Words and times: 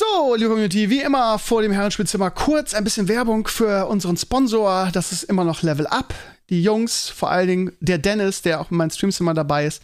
So, 0.00 0.34
liebe 0.34 0.48
Community, 0.48 0.88
wie 0.88 1.02
immer 1.02 1.38
vor 1.38 1.60
dem 1.60 1.72
Herrenspielzimmer 1.72 2.30
kurz 2.30 2.72
ein 2.72 2.84
bisschen 2.84 3.06
Werbung 3.06 3.46
für 3.46 3.86
unseren 3.86 4.16
Sponsor. 4.16 4.88
Das 4.94 5.12
ist 5.12 5.24
immer 5.24 5.44
noch 5.44 5.60
Level 5.60 5.86
Up. 5.88 6.14
Die 6.48 6.62
Jungs, 6.62 7.10
vor 7.10 7.30
allen 7.30 7.48
Dingen 7.48 7.72
der 7.80 7.98
Dennis, 7.98 8.40
der 8.40 8.62
auch 8.62 8.70
in 8.70 8.78
meinen 8.78 8.90
Streams 8.90 9.20
immer 9.20 9.34
dabei 9.34 9.66
ist, 9.66 9.82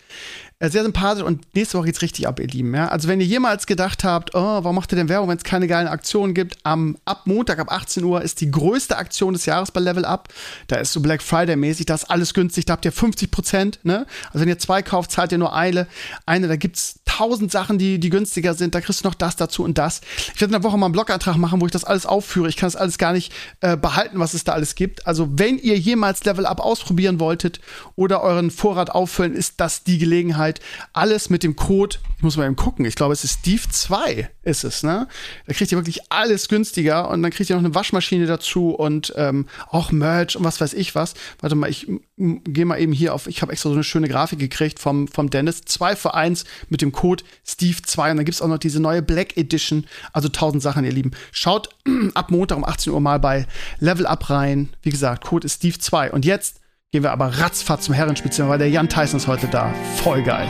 sehr 0.58 0.82
sympathisch 0.82 1.22
und 1.22 1.54
nächste 1.54 1.76
Woche 1.76 1.86
geht's 1.86 2.00
richtig 2.00 2.26
ab, 2.26 2.40
ihr 2.40 2.46
Lieben. 2.46 2.74
Ja? 2.74 2.88
Also 2.88 3.08
wenn 3.08 3.20
ihr 3.20 3.26
jemals 3.26 3.66
gedacht 3.66 4.04
habt, 4.04 4.34
oh, 4.34 4.40
warum 4.40 4.74
macht 4.74 4.90
ihr 4.90 4.96
denn 4.96 5.10
Werbung, 5.10 5.28
wenn 5.28 5.36
es 5.36 5.44
keine 5.44 5.66
geilen 5.66 5.86
Aktionen 5.86 6.32
gibt, 6.32 6.56
am 6.62 6.96
ab 7.04 7.26
Montag 7.26 7.58
ab 7.58 7.70
18 7.70 8.02
Uhr 8.02 8.22
ist 8.22 8.40
die 8.40 8.50
größte 8.50 8.96
Aktion 8.96 9.34
des 9.34 9.44
Jahres 9.44 9.70
bei 9.70 9.80
Level 9.80 10.06
Up. 10.06 10.28
Da 10.68 10.76
ist 10.76 10.92
so 10.92 11.00
Black 11.00 11.22
Friday 11.22 11.56
mäßig, 11.56 11.84
da 11.84 11.94
ist 11.94 12.10
alles 12.10 12.32
günstig, 12.32 12.64
da 12.64 12.72
habt 12.72 12.86
ihr 12.86 12.92
50 12.92 13.30
Prozent. 13.30 13.80
Ne? 13.82 14.06
Also 14.28 14.40
wenn 14.40 14.48
ihr 14.48 14.58
zwei 14.58 14.80
kauft, 14.80 15.10
zahlt 15.10 15.30
ihr 15.30 15.38
nur 15.38 15.54
eine. 15.54 15.86
Eine, 16.24 16.48
da 16.48 16.56
gibt's 16.56 17.00
tausend 17.04 17.52
Sachen, 17.52 17.76
die, 17.76 17.98
die 17.98 18.08
günstiger 18.08 18.54
sind. 18.54 18.74
Da 18.74 18.80
kriegst 18.80 19.04
du 19.04 19.08
noch 19.08 19.14
das 19.14 19.36
dazu 19.36 19.62
und 19.62 19.76
das. 19.76 20.00
Ich 20.34 20.40
werde 20.40 20.54
in 20.54 20.62
der 20.62 20.62
Woche 20.62 20.78
mal 20.78 20.86
einen 20.86 20.92
Blogantrag 20.92 21.36
machen, 21.36 21.60
wo 21.60 21.66
ich 21.66 21.72
das 21.72 21.84
alles 21.84 22.06
aufführe. 22.06 22.48
Ich 22.48 22.56
kann 22.56 22.66
das 22.66 22.76
alles 22.76 22.96
gar 22.96 23.12
nicht 23.12 23.30
äh, 23.60 23.76
behalten, 23.76 24.18
was 24.18 24.32
es 24.32 24.44
da 24.44 24.52
alles 24.52 24.74
gibt. 24.74 25.06
Also 25.06 25.28
wenn 25.32 25.58
ihr 25.58 25.78
jemals 25.78 26.24
Level 26.24 26.46
Up 26.46 26.60
ausprobieren 26.60 27.20
wolltet 27.20 27.60
oder 27.94 28.22
euren 28.22 28.50
Vorrat 28.50 28.90
auffüllen, 28.90 29.34
ist 29.34 29.60
das 29.60 29.84
die 29.84 29.98
Gelegenheit. 29.98 30.45
Alles 30.92 31.30
mit 31.30 31.42
dem 31.42 31.56
Code, 31.56 31.96
ich 32.16 32.22
muss 32.22 32.36
mal 32.36 32.46
eben 32.46 32.56
gucken, 32.56 32.84
ich 32.84 32.94
glaube, 32.94 33.12
es 33.12 33.24
ist 33.24 33.40
Steve 33.40 33.62
2 33.68 34.30
ist 34.42 34.64
es, 34.64 34.82
ne? 34.82 35.08
Da 35.46 35.52
kriegt 35.52 35.72
ihr 35.72 35.78
wirklich 35.78 36.00
alles 36.10 36.48
günstiger 36.48 37.10
und 37.10 37.22
dann 37.22 37.32
kriegt 37.32 37.50
ihr 37.50 37.56
noch 37.56 37.64
eine 37.64 37.74
Waschmaschine 37.74 38.26
dazu 38.26 38.70
und 38.70 39.12
ähm, 39.16 39.46
auch 39.68 39.90
Merch 39.90 40.36
und 40.36 40.44
was 40.44 40.60
weiß 40.60 40.72
ich 40.74 40.94
was. 40.94 41.14
Warte 41.40 41.56
mal, 41.56 41.68
ich 41.68 41.86
gehe 42.16 42.64
mal 42.64 42.80
eben 42.80 42.92
hier 42.92 43.12
auf, 43.14 43.26
ich 43.26 43.42
habe 43.42 43.52
extra 43.52 43.68
so 43.68 43.74
eine 43.74 43.84
schöne 43.84 44.08
Grafik 44.08 44.38
gekriegt 44.38 44.78
vom, 44.78 45.08
vom 45.08 45.30
Dennis. 45.30 45.62
2 45.64 45.96
für 45.96 46.14
1 46.14 46.44
mit 46.68 46.80
dem 46.80 46.92
Code 46.92 47.24
Steve 47.44 47.82
2 47.82 48.12
und 48.12 48.16
dann 48.18 48.24
gibt 48.24 48.36
es 48.36 48.42
auch 48.42 48.48
noch 48.48 48.58
diese 48.58 48.80
neue 48.80 49.02
Black 49.02 49.36
Edition. 49.36 49.86
Also 50.12 50.28
tausend 50.28 50.62
Sachen, 50.62 50.84
ihr 50.84 50.92
Lieben. 50.92 51.10
Schaut 51.32 51.70
ab 52.14 52.30
Montag 52.30 52.56
um 52.56 52.64
18 52.64 52.92
Uhr 52.92 53.00
mal 53.00 53.18
bei 53.18 53.46
Level 53.80 54.06
Up 54.06 54.30
rein. 54.30 54.70
Wie 54.82 54.90
gesagt, 54.90 55.24
Code 55.24 55.46
ist 55.46 55.56
Steve 55.56 55.78
2. 55.78 56.12
Und 56.12 56.24
jetzt 56.24 56.60
gehen 56.92 57.02
wir 57.02 57.10
aber 57.10 57.26
ratzfatz 57.26 57.84
zum 57.84 57.94
Herrenspielzimmer, 57.94 58.48
weil 58.48 58.58
der 58.58 58.70
Jan 58.70 58.88
Tyson 58.88 59.18
ist 59.18 59.26
heute 59.26 59.48
da. 59.48 59.72
Voll 59.96 60.22
geil. 60.22 60.48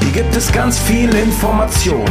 Hier 0.00 0.22
gibt 0.22 0.36
es 0.36 0.50
ganz 0.50 0.78
viel 0.78 1.14
Information. 1.14 2.04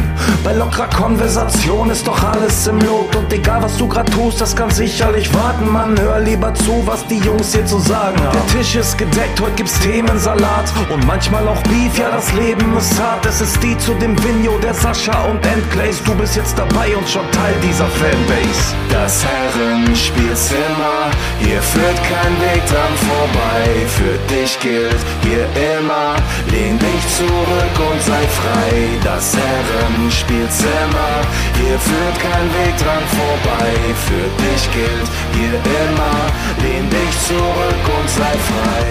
Bei 0.44 0.52
lockerer 0.52 0.88
Konversation 0.88 1.90
ist 1.90 2.06
doch 2.06 2.22
alles 2.22 2.66
im 2.66 2.78
Lot. 2.80 3.14
Und 3.16 3.32
egal 3.32 3.62
was 3.62 3.76
du 3.76 3.88
grad 3.88 4.10
tust, 4.12 4.40
das 4.40 4.54
kann 4.54 4.70
sicherlich 4.70 5.32
warten. 5.34 5.70
Man, 5.70 5.98
hör 5.98 6.20
lieber 6.20 6.52
zu, 6.54 6.82
was 6.86 7.06
die 7.06 7.18
Jungs 7.18 7.52
hier 7.52 7.66
zu 7.66 7.78
sagen 7.78 8.18
haben. 8.20 8.32
Der 8.32 8.58
Tisch 8.58 8.76
ist 8.76 8.96
gedeckt, 8.98 9.40
heute 9.40 9.54
gibt's 9.56 9.78
Themensalat. 9.80 10.72
Und 10.90 11.06
manchmal 11.06 11.46
auch 11.48 11.62
Beef, 11.64 11.98
ja, 11.98 12.10
das 12.10 12.32
Leben 12.34 12.76
ist 12.76 13.00
hart. 13.00 13.26
Es 13.26 13.40
ist 13.40 13.62
die 13.62 13.76
zu 13.78 13.94
dem 13.94 14.16
Vigno, 14.22 14.58
der 14.58 14.74
Sascha 14.74 15.24
und 15.24 15.44
Endclays. 15.46 16.02
Du 16.04 16.14
bist 16.14 16.36
jetzt 16.36 16.58
dabei 16.58 16.96
und 16.96 17.08
schon 17.08 17.28
Teil 17.32 17.54
dieser 17.62 17.86
Fanbase. 17.86 18.74
Das 18.90 19.24
Herrenspielzimmer, 19.24 21.10
hier 21.40 21.60
führt 21.60 21.96
kein 22.04 22.34
Weg 22.40 22.62
dran 22.66 22.94
vorbei. 23.08 23.86
Für 23.88 24.34
dich 24.34 24.58
gilt 24.60 25.00
hier 25.22 25.46
immer, 25.78 26.16
lehn 26.50 26.78
dich 26.78 27.16
zurück 27.16 27.63
und 27.72 28.02
sei 28.02 28.26
frei. 28.28 28.98
Das 29.02 29.36
Herrenspielzimmer, 29.36 31.22
hier 31.58 31.78
führt 31.78 32.18
kein 32.20 32.48
Weg 32.54 32.76
dran 32.78 33.02
vorbei. 33.18 33.72
Für 34.06 34.28
dich 34.42 34.72
gilt 34.72 35.08
hier 35.32 35.54
immer, 35.54 36.16
lehn 36.62 36.88
dich 36.90 37.20
zurück 37.26 37.98
und 37.98 38.10
sei 38.10 38.32
frei. 38.50 38.84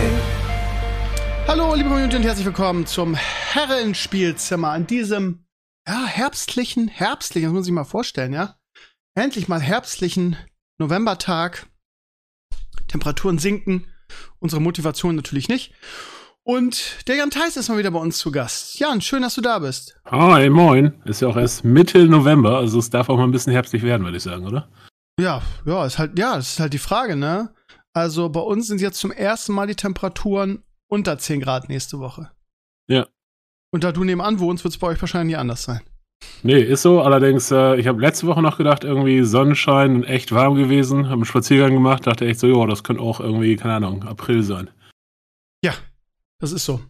Hallo, 1.47 1.75
liebe 1.75 1.89
Community 1.89 2.15
und 2.15 2.23
herzlich 2.23 2.45
willkommen 2.45 2.85
zum 2.85 3.15
Herrenspielzimmer 3.15 4.69
an 4.69 4.87
diesem 4.87 5.45
ja, 5.87 6.05
herbstlichen, 6.05 6.87
herbstlichen, 6.87 7.49
das 7.49 7.53
muss 7.53 7.67
ich 7.67 7.73
mal 7.73 7.83
vorstellen, 7.83 8.33
ja. 8.33 8.55
Endlich 9.15 9.47
mal 9.47 9.61
herbstlichen 9.61 10.37
Novembertag. 10.79 11.67
Temperaturen 12.87 13.37
sinken, 13.37 13.85
unsere 14.39 14.61
Motivation 14.61 15.15
natürlich 15.15 15.49
nicht. 15.49 15.73
Und 16.45 17.07
der 17.07 17.15
Jan 17.15 17.29
Theis 17.29 17.55
ist 17.55 17.69
mal 17.69 17.77
wieder 17.77 17.91
bei 17.91 17.99
uns 17.99 18.17
zu 18.17 18.29
Gast. 18.29 18.77
Jan, 18.77 18.99
schön, 18.99 19.21
dass 19.21 19.35
du 19.35 19.41
da 19.41 19.59
bist. 19.59 19.97
Hi, 20.05 20.49
moin. 20.49 20.93
Ist 21.05 21.21
ja 21.21 21.29
auch 21.29 21.37
erst 21.37 21.63
Mitte 21.63 22.05
November, 22.05 22.57
also 22.57 22.79
es 22.79 22.89
darf 22.89 23.07
auch 23.07 23.15
mal 23.15 23.23
ein 23.23 23.31
bisschen 23.31 23.53
herbstlich 23.53 23.81
werden, 23.81 24.03
würde 24.03 24.17
ich 24.17 24.23
sagen, 24.23 24.45
oder? 24.45 24.67
Ja, 25.17 25.41
ja, 25.65 25.85
ist 25.85 25.99
halt, 25.99 26.19
ja, 26.19 26.35
das 26.35 26.53
ist 26.53 26.59
halt 26.59 26.73
die 26.73 26.79
Frage, 26.79 27.15
ne? 27.15 27.53
Also 27.93 28.27
bei 28.27 28.41
uns 28.41 28.67
sind 28.67 28.81
jetzt 28.81 28.99
zum 28.99 29.11
ersten 29.11 29.53
Mal 29.53 29.67
die 29.67 29.75
Temperaturen 29.75 30.63
unter 30.89 31.17
10 31.17 31.39
Grad 31.39 31.69
nächste 31.69 31.99
Woche. 31.99 32.31
Ja. 32.89 33.07
Und 33.71 33.85
da 33.85 33.93
du 33.93 34.03
nebenan 34.03 34.39
wohnst, 34.39 34.65
wird 34.65 34.73
es 34.73 34.79
bei 34.79 34.87
euch 34.87 34.99
wahrscheinlich 34.99 35.35
nie 35.35 35.39
anders 35.39 35.63
sein. 35.63 35.81
Nee, 36.41 36.61
ist 36.61 36.81
so. 36.81 37.01
Allerdings, 37.01 37.51
äh, 37.51 37.75
ich 37.77 37.87
habe 37.87 38.01
letzte 38.01 38.27
Woche 38.27 38.41
noch 38.41 38.57
gedacht, 38.57 38.83
irgendwie 38.83 39.23
Sonnenschein 39.23 39.95
und 39.95 40.03
echt 40.03 40.33
warm 40.33 40.55
gewesen. 40.55 41.05
Habe 41.05 41.13
einen 41.13 41.25
Spaziergang 41.25 41.73
gemacht, 41.73 42.05
dachte 42.05 42.25
echt 42.25 42.39
so, 42.39 42.47
ja, 42.47 42.65
das 42.67 42.83
könnte 42.83 43.01
auch 43.01 43.19
irgendwie, 43.19 43.55
keine 43.55 43.75
Ahnung, 43.75 44.03
April 44.03 44.43
sein. 44.43 44.69
Ja, 45.63 45.73
das 46.43 46.51
ist 46.51 46.65
so. 46.65 46.81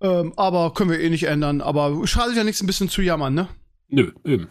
Ähm, 0.00 0.32
aber 0.36 0.74
können 0.74 0.90
wir 0.90 0.98
eh 1.00 1.08
nicht 1.08 1.24
ändern. 1.24 1.60
Aber 1.60 2.06
schadet 2.06 2.36
ja 2.36 2.42
nichts, 2.44 2.60
ein 2.62 2.66
bisschen 2.66 2.88
zu 2.88 3.00
jammern, 3.02 3.32
ne? 3.34 3.48
Nö, 3.88 4.12
eben. 4.24 4.48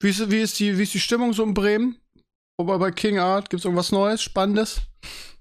Wie 0.00 0.08
ist, 0.08 0.30
wie 0.30 0.40
ist, 0.40 0.58
die, 0.60 0.78
wie 0.78 0.82
ist 0.84 0.94
die 0.94 1.00
Stimmung 1.00 1.32
so 1.32 1.42
in 1.44 1.52
Bremen? 1.54 1.96
Wobei 2.58 2.78
bei 2.78 2.90
King 2.90 3.18
Art 3.18 3.50
gibt 3.50 3.60
es 3.60 3.64
irgendwas 3.64 3.92
Neues, 3.92 4.22
Spannendes? 4.22 4.80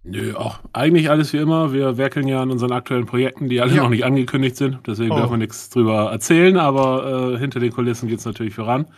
Nö, 0.04 0.36
auch 0.36 0.60
eigentlich 0.74 1.10
alles 1.10 1.32
wie 1.34 1.38
immer. 1.38 1.72
Wir 1.74 1.98
werkeln 1.98 2.28
ja 2.28 2.42
an 2.42 2.52
unseren 2.52 2.72
aktuellen 2.72 3.06
Projekten, 3.06 3.48
die 3.50 3.62
alle 3.62 3.74
Ja. 3.76 3.84
noch 3.84 3.90
nicht 3.90 4.04
angekündigt 4.06 4.56
sind. 4.58 4.80
Deswegen 4.86 5.12
Oh. 5.12 5.18
darf 5.18 5.30
man 5.30 5.40
nichts 5.40 5.70
drüber 5.70 6.12
erzählen, 6.12 6.58
aber 6.58 7.34
äh, 7.36 7.38
hinter 7.40 7.60
den 7.60 7.72
Kulissen 7.72 8.08
geht 8.10 8.20
es 8.20 8.26
natürlich 8.26 8.54
voran. 8.56 8.92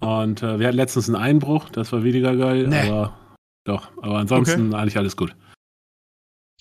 Und 0.00 0.42
äh, 0.42 0.58
wir 0.58 0.66
hatten 0.68 0.76
letztens 0.76 1.08
einen 1.08 1.16
Einbruch, 1.22 1.68
das 1.70 1.92
war 1.92 2.02
weniger 2.04 2.36
geil, 2.36 2.66
Nee. 2.68 2.88
aber 2.88 3.18
doch. 3.64 3.90
Aber 4.02 4.18
ansonsten 4.18 4.74
eigentlich 4.74 4.96
alles 4.98 5.16
gut. 5.16 5.34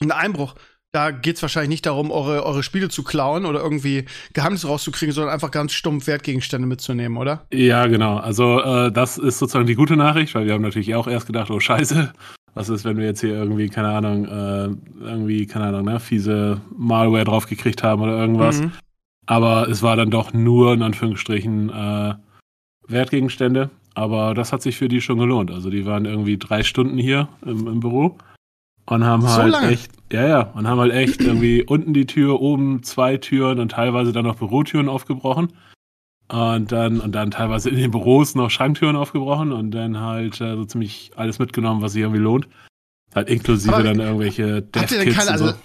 Ein 0.01 0.11
Einbruch. 0.11 0.55
Da 0.91 1.11
geht 1.11 1.35
es 1.35 1.41
wahrscheinlich 1.43 1.69
nicht 1.69 1.85
darum, 1.85 2.09
eure, 2.09 2.43
eure 2.45 2.63
Spiele 2.63 2.89
zu 2.89 3.03
klauen 3.03 3.45
oder 3.45 3.59
irgendwie 3.61 4.05
Geheimnisse 4.33 4.67
rauszukriegen, 4.67 5.13
sondern 5.13 5.31
einfach 5.31 5.51
ganz 5.51 5.73
stumpf 5.73 6.07
Wertgegenstände 6.07 6.67
mitzunehmen, 6.67 7.17
oder? 7.17 7.45
Ja, 7.53 7.85
genau. 7.85 8.17
Also 8.17 8.59
äh, 8.59 8.91
das 8.91 9.19
ist 9.19 9.37
sozusagen 9.37 9.67
die 9.67 9.75
gute 9.75 9.95
Nachricht, 9.95 10.33
weil 10.33 10.47
wir 10.47 10.53
haben 10.53 10.63
natürlich 10.63 10.95
auch 10.95 11.07
erst 11.07 11.27
gedacht, 11.27 11.51
oh 11.51 11.59
Scheiße, 11.59 12.11
was 12.55 12.69
ist, 12.69 12.85
wenn 12.85 12.97
wir 12.97 13.05
jetzt 13.05 13.21
hier 13.21 13.33
irgendwie, 13.35 13.69
keine 13.69 13.89
Ahnung, 13.89 14.25
äh, 14.25 14.69
irgendwie, 15.05 15.45
keine 15.45 15.67
Ahnung, 15.67 15.85
ne, 15.85 15.99
fiese 15.99 16.59
Malware 16.75 17.25
draufgekriegt 17.25 17.83
haben 17.83 18.01
oder 18.01 18.17
irgendwas. 18.17 18.61
Mhm. 18.61 18.71
Aber 19.27 19.69
es 19.69 19.83
war 19.83 19.95
dann 19.95 20.09
doch 20.09 20.33
nur 20.33 20.73
in 20.73 20.81
Anführungsstrichen 20.81 21.69
äh, 21.69 22.15
Wertgegenstände. 22.87 23.69
Aber 23.93 24.33
das 24.33 24.51
hat 24.51 24.63
sich 24.63 24.77
für 24.77 24.87
die 24.87 25.01
schon 25.01 25.19
gelohnt. 25.19 25.51
Also 25.51 25.69
die 25.69 25.85
waren 25.85 26.05
irgendwie 26.05 26.39
drei 26.39 26.63
Stunden 26.63 26.97
hier 26.97 27.27
im, 27.45 27.67
im 27.67 27.79
Büro 27.79 28.17
und 28.89 29.03
haben 29.05 29.21
So 29.21 29.27
halt 29.29 29.51
lange? 29.53 29.69
echt, 29.71 29.91
ja, 30.11 30.27
ja, 30.27 30.41
und 30.53 30.67
haben 30.67 30.79
halt 30.79 30.93
echt 30.93 31.21
irgendwie 31.21 31.63
unten 31.67 31.93
die 31.93 32.05
Tür, 32.05 32.41
oben 32.41 32.83
zwei 32.83 33.17
Türen 33.17 33.59
und 33.59 33.71
teilweise 33.71 34.11
dann 34.11 34.25
noch 34.25 34.35
Bürotüren 34.35 34.89
aufgebrochen. 34.89 35.53
Und 36.31 36.71
dann, 36.71 36.99
und 36.99 37.13
dann 37.13 37.31
teilweise 37.31 37.69
in 37.71 37.77
den 37.77 37.89
Büros 37.89 38.35
noch 38.35 38.51
Schranktüren 38.51 38.95
aufgebrochen 38.95 39.51
und 39.51 39.71
dann 39.71 39.99
halt 39.99 40.39
äh, 40.41 40.55
so 40.55 40.63
ziemlich 40.65 41.09
alles 41.15 41.39
mitgenommen, 41.39 41.81
was 41.81 41.93
sich 41.93 42.01
irgendwie 42.03 42.21
lohnt. 42.21 42.47
Halt 43.15 43.29
inklusive 43.29 43.73
Aber 43.73 43.81
dann 43.83 43.99
irgendwelche 43.99 44.61
denn 44.61 44.71
Dev-Kits 44.83 45.17
keine, 45.17 45.31
und 45.31 45.37
so. 45.39 45.45
Al- 45.45 45.55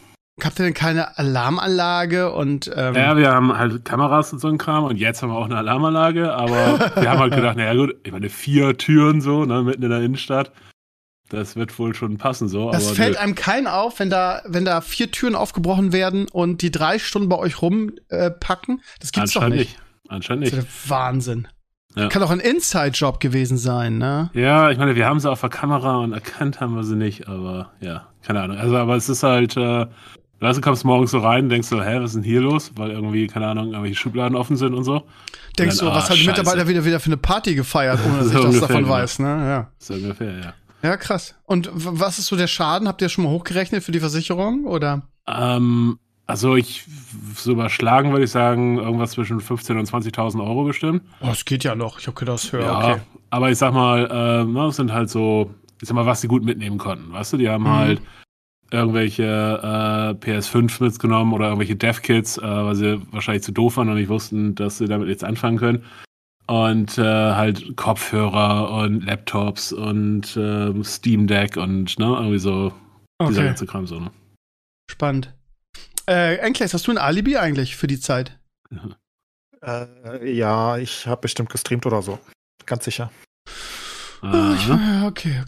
habt 0.42 0.58
ihr 0.58 0.64
denn 0.64 0.72
keine 0.74 1.18
Alarmanlage 1.18 2.32
und 2.32 2.70
ähm, 2.74 2.94
Ja, 2.94 3.14
wir 3.18 3.30
haben 3.30 3.56
halt 3.56 3.84
Kameras 3.84 4.32
und 4.32 4.38
so 4.38 4.48
ein 4.48 4.56
Kram 4.56 4.84
und 4.84 4.96
jetzt 4.96 5.22
haben 5.22 5.28
wir 5.28 5.36
auch 5.36 5.44
eine 5.44 5.58
Alarmanlage, 5.58 6.32
aber 6.34 6.78
wir 7.00 7.10
haben 7.10 7.20
halt 7.20 7.34
gedacht, 7.34 7.56
naja 7.58 7.74
gut, 7.74 7.94
ich 8.02 8.12
meine, 8.12 8.30
vier 8.30 8.78
Türen 8.78 9.20
so, 9.20 9.44
ne, 9.44 9.62
mitten 9.62 9.82
in 9.82 9.90
der 9.90 10.00
Innenstadt, 10.00 10.50
das 11.34 11.56
wird 11.56 11.78
wohl 11.78 11.94
schon 11.94 12.18
passen 12.18 12.48
so. 12.48 12.70
das 12.70 12.90
fällt 12.90 13.14
nö. 13.14 13.18
einem 13.18 13.34
keinen 13.34 13.66
auf, 13.66 13.98
wenn 13.98 14.10
da, 14.10 14.42
wenn 14.46 14.64
da 14.64 14.80
vier 14.80 15.10
Türen 15.10 15.34
aufgebrochen 15.34 15.92
werden 15.92 16.26
und 16.28 16.62
die 16.62 16.70
drei 16.70 16.98
Stunden 16.98 17.28
bei 17.28 17.36
euch 17.36 17.60
rumpacken? 17.60 18.78
Äh, 18.78 18.82
das 19.00 19.12
gibt's 19.12 19.32
doch 19.32 19.42
Anscheinend 19.42 19.56
nicht. 19.56 19.78
Anscheinend 20.08 20.46
Das 20.46 20.52
nicht. 20.52 20.62
ist 20.66 20.84
der 20.84 20.90
Wahnsinn. 20.90 21.48
Ja. 21.96 22.08
Kann 22.08 22.22
doch 22.22 22.30
ein 22.30 22.40
Inside-Job 22.40 23.20
gewesen 23.20 23.56
sein, 23.56 23.98
ne? 23.98 24.30
Ja, 24.34 24.70
ich 24.70 24.78
meine, 24.78 24.96
wir 24.96 25.06
haben 25.06 25.20
sie 25.20 25.30
auf 25.30 25.40
der 25.40 25.50
Kamera 25.50 25.98
und 25.98 26.12
erkannt 26.12 26.60
haben 26.60 26.74
wir 26.74 26.82
sie 26.82 26.96
nicht, 26.96 27.28
aber 27.28 27.70
ja, 27.80 28.08
keine 28.26 28.42
Ahnung. 28.42 28.56
Also, 28.56 28.76
aber 28.76 28.96
es 28.96 29.08
ist 29.08 29.22
halt, 29.22 29.56
äh, 29.56 29.86
weißt 30.40 30.58
du, 30.58 30.60
kommst 30.60 30.84
morgens 30.84 31.12
so 31.12 31.18
rein, 31.18 31.48
denkst 31.48 31.68
so, 31.68 31.80
hä, 31.82 32.00
was 32.00 32.10
ist 32.10 32.16
denn 32.16 32.22
hier 32.24 32.40
los? 32.40 32.72
Weil 32.74 32.90
irgendwie, 32.90 33.28
keine 33.28 33.46
Ahnung, 33.46 33.68
irgendwelche 33.68 33.94
Schubladen 33.96 34.36
offen 34.36 34.56
sind 34.56 34.74
und 34.74 34.82
so. 34.82 35.04
Denkst 35.56 35.78
du, 35.78 35.84
dann, 35.84 35.94
was 35.94 36.06
ah, 36.06 36.10
hat 36.10 36.18
die. 36.18 36.26
Mitarbeiter 36.26 36.66
wieder, 36.66 36.84
wieder 36.84 36.98
für 36.98 37.06
eine 37.06 37.16
Party 37.16 37.54
gefeiert, 37.54 38.00
ohne 38.04 38.18
dass 38.18 38.28
So 38.32 38.38
ich 38.38 38.44
das 38.44 38.60
davon 38.60 38.88
weiß, 38.88 39.20
ne? 39.20 39.26
Ja. 39.28 39.70
So 39.78 39.94
ungefähr, 39.94 40.36
ja. 40.36 40.54
Ja, 40.84 40.96
krass. 40.98 41.34
Und 41.44 41.70
was 41.74 42.18
ist 42.18 42.26
so 42.26 42.36
der 42.36 42.46
Schaden? 42.46 42.86
Habt 42.86 43.00
ihr 43.02 43.08
schon 43.08 43.24
mal 43.24 43.30
hochgerechnet 43.30 43.82
für 43.82 43.90
die 43.92 44.00
Versicherung? 44.00 44.66
Oder? 44.66 45.02
Ähm, 45.26 45.98
also 46.26 46.56
ich, 46.56 46.84
so 47.34 47.52
überschlagen 47.52 48.12
würde 48.12 48.24
ich 48.26 48.30
sagen, 48.30 48.78
irgendwas 48.78 49.12
zwischen 49.12 49.40
15.000 49.40 49.78
und 49.78 49.88
20.000 49.88 50.46
Euro 50.46 50.64
bestimmt. 50.64 51.02
Oh, 51.20 51.28
es 51.32 51.44
geht 51.46 51.64
ja 51.64 51.74
noch. 51.74 51.98
Ich 51.98 52.06
hab 52.06 52.14
gedacht, 52.16 52.34
das 52.44 52.52
höher. 52.52 52.62
Ja, 52.64 52.78
Okay. 52.92 53.00
aber 53.30 53.50
ich 53.50 53.58
sag 53.58 53.72
mal, 53.72 54.04
äh, 54.10 54.44
na, 54.44 54.66
das 54.66 54.76
sind 54.76 54.92
halt 54.92 55.08
so, 55.10 55.54
ich 55.80 55.88
sag 55.88 55.94
mal, 55.94 56.06
was 56.06 56.20
sie 56.20 56.28
gut 56.28 56.44
mitnehmen 56.44 56.76
konnten. 56.78 57.12
Weißt 57.12 57.32
du, 57.32 57.36
die 57.38 57.48
haben 57.48 57.64
Mhm. 57.64 57.68
halt 57.76 58.02
irgendwelche 58.70 59.22
äh, 59.24 60.14
PS5 60.24 60.82
mitgenommen 60.82 61.32
oder 61.32 61.46
irgendwelche 61.46 61.76
Dev-Kits, 61.76 62.38
äh, 62.38 62.42
weil 62.42 62.74
sie 62.74 63.00
wahrscheinlich 63.12 63.42
zu 63.44 63.52
doof 63.52 63.76
waren 63.76 63.88
und 63.88 63.94
nicht 63.96 64.08
wussten, 64.08 64.54
dass 64.54 64.78
sie 64.78 64.86
damit 64.86 65.08
jetzt 65.08 65.24
anfangen 65.24 65.58
können. 65.58 65.84
Und 66.46 66.98
äh, 66.98 67.02
halt 67.02 67.76
Kopfhörer 67.76 68.70
und 68.70 69.04
Laptops 69.06 69.72
und 69.72 70.36
äh, 70.36 70.84
Steam 70.84 71.26
Deck 71.26 71.56
und 71.56 71.98
ne, 71.98 72.04
irgendwie 72.06 72.38
so 72.38 72.72
Okay. 73.18 73.30
dieser 73.30 73.44
ganze 73.44 73.66
Kram 73.66 73.86
so, 73.86 74.00
ne? 74.00 74.10
Spannend. 74.90 75.32
Äh, 76.06 76.36
Enkles, 76.36 76.74
hast 76.74 76.86
du 76.86 76.90
ein 76.90 76.98
Alibi 76.98 77.36
eigentlich 77.38 77.76
für 77.76 77.86
die 77.86 78.00
Zeit? 78.00 78.38
Äh, 79.62 80.30
ja, 80.30 80.76
ich 80.76 81.06
habe 81.06 81.22
bestimmt 81.22 81.48
gestreamt 81.48 81.86
oder 81.86 82.02
so. 82.02 82.18
Ganz 82.66 82.84
sicher. 82.84 83.10
Ah, 84.20 84.52
ich, 84.54 84.70
Aha. 84.70 85.00
ja, 85.00 85.06
okay, 85.06 85.40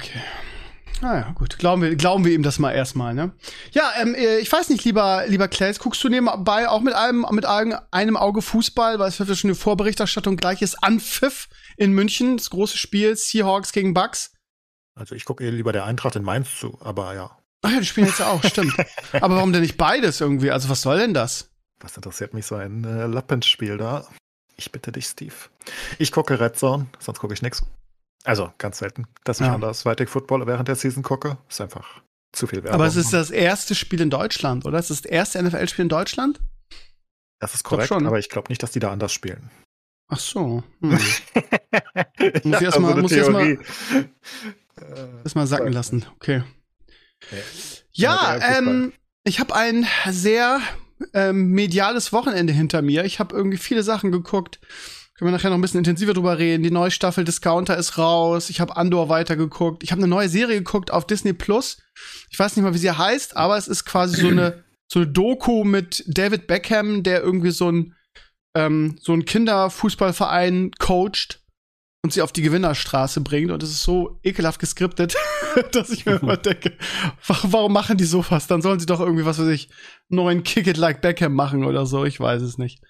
Naja, 1.01 1.33
gut. 1.35 1.59
Glauben 1.59 1.83
wir, 1.83 1.95
glauben 1.97 2.25
wir 2.25 2.33
ihm 2.33 2.43
das 2.43 2.59
mal 2.59 2.73
erstmal, 2.73 3.15
ne? 3.15 3.33
Ja, 3.73 3.93
ähm, 4.01 4.15
äh, 4.15 4.39
ich 4.39 4.51
weiß 4.51 4.71
nicht, 4.71 4.85
lieber, 4.85 5.25
lieber 5.27 5.49
Claes, 5.49 5.79
guckst 5.79 6.03
du 6.03 6.09
nebenbei 6.09 6.69
auch 6.69 6.81
mit 6.81 6.95
einem, 6.95 7.27
mit 7.33 7.45
einem, 7.45 7.79
einem 7.91 8.17
Auge 8.17 8.41
Fußball, 8.41 8.99
weil 8.99 9.09
es 9.09 9.19
wird 9.19 9.29
ja 9.29 9.35
schon 9.35 9.51
eine 9.51 9.57
Vorberichterstattung 9.57 10.37
gleiches 10.37 10.75
Anpfiff 10.83 11.49
in 11.77 11.93
München, 11.93 12.39
das 12.39 12.51
große 12.51 12.79
Spiel 12.79 13.17
Seahawks 13.17 13.73
gegen 13.73 13.95
Bucks. 13.95 14.33
Also 14.95 15.15
ich 15.15 15.27
gucke 15.27 15.45
eh 15.45 15.51
lieber 15.51 15.73
der 15.73 15.85
Eintracht 15.85 16.17
in 16.17 16.23
Mainz 16.23 16.59
zu, 16.59 16.79
aber 16.81 17.15
ja, 17.15 17.37
Ach 17.63 17.71
ja, 17.73 17.81
die 17.81 17.87
spielen 17.87 18.07
jetzt 18.07 18.21
ja 18.21 18.29
auch, 18.29 18.45
stimmt. 18.45 18.75
Aber 19.13 19.37
warum 19.37 19.53
denn 19.53 19.63
nicht 19.63 19.77
beides 19.77 20.21
irgendwie? 20.21 20.53
Also 20.53 20.69
was 20.69 20.83
soll 20.83 20.99
denn 20.99 21.15
das? 21.15 21.51
was 21.81 21.97
interessiert 21.97 22.35
mich 22.35 22.47
so 22.47 22.55
ein 22.55 22.85
äh, 22.85 23.07
Lappenspiel 23.07 23.77
da? 23.77 24.07
Ich 24.57 24.73
bitte 24.73 24.93
dich, 24.93 25.07
Steve. 25.07 25.35
Ich 25.99 26.13
gucke 26.13 26.41
Red 26.41 26.57
Zone, 26.57 26.87
sonst 26.99 27.19
gucke 27.19 27.35
ich 27.35 27.43
nichts. 27.43 27.63
Also 28.27 28.53
ganz 28.59 28.79
selten, 28.79 29.07
dass 29.25 29.41
ich 29.41 29.47
Ja. 29.47 29.55
andersweitig 29.55 30.09
Football 30.09 30.47
während 30.47 30.69
der 30.69 30.75
Season 30.75 31.03
gucke. 31.03 31.39
Ist 31.49 31.61
einfach 31.61 32.03
zu 32.33 32.47
viel 32.47 32.63
Werbung. 32.65 32.75
Aber 32.75 32.87
es 32.87 32.97
ist 32.97 33.13
das 33.13 33.31
erste 33.31 33.75
Spiel 33.75 34.01
in 34.01 34.11
Deutschland, 34.11 34.67
oder? 34.67 34.79
Es 34.79 34.91
ist 34.91 35.05
das 35.05 35.11
erste 35.11 35.39
NFL-Spiel 35.43 35.85
in 35.85 35.89
Deutschland? 35.89 36.41
das 37.39 37.55
ist 37.55 37.65
korrekt, 37.65 37.89
schon. 37.89 38.07
aber 38.07 38.19
ich 38.19 38.31
glaube 38.31 38.49
nicht, 38.49 38.63
dass 38.63 38.71
die 38.73 38.79
da 38.81 38.91
anders 38.91 39.13
spielen. 39.13 39.51
Ach 40.09 40.19
so. 40.19 40.65
Hm. 40.81 40.97
ich 40.99 41.23
Muss 42.45 42.61
ich 42.61 42.63
erst 42.63 42.77
hab 42.77 42.81
mal- 42.83 42.93
eine 42.93 43.03
muss 43.03 43.13
ich 43.13 43.19
erst 43.19 43.31
mal-. 43.31 43.59
Äh, 44.77 45.29
mal 45.35 45.47
sacken 45.47 45.73
lassen. 45.73 46.05
Okay. 46.17 46.43
Ja, 47.93 48.37
Ja, 48.37 48.59
ähm, 48.59 48.93
ich 49.25 49.39
habe 49.41 49.55
ein 49.55 49.87
sehr 50.11 50.61
ähm, 51.13 51.51
mediales 51.53 52.13
Wochenende 52.13 52.53
hinter 52.53 52.83
mir. 52.83 53.05
Ich 53.05 53.19
habe 53.21 53.37
irgendwie 53.37 53.59
viele 53.59 53.83
Sachen 53.83 54.13
geguckt. 54.13 54.61
Können 55.19 55.29
wir 55.31 55.33
nachher 55.37 55.49
noch 55.51 55.57
ein 55.57 55.63
bisschen 55.63 55.79
intensiver 55.79 56.13
drüber 56.13 56.39
reden. 56.39 56.63
Die 56.63 56.71
neue 56.71 56.91
Staffel 56.91 57.25
Discounter 57.25 57.77
ist 57.77 57.97
raus. 57.97 58.51
Ich 58.51 58.61
habe 58.61 58.77
Andor 58.77 59.09
weitergeguckt. 59.09 59.83
Ich 59.83 59.91
habe 59.93 60.01
eine 60.01 60.09
neue 60.09 60.29
Serie 60.29 60.59
geguckt 60.59 60.91
auf 60.91 61.07
Disney 61.07 61.33
Plus. 61.33 61.79
Ich 62.31 62.39
weiß 62.39 62.55
nicht 62.57 62.63
mal, 62.65 62.75
wie 62.75 62.79
sie 62.79 62.91
heißt, 62.91 63.37
aber 63.37 63.57
es 63.57 63.67
ist 63.69 63.85
quasi 63.87 64.21
so 64.21 64.29
eine 64.29 64.65
so 64.89 65.01
eine 65.01 65.09
Doku 65.09 65.65
mit 65.65 66.05
David 66.07 66.47
Beckham, 66.47 67.03
der 67.03 67.23
irgendwie 67.23 67.51
so 67.51 67.71
ein 67.73 67.95
ähm, 68.55 68.99
so 69.01 69.13
ein 69.13 69.25
Kinderfußballverein 69.25 70.71
coacht 70.79 71.41
und 72.03 72.13
sie 72.13 72.23
auf 72.23 72.33
die 72.33 72.43
Gewinnerstraße 72.43 73.21
bringt. 73.23 73.51
Und 73.51 73.63
es 73.63 73.71
ist 73.71 73.83
so 73.83 74.21
ekelhaft 74.23 74.61
geskriptet, 74.61 75.17
dass 75.73 75.91
ich 75.91 76.07
mir 76.07 76.17
immer 76.23 76.37
denke, 76.37 76.73
wa- 77.27 77.39
warum 77.45 77.73
machen 77.73 77.97
die 77.97 78.05
sowas? 78.05 78.47
Dann 78.47 78.63
sollen 78.63 78.81
sie 78.81 78.87
doch 78.87 79.01
irgendwie, 79.01 79.25
was 79.25 79.39
weiß 79.39 79.49
ich, 79.49 79.71
neuen 80.09 80.43
Kick 80.43 80.67
It 80.67 80.77
Like 80.77 81.01
Beckham 81.01 81.33
machen 81.35 81.65
oder 81.65 81.85
so. 81.87 82.05
Ich 82.05 82.21
weiß 82.21 82.43
es 82.43 82.59
nicht. 82.59 82.81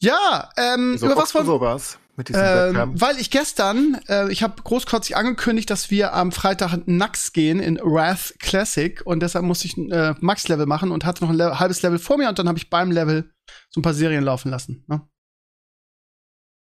Ja, 0.00 0.50
ähm, 0.56 0.96
so 0.96 1.06
über 1.06 1.16
was 1.16 1.34
wollen 1.34 1.46
sowas 1.46 1.98
mit 2.18 2.28
diesem 2.28 2.42
ähm, 2.42 3.00
weil 3.00 3.16
ich 3.18 3.30
gestern, 3.30 3.98
äh, 4.08 4.30
ich 4.30 4.42
habe 4.42 4.60
großkotzig 4.60 5.16
angekündigt, 5.16 5.70
dass 5.70 5.90
wir 5.90 6.12
am 6.14 6.32
Freitag 6.32 6.76
Nax 6.86 7.32
gehen 7.32 7.60
in 7.60 7.78
Wrath 7.82 8.34
Classic 8.40 9.00
und 9.04 9.20
deshalb 9.20 9.44
musste 9.44 9.66
ich 9.66 9.76
ein 9.76 9.90
äh, 9.90 10.14
Max-Level 10.20 10.66
machen 10.66 10.90
und 10.90 11.04
hatte 11.04 11.22
noch 11.24 11.30
ein 11.30 11.36
Le 11.36 11.60
halbes 11.60 11.80
Level 11.82 11.98
vor 11.98 12.18
mir 12.18 12.28
und 12.28 12.38
dann 12.38 12.48
habe 12.48 12.58
ich 12.58 12.70
beim 12.70 12.90
Level 12.90 13.32
so 13.70 13.80
ein 13.80 13.82
paar 13.82 13.94
Serien 13.94 14.24
laufen 14.24 14.50
lassen. 14.50 14.84
Ne? 14.88 15.08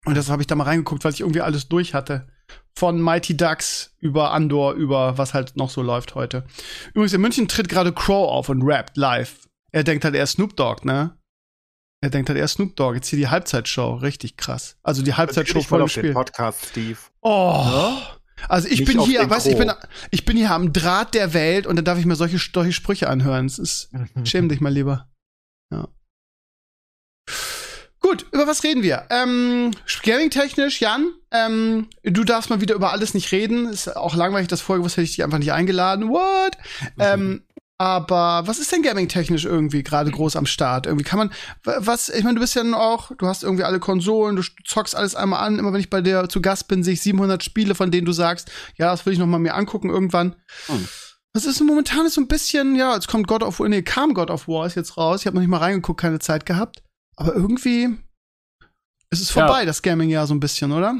Und 0.06 0.18
deshalb 0.18 0.34
habe 0.34 0.42
ich 0.42 0.48
da 0.48 0.56
mal 0.56 0.66
reingeguckt, 0.66 1.04
weil 1.04 1.14
ich 1.14 1.22
irgendwie 1.22 1.42
alles 1.42 1.70
durch 1.70 1.94
hatte. 1.94 2.28
Von 2.76 3.00
Mighty 3.00 3.38
Ducks 3.38 3.96
über 4.00 4.32
Andor, 4.32 4.74
über 4.74 5.18
was 5.18 5.34
halt 5.34 5.56
noch 5.56 5.70
so 5.70 5.82
läuft 5.82 6.16
heute. 6.16 6.46
Übrigens, 6.90 7.14
in 7.14 7.22
München 7.22 7.48
tritt 7.48 7.70
gerade 7.70 7.94
Crow 7.94 8.28
auf 8.28 8.50
und 8.50 8.64
rappt 8.64 8.98
live. 8.98 9.48
Er 9.72 9.84
denkt 9.84 10.04
halt, 10.04 10.16
er 10.16 10.24
ist 10.24 10.32
Snoop 10.32 10.58
Dogg, 10.58 10.84
ne? 10.84 11.18
Er 12.04 12.10
denkt 12.10 12.28
halt, 12.28 12.38
er 12.38 12.44
ist 12.44 12.56
Snoop 12.56 12.76
Dogg. 12.76 12.96
Jetzt 12.96 13.08
hier 13.08 13.18
die 13.18 13.30
Halbzeitshow. 13.30 13.94
Richtig 13.94 14.36
krass. 14.36 14.76
Also 14.84 15.02
die 15.04 15.14
Halbzeitshow 15.14 15.60
Natürlich 15.60 15.70
mal 15.70 15.70
vor 15.70 15.78
dem 15.78 15.84
auf 15.86 15.94
den 15.94 16.02
Spiel. 16.02 16.14
Podcast, 16.14 16.66
Steve. 16.66 16.98
Oh. 17.22 17.94
Also 18.50 18.68
ich 18.68 18.82
Nicht 18.82 18.92
bin 18.92 19.00
hier, 19.00 19.30
weißt 19.30 19.46
du, 19.46 19.52
ich 19.52 19.58
bin, 19.58 19.72
ich 20.12 20.26
bin 20.26 20.36
hier 20.36 20.52
am 20.52 20.74
Draht 20.74 21.14
der 21.14 21.34
Welt 21.34 21.66
und 21.66 21.78
dann 21.78 21.86
darf 21.86 21.98
ich 21.98 22.06
mir 22.06 22.18
solche, 22.18 22.40
solche 22.54 22.74
Sprüche 22.74 23.08
anhören. 23.08 23.46
Es 23.46 23.58
ist, 23.58 23.90
schäm 24.26 24.50
dich 24.50 24.60
mal 24.60 24.74
lieber. 24.74 25.08
Ja. 25.72 25.88
Gut, 28.02 28.26
über 28.34 28.48
was 28.48 28.66
reden 28.66 28.84
wir? 28.84 29.06
Ähm, 29.10 29.72
Gaming-technisch, 30.04 30.82
Jan, 30.82 31.08
ähm, 31.32 31.88
du 32.04 32.26
darfst 32.26 32.50
mal 32.50 32.60
wieder 32.60 32.76
über 32.76 32.92
alles 32.92 33.14
nicht 33.14 33.32
reden. 33.32 33.70
Ist 33.70 33.96
auch 33.96 34.14
langweilig, 34.14 34.50
das 34.50 34.60
vorgewusst 34.60 34.98
hätte 34.98 35.06
ich 35.06 35.16
dich 35.16 35.24
einfach 35.24 35.40
nicht 35.40 35.54
eingeladen. 35.54 36.10
What? 36.10 36.58
ähm, 37.00 37.44
aber 37.84 38.44
was 38.48 38.60
ist 38.60 38.72
denn 38.72 38.82
Gaming-technisch 38.82 39.44
irgendwie 39.44 39.84
gerade 39.84 40.10
groß 40.10 40.38
am 40.38 40.46
Start? 40.46 40.86
Irgendwie 40.86 41.04
kann 41.04 41.20
man, 41.20 41.32
wa- 41.66 41.76
was, 41.80 42.08
ich 42.08 42.24
meine, 42.24 42.36
du 42.36 42.42
bist 42.42 42.56
ja 42.56 42.64
auch, 42.74 43.12
du 43.18 43.28
hast 43.28 43.44
irgendwie 43.44 43.66
alle 43.66 43.80
Konsolen, 43.82 44.38
du 44.38 44.44
zockst 44.66 44.96
alles 44.96 45.16
einmal 45.16 45.46
an. 45.46 45.60
Immer 45.60 45.74
wenn 45.74 45.82
ich 45.82 45.90
bei 45.90 46.00
dir 46.02 46.30
zu 46.30 46.42
Gast 46.42 46.70
bin, 46.70 46.82
sehe 46.84 46.94
ich 46.94 47.02
700 47.02 47.44
Spiele, 47.44 47.76
von 47.76 47.92
denen 47.92 48.06
du 48.06 48.14
sagst, 48.14 48.50
ja, 48.78 48.90
das 48.92 49.06
will 49.06 49.12
ich 49.12 49.20
noch 49.20 49.26
mal 49.28 49.38
mir 49.40 49.54
angucken 49.56 49.90
irgendwann. 49.90 50.36
Hm. 50.68 50.88
Was 51.34 51.46
ist 51.46 51.60
momentan 51.62 52.06
ist 52.06 52.14
so 52.14 52.22
ein 52.22 52.28
bisschen, 52.28 52.76
ja, 52.76 52.94
jetzt 52.94 53.08
kommt 53.10 53.28
God 53.28 53.44
of 53.44 53.60
War, 53.60 53.68
nee, 53.68 53.82
kam 53.82 54.14
God 54.14 54.30
of 54.32 54.48
War 54.48 54.66
ist 54.66 54.76
jetzt 54.76 54.96
raus. 54.98 55.20
Ich 55.22 55.26
habe 55.28 55.36
noch 55.36 55.42
nicht 55.42 55.50
mal 55.50 55.58
reingeguckt, 55.58 56.00
keine 56.00 56.20
Zeit 56.20 56.46
gehabt. 56.46 56.84
Aber 57.18 57.34
irgendwie 57.36 57.98
ist 59.10 59.22
es 59.22 59.34
Ja. 59.36 59.46
vorbei, 59.46 59.66
das 59.66 59.82
Gaming-Jahr 59.82 60.26
so 60.28 60.34
ein 60.34 60.40
bisschen, 60.40 60.72
oder? 60.72 60.96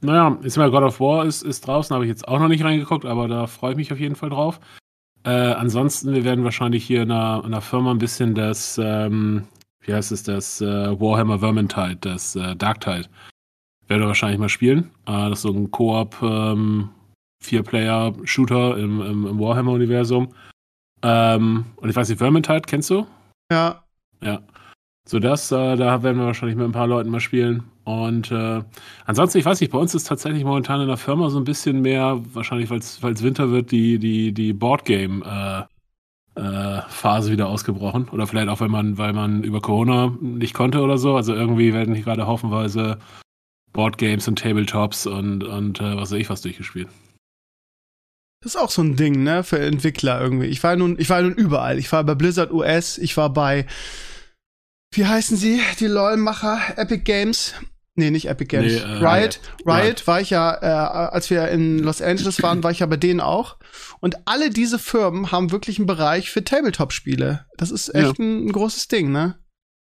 Naja, 0.00 0.38
jetzt 0.42 0.56
mal 0.56 0.70
God 0.70 0.82
of 0.84 1.00
War 1.00 1.26
ist, 1.26 1.42
ist 1.42 1.66
draußen, 1.66 1.94
habe 1.94 2.04
ich 2.04 2.08
jetzt 2.08 2.26
auch 2.26 2.38
noch 2.40 2.48
nicht 2.48 2.64
reingeguckt, 2.64 3.04
aber 3.04 3.28
da 3.28 3.46
freue 3.46 3.72
ich 3.72 3.76
mich 3.76 3.92
auf 3.92 4.00
jeden 4.00 4.16
Fall 4.16 4.30
drauf. 4.30 4.58
Äh, 5.24 5.30
ansonsten, 5.30 6.12
wir 6.14 6.24
werden 6.24 6.44
wahrscheinlich 6.44 6.84
hier 6.84 7.02
in 7.02 7.10
einer, 7.10 7.40
in 7.40 7.46
einer 7.46 7.60
Firma 7.60 7.90
ein 7.90 7.98
bisschen 7.98 8.34
das, 8.34 8.78
ähm, 8.82 9.46
wie 9.80 9.94
heißt 9.94 10.12
es, 10.12 10.22
das 10.24 10.60
äh, 10.60 11.00
Warhammer 11.00 11.38
Vermintide, 11.38 11.96
das 12.00 12.34
äh, 12.34 12.56
Darktide, 12.56 13.08
werden 13.86 14.02
wir 14.02 14.08
wahrscheinlich 14.08 14.40
mal 14.40 14.48
spielen. 14.48 14.90
Äh, 15.06 15.28
das 15.28 15.38
ist 15.38 15.42
so 15.42 15.52
ein 15.52 15.70
Koop, 15.70 16.16
ähm, 16.22 16.90
Vier-Player-Shooter 17.42 18.78
im, 18.78 19.00
im, 19.00 19.26
im 19.26 19.38
Warhammer-Universum. 19.38 20.32
Ähm, 21.02 21.64
und 21.76 21.88
ich 21.88 21.96
weiß 21.96 22.08
nicht, 22.08 22.18
Vermintide, 22.18 22.62
kennst 22.62 22.90
du? 22.90 23.06
Ja. 23.50 23.82
Ja. 24.22 24.40
So 25.08 25.18
das, 25.18 25.50
äh, 25.50 25.76
da 25.76 26.02
werden 26.02 26.18
wir 26.18 26.26
wahrscheinlich 26.26 26.56
mit 26.56 26.64
ein 26.64 26.72
paar 26.72 26.86
Leuten 26.86 27.10
mal 27.10 27.20
spielen. 27.20 27.64
Und 27.84 28.30
äh, 28.30 28.62
ansonsten, 29.04 29.38
ich 29.38 29.44
weiß 29.44 29.60
nicht, 29.60 29.72
bei 29.72 29.78
uns 29.78 29.94
ist 29.94 30.04
tatsächlich 30.04 30.44
momentan 30.44 30.80
in 30.80 30.86
der 30.86 30.96
Firma 30.96 31.28
so 31.28 31.38
ein 31.38 31.44
bisschen 31.44 31.80
mehr, 31.80 32.20
wahrscheinlich 32.32 32.70
weil 32.70 32.78
es 32.78 33.22
Winter 33.22 33.50
wird, 33.50 33.72
die, 33.72 33.98
die, 33.98 34.32
die 34.32 34.52
Boardgame 34.52 35.68
äh, 36.36 36.40
äh, 36.40 36.82
Phase 36.88 37.32
wieder 37.32 37.48
ausgebrochen. 37.48 38.08
Oder 38.10 38.26
vielleicht 38.26 38.48
auch, 38.48 38.60
weil 38.60 38.68
man, 38.68 38.98
weil 38.98 39.12
man 39.12 39.42
über 39.42 39.60
Corona 39.60 40.16
nicht 40.20 40.54
konnte 40.54 40.80
oder 40.80 40.98
so. 40.98 41.16
Also 41.16 41.34
irgendwie 41.34 41.74
werden 41.74 41.94
hier 41.94 42.04
gerade 42.04 42.26
haufenweise 42.26 42.98
Boardgames 43.72 44.28
und 44.28 44.38
Tabletops 44.38 45.06
und, 45.06 45.42
und 45.42 45.80
äh, 45.80 45.96
was 45.96 46.12
weiß 46.12 46.18
ich 46.18 46.30
was 46.30 46.42
durchgespielt. 46.42 46.88
Das 48.42 48.56
ist 48.56 48.60
auch 48.60 48.70
so 48.70 48.82
ein 48.82 48.96
Ding, 48.96 49.22
ne, 49.22 49.44
für 49.44 49.60
Entwickler 49.60 50.20
irgendwie. 50.20 50.46
Ich 50.46 50.62
war 50.64 50.74
nun, 50.74 50.96
ich 50.98 51.08
war 51.10 51.22
nun 51.22 51.34
überall. 51.34 51.78
Ich 51.78 51.92
war 51.92 52.02
bei 52.02 52.14
Blizzard 52.14 52.52
US, 52.52 52.98
ich 52.98 53.16
war 53.16 53.32
bei, 53.32 53.66
wie 54.92 55.06
heißen 55.06 55.36
sie, 55.36 55.60
die 55.80 55.86
LOL-Macher, 55.86 56.76
Epic 56.76 57.02
Games. 57.04 57.54
Nee, 57.94 58.10
nicht 58.10 58.28
Epic 58.28 58.48
Games. 58.48 58.72
Nee, 58.72 58.78
äh, 58.78 59.04
Riot. 59.04 59.40
Riot 59.66 59.84
Riot. 59.84 60.06
war 60.06 60.20
ich 60.20 60.30
ja, 60.30 60.54
äh, 60.62 60.66
als 61.12 61.28
wir 61.30 61.48
in 61.48 61.78
Los 61.78 62.00
Angeles 62.00 62.42
waren, 62.42 62.62
war 62.62 62.70
ich 62.70 62.78
ja 62.78 62.86
bei 62.86 62.96
denen 62.96 63.20
auch. 63.20 63.56
Und 64.00 64.16
alle 64.26 64.50
diese 64.50 64.78
Firmen 64.78 65.32
haben 65.32 65.50
wirklich 65.50 65.78
einen 65.78 65.86
Bereich 65.86 66.30
für 66.30 66.44
Tabletop-Spiele. 66.44 67.46
Das 67.56 67.70
ist 67.70 67.94
echt 67.94 68.18
ein, 68.18 68.46
ein 68.46 68.52
großes 68.52 68.88
Ding, 68.88 69.12
ne? 69.12 69.36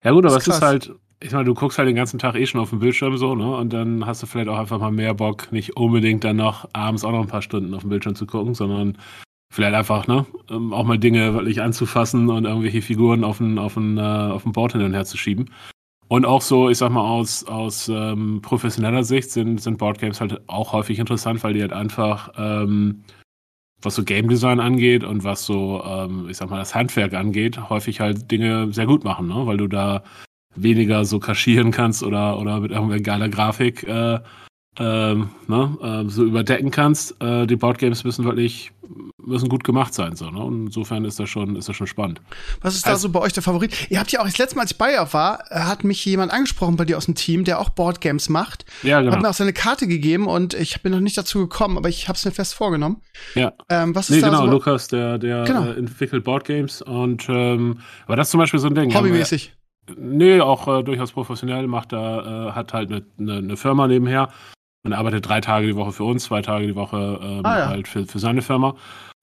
Ja 0.03 0.11
gut, 0.11 0.25
aber 0.25 0.37
es 0.37 0.47
ist 0.47 0.61
halt, 0.61 0.91
ich 1.21 1.31
meine, 1.31 1.45
du 1.45 1.53
guckst 1.53 1.77
halt 1.77 1.87
den 1.87 1.95
ganzen 1.95 2.19
Tag 2.19 2.35
eh 2.35 2.45
schon 2.45 2.61
auf 2.61 2.71
dem 2.71 2.79
Bildschirm 2.79 3.17
so, 3.17 3.35
ne? 3.35 3.55
Und 3.55 3.71
dann 3.73 4.05
hast 4.05 4.21
du 4.21 4.27
vielleicht 4.27 4.49
auch 4.49 4.57
einfach 4.57 4.79
mal 4.79 4.91
mehr 4.91 5.13
Bock, 5.13 5.51
nicht 5.51 5.77
unbedingt 5.77 6.23
dann 6.23 6.37
noch 6.37 6.67
abends 6.73 7.03
auch 7.03 7.11
noch 7.11 7.21
ein 7.21 7.27
paar 7.27 7.41
Stunden 7.41 7.73
auf 7.73 7.81
dem 7.81 7.89
Bildschirm 7.89 8.15
zu 8.15 8.25
gucken, 8.25 8.53
sondern 8.53 8.97
vielleicht 9.53 9.75
einfach, 9.75 10.07
ne, 10.07 10.25
ähm, 10.49 10.73
auch 10.73 10.83
mal 10.83 10.97
Dinge 10.97 11.35
wirklich 11.35 11.61
anzufassen 11.61 12.29
und 12.29 12.45
irgendwelche 12.45 12.81
Figuren 12.81 13.23
auf 13.23 13.39
ein, 13.39 13.59
auf 13.59 13.77
ein, 13.77 13.97
äh, 13.97 14.01
auf 14.01 14.45
ein 14.45 14.51
Board 14.51 14.71
hin 14.71 14.81
und 14.81 14.93
her 14.93 15.05
zu 15.05 15.15
schieben. 15.15 15.51
Und 16.07 16.25
auch 16.25 16.41
so, 16.41 16.69
ich 16.69 16.79
sag 16.79 16.91
mal, 16.91 17.01
aus, 17.01 17.43
aus 17.45 17.87
ähm, 17.87 18.41
professioneller 18.41 19.03
Sicht 19.03 19.29
sind, 19.31 19.61
sind 19.61 19.77
Boardgames 19.77 20.21
halt 20.21 20.41
auch 20.47 20.73
häufig 20.73 20.97
interessant, 20.97 21.43
weil 21.43 21.53
die 21.53 21.61
halt 21.61 21.71
einfach, 21.71 22.31
ähm, 22.35 23.03
was 23.81 23.95
so 23.95 24.03
Game 24.03 24.27
Design 24.27 24.59
angeht 24.59 25.03
und 25.03 25.23
was 25.23 25.45
so, 25.45 25.83
ähm, 25.85 26.27
ich 26.29 26.37
sag 26.37 26.49
mal, 26.49 26.57
das 26.57 26.73
Handwerk 26.73 27.13
angeht, 27.13 27.69
häufig 27.69 27.99
halt 27.99 28.31
Dinge 28.31 28.71
sehr 28.73 28.87
gut 28.87 29.03
machen, 29.03 29.27
ne? 29.27 29.45
Weil 29.45 29.57
du 29.57 29.67
da 29.67 30.03
weniger 30.55 31.05
so 31.05 31.19
kaschieren 31.19 31.71
kannst 31.71 32.03
oder, 32.03 32.39
oder 32.39 32.59
mit 32.59 32.71
irgendeiner 32.71 33.01
geiler 33.01 33.29
Grafik 33.29 33.83
äh, 33.83 34.19
ähm, 34.79 35.29
ne, 35.47 35.77
äh, 35.81 36.09
so 36.09 36.23
überdecken 36.23 36.71
kannst. 36.71 37.21
Äh, 37.21 37.45
die 37.45 37.55
Boardgames 37.55 38.03
müssen 38.03 38.25
wirklich 38.25 38.71
müssen 39.25 39.49
gut 39.49 39.63
gemacht 39.63 39.93
sein. 39.93 40.15
So, 40.15 40.29
ne? 40.29 40.39
Und 40.39 40.67
insofern 40.67 41.05
ist 41.05 41.19
das 41.19 41.29
schon, 41.29 41.55
ist 41.55 41.69
das 41.69 41.75
schon 41.75 41.87
spannend. 41.87 42.21
Was 42.61 42.75
ist 42.75 42.85
da 42.85 42.91
also, 42.91 43.07
so 43.07 43.11
bei 43.11 43.19
euch 43.21 43.33
der 43.33 43.43
Favorit? 43.43 43.89
Ihr 43.89 43.99
habt 43.99 44.11
ja 44.11 44.19
auch 44.19 44.25
das 44.25 44.37
letzte 44.37 44.55
Mal, 44.55 44.63
als 44.63 44.71
ich 44.71 44.77
bei 44.77 44.93
ihr 44.93 45.13
war, 45.13 45.43
äh, 45.49 45.59
hat 45.59 45.83
mich 45.83 46.03
jemand 46.05 46.31
angesprochen 46.31 46.75
bei 46.75 46.85
dir 46.85 46.97
aus 46.97 47.05
dem 47.05 47.15
Team, 47.15 47.43
der 47.43 47.59
auch 47.59 47.69
Boardgames 47.69 48.29
macht. 48.29 48.65
Ja, 48.83 49.01
genau. 49.01 49.13
Hat 49.13 49.21
mir 49.21 49.29
auch 49.29 49.33
seine 49.33 49.53
Karte 49.53 49.87
gegeben 49.87 50.27
und 50.27 50.53
ich 50.53 50.81
bin 50.81 50.91
noch 50.91 50.99
nicht 50.99 51.17
dazu 51.17 51.39
gekommen, 51.39 51.77
aber 51.77 51.89
ich 51.89 52.07
habe 52.07 52.17
es 52.17 52.25
mir 52.25 52.31
fest 52.31 52.53
vorgenommen. 52.53 53.01
Ja. 53.35 53.53
Ähm, 53.69 53.95
was 53.95 54.09
ist 54.09 54.17
nee, 54.17 54.21
da 54.21 54.29
genau, 54.29 54.45
so? 54.45 54.51
Lukas, 54.51 54.87
der, 54.87 55.17
der 55.17 55.43
Genau. 55.43 55.65
äh, 55.65 55.77
entwickelt 55.77 56.23
Boardgames 56.23 56.81
und 56.81 57.27
ähm, 57.29 57.79
aber 58.05 58.15
das 58.15 58.27
ist 58.27 58.31
zum 58.31 58.39
Beispiel 58.39 58.59
so 58.59 58.67
ein 58.67 58.75
Ding. 58.75 58.93
Hobbymäßig. 58.93 59.53
Nee, 59.97 60.39
auch 60.39 60.67
äh, 60.67 60.83
durchaus 60.83 61.11
professionell, 61.11 61.67
macht 61.67 61.91
da, 61.91 62.49
äh, 62.49 62.51
hat 62.53 62.73
halt 62.73 62.89
eine 62.89 63.05
ne, 63.17 63.41
ne 63.41 63.57
Firma 63.57 63.87
nebenher 63.87 64.29
und 64.83 64.93
arbeitet 64.93 65.27
drei 65.27 65.41
Tage 65.41 65.67
die 65.67 65.75
Woche 65.75 65.91
für 65.93 66.03
uns, 66.03 66.25
zwei 66.25 66.41
Tage 66.41 66.67
die 66.67 66.75
Woche 66.75 67.19
ähm, 67.21 67.45
Ah, 67.45 67.59
ja. 67.59 67.67
halt 67.67 67.87
für, 67.87 68.05
für 68.05 68.19
seine 68.19 68.41
Firma. 68.41 68.75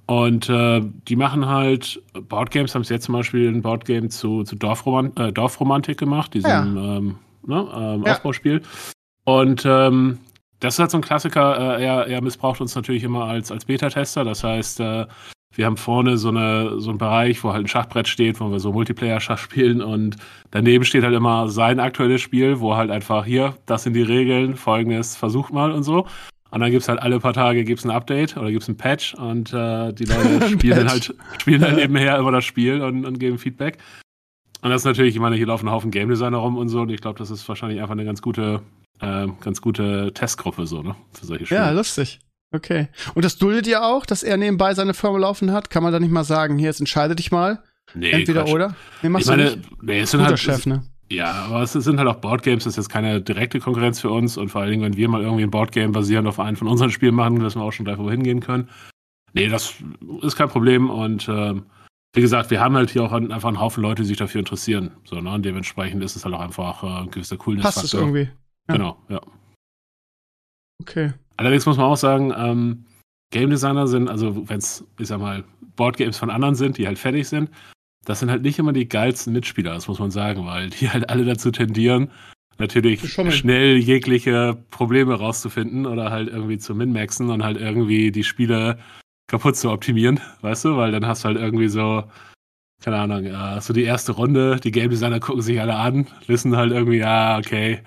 Und 0.06 0.48
äh, 0.48 0.80
die 1.06 1.16
machen 1.16 1.46
halt 1.46 2.02
Boardgames, 2.28 2.74
haben 2.74 2.82
es 2.82 2.88
jetzt 2.88 3.04
zum 3.04 3.14
Beispiel 3.14 3.48
ein 3.48 3.62
Boardgame 3.62 4.08
zu, 4.08 4.42
zu 4.42 4.56
Dorfroman 4.56 5.14
äh, 5.16 5.32
Dorfromantik 5.32 5.98
gemacht, 5.98 6.34
diesem 6.34 6.50
Ja. 6.50 6.62
ähm, 6.96 7.18
ne, 7.46 7.68
ähm, 7.74 8.02
Ja. 8.04 8.12
Aufbauspiel. 8.12 8.62
Und 9.24 9.64
ähm, 9.66 10.18
das 10.58 10.74
ist 10.74 10.78
halt 10.80 10.90
so 10.90 10.98
ein 10.98 11.02
Klassiker, 11.02 11.78
äh, 11.78 11.84
er, 11.84 12.06
er 12.06 12.22
missbraucht 12.22 12.60
uns 12.60 12.74
natürlich 12.74 13.04
immer 13.04 13.24
als, 13.26 13.52
als 13.52 13.66
Beta-Tester. 13.66 14.24
Das 14.24 14.42
heißt, 14.42 14.80
äh, 14.80 15.06
wir 15.54 15.66
haben 15.66 15.76
vorne 15.76 16.16
so, 16.16 16.28
eine, 16.28 16.80
so 16.80 16.90
einen 16.90 16.98
Bereich, 16.98 17.42
wo 17.42 17.52
halt 17.52 17.64
ein 17.64 17.68
Schachbrett 17.68 18.06
steht, 18.06 18.40
wo 18.40 18.50
wir 18.50 18.60
so 18.60 18.72
Multiplayer-Schach 18.72 19.38
spielen 19.38 19.82
und 19.82 20.16
daneben 20.50 20.84
steht 20.84 21.02
halt 21.02 21.14
immer 21.14 21.48
sein 21.48 21.80
aktuelles 21.80 22.20
Spiel, 22.20 22.60
wo 22.60 22.76
halt 22.76 22.90
einfach 22.90 23.24
hier, 23.24 23.56
das 23.66 23.82
sind 23.82 23.94
die 23.94 24.02
Regeln, 24.02 24.56
folgendes 24.56 25.16
versucht 25.16 25.52
mal 25.52 25.72
und 25.72 25.82
so. 25.82 26.06
Und 26.52 26.60
dann 26.60 26.70
gibt's 26.70 26.88
halt 26.88 27.00
alle 27.00 27.20
paar 27.20 27.32
Tage 27.32 27.64
gibt's 27.64 27.84
ein 27.84 27.90
Update 27.90 28.36
oder 28.36 28.50
gibt's 28.50 28.68
ein 28.68 28.76
Patch 28.76 29.14
und 29.14 29.52
äh, 29.52 29.92
die 29.92 30.04
Leute 30.04 30.48
spielen 30.50 30.78
dann 30.78 30.88
halt, 30.88 31.14
spielen 31.40 31.60
dann 31.60 31.76
nebenher 31.76 32.18
immer 32.18 32.32
das 32.32 32.44
Spiel 32.44 32.82
und, 32.82 33.04
und 33.04 33.18
geben 33.18 33.38
Feedback. 33.38 33.78
Und 34.62 34.70
das 34.70 34.82
ist 34.82 34.86
natürlich, 34.86 35.14
ich 35.14 35.20
meine, 35.20 35.36
hier 35.36 35.46
laufen 35.46 35.68
ein 35.68 35.72
Haufen 35.72 35.90
Game 35.90 36.08
Designer 36.08 36.38
rum 36.38 36.56
und 36.56 36.68
so 36.68 36.82
und 36.82 36.90
ich 36.90 37.00
glaube, 37.00 37.18
das 37.18 37.30
ist 37.30 37.48
wahrscheinlich 37.48 37.80
einfach 37.80 37.92
eine 37.92 38.04
ganz 38.04 38.20
gute, 38.20 38.62
äh, 39.00 39.26
ganz 39.40 39.60
gute 39.62 40.12
Testgruppe 40.12 40.66
so, 40.66 40.82
ne? 40.82 40.96
Für 41.12 41.26
solche 41.26 41.46
Spiele. 41.46 41.60
Ja, 41.60 41.70
lustig. 41.70 42.20
Okay. 42.52 42.88
Und 43.14 43.24
das 43.24 43.38
duldet 43.38 43.66
ihr 43.66 43.84
auch, 43.84 44.04
dass 44.04 44.22
er 44.22 44.36
nebenbei 44.36 44.74
seine 44.74 44.94
Firma 44.94 45.18
laufen 45.18 45.52
hat? 45.52 45.70
Kann 45.70 45.82
man 45.82 45.92
da 45.92 46.00
nicht 46.00 46.10
mal 46.10 46.24
sagen, 46.24 46.58
hier, 46.58 46.66
jetzt 46.68 46.80
entscheide 46.80 47.14
dich 47.14 47.30
mal. 47.30 47.62
nee, 47.94 48.10
Entweder 48.10 48.42
Quatsch. 48.44 48.52
oder? 48.54 48.76
Nee, 49.02 49.08
machst 49.08 49.26
Ich 49.26 49.30
meine, 49.30 49.50
du 49.50 49.56
nicht? 49.56 49.82
nee, 49.82 50.00
es 50.00 50.10
sind 50.10 50.22
halt, 50.22 50.38
Chef, 50.38 50.66
ne? 50.66 50.82
Ja, 51.12 51.32
aber 51.32 51.62
es 51.62 51.72
sind 51.72 51.98
halt 51.98 52.08
auch 52.08 52.16
Boardgames, 52.16 52.64
das 52.64 52.72
ist 52.72 52.76
jetzt 52.76 52.88
keine 52.88 53.20
direkte 53.20 53.58
Konkurrenz 53.60 54.00
für 54.00 54.10
uns 54.10 54.36
und 54.36 54.48
vor 54.48 54.60
allen 54.60 54.70
Dingen, 54.70 54.82
wenn 54.84 54.96
wir 54.96 55.08
mal 55.08 55.22
irgendwie 55.22 55.42
ein 55.42 55.50
Boardgame 55.50 55.92
basierend 55.92 56.28
auf 56.28 56.38
einem 56.38 56.56
von 56.56 56.68
unseren 56.68 56.90
Spielen 56.90 57.14
machen, 57.14 57.40
wissen 57.42 57.60
wir 57.60 57.64
auch 57.64 57.72
schon 57.72 57.84
gleich, 57.84 57.98
wo 57.98 58.04
wir 58.04 58.12
hingehen 58.12 58.40
können. 58.40 58.68
Nee, 59.32 59.48
das 59.48 59.74
ist 60.22 60.36
kein 60.36 60.48
Problem 60.48 60.88
und 60.90 61.28
ähm, 61.28 61.66
wie 62.14 62.20
gesagt, 62.20 62.50
wir 62.50 62.60
haben 62.60 62.74
halt 62.74 62.90
hier 62.90 63.04
auch 63.04 63.12
einfach 63.12 63.48
einen 63.48 63.60
Haufen 63.60 63.82
Leute, 63.82 64.02
die 64.02 64.08
sich 64.08 64.16
dafür 64.16 64.40
interessieren. 64.40 64.90
So, 65.04 65.20
ne? 65.20 65.30
Und 65.32 65.44
dementsprechend 65.44 66.02
ist 66.02 66.16
es 66.16 66.24
halt 66.24 66.34
auch 66.34 66.40
einfach 66.40 66.82
äh, 66.82 67.02
ein 67.02 67.10
gewisser 67.12 67.36
Coolness-Faktor. 67.36 67.82
Passt 67.82 67.94
es 67.94 67.94
irgendwie? 67.94 68.28
Ja. 68.68 68.74
Genau, 68.74 68.96
ja. 69.08 69.20
Okay. 70.80 71.12
Allerdings 71.40 71.64
muss 71.64 71.78
man 71.78 71.86
auch 71.86 71.96
sagen, 71.96 72.34
ähm, 72.36 72.84
Game 73.30 73.48
Designer 73.48 73.86
sind, 73.86 74.10
also 74.10 74.46
wenn 74.46 74.58
es, 74.58 74.84
ich 74.98 75.08
sag 75.08 75.20
mal, 75.20 75.42
Boardgames 75.74 76.18
von 76.18 76.28
anderen 76.28 76.54
sind, 76.54 76.76
die 76.76 76.86
halt 76.86 76.98
fertig 76.98 77.28
sind, 77.28 77.48
das 78.04 78.20
sind 78.20 78.30
halt 78.30 78.42
nicht 78.42 78.58
immer 78.58 78.74
die 78.74 78.86
geilsten 78.86 79.32
Mitspieler, 79.32 79.72
das 79.72 79.88
muss 79.88 79.98
man 79.98 80.10
sagen, 80.10 80.44
weil 80.44 80.68
die 80.68 80.90
halt 80.90 81.08
alle 81.08 81.24
dazu 81.24 81.50
tendieren, 81.50 82.10
natürlich 82.58 83.00
schnell 83.10 83.78
jegliche 83.78 84.62
Probleme 84.68 85.14
rauszufinden 85.14 85.86
oder 85.86 86.10
halt 86.10 86.28
irgendwie 86.28 86.58
zu 86.58 86.74
min-maxen 86.74 87.30
und 87.30 87.42
halt 87.42 87.56
irgendwie 87.56 88.12
die 88.12 88.24
Spiele 88.24 88.78
kaputt 89.26 89.56
zu 89.56 89.70
optimieren, 89.70 90.20
weißt 90.42 90.66
du, 90.66 90.76
weil 90.76 90.92
dann 90.92 91.06
hast 91.06 91.24
du 91.24 91.28
halt 91.28 91.38
irgendwie 91.38 91.68
so, 91.68 92.04
keine 92.84 92.98
Ahnung, 92.98 93.24
äh, 93.24 93.58
so 93.62 93.72
die 93.72 93.84
erste 93.84 94.12
Runde, 94.12 94.60
die 94.62 94.72
Game 94.72 94.90
Designer 94.90 95.20
gucken 95.20 95.40
sich 95.40 95.58
alle 95.58 95.76
an, 95.76 96.06
wissen 96.26 96.54
halt 96.54 96.72
irgendwie, 96.72 96.98
ja, 96.98 97.38
okay, 97.38 97.80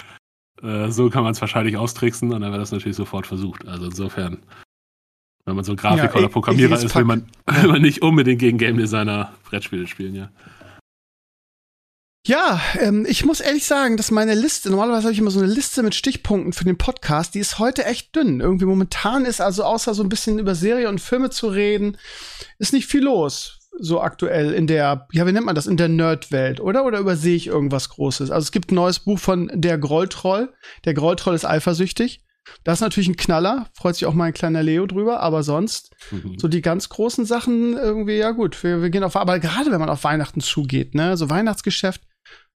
äh, 0.63 0.89
so 0.89 1.10
kann 1.10 1.24
man 1.24 1.34
es 1.34 1.41
wahrscheinlich 1.41 1.77
austricksen 1.77 2.32
und 2.34 2.41
dann 2.41 2.51
wird 2.51 2.62
das 2.62 2.72
natürlich 2.72 2.98
sofort 2.98 3.27
versucht. 3.27 3.67
Also 3.67 3.86
insofern, 3.86 4.43
wenn 5.46 5.55
man 5.55 5.65
so 5.65 5.75
Grafiker 5.75 6.13
Ja, 6.13 6.20
oder 6.20 6.29
Programmierer 6.29 6.82
ist, 6.82 6.96
will 6.96 7.03
man, 7.03 7.27
will 7.46 7.70
man 7.70 7.82
nicht 7.82 8.01
unbedingt 8.01 8.39
gegen 8.39 8.58
Game 8.58 8.77
Designer 8.77 9.34
Brettspiele 9.43 9.88
spielen, 9.88 10.15
ja. 10.15 10.29
Ja, 12.25 12.62
ähm, 12.79 13.05
ich 13.05 13.25
muss 13.25 13.41
ehrlich 13.41 13.65
sagen, 13.65 13.98
dass 13.98 14.10
meine 14.10 14.34
Liste, 14.34 14.70
normalerweise 14.70 15.03
habe 15.03 15.12
ich 15.12 15.20
immer 15.20 15.29
so 15.29 15.41
eine 15.41 15.51
Liste 15.51 15.84
mit 15.84 15.93
Stichpunkten 15.93 16.53
für 16.53 16.63
den 16.63 16.77
Podcast, 16.77 17.36
die 17.36 17.39
ist 17.39 17.60
heute 17.60 17.84
echt 17.84 18.15
dünn. 18.15 18.39
Irgendwie 18.39 18.63
momentan 18.63 19.25
ist 19.25 19.41
also 19.41 19.65
außer 19.65 19.93
so 19.93 20.03
ein 20.03 20.10
bisschen 20.10 20.39
über 20.39 20.55
Serie 20.55 20.88
und 20.88 21.01
Filme 21.01 21.32
zu 21.32 21.50
reden, 21.50 21.98
ist 22.60 22.72
nicht 22.72 22.88
viel 22.88 23.03
los. 23.03 23.60
So 23.80 24.01
aktuell 24.01 24.53
in 24.53 24.68
der, 24.68 25.08
ja, 25.12 25.25
wie 25.27 25.32
nennt 25.32 25.46
man 25.46 25.56
das, 25.56 25.68
in 25.68 25.77
der 25.77 25.88
Nerd-Welt, 25.89 26.60
oder? 26.60 26.86
Oder 26.86 27.00
übersehe 27.00 27.36
ich 27.36 27.48
irgendwas 27.48 27.89
Großes? 27.89 28.30
Also 28.32 28.44
es 28.46 28.51
gibt 28.51 28.72
ein 28.72 28.75
neues 28.75 29.00
Buch 29.00 29.18
von 29.20 29.50
Der 29.53 29.77
Grolltroll. 29.77 30.53
Der 30.86 30.94
Grolltroll 30.94 31.34
ist 31.34 31.46
eifersüchtig. 31.46 32.22
Das 32.65 32.75
ist 32.80 32.82
natürlich 32.82 33.08
ein 33.08 33.15
Knaller, 33.15 33.68
freut 33.74 33.96
sich 33.96 34.06
auch 34.06 34.13
mein 34.13 34.34
kleiner 34.34 34.62
Leo 34.63 34.86
drüber, 34.86 35.22
aber 35.22 35.44
sonst 35.44 35.96
Mhm. 36.12 36.38
so 36.38 36.50
die 36.50 36.62
ganz 36.62 36.89
großen 36.89 37.25
Sachen 37.25 37.74
irgendwie, 37.74 38.18
ja 38.18 38.32
gut, 38.32 38.62
wir, 38.63 38.82
wir 38.82 38.89
gehen 38.89 39.06
auf, 39.06 39.15
aber 39.15 39.39
gerade 39.39 39.72
wenn 39.72 39.80
man 39.80 39.89
auf 39.89 40.03
Weihnachten 40.03 40.42
zugeht, 40.42 40.94
ne, 40.94 41.15
so 41.15 41.30
Weihnachtsgeschäft, 41.30 42.01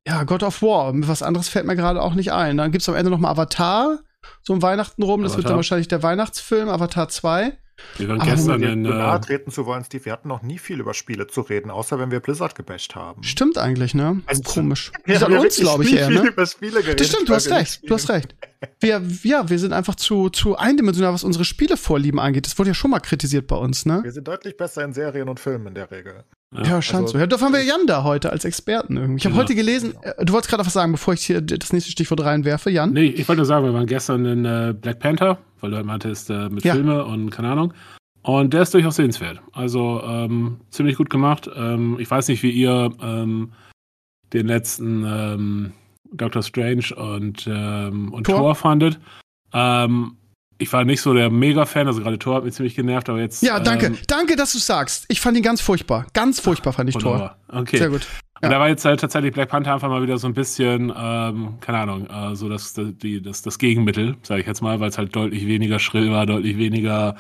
ja, 0.06 0.24
God 0.26 0.44
of 0.44 0.62
War, 0.62 0.92
was 0.94 1.24
anderes 1.24 1.48
fällt 1.48 1.66
mir 1.66 1.78
gerade 1.78 2.02
auch 2.02 2.16
nicht 2.16 2.34
ein. 2.34 2.58
Dann 2.58 2.72
gibt's 2.74 2.90
am 2.90 2.96
Ende 2.96 3.10
noch 3.10 3.20
mal 3.20 3.30
Avatar, 3.32 4.00
so 4.44 4.52
um 4.54 4.62
Weihnachten 4.62 5.04
rum, 5.04 5.24
das 5.24 5.38
wird 5.38 5.46
dann 5.46 5.56
wahrscheinlich 5.56 5.88
der 5.88 6.04
Weihnachtsfilm, 6.04 6.68
Avatar 6.68 7.08
2. 7.08 7.58
Wir 7.98 8.08
waren 8.10 8.20
gestern 8.20 8.62
in, 8.64 8.86
zu 8.86 8.92
nahe 8.92 9.18
äh, 9.18 9.22
treten 9.22 9.52
zu 9.52 9.66
wollen, 9.66 9.84
Steve, 9.84 10.06
wir 10.06 10.12
hatten 10.12 10.28
noch 10.28 10.42
nie 10.42 10.58
viel 10.58 10.80
über 10.80 10.94
Spiele 10.94 11.28
zu 11.28 11.42
reden, 11.42 11.72
außer 11.72 12.00
wenn 12.00 12.12
wir 12.12 12.20
Blizzard 12.20 12.56
gebasht 12.56 12.96
haben. 12.96 13.24
Stimmt 13.24 13.58
eigentlich, 13.58 13.94
ne? 13.94 14.22
Also, 14.26 14.44
Komisch. 14.44 14.92
Wir 15.06 15.16
Ist 15.16 15.24
an 15.24 15.34
uns, 15.34 15.58
glaube 15.58 15.84
ich, 15.84 15.92
nie 15.92 15.98
eher, 15.98 16.08
viel 16.08 16.24
ne? 16.24 16.30
über 16.30 16.46
Spiele 16.46 16.82
geredet, 16.82 17.00
Das 17.00 17.08
stimmt, 17.08 17.30
du 17.30 17.34
hast 17.34 17.50
recht, 17.50 17.90
du 17.90 17.94
hast 17.94 18.10
recht. 18.10 18.36
Wir, 18.80 19.02
ja, 19.24 19.50
wir 19.50 19.60
sind 19.60 19.74
einfach 19.74 19.96
zu, 19.96 20.30
zu 20.30 20.58
eindimensional, 20.58 21.14
was 21.14 21.24
unsere 21.24 21.46
Spielevorlieben 21.46 22.20
angeht. 22.20 22.46
Das 22.46 22.58
wurde 22.58 22.72
ja 22.72 22.74
schon 22.74 22.92
mal 22.92 23.00
kritisiert 23.00 23.48
bei 23.48 23.56
uns, 23.56 23.86
ne? 23.86 24.02
Wir 24.04 24.12
sind 24.12 24.28
deutlich 24.28 24.58
besser 24.58 24.84
in 24.84 24.94
Serien 24.94 25.30
und 25.30 25.40
Filmen 25.40 25.68
in 25.68 25.76
der 25.76 25.92
Regel. 25.92 26.24
Ja, 26.56 26.82
scheint 26.82 27.04
also- 27.04 27.14
so. 27.14 27.20
Ja, 27.20 27.28
dafür 27.28 27.48
haben 27.48 27.54
wir 27.54 27.64
Jan 27.64 27.88
da 27.88 28.04
heute 28.04 28.32
als 28.32 28.46
Experten 28.46 28.96
irgendwie. 28.96 29.18
Ich 29.18 29.26
habe 29.26 29.36
Ja. 29.36 29.42
heute 29.42 29.54
gelesen, 29.54 29.96
äh, 30.02 30.24
du 30.26 30.32
wolltest 30.34 30.50
gerade 30.50 30.66
was 30.66 30.74
sagen, 30.74 30.94
bevor 30.94 31.14
ich 31.14 31.26
hier 31.26 31.42
das 31.42 31.74
nächste 31.74 31.92
Stichwort 31.92 32.22
reinwerfe, 32.24 32.70
Jan. 32.70 32.94
Nee, 32.94 33.08
ich 33.08 33.28
wollte 33.28 33.40
nur 33.40 33.46
sagen, 33.46 33.66
wir 33.66 33.74
waren 33.74 33.86
gestern 33.86 34.26
in 34.26 34.46
äh, 34.46 34.74
Black 34.80 35.00
Panther, 35.00 35.40
weil 35.60 35.72
du 35.72 35.76
halt 35.78 35.86
meintest, 35.86 36.30
äh, 36.30 36.50
mit 36.50 36.64
Ja. 36.64 36.74
Filme 36.74 37.04
und 37.06 37.32
keine 37.32 37.50
Ahnung. 37.50 37.74
Und 38.22 38.54
der 38.54 38.62
ist 38.64 38.74
durchaus 38.74 38.96
sehenswert. 38.96 39.42
Also 39.54 40.02
ähm, 40.06 40.60
ziemlich 40.70 40.96
gut 40.98 41.10
gemacht. 41.10 41.50
Ähm, 41.54 41.98
ich 42.00 42.10
weiß 42.10 42.28
nicht, 42.30 42.44
wie 42.44 42.52
ihr 42.52 42.92
ähm, 43.02 43.52
den 44.34 44.48
letzten 44.48 45.06
ähm, 45.06 45.72
Doctor 46.14 46.44
Strange 46.44 46.94
und, 46.96 47.46
ähm, 47.50 48.14
und 48.14 48.26
Thor? 48.26 48.38
Thor. 48.38 48.56
fandet. 48.56 49.00
Ähm, 49.54 50.18
ich 50.58 50.72
war 50.74 50.84
nicht 50.86 51.02
so 51.02 51.14
der 51.14 51.30
Mega-Fan, 51.30 51.88
also 51.88 52.02
gerade 52.02 52.18
Thor 52.20 52.36
hat 52.36 52.44
mich 52.44 52.54
ziemlich 52.54 52.76
genervt, 52.76 53.10
aber 53.10 53.20
jetzt. 53.20 53.44
Ja, 53.44 53.60
danke. 53.60 53.88
Ähm, 53.88 53.98
danke, 54.08 54.36
dass 54.36 54.54
du 54.54 54.60
sagst. 54.60 55.06
Ich 55.08 55.22
fand 55.22 55.38
ihn 55.38 55.44
ganz 55.44 55.62
furchtbar. 55.62 56.08
Ganz 56.14 56.40
furchtbar 56.40 56.74
fand 56.74 56.90
ich 56.90 56.96
Tor. 56.96 57.14
wunderbar. 57.14 57.38
Okay. 57.50 57.78
Sehr 57.78 57.90
gut. 57.90 58.08
Und 58.42 58.52
da 58.52 58.60
war 58.60 58.68
jetzt 58.68 58.86
halt 58.86 59.00
tatsächlich 59.00 59.34
Black 59.34 59.50
Panther 59.50 59.74
einfach 59.74 59.90
mal 59.90 60.04
wieder 60.04 60.18
so 60.18 60.28
ein 60.28 60.34
bisschen, 60.34 60.94
ähm, 60.96 61.56
keine 61.60 61.80
Ahnung, 61.80 62.08
äh, 62.08 62.36
so 62.36 62.50
das, 62.50 62.74
das, 62.74 62.90
die, 62.98 63.22
das, 63.22 63.42
das 63.42 63.58
Gegenmittel, 63.58 64.16
sage 64.22 64.42
ich 64.42 64.48
jetzt 64.48 64.62
mal, 64.62 64.80
weil 64.80 64.90
es 64.90 64.98
halt 64.98 65.16
deutlich 65.16 65.48
weniger 65.48 65.80
schrill 65.80 66.12
war, 66.12 66.28
deutlich 66.28 66.58
weniger 66.58 67.16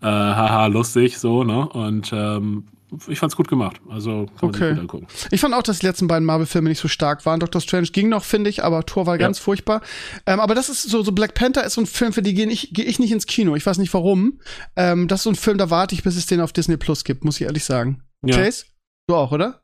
äh, 0.00 0.06
haha 0.06 0.66
lustig, 0.66 1.18
so, 1.18 1.44
ne? 1.44 1.68
Und 1.68 2.12
ähm, 2.14 2.66
ich 3.08 3.18
fand's 3.18 3.36
gut 3.36 3.48
gemacht. 3.48 3.80
Also 3.88 4.26
kann 4.26 4.34
man 4.42 4.50
Okay. 4.50 4.58
sich 4.64 4.68
gut 4.74 4.80
angucken. 4.80 5.06
Ich 5.30 5.40
fand 5.40 5.54
auch, 5.54 5.62
dass 5.62 5.78
die 5.80 5.86
letzten 5.86 6.06
beiden 6.06 6.24
Marvel-Filme 6.26 6.68
nicht 6.68 6.80
so 6.80 6.88
stark 6.88 7.24
waren. 7.26 7.40
Doctor 7.40 7.60
Strange 7.60 7.88
ging 7.88 8.08
noch, 8.08 8.24
finde 8.24 8.50
ich, 8.50 8.64
aber 8.64 8.84
Thor 8.86 9.06
war 9.06 9.14
Ja. 9.14 9.18
ganz 9.18 9.38
furchtbar. 9.38 9.80
Ähm, 10.26 10.40
aber 10.40 10.54
das 10.54 10.68
ist 10.68 10.82
so, 10.82 11.02
so 11.02 11.12
Black 11.12 11.34
Panther 11.34 11.64
ist 11.64 11.74
so 11.74 11.80
ein 11.80 11.86
Film, 11.86 12.12
für 12.12 12.22
die 12.22 12.34
gehe 12.34 12.46
ich, 12.48 12.70
geh 12.72 12.82
ich 12.82 12.98
nicht 12.98 13.12
ins 13.12 13.26
Kino. 13.26 13.54
Ich 13.56 13.64
weiß 13.66 13.78
nicht 13.78 13.92
warum. 13.94 14.40
Ähm, 14.76 15.08
das 15.08 15.20
ist 15.20 15.24
so 15.24 15.30
ein 15.30 15.36
Film, 15.36 15.58
da 15.58 15.70
warte 15.70 15.94
ich, 15.94 16.02
bis 16.02 16.16
es 16.16 16.26
den 16.26 16.40
auf 16.40 16.52
Disney 16.52 16.76
Plus 16.76 17.04
gibt, 17.04 17.24
muss 17.24 17.36
ich 17.40 17.46
ehrlich 17.46 17.64
sagen. 17.64 18.02
Ja. 18.24 18.36
Chase? 18.36 18.66
Du 19.06 19.14
auch, 19.16 19.32
oder? 19.32 19.62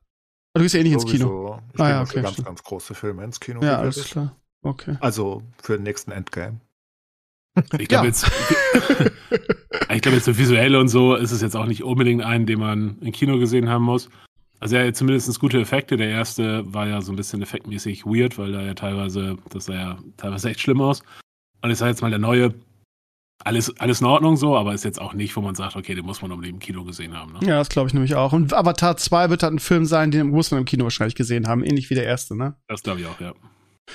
Du 0.54 0.62
gehst 0.62 0.74
ja 0.74 0.80
eh 0.80 0.82
nicht 0.82 0.92
ins 0.94 1.06
Kino. 1.06 1.26
Sowieso. 1.28 1.60
Ich 1.74 1.80
Ah, 1.80 1.84
gehe 1.84 1.94
ja, 1.94 2.00
okay, 2.02 2.10
für 2.12 2.22
ganz, 2.22 2.44
ganz 2.44 2.62
große 2.64 2.94
Filme 2.94 3.24
ins 3.24 3.38
Kino. 3.40 3.62
Ja, 3.62 3.78
alles 3.78 4.04
klar. 4.04 4.36
Okay. 4.62 4.96
Also 5.00 5.42
für 5.62 5.74
den 5.76 5.84
nächsten 5.84 6.10
Endgame. 6.10 6.60
Ich 7.78 7.88
glaube 7.88 8.04
Ja. 8.06 8.10
jetzt, 8.10 8.30
ich 9.92 10.02
glaube 10.02 10.16
jetzt 10.16 10.24
so 10.24 10.38
visuell 10.38 10.76
und 10.76 10.88
so 10.88 11.14
ist 11.14 11.32
es 11.32 11.40
jetzt 11.42 11.56
auch 11.56 11.66
nicht 11.66 11.82
unbedingt 11.82 12.22
einen, 12.24 12.46
den 12.46 12.60
man 12.60 12.98
im 13.00 13.12
Kino 13.12 13.38
gesehen 13.38 13.68
haben 13.68 13.84
muss. 13.84 14.08
Also 14.60 14.76
er 14.76 14.86
hat 14.88 14.96
zumindest 14.96 15.40
gute 15.40 15.58
Effekte. 15.60 15.96
Der 15.96 16.08
erste 16.10 16.62
war 16.72 16.86
ja 16.86 17.00
so 17.00 17.12
ein 17.12 17.16
bisschen 17.16 17.42
effektmäßig 17.42 18.04
weird, 18.04 18.38
weil 18.38 18.52
da 18.52 18.62
ja 18.62 18.74
teilweise, 18.74 19.36
das 19.50 19.64
sah 19.66 19.74
ja 19.74 19.98
teilweise 20.16 20.50
echt 20.50 20.60
schlimm 20.60 20.80
aus. 20.80 21.02
Und 21.62 21.70
ich 21.70 21.78
sage 21.78 21.90
jetzt 21.90 22.02
mal, 22.02 22.10
der 22.10 22.18
neue, 22.18 22.54
alles, 23.42 23.74
alles 23.80 24.02
in 24.02 24.06
Ordnung 24.06 24.36
so, 24.36 24.56
aber 24.56 24.74
ist 24.74 24.84
jetzt 24.84 25.00
auch 25.00 25.14
nicht, 25.14 25.34
wo 25.34 25.40
man 25.40 25.54
sagt, 25.54 25.76
okay, 25.76 25.94
den 25.94 26.04
muss 26.04 26.20
man 26.20 26.30
unbedingt 26.30 26.56
im 26.56 26.60
Kino 26.60 26.84
gesehen 26.84 27.16
haben. 27.16 27.32
Ne? 27.32 27.38
Ja, 27.42 27.56
das 27.58 27.70
glaube 27.70 27.88
ich 27.88 27.94
nämlich 27.94 28.14
auch. 28.16 28.34
Und 28.34 28.52
Avatar 28.52 28.98
2 28.98 29.30
wird 29.30 29.42
halt 29.42 29.54
ein 29.54 29.58
Film 29.58 29.86
sein, 29.86 30.10
den 30.10 30.28
muss 30.28 30.50
man 30.50 30.60
im 30.60 30.66
Kino 30.66 30.84
wahrscheinlich 30.84 31.14
gesehen 31.14 31.48
haben, 31.48 31.64
ähnlich 31.64 31.88
wie 31.88 31.94
der 31.94 32.04
erste, 32.04 32.36
ne? 32.36 32.54
Das 32.68 32.82
glaube 32.82 33.00
ich 33.00 33.06
auch, 33.06 33.18
ja. 33.18 33.32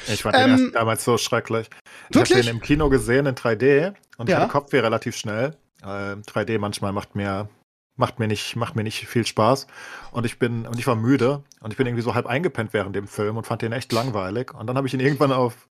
Ich 0.07 0.23
fand 0.23 0.35
den 0.35 0.43
Ähm, 0.45 0.51
ersten 0.51 0.71
damals 0.73 1.03
so 1.03 1.17
schrecklich. 1.17 1.69
Ich 2.09 2.17
habe 2.17 2.29
den 2.29 2.47
im 2.47 2.61
Kino 2.61 2.89
gesehen 2.89 3.25
in 3.25 3.35
3D 3.35 3.93
und 4.17 4.29
Ja. 4.29 4.39
hatte 4.39 4.47
Kopfweh 4.51 4.79
relativ 4.79 5.15
schnell. 5.15 5.55
Ähm, 5.85 6.21
3D 6.23 6.57
manchmal 6.59 6.91
macht 6.91 7.15
mir, 7.15 7.49
macht 7.95 8.19
mir 8.19 8.27
nicht, 8.27 8.55
macht 8.55 8.75
mir 8.75 8.83
nicht 8.83 9.07
viel 9.07 9.25
Spaß. 9.25 9.67
Und 10.11 10.25
ich 10.25 10.39
bin, 10.39 10.65
und 10.67 10.79
ich 10.79 10.87
war 10.87 10.95
müde 10.95 11.43
und 11.61 11.71
ich 11.71 11.77
bin 11.77 11.87
irgendwie 11.87 12.03
so 12.03 12.15
halb 12.15 12.25
eingepennt 12.25 12.73
während 12.73 12.95
dem 12.95 13.07
Film 13.07 13.37
und 13.37 13.45
fand 13.47 13.61
den 13.61 13.71
echt 13.71 13.91
langweilig. 13.91 14.53
Und 14.53 14.67
dann 14.67 14.77
habe 14.77 14.87
ich 14.87 14.93
ihn 14.93 14.99
irgendwann 14.99 15.31
auf, 15.31 15.67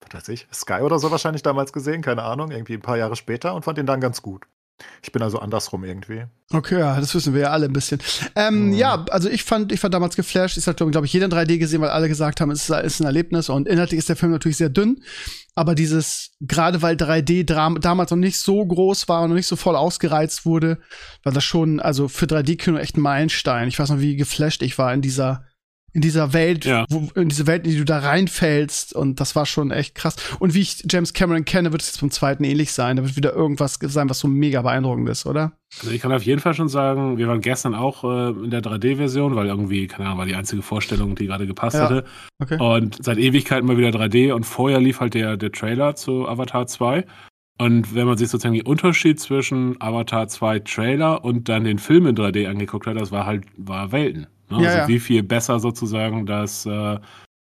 was 0.00 0.14
weiß 0.22 0.28
ich, 0.30 0.46
Sky 0.52 0.80
oder 0.82 0.98
so 0.98 1.10
wahrscheinlich 1.10 1.42
damals 1.42 1.72
gesehen, 1.72 2.02
keine 2.02 2.22
Ahnung, 2.22 2.50
irgendwie 2.50 2.74
ein 2.74 2.82
paar 2.82 2.96
Jahre 2.96 3.16
später 3.16 3.54
und 3.54 3.64
fand 3.64 3.78
den 3.78 3.86
dann 3.86 4.00
ganz 4.00 4.22
gut. 4.22 4.46
Ich 5.02 5.12
bin 5.12 5.22
also 5.22 5.38
andersrum 5.38 5.84
irgendwie. 5.84 6.24
Okay, 6.52 6.78
ja, 6.80 6.98
das 6.98 7.14
wissen 7.14 7.32
wir 7.34 7.42
ja 7.42 7.50
alle 7.50 7.66
ein 7.66 7.72
bisschen. 7.72 8.00
Ähm, 8.34 8.66
Mhm. 8.68 8.72
Ja, 8.72 9.04
also 9.10 9.28
ich 9.28 9.44
fand, 9.44 9.72
ich 9.72 9.80
fand 9.80 9.94
damals 9.94 10.16
geflasht. 10.16 10.56
Ich 10.56 10.66
habe, 10.66 10.90
glaube 10.90 11.06
ich, 11.06 11.12
jeder 11.12 11.26
in 11.26 11.30
3D 11.32 11.58
gesehen, 11.58 11.80
weil 11.80 11.90
alle 11.90 12.08
gesagt 12.08 12.40
haben, 12.40 12.50
es 12.50 12.68
ist, 12.68 13.00
ein 13.00 13.06
Erlebnis. 13.06 13.48
Und 13.48 13.68
inhaltlich 13.68 13.98
ist 13.98 14.08
der 14.08 14.16
Film 14.16 14.32
natürlich 14.32 14.56
sehr 14.58 14.68
dünn. 14.68 15.02
Aber 15.54 15.74
dieses, 15.74 16.30
gerade 16.40 16.82
weil 16.82 16.96
3D 16.96 17.44
dram- 17.44 17.80
damals 17.80 18.10
noch 18.10 18.18
nicht 18.18 18.38
so 18.38 18.64
groß 18.64 19.08
war 19.08 19.22
und 19.22 19.30
noch 19.30 19.36
nicht 19.36 19.46
so 19.48 19.56
voll 19.56 19.76
ausgereizt 19.76 20.44
wurde, 20.46 20.78
war 21.22 21.32
das 21.32 21.44
schon, 21.44 21.80
also 21.80 22.08
für 22.08 22.26
3D-Kino 22.26 22.78
echt 22.78 22.96
ein 22.96 23.00
Meilenstein. 23.02 23.68
Ich 23.68 23.78
weiß 23.78 23.90
noch, 23.90 24.00
wie 24.00 24.16
geflasht 24.16 24.62
ich 24.62 24.78
war 24.78 24.92
in 24.94 25.02
dieser, 25.02 25.44
in 25.92 26.00
dieser 26.02 26.32
Welt, 26.32 26.64
Ja. 26.64 26.84
wo, 26.88 27.08
in 27.18 27.28
diese 27.28 27.46
Welt, 27.46 27.64
in 27.64 27.72
die 27.72 27.78
du 27.78 27.84
da 27.84 27.98
reinfällst. 27.98 28.94
Und 28.94 29.20
das 29.20 29.34
war 29.36 29.46
schon 29.46 29.70
echt 29.70 29.94
krass. 29.94 30.16
Und 30.38 30.54
wie 30.54 30.60
ich 30.60 30.84
James 30.88 31.12
Cameron 31.12 31.44
kenne, 31.44 31.72
wird 31.72 31.82
es 31.82 31.88
jetzt 31.88 32.00
beim 32.00 32.10
zweiten 32.10 32.44
ähnlich 32.44 32.72
sein. 32.72 32.96
Da 32.96 33.02
wird 33.04 33.16
wieder 33.16 33.32
irgendwas 33.34 33.78
sein, 33.80 34.08
was 34.08 34.20
so 34.20 34.28
mega 34.28 34.62
beeindruckend 34.62 35.08
ist, 35.08 35.26
oder? 35.26 35.52
Also 35.80 35.92
ich 35.92 36.00
kann 36.00 36.12
auf 36.12 36.22
jeden 36.24 36.40
Fall 36.40 36.54
schon 36.54 36.68
sagen, 36.68 37.18
wir 37.18 37.28
waren 37.28 37.40
gestern 37.40 37.74
auch 37.74 38.02
äh, 38.04 38.30
in 38.44 38.50
der 38.50 38.60
3D-Version, 38.62 39.36
weil 39.36 39.46
irgendwie, 39.46 39.86
keine 39.86 40.06
Ahnung, 40.06 40.18
war 40.18 40.26
die 40.26 40.34
einzige 40.34 40.62
Vorstellung, 40.62 41.14
die 41.14 41.26
gerade 41.26 41.46
gepasst 41.46 41.76
Ja. 41.76 41.84
hatte. 41.84 42.04
Okay. 42.42 42.58
Und 42.60 43.02
seit 43.04 43.18
Ewigkeiten 43.18 43.66
mal 43.66 43.76
wieder 43.76 43.90
3D 43.90 44.32
und 44.32 44.44
vorher 44.44 44.80
lief 44.80 45.00
halt 45.00 45.14
der, 45.14 45.36
der 45.36 45.52
Trailer 45.52 45.94
zu 45.96 46.28
Avatar 46.28 46.66
2. 46.66 47.04
Und 47.58 47.94
wenn 47.94 48.06
man 48.06 48.16
sich 48.16 48.28
sozusagen 48.30 48.54
den 48.54 48.66
Unterschied 48.66 49.20
zwischen 49.20 49.76
Avatar 49.82 50.28
2 50.28 50.60
Trailer 50.60 51.22
und 51.24 51.48
dann 51.50 51.64
den 51.64 51.78
Film 51.78 52.06
in 52.06 52.16
3D 52.16 52.48
angeguckt 52.48 52.86
hat, 52.86 52.98
das 52.98 53.12
war 53.12 53.26
halt, 53.26 53.44
war 53.58 53.92
Welten. 53.92 54.26
Ne? 54.50 54.62
Ja, 54.62 54.68
also 54.68 54.78
ja. 54.78 54.88
wie 54.88 55.00
viel 55.00 55.22
besser 55.22 55.60
sozusagen 55.60 56.26
das 56.26 56.66
äh, 56.66 56.98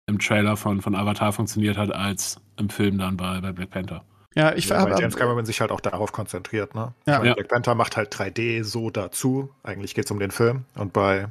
im 0.06 0.18
Trailer 0.18 0.56
von, 0.56 0.80
von 0.80 0.94
Avatar 0.94 1.32
funktioniert 1.32 1.76
hat, 1.76 1.92
als 1.92 2.40
im 2.58 2.70
Film 2.70 2.98
dann 2.98 3.16
bei, 3.16 3.40
bei 3.40 3.52
Black 3.52 3.70
Panther. 3.70 4.04
Ja, 4.34 4.54
ich 4.54 4.68
Ja, 4.68 4.84
weil 4.84 5.00
James 5.00 5.16
Cameron 5.16 5.46
sich 5.46 5.60
halt 5.60 5.70
auch 5.70 5.80
darauf 5.80 6.12
konzentriert, 6.12 6.74
ne? 6.74 6.94
Ja. 7.06 7.14
Ich 7.14 7.18
meine, 7.18 7.28
Ja. 7.28 7.34
Black 7.34 7.48
Panther 7.48 7.74
macht 7.74 7.96
halt 7.96 8.14
3D 8.14 8.64
so 8.64 8.90
dazu. 8.90 9.50
Eigentlich 9.62 9.94
geht 9.94 10.04
es 10.04 10.10
um 10.10 10.18
den 10.18 10.30
Film. 10.30 10.66
Und 10.74 10.92
bei 10.92 11.28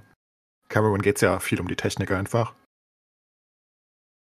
Cameron 0.70 1.02
geht 1.02 1.18
es 1.18 1.22
ja 1.22 1.40
viel 1.40 1.60
um 1.62 1.68
die 1.68 1.76
Technik 1.76 2.12
einfach. 2.12 2.54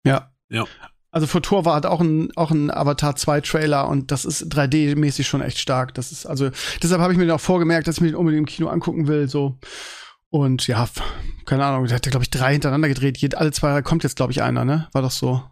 Ja. 0.06 0.32
Ja. 0.50 0.66
Also 1.12 1.28
vor 1.28 1.42
Tor 1.42 1.64
war 1.64 1.76
halt 1.76 1.86
auch 1.86 2.02
ein, 2.02 2.36
auch 2.36 2.52
ein 2.52 2.72
Avatar 2.72 3.16
2 3.16 3.42
Trailer 3.42 3.88
und 3.88 4.12
das 4.12 4.26
ist 4.26 4.52
3D-mäßig 4.52 5.26
schon 5.26 5.42
echt 5.42 5.60
stark. 5.60 5.94
Das 5.94 6.12
ist, 6.12 6.26
also, 6.26 6.50
deshalb 6.82 7.02
habe 7.02 7.14
ich 7.14 7.20
mir 7.20 7.26
den 7.26 7.36
auch 7.36 7.40
vorgemerkt, 7.40 7.88
dass 7.88 7.98
ich 7.98 8.02
mir 8.02 8.08
den 8.08 8.16
unbedingt 8.16 8.40
im 8.40 8.46
Kino 8.48 8.68
angucken 8.68 9.08
will, 9.08 9.30
so. 9.30 9.58
Und 10.30 10.66
ja, 10.68 10.88
keine 11.46 11.66
Ahnung, 11.66 11.86
der 11.88 11.96
hat 11.96 12.06
ja, 12.06 12.10
glaube 12.12 12.24
ich, 12.24 12.30
drei 12.30 12.54
hintereinander 12.54 12.88
gedreht. 12.88 13.18
Jed, 13.18 13.36
alle 13.36 13.52
zwei 13.52 13.70
Jahre 13.70 13.84
kommt 13.84 14.04
jetzt, 14.04 14.16
glaube 14.16 14.32
ich, 14.32 14.42
einer, 14.42 14.66
ne? 14.66 14.88
War 14.94 15.02
doch 15.02 15.12
so. 15.12 15.44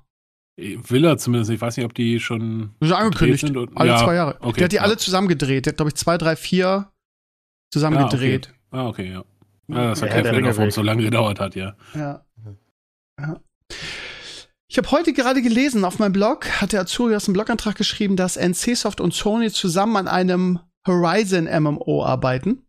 Will 0.57 1.05
er 1.05 1.17
zumindest, 1.17 1.49
ich 1.51 1.59
weiß 1.61 1.77
nicht, 1.77 1.85
ob 1.85 1.93
die 1.93 2.19
schon 2.19 2.71
Das 2.79 2.89
ist 2.89 2.95
angekündigt. 2.95 3.45
sind 3.45 3.57
und- 3.57 3.75
alle 3.77 3.91
ja, 3.91 3.97
zwei 3.97 4.15
Jahre. 4.15 4.37
okay, 4.41 4.53
der 4.57 4.63
hat 4.65 4.71
die 4.71 4.75
ja. 4.77 4.81
alle 4.83 4.97
zusammen 4.97 5.27
gedreht. 5.27 5.65
Der 5.65 5.71
hat, 5.71 5.77
glaube 5.77 5.89
ich, 5.89 5.95
zwei, 5.95 6.17
drei, 6.17 6.35
vier 6.35 6.91
zusammen 7.73 7.97
Ah, 7.97 8.05
okay. 8.05 8.11
gedreht. 8.17 8.53
Ah, 8.71 8.87
okay, 8.87 9.11
ja. 9.11 9.23
ja 9.69 9.89
das 9.89 10.01
Ja, 10.01 10.07
erklärt 10.07 10.25
der 10.25 10.33
vielleicht 10.33 10.53
auch, 10.53 10.57
warum 10.57 10.69
es 10.69 10.75
so 10.75 10.81
lange 10.83 11.03
gedauert 11.03 11.39
hat, 11.39 11.55
ja. 11.55 11.75
Ja. 11.95 12.25
ja. 13.19 13.39
Ich 14.69 14.77
habe 14.77 14.91
heute 14.91 15.13
gerade 15.13 15.41
gelesen, 15.41 15.83
auf 15.83 15.99
meinem 15.99 16.13
Blog 16.13 16.47
hat 16.61 16.71
der 16.73 16.81
Azurias 16.81 17.27
einen 17.27 17.33
Blogantrag 17.33 17.75
geschrieben, 17.75 18.15
dass 18.15 18.37
NCSoft 18.37 19.01
und 19.01 19.13
Sony 19.13 19.51
zusammen 19.51 19.95
an 19.97 20.07
einem 20.07 20.59
Horizon 20.87 21.45
MMO 21.45 22.05
arbeiten. 22.05 22.65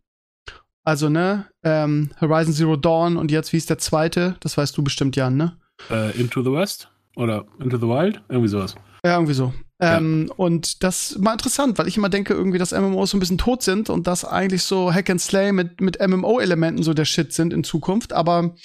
Also, 0.83 1.09
ne, 1.09 1.47
ähm, 1.63 2.11
Horizon 2.19 2.53
Zero 2.53 2.75
Dawn 2.75 3.17
und 3.17 3.31
jetzt, 3.31 3.53
wie 3.53 3.57
ist 3.57 3.69
der 3.69 3.77
zweite? 3.77 4.35
Das 4.41 4.57
weißt 4.57 4.77
du 4.77 4.83
bestimmt, 4.83 5.15
Jan, 5.15 5.37
ne? 5.37 5.57
Äh, 5.89 6.19
Into 6.19 6.43
the 6.43 6.51
West? 6.51 6.89
Oder 7.15 7.45
Into 7.59 7.77
the 7.77 7.87
Wild? 7.87 8.21
Irgendwie 8.29 8.49
sowas. 8.49 8.75
Ja, 9.05 9.15
irgendwie 9.15 9.33
so. 9.33 9.53
Ja. 9.81 9.97
Ähm, 9.97 10.31
und 10.37 10.83
das 10.83 11.11
ist 11.11 11.19
mal 11.19 11.33
interessant, 11.33 11.77
weil 11.77 11.87
ich 11.87 11.97
immer 11.97 12.09
denke, 12.09 12.33
irgendwie, 12.33 12.57
dass 12.57 12.71
MMOs 12.71 13.11
so 13.11 13.17
ein 13.17 13.19
bisschen 13.19 13.37
tot 13.37 13.61
sind 13.63 13.89
und 13.89 14.07
dass 14.07 14.23
eigentlich 14.23 14.63
so 14.63 14.93
Hack 14.93 15.09
and 15.09 15.21
Slay 15.21 15.51
mit, 15.51 15.81
mit 15.81 15.99
MMO-Elementen 15.99 16.83
so 16.83 16.93
der 16.93 17.05
Shit 17.05 17.33
sind 17.33 17.53
in 17.53 17.63
Zukunft. 17.63 18.13
Aber 18.13 18.55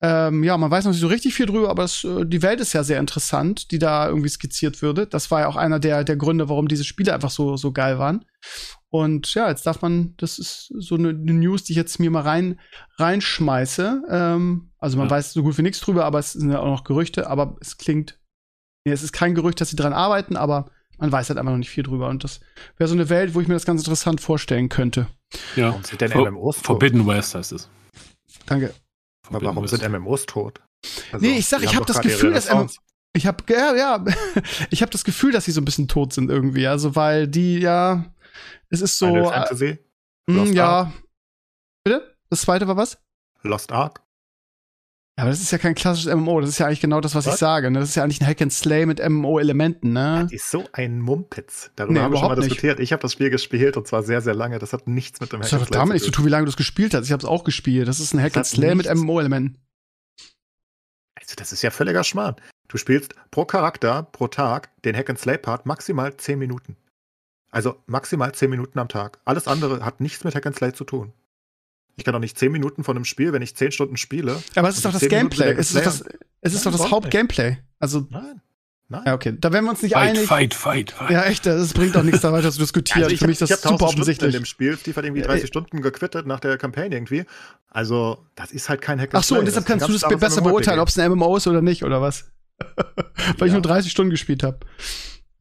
ähm, 0.00 0.44
ja, 0.44 0.56
man 0.56 0.70
weiß 0.70 0.84
noch 0.84 0.92
nicht 0.92 1.00
so 1.00 1.06
richtig 1.06 1.34
viel 1.34 1.46
drüber, 1.46 1.70
aber 1.70 1.84
es, 1.84 2.04
äh, 2.04 2.24
die 2.26 2.42
Welt 2.42 2.60
ist 2.60 2.72
ja 2.72 2.84
sehr 2.84 3.00
interessant, 3.00 3.70
die 3.70 3.78
da 3.78 4.08
irgendwie 4.08 4.28
skizziert 4.28 4.82
würde. 4.82 5.06
Das 5.06 5.30
war 5.30 5.40
ja 5.40 5.48
auch 5.48 5.56
einer 5.56 5.80
der, 5.80 6.04
der 6.04 6.16
Gründe, 6.16 6.48
warum 6.48 6.68
diese 6.68 6.84
Spiele 6.84 7.14
einfach 7.14 7.30
so, 7.30 7.56
so 7.56 7.72
geil 7.72 7.98
waren. 7.98 8.24
Und 8.92 9.32
ja, 9.32 9.48
jetzt 9.48 9.64
darf 9.66 9.80
man, 9.80 10.12
das 10.18 10.38
ist 10.38 10.66
so 10.78 10.96
eine, 10.96 11.08
eine 11.08 11.32
News, 11.32 11.64
die 11.64 11.72
ich 11.72 11.76
jetzt 11.78 11.98
mir 11.98 12.10
mal 12.10 12.20
rein, 12.22 12.60
reinschmeiße. 12.98 14.02
Ähm, 14.08 14.70
also 14.78 14.96
man 14.98 15.06
Ja. 15.06 15.12
weiß 15.12 15.32
so 15.32 15.42
gut 15.42 15.56
wie 15.58 15.62
nichts 15.62 15.80
drüber, 15.80 16.04
aber 16.04 16.18
es 16.18 16.32
sind 16.32 16.50
ja 16.50 16.60
auch 16.60 16.66
noch 16.66 16.84
Gerüchte, 16.84 17.28
aber 17.28 17.56
es 17.60 17.78
klingt 17.78 18.18
Nee, 18.84 18.92
es 18.92 19.04
ist 19.04 19.12
kein 19.12 19.36
Gerücht, 19.36 19.60
dass 19.60 19.70
sie 19.70 19.76
dran 19.76 19.92
arbeiten, 19.92 20.34
aber 20.36 20.68
man 20.98 21.12
weiß 21.12 21.28
halt 21.28 21.38
einfach 21.38 21.52
noch 21.52 21.58
nicht 21.58 21.70
viel 21.70 21.84
drüber. 21.84 22.08
Und 22.08 22.24
das 22.24 22.40
wäre 22.78 22.88
so 22.88 22.94
eine 22.94 23.08
Welt, 23.10 23.32
wo 23.32 23.40
ich 23.40 23.46
mir 23.46 23.54
das 23.54 23.64
ganz 23.64 23.80
interessant 23.80 24.20
vorstellen 24.20 24.68
könnte. 24.68 25.06
Ja. 25.54 25.68
Warum 25.68 25.84
sind 25.84 26.00
denn 26.00 26.10
For- 26.10 26.28
MMOs 26.28 26.56
tot? 26.56 26.64
Forbidden 26.66 27.06
West 27.06 27.36
heißt 27.36 27.52
es. 27.52 27.68
Danke. 28.44 28.74
Aber 29.28 29.34
Forbidden 29.38 29.46
warum 29.54 29.62
West. 29.62 29.76
sind 29.80 29.88
MMOs 29.88 30.26
tot? 30.26 30.60
Also, 31.12 31.24
Nee, 31.24 31.38
ich 31.38 31.46
sag, 31.46 31.62
ich 31.62 31.68
haben 31.68 31.76
hab 31.76 31.86
doch 31.86 31.94
das 31.94 32.02
Gefühl, 32.02 32.32
dass 32.32 32.48
Renaissance. 32.50 32.80
Ich 33.14 33.24
habe 33.28 33.44
ja, 33.50 33.76
ja, 33.76 34.04
ich 34.70 34.82
habe 34.82 34.90
das 34.90 35.04
Gefühl, 35.04 35.30
dass 35.30 35.44
sie 35.44 35.52
so 35.52 35.60
ein 35.60 35.64
bisschen 35.64 35.86
tot 35.86 36.12
sind 36.12 36.28
irgendwie. 36.28 36.66
Also 36.66 36.96
weil 36.96 37.28
die 37.28 37.60
ja, 37.60 38.12
es 38.70 38.80
ist 38.80 38.98
so, 38.98 39.06
Final 39.06 39.24
äh, 39.24 39.28
Fantasy, 39.30 39.78
mh, 40.28 40.36
Lost 40.38 40.54
ja. 40.54 40.92
Bitte? 41.84 42.16
Das 42.30 42.42
zweite 42.42 42.68
war 42.68 42.76
was? 42.76 42.98
Lost 43.42 43.72
Ark. 43.72 44.00
Ja, 45.18 45.24
aber 45.24 45.30
das 45.30 45.40
ist 45.42 45.50
ja 45.50 45.58
kein 45.58 45.74
klassisches 45.74 46.14
MMO. 46.14 46.40
Das 46.40 46.48
ist 46.48 46.58
ja 46.58 46.66
eigentlich 46.66 46.80
genau 46.80 47.00
das, 47.02 47.14
was, 47.14 47.26
ich 47.26 47.32
Was? 47.32 47.38
sage. 47.38 47.70
Ne? 47.70 47.80
Das 47.80 47.90
ist 47.90 47.96
ja 47.96 48.02
eigentlich 48.02 48.22
ein 48.22 48.26
Hack 48.26 48.40
and 48.40 48.50
Slay 48.52 48.86
mit 48.86 48.98
MMO-Elementen, 49.06 49.92
ne? 49.92 50.26
Die 50.30 50.36
ist 50.36 50.50
so 50.50 50.64
ein 50.72 51.00
Mumpitz. 51.00 51.70
Darüber 51.76 51.92
Nee, 51.92 52.00
haben 52.00 52.12
wir 52.12 52.18
schon 52.18 52.28
mal 52.28 52.34
nicht. 52.36 52.46
diskutiert. 52.50 52.80
Ich 52.80 52.92
habe 52.94 53.02
das 53.02 53.12
Spiel 53.12 53.28
gespielt 53.28 53.76
und 53.76 53.86
zwar 53.86 54.02
sehr, 54.02 54.22
sehr 54.22 54.34
lange. 54.34 54.58
Das 54.58 54.72
hat 54.72 54.88
nichts 54.88 55.20
mit 55.20 55.32
dem 55.32 55.40
Das 55.42 55.52
Hack 55.52 55.60
hat 55.60 55.66
and 55.66 55.70
doch 55.74 55.80
damit 55.80 55.92
nichts 55.94 56.04
Slay 56.06 56.12
zu 56.12 56.16
tun, 56.16 56.24
wie 56.24 56.30
lange 56.30 56.46
du 56.46 56.50
es 56.50 56.56
gespielt 56.56 56.94
hast. 56.94 57.04
Ich 57.04 57.12
habe 57.12 57.20
es 57.20 57.26
auch 57.26 57.44
gespielt. 57.44 57.88
Das 57.88 58.00
ist 58.00 58.14
ein 58.14 58.20
Hack 58.22 58.32
Das 58.32 58.36
and 58.36 58.46
hat 58.46 58.56
Slay 58.64 58.74
mit 58.74 58.86
nichts- 58.86 59.00
MMO-Elementen. 59.02 59.58
Also 61.14 61.34
das 61.36 61.52
ist 61.52 61.60
ja 61.62 61.70
völliger 61.70 62.04
Schmarrn. 62.04 62.36
Du 62.68 62.78
spielst 62.78 63.14
pro 63.30 63.44
Charakter, 63.44 64.04
pro 64.04 64.28
Tag, 64.28 64.70
den 64.82 64.96
Hack 64.96 65.10
and 65.10 65.18
Slay 65.18 65.36
Part 65.36 65.66
maximal 65.66 66.16
10 66.16 66.38
Minuten. 66.38 66.76
Also 67.52 67.76
maximal 67.86 68.32
10 68.34 68.50
Minuten 68.50 68.78
am 68.80 68.88
Tag. 68.88 69.20
Alles 69.24 69.46
andere 69.46 69.84
hat 69.84 70.00
nichts 70.00 70.24
mit 70.24 70.34
Hack 70.34 70.46
and 70.46 70.56
Slay 70.56 70.72
zu 70.72 70.82
tun. 70.84 71.12
Ich 71.96 72.04
kann 72.04 72.14
doch 72.14 72.20
nicht 72.20 72.36
10 72.38 72.50
Minuten 72.50 72.82
von 72.82 72.96
einem 72.96 73.04
Spiel, 73.04 73.32
wenn 73.32 73.42
ich 73.42 73.54
10 73.54 73.70
Stunden 73.72 73.96
spiele. 73.98 74.42
Aber 74.56 74.68
es 74.68 74.78
ist 74.78 74.84
Und 74.86 74.94
doch 74.94 74.98
das 74.98 75.08
10 75.08 75.10
Minuten 75.10 75.36
Gameplay. 75.36 75.60
Es 75.60 75.68
ist 75.70 75.76
doch 75.76 75.82
das, 75.84 76.02
es 76.40 76.54
ist 76.54 76.64
Nein, 76.64 76.72
doch 76.74 76.80
das. 76.80 76.90
Hauptgameplay. 76.90 77.58
Also, 77.78 78.06
Nein. 78.10 78.40
Nein. 78.88 79.02
ja, 79.06 79.14
okay. 79.14 79.34
Da 79.40 79.52
wären 79.52 79.64
wir 79.64 79.70
uns 79.70 79.82
nicht 79.82 79.92
Fight, 79.92 80.10
einig. 80.10 80.26
fight, 80.26 80.54
fight, 80.54 80.90
fight. 80.90 81.10
Ja, 81.10 81.22
echt, 81.24 81.46
das 81.46 81.72
bringt 81.72 81.96
auch 81.96 82.02
nichts 82.02 82.20
da 82.22 82.32
weiter 82.32 82.50
zu 82.50 82.58
diskutieren. 82.60 83.04
Also 83.04 83.14
ich 83.14 83.20
Für 83.20 83.26
mich 83.26 83.36
habe 83.40 83.44
ist 83.44 83.52
das 83.52 83.62
super 83.62 83.68
Stunden 83.76 83.82
in 83.84 83.88
offensichtlich. 83.88 84.34
dem 84.34 84.44
Spiel. 84.46 84.76
Steve 84.78 84.96
hat 84.96 85.04
irgendwie 85.04 85.20
Ja, 85.22 85.26
30 85.28 85.42
ey. 85.44 85.48
Stunden 85.48 85.80
gequittet 85.82 86.26
nach 86.26 86.40
der 86.40 86.56
Kampagne 86.58 86.94
irgendwie. 86.96 87.24
Also, 87.68 88.26
das 88.34 88.52
ist 88.52 88.68
halt 88.70 88.80
kein 88.82 88.98
Hack 89.00 89.10
Ach 89.12 89.22
so, 89.22 89.38
und 89.38 89.46
deshalb 89.46 89.66
kannst 89.66 89.86
du 89.88 89.92
das 89.92 90.02
besser 90.18 90.40
beurteilen, 90.42 90.80
ob 90.80 90.88
es 90.88 90.98
ein 90.98 91.10
MMO 91.12 91.36
ist 91.36 91.46
oder 91.46 91.60
nicht, 91.62 91.84
oder 91.84 92.00
was? 92.00 92.30
Weil 93.38 93.48
ich 93.48 93.52
Ja. 93.52 93.52
nur 93.52 93.62
30 93.62 93.90
Stunden 93.90 94.10
gespielt 94.10 94.42
habe. 94.42 94.60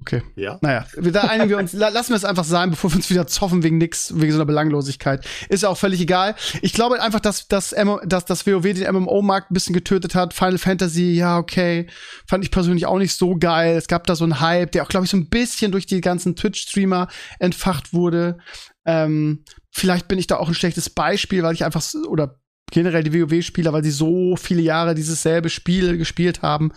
Okay. 0.01 0.23
Ja. 0.35 0.57
Naja, 0.61 0.85
da 0.97 1.21
einigen 1.21 1.49
wir 1.49 1.57
uns, 1.59 1.73
la- 1.73 1.89
lassen 1.89 2.09
wir 2.09 2.15
es 2.15 2.25
einfach 2.25 2.43
sein, 2.43 2.71
bevor 2.71 2.91
wir 2.91 2.95
uns 2.95 3.09
wieder 3.11 3.27
zoffen 3.27 3.61
wegen 3.61 3.77
nix, 3.77 4.11
wegen 4.15 4.31
so 4.31 4.37
einer 4.39 4.45
Belanglosigkeit. 4.45 5.23
Ist 5.47 5.61
ja 5.63 5.69
auch 5.69 5.77
völlig 5.77 6.01
egal. 6.01 6.35
Ich 6.63 6.73
glaube 6.73 6.99
einfach, 7.01 7.19
dass, 7.19 7.47
dass, 7.47 7.75
dass 8.05 8.25
das 8.25 8.47
WoW 8.47 8.63
den 8.63 8.91
MMO-Markt 8.93 9.51
ein 9.51 9.53
bisschen 9.53 9.73
getötet 9.73 10.15
hat. 10.15 10.33
Final 10.33 10.57
Fantasy, 10.57 11.11
ja, 11.13 11.37
okay. 11.37 11.87
Fand 12.27 12.43
ich 12.43 12.49
persönlich 12.49 12.87
auch 12.87 12.97
nicht 12.97 13.13
so 13.13 13.37
geil. 13.37 13.77
Es 13.77 13.87
gab 13.87 14.07
da 14.07 14.15
so 14.15 14.23
einen 14.23 14.39
Hype, 14.39 14.71
der 14.71 14.83
auch, 14.83 14.89
glaube 14.89 15.05
ich, 15.05 15.11
so 15.11 15.17
ein 15.17 15.29
bisschen 15.29 15.71
durch 15.71 15.85
die 15.85 16.01
ganzen 16.01 16.35
Twitch-Streamer 16.35 17.07
entfacht 17.37 17.93
wurde. 17.93 18.39
Ähm, 18.85 19.43
vielleicht 19.69 20.07
bin 20.07 20.17
ich 20.17 20.25
da 20.25 20.37
auch 20.37 20.47
ein 20.47 20.55
schlechtes 20.55 20.89
Beispiel, 20.89 21.43
weil 21.43 21.53
ich 21.53 21.63
einfach, 21.63 21.83
oder 22.07 22.39
generell 22.71 23.03
die 23.03 23.13
WoW-Spieler, 23.13 23.71
weil 23.71 23.83
sie 23.83 23.91
so 23.91 24.35
viele 24.35 24.61
Jahre 24.63 24.95
dieses 24.95 25.21
selbe 25.21 25.49
Spiel 25.49 25.97
gespielt 25.97 26.41
haben 26.41 26.71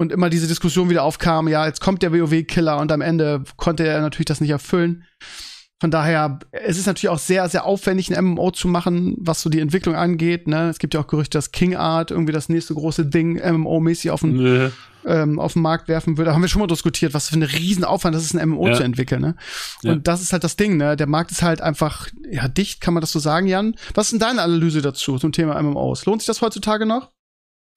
und 0.00 0.12
immer 0.12 0.30
diese 0.30 0.46
Diskussion 0.48 0.88
wieder 0.88 1.02
aufkam, 1.02 1.46
ja, 1.46 1.66
jetzt 1.66 1.82
kommt 1.82 2.02
der 2.02 2.10
WoW-Killer 2.10 2.78
und 2.78 2.90
am 2.90 3.02
Ende 3.02 3.44
konnte 3.58 3.86
er 3.86 4.00
natürlich 4.00 4.24
das 4.24 4.40
nicht 4.40 4.48
erfüllen. 4.48 5.04
Von 5.78 5.90
daher, 5.90 6.38
es 6.52 6.78
ist 6.78 6.86
natürlich 6.86 7.10
auch 7.10 7.18
sehr, 7.18 7.46
sehr 7.50 7.66
aufwendig, 7.66 8.08
ein 8.14 8.24
MMO 8.24 8.50
zu 8.50 8.66
machen, 8.66 9.14
was 9.18 9.42
so 9.42 9.50
die 9.50 9.60
Entwicklung 9.60 9.94
angeht. 9.94 10.46
Ne? 10.48 10.70
Es 10.70 10.78
gibt 10.78 10.94
ja 10.94 11.00
auch 11.00 11.06
Gerüchte, 11.06 11.36
dass 11.36 11.52
King 11.52 11.76
Art 11.76 12.10
irgendwie 12.10 12.32
das 12.32 12.48
nächste 12.48 12.72
große 12.72 13.04
Ding 13.06 13.38
MMO-mäßig 13.38 14.10
auf 14.10 14.20
den, 14.20 14.36
Nö. 14.36 14.70
ähm, 15.04 15.38
auf 15.38 15.52
den 15.52 15.60
Markt 15.60 15.86
werfen 15.88 16.16
würde. 16.16 16.30
Da 16.30 16.34
haben 16.34 16.40
wir 16.42 16.48
schon 16.48 16.60
mal 16.60 16.66
diskutiert, 16.66 17.12
was 17.12 17.28
für 17.28 17.36
ein 17.36 17.42
Riesenaufwand 17.42 18.14
das 18.16 18.24
ist, 18.24 18.34
ein 18.34 18.48
MMO 18.48 18.68
Ja. 18.68 18.74
zu 18.74 18.82
entwickeln. 18.82 19.20
Ne? 19.20 19.36
Ja. 19.82 19.92
Und 19.92 20.08
das 20.08 20.22
ist 20.22 20.32
halt 20.32 20.44
das 20.44 20.56
Ding, 20.56 20.78
ne? 20.78 20.96
Der 20.96 21.06
Markt 21.06 21.30
ist 21.30 21.42
halt 21.42 21.60
einfach, 21.60 22.08
ja, 22.30 22.48
dicht, 22.48 22.80
kann 22.80 22.94
man 22.94 23.02
das 23.02 23.12
so 23.12 23.18
sagen, 23.18 23.46
Jan? 23.46 23.74
Was 23.94 24.06
ist 24.06 24.12
denn 24.12 24.18
deine 24.20 24.40
Analyse 24.40 24.80
dazu 24.80 25.18
zum 25.18 25.32
Thema 25.32 25.60
MMOs? 25.62 26.06
Lohnt 26.06 26.22
sich 26.22 26.26
das 26.26 26.40
heutzutage 26.40 26.86
noch? 26.86 27.10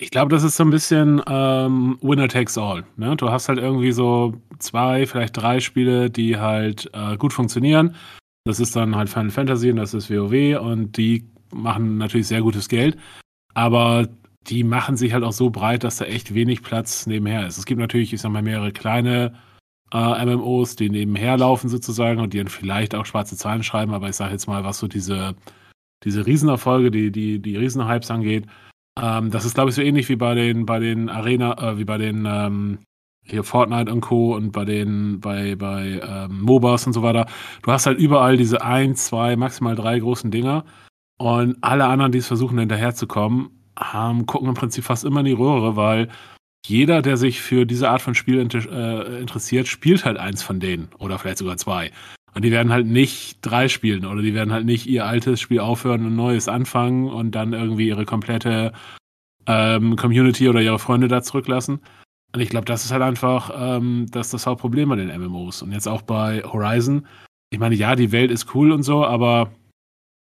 Ich 0.03 0.11
glaube, 0.11 0.35
das 0.35 0.43
ist 0.43 0.57
so 0.57 0.65
ein 0.65 0.69
bisschen 0.69 1.21
ähm, 1.27 1.97
Winner 2.01 2.27
takes 2.27 2.57
all. 2.57 2.83
Ne? 2.97 3.15
Du 3.15 3.31
hast 3.31 3.47
halt 3.47 3.57
irgendwie 3.57 3.93
so 3.93 4.33
zwei, 4.59 5.07
vielleicht 5.07 5.37
drei 5.37 5.61
Spiele, 5.61 6.09
die 6.09 6.37
halt 6.37 6.89
äh, 6.91 7.15
gut 7.15 7.31
funktionieren. 7.31 7.95
Das 8.43 8.59
ist 8.59 8.75
dann 8.75 8.97
halt 8.97 9.07
Final 9.07 9.31
Fantasy 9.31 9.69
und 9.69 9.77
das 9.77 9.93
ist 9.93 10.09
WoW 10.09 10.59
und 10.59 10.97
die 10.97 11.25
machen 11.53 11.99
natürlich 11.99 12.27
sehr 12.27 12.41
gutes 12.41 12.67
Geld. 12.67 12.97
Aber 13.53 14.09
die 14.47 14.65
machen 14.65 14.97
sich 14.97 15.13
halt 15.13 15.23
auch 15.23 15.31
so 15.31 15.49
breit, 15.49 15.85
dass 15.85 15.97
da 15.97 16.05
echt 16.05 16.33
wenig 16.33 16.63
Platz 16.63 17.07
nebenher 17.07 17.47
ist. 17.47 17.57
Es 17.57 17.65
gibt 17.65 17.79
natürlich, 17.79 18.11
ich 18.11 18.19
sag 18.19 18.29
mal, 18.29 18.41
mehrere 18.41 18.73
kleine 18.73 19.33
äh, 19.93 20.25
MMOs, 20.25 20.75
die 20.75 20.89
nebenher 20.89 21.37
laufen 21.37 21.69
sozusagen 21.69 22.19
und 22.19 22.33
die 22.33 22.39
dann 22.39 22.49
vielleicht 22.49 22.93
auch 22.93 23.05
schwarze 23.05 23.37
Zahlen 23.37 23.63
schreiben, 23.63 23.93
aber 23.93 24.09
ich 24.09 24.17
sage 24.17 24.33
jetzt 24.33 24.47
mal, 24.47 24.65
was 24.65 24.79
so 24.79 24.89
diese, 24.89 25.33
diese 26.03 26.25
Riesenerfolge, 26.25 26.91
die, 26.91 27.09
die, 27.09 27.39
die 27.39 27.55
Riesenhypes 27.55 28.11
angeht, 28.11 28.47
ähm, 29.01 29.31
das 29.31 29.45
ist, 29.45 29.55
glaube 29.55 29.69
ich, 29.69 29.75
so 29.75 29.81
ähnlich 29.81 30.09
wie 30.09 30.15
bei 30.15 30.35
den, 30.35 30.65
bei 30.65 30.79
den 30.79 31.09
Arena, 31.09 31.71
äh, 31.71 31.77
wie 31.77 31.85
bei 31.85 31.97
den 31.97 32.25
ähm, 32.27 32.79
hier 33.25 33.43
Fortnite 33.43 33.91
und 33.91 34.01
Co. 34.01 34.35
und 34.35 34.51
bei 34.51 34.65
den, 34.65 35.19
bei, 35.19 35.55
bei 35.55 36.01
ähm, 36.03 36.41
MOBAs 36.41 36.87
und 36.87 36.93
so 36.93 37.01
weiter. 37.01 37.25
Du 37.61 37.71
hast 37.71 37.85
halt 37.85 37.97
überall 37.97 38.37
diese 38.37 38.61
ein, 38.61 38.95
zwei, 38.95 39.35
maximal 39.35 39.75
drei 39.75 39.99
großen 39.99 40.29
Dinger. 40.29 40.65
Und 41.17 41.57
alle 41.61 41.85
anderen, 41.85 42.11
die 42.11 42.17
es 42.17 42.27
versuchen, 42.27 42.59
hinterherzukommen, 42.59 43.49
haben, 43.77 44.25
gucken 44.25 44.49
im 44.49 44.55
Prinzip 44.55 44.83
fast 44.83 45.05
immer 45.05 45.21
in 45.21 45.27
die 45.27 45.31
Röhre, 45.31 45.75
weil 45.75 46.09
jeder, 46.65 47.01
der 47.01 47.17
sich 47.17 47.41
für 47.41 47.65
diese 47.65 47.89
Art 47.89 48.01
von 48.01 48.15
Spiel 48.15 48.39
inter 48.39 48.59
äh, 48.69 49.19
interessiert, 49.21 49.67
spielt 49.67 50.05
halt 50.05 50.17
eins 50.17 50.43
von 50.43 50.59
denen 50.59 50.89
oder 50.99 51.17
vielleicht 51.19 51.37
sogar 51.37 51.57
zwei. 51.57 51.91
Und 52.33 52.43
die 52.43 52.51
werden 52.51 52.71
halt 52.71 52.87
nicht 52.87 53.37
drei 53.41 53.67
spielen 53.67 54.05
oder 54.05 54.21
die 54.21 54.33
werden 54.33 54.51
halt 54.51 54.65
nicht 54.65 54.87
ihr 54.87 55.05
altes 55.05 55.39
Spiel 55.39 55.59
aufhören 55.59 56.01
und 56.01 56.13
ein 56.13 56.15
neues 56.15 56.47
anfangen 56.47 57.07
und 57.07 57.31
dann 57.31 57.53
irgendwie 57.53 57.87
ihre 57.87 58.05
komplette 58.05 58.73
ähm, 59.45 59.95
Community 59.95 60.49
oder 60.49 60.61
ihre 60.61 60.79
Freunde 60.79 61.07
da 61.07 61.21
zurücklassen. 61.21 61.79
Und 62.33 62.41
ich 62.41 62.49
glaube, 62.49 62.65
das 62.65 62.83
ist 62.83 62.91
halt 62.91 63.03
einfach 63.03 63.51
ähm, 63.55 64.07
das, 64.09 64.31
das 64.31 64.47
Hauptproblem 64.47 64.89
bei 64.89 64.95
den 64.95 65.15
MMOs. 65.21 65.61
Und 65.61 65.71
jetzt 65.71 65.87
auch 65.87 66.01
bei 66.01 66.41
Horizon. 66.43 67.05
Ich 67.51 67.59
meine, 67.59 67.75
ja, 67.75 67.95
die 67.95 68.11
Welt 68.11 68.31
ist 68.31 68.55
cool 68.55 68.71
und 68.71 68.81
so, 68.81 69.05
aber 69.05 69.51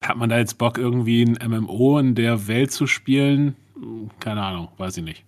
hat 0.03 0.17
man 0.17 0.29
da 0.29 0.39
jetzt 0.39 0.58
Bock, 0.58 0.79
irgendwie 0.79 1.23
ein 1.23 1.38
MMO 1.47 1.99
in 1.99 2.15
der 2.15 2.47
Welt 2.47 2.71
zu 2.71 2.88
spielen? 2.88 3.56
Keine 4.19 4.41
Ahnung, 4.41 4.69
weiß 4.77 4.97
ich 4.97 5.03
nicht. 5.03 5.25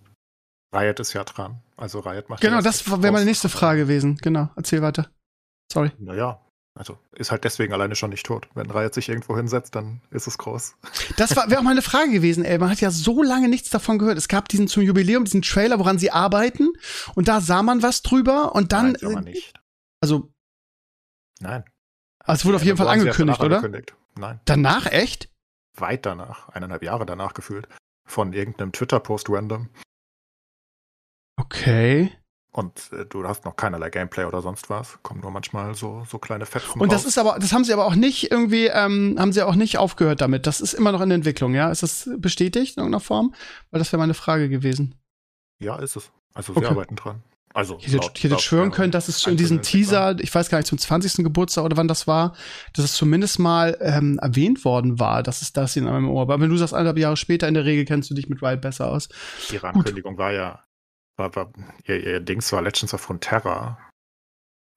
Riot 0.74 0.98
ist 0.98 1.12
ja 1.12 1.22
dran. 1.22 1.60
Also 1.76 2.00
Riot 2.00 2.28
macht 2.28 2.40
Genau, 2.40 2.56
ja 2.56 2.62
das 2.62 2.90
wäre 2.90 3.12
meine 3.12 3.24
nächste 3.24 3.48
Frage 3.48 3.82
gewesen. 3.82 4.18
Genau, 4.20 4.48
erzähl 4.56 4.82
weiter. 4.82 5.08
Sorry. 5.72 5.92
Naja, 5.98 6.40
also 6.76 6.98
ist 7.12 7.30
halt 7.30 7.44
deswegen 7.44 7.72
alleine 7.72 7.96
schon 7.96 8.10
nicht 8.10 8.26
tot. 8.26 8.48
Wenn 8.54 8.70
Riot 8.70 8.94
sich 8.94 9.08
irgendwo 9.08 9.36
hinsetzt, 9.36 9.74
dann 9.74 10.02
ist 10.10 10.26
es 10.26 10.36
groß. 10.38 10.76
Das 11.16 11.34
wäre 11.34 11.58
auch 11.58 11.62
meine 11.62 11.82
Frage 11.82 12.10
gewesen, 12.10 12.44
ey. 12.44 12.58
Man 12.58 12.70
hat 12.70 12.80
ja 12.80 12.90
so 12.90 13.22
lange 13.22 13.48
nichts 13.48 13.70
davon 13.70 13.98
gehört. 13.98 14.18
Es 14.18 14.28
gab 14.28 14.48
diesen 14.48 14.68
zum 14.68 14.82
Jubiläum, 14.82 15.24
diesen 15.24 15.42
Trailer, 15.42 15.78
woran 15.78 15.98
sie 15.98 16.10
arbeiten. 16.10 16.68
Und 17.14 17.28
da 17.28 17.40
sah 17.40 17.62
man 17.62 17.82
was 17.82 18.02
drüber. 18.02 18.54
Und 18.54 18.72
dann. 18.72 18.92
Nein, 18.92 19.00
sah 19.00 19.10
man 19.10 19.24
nicht. 19.24 19.54
Also. 20.00 20.30
Nein. 21.40 21.64
Also 22.18 22.40
es 22.40 22.44
wurde 22.44 22.56
auf 22.56 22.64
jeden 22.64 22.76
Fall 22.76 22.88
angekündigt, 22.88 23.40
oder? 23.40 23.56
Angekündigt. 23.56 23.96
Nein, 24.18 24.40
Danach 24.44 24.86
echt? 24.86 25.30
weit 25.80 26.06
danach. 26.06 26.48
Eineinhalb 26.48 26.82
Jahre 26.82 27.06
danach 27.06 27.34
gefühlt. 27.34 27.68
Von 28.08 28.32
irgendeinem 28.32 28.72
Twitter-Post 28.72 29.28
random. 29.30 29.68
Okay. 31.38 32.12
Und 32.56 32.90
äh, 32.92 33.04
du 33.04 33.22
hast 33.28 33.44
noch 33.44 33.54
keinerlei 33.54 33.90
Gameplay 33.90 34.24
oder 34.24 34.40
sonst 34.40 34.70
was. 34.70 34.98
Kommen 35.02 35.20
nur 35.20 35.30
manchmal 35.30 35.74
so, 35.74 36.04
so 36.08 36.18
kleine 36.18 36.46
Fetzen 36.46 36.80
Und 36.80 36.90
das 36.90 37.02
raus. 37.02 37.08
ist 37.08 37.18
aber, 37.18 37.38
das 37.38 37.52
haben 37.52 37.64
sie 37.64 37.72
aber 37.74 37.84
auch 37.84 37.94
nicht 37.94 38.30
irgendwie, 38.30 38.66
ähm, 38.68 39.16
haben 39.18 39.32
sie 39.32 39.42
auch 39.42 39.56
nicht 39.56 39.76
aufgehört 39.76 40.22
damit. 40.22 40.46
Das 40.46 40.62
ist 40.62 40.72
immer 40.72 40.90
noch 40.90 41.02
in 41.02 41.10
der 41.10 41.16
Entwicklung, 41.16 41.54
ja? 41.54 41.70
Ist 41.70 41.82
das 41.82 42.08
bestätigt 42.16 42.78
in 42.78 42.80
irgendeiner 42.80 43.00
Form? 43.00 43.34
Weil 43.70 43.78
das 43.78 43.92
wäre 43.92 44.00
meine 44.00 44.14
Frage 44.14 44.48
gewesen. 44.48 44.94
Ja, 45.58 45.76
ist 45.76 45.96
es. 45.96 46.10
Also 46.32 46.54
sie 46.54 46.60
Okay. 46.60 46.68
arbeiten 46.68 46.96
dran. 46.96 47.22
Also 47.52 47.76
Ich 47.78 47.86
hätte, 47.88 47.96
laut- 47.98 48.12
ich 48.16 48.24
hätte 48.24 48.34
laut 48.34 48.42
schwören 48.42 48.70
können, 48.70 48.90
dass 48.90 49.08
es 49.08 49.26
in 49.26 49.36
diesem 49.38 49.60
Teaser, 49.62 50.16
ich 50.20 50.34
weiß 50.34 50.48
gar 50.50 50.58
nicht, 50.58 50.66
zum 50.68 50.78
20. 50.78 51.24
Geburtstag 51.24 51.64
oder 51.64 51.76
wann 51.78 51.88
das 51.88 52.06
war, 52.06 52.34
dass 52.74 52.84
es 52.86 52.92
zumindest 52.94 53.38
mal 53.38 53.76
ähm, 53.80 54.18
erwähnt 54.20 54.64
worden 54.66 54.98
war, 54.98 55.22
dass 55.22 55.40
es 55.42 55.52
das 55.54 55.74
in 55.76 55.86
einem 55.88 56.08
Ohr. 56.10 56.22
Aber 56.22 56.38
wenn 56.40 56.50
du 56.50 56.56
sagst, 56.58 56.74
anderthalb 56.74 56.98
Jahre 56.98 57.16
später, 57.16 57.48
in 57.48 57.54
der 57.54 57.64
Regel 57.64 57.84
kennst 57.86 58.10
du 58.10 58.14
dich 58.14 58.28
mit 58.28 58.42
Riot 58.42 58.60
besser 58.60 58.90
aus. 58.90 59.08
Ihre 59.52 59.68
Ankündigung 59.68 60.18
war 60.18 60.32
ja, 60.32 60.60
war, 61.16 61.34
war, 61.36 61.52
ihr, 61.86 62.04
ihr 62.04 62.20
Dings 62.20 62.52
war 62.52 62.62
Legends 62.62 62.94
of 62.94 63.00
Frontera. 63.00 63.78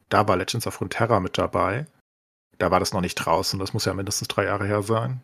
Da 0.09 0.27
war 0.27 0.37
Legends 0.37 0.65
of 0.67 0.73
Frontera 0.73 1.19
mit 1.19 1.37
dabei. 1.37 1.85
Da 2.57 2.71
war 2.71 2.79
das 2.79 2.93
noch 2.93 3.01
nicht 3.01 3.15
draußen. 3.15 3.59
Das 3.59 3.73
muss 3.73 3.85
ja 3.85 3.93
mindestens 3.93 4.27
drei 4.27 4.45
Jahre 4.45 4.65
her 4.65 4.81
sein. 4.83 5.21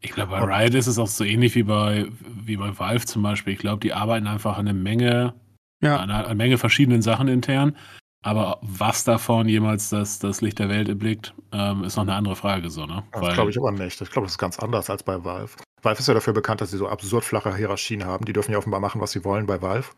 Ich 0.00 0.12
glaube, 0.12 0.32
bei 0.32 0.40
Riot 0.40 0.74
ist 0.74 0.86
es 0.86 0.98
auch 0.98 1.06
so 1.08 1.24
ähnlich 1.24 1.54
wie 1.54 1.62
bei, 1.62 2.06
wie 2.20 2.56
bei 2.56 2.78
Valve 2.78 3.06
zum 3.06 3.22
Beispiel. 3.22 3.54
Ich 3.54 3.58
glaube, 3.58 3.80
die 3.80 3.92
arbeiten 3.94 4.26
einfach 4.26 4.58
an 4.58 4.68
eine 4.68 4.78
Menge, 4.78 5.34
Ja. 5.82 5.96
an 5.96 6.10
einer, 6.10 6.26
einer 6.26 6.34
Menge 6.34 6.58
verschiedenen 6.58 7.02
Sachen 7.02 7.28
intern. 7.28 7.76
Aber 8.22 8.58
was 8.60 9.04
davon 9.04 9.48
jemals 9.48 9.88
das, 9.90 10.18
das 10.18 10.40
Licht 10.40 10.58
der 10.58 10.68
Welt 10.68 10.88
erblickt, 10.88 11.34
ähm, 11.52 11.84
ist 11.84 11.96
noch 11.96 12.02
eine 12.02 12.14
andere 12.14 12.36
Frage, 12.36 12.70
so, 12.70 12.84
ne? 12.84 13.04
Das 13.12 13.34
glaube 13.34 13.50
ich 13.50 13.58
aber 13.58 13.72
nicht. 13.72 14.00
Ich 14.00 14.10
glaube, 14.10 14.26
das 14.26 14.32
ist 14.32 14.38
ganz 14.38 14.58
anders 14.58 14.90
als 14.90 15.02
bei 15.02 15.22
Valve. 15.22 15.56
Valve 15.82 16.00
ist 16.00 16.08
ja 16.08 16.14
dafür 16.14 16.32
bekannt, 16.32 16.60
dass 16.60 16.70
sie 16.70 16.78
so 16.78 16.88
absurd 16.88 17.24
flache 17.24 17.54
Hierarchien 17.54 18.04
haben. 18.04 18.24
Die 18.24 18.32
dürfen 18.32 18.52
ja 18.52 18.58
offenbar 18.58 18.80
machen, 18.80 19.00
was 19.00 19.12
sie 19.12 19.24
wollen 19.24 19.46
bei 19.46 19.60
Valve. 19.62 19.90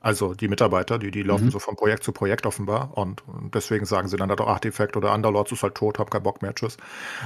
Also 0.00 0.34
die 0.34 0.48
Mitarbeiter, 0.48 0.98
die, 0.98 1.10
die 1.10 1.22
laufen 1.22 1.46
Mhm. 1.46 1.50
so 1.50 1.58
von 1.58 1.76
Projekt 1.76 2.04
zu 2.04 2.12
Projekt 2.12 2.46
offenbar. 2.46 2.96
Und 2.96 3.22
deswegen 3.54 3.86
sagen 3.86 4.08
sie 4.08 4.16
dann 4.16 4.28
halt 4.30 4.40
auch 4.40 4.48
Artifact 4.48 4.96
oder 4.96 5.14
Underlords 5.14 5.52
ist 5.52 5.62
halt 5.62 5.74
tot, 5.74 5.98
hab 5.98 6.10
keinen 6.10 6.22
Bock 6.22 6.42
mehr, 6.42 6.54
tschüss. 6.54 6.76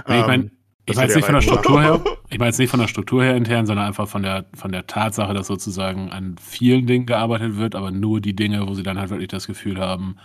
Nee, 0.09 0.21
ich 0.21 0.27
meine, 0.27 0.45
Ähm, 0.45 0.51
ich 0.87 0.97
meine 0.97 1.09
jetzt 1.09 1.17
nicht 1.17 1.25
von 1.27 1.35
der 1.35 1.43
Struktur 1.43 1.83
her. 1.83 2.01
Ich 2.33 2.39
meine 2.39 2.51
jetzt 2.51 2.59
nicht 2.59 2.71
von 2.71 2.79
der 2.81 2.87
Struktur 2.87 3.25
her 3.25 3.35
intern, 3.37 3.67
sondern 3.67 3.87
einfach 3.87 4.07
von 4.09 4.23
der, 4.23 4.47
von 4.55 4.71
der 4.71 4.87
Tatsache, 4.87 5.35
dass 5.35 5.49
sozusagen 5.49 6.11
an 6.13 6.37
vielen 6.39 6.87
Dingen 6.87 7.05
gearbeitet 7.05 7.57
wird, 7.57 7.75
aber 7.75 7.91
nur 7.91 8.21
die 8.21 8.37
Dinge, 8.37 8.67
wo 8.69 8.75
sie 8.75 8.85
dann 8.85 8.99
halt 9.01 9.11
wirklich 9.11 9.29
das 9.29 9.49
Gefühl 9.49 9.81
haben, 9.81 10.17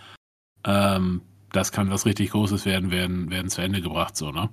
ähm, 0.65 1.21
das 1.51 1.71
kann 1.71 1.89
was 1.89 2.05
richtig 2.05 2.29
Großes 2.31 2.65
werden, 2.65 2.91
werden, 2.91 3.31
werden 3.31 3.49
zu 3.49 3.61
Ende 3.63 3.81
gebracht, 3.81 4.15
so, 4.15 4.31
ne? 4.31 4.49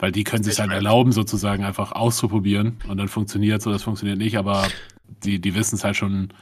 Weil 0.00 0.12
die 0.12 0.24
können 0.24 0.42
sich 0.42 0.58
weiß. 0.58 0.68
erlauben, 0.70 1.12
sozusagen 1.12 1.64
einfach 1.64 1.92
auszuprobieren 1.92 2.78
und 2.88 2.96
dann 2.96 3.08
funktioniert 3.08 3.62
so, 3.62 3.70
das 3.70 3.82
funktioniert 3.82 4.18
nicht, 4.18 4.36
aber 4.38 4.66
die, 5.24 5.38
die 5.40 5.54
wissen 5.54 5.76
es 5.76 5.84
halt 5.84 5.96
schon 5.96 6.32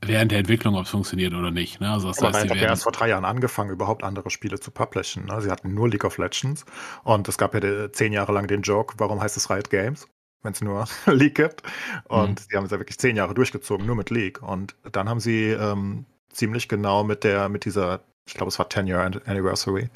während 0.00 0.30
der 0.30 0.38
Entwicklung, 0.38 0.76
ob 0.76 0.84
es 0.84 0.90
funktioniert 0.90 1.34
oder 1.34 1.50
nicht. 1.50 1.80
Ne? 1.80 1.90
Also 1.90 2.08
das 2.08 2.18
Aber 2.18 2.28
heißt, 2.28 2.36
Riot 2.36 2.44
die 2.46 2.50
hat 2.50 2.62
ja 2.62 2.68
erst 2.68 2.82
vor 2.84 2.92
drei 2.92 3.08
Jahren 3.08 3.24
angefangen, 3.24 3.70
überhaupt 3.70 4.04
andere 4.04 4.30
Spiele 4.30 4.60
zu 4.60 4.70
publishen. 4.70 5.24
Ne? 5.24 5.40
Sie 5.40 5.50
hatten 5.50 5.74
nur 5.74 5.88
League 5.88 6.04
of 6.04 6.18
Legends 6.18 6.64
und 7.02 7.26
es 7.28 7.38
gab 7.38 7.54
ja 7.54 7.60
de- 7.60 7.90
zehn 7.92 8.12
Jahre 8.12 8.32
lang 8.32 8.46
den 8.46 8.62
Joke, 8.62 8.94
warum 8.98 9.20
heißt 9.20 9.36
es 9.36 9.50
Riot 9.50 9.70
Games, 9.70 10.06
wenn 10.42 10.52
es 10.52 10.60
nur 10.60 10.86
League 11.06 11.34
gibt. 11.34 11.62
Und 12.08 12.30
Mhm. 12.30 12.44
sie 12.50 12.56
haben 12.56 12.64
es 12.66 12.70
ja 12.70 12.78
wirklich 12.78 12.98
zehn 12.98 13.16
Jahre 13.16 13.34
durchgezogen, 13.34 13.86
nur 13.86 13.96
mit 13.96 14.10
League. 14.10 14.42
Und 14.42 14.76
dann 14.92 15.08
haben 15.08 15.18
sie 15.20 15.46
ähm, 15.50 16.04
ziemlich 16.30 16.68
genau 16.68 17.02
mit 17.02 17.24
der, 17.24 17.48
mit 17.48 17.64
dieser, 17.64 18.00
ich 18.28 18.34
glaube, 18.34 18.48
es 18.50 18.58
war 18.58 18.68
10 18.70 18.86
Year 18.86 19.00
An- 19.00 19.20
Anniversary. 19.24 19.88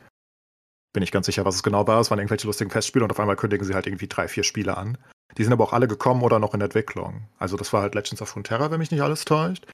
Bin 0.92 1.02
ich 1.02 1.12
ganz 1.12 1.26
sicher, 1.26 1.44
was 1.44 1.54
es 1.54 1.62
genau 1.62 1.86
war. 1.86 2.00
Es 2.00 2.10
waren 2.10 2.18
irgendwelche 2.18 2.46
lustigen 2.46 2.70
Festspiele 2.70 3.04
und 3.04 3.10
auf 3.10 3.20
einmal 3.20 3.36
kündigen 3.36 3.66
sie 3.66 3.74
halt 3.74 3.86
irgendwie 3.86 4.08
drei, 4.08 4.26
vier 4.28 4.42
Spiele 4.42 4.76
an. 4.76 4.98
Die 5.36 5.44
sind 5.44 5.52
aber 5.52 5.64
auch 5.64 5.72
alle 5.72 5.86
gekommen 5.86 6.22
oder 6.22 6.38
noch 6.38 6.54
in 6.54 6.60
Entwicklung. 6.60 7.28
Also 7.38 7.56
das 7.56 7.72
war 7.72 7.82
halt 7.82 7.94
Legends 7.94 8.20
of 8.20 8.28
Frontera, 8.28 8.70
wenn 8.70 8.80
mich 8.80 8.90
nicht 8.90 9.02
alles 9.02 9.24
täuscht. 9.24 9.66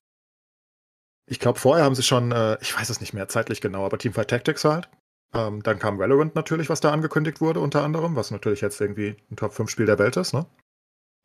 Ich 1.28 1.40
glaube, 1.40 1.58
vorher 1.58 1.84
haben 1.84 1.94
sie 1.94 2.02
schon, 2.02 2.30
äh, 2.32 2.58
ich 2.60 2.78
weiß 2.78 2.88
es 2.90 3.00
nicht 3.00 3.14
mehr 3.14 3.28
zeitlich 3.28 3.60
genau, 3.60 3.84
aber 3.84 3.98
Teamfight 3.98 4.28
Tactics 4.28 4.64
halt. 4.64 4.88
Ähm, 5.34 5.62
dann 5.62 5.78
kam 5.78 5.98
Valorant 5.98 6.34
natürlich, 6.34 6.68
was 6.68 6.80
da 6.80 6.92
angekündigt 6.92 7.40
wurde, 7.40 7.60
unter 7.60 7.82
anderem, 7.82 8.14
was 8.14 8.30
natürlich 8.30 8.60
jetzt 8.60 8.80
irgendwie 8.80 9.16
ein 9.30 9.36
Top-5-Spiel 9.36 9.86
der 9.86 9.98
Welt 9.98 10.16
ist, 10.16 10.34
ne? 10.34 10.46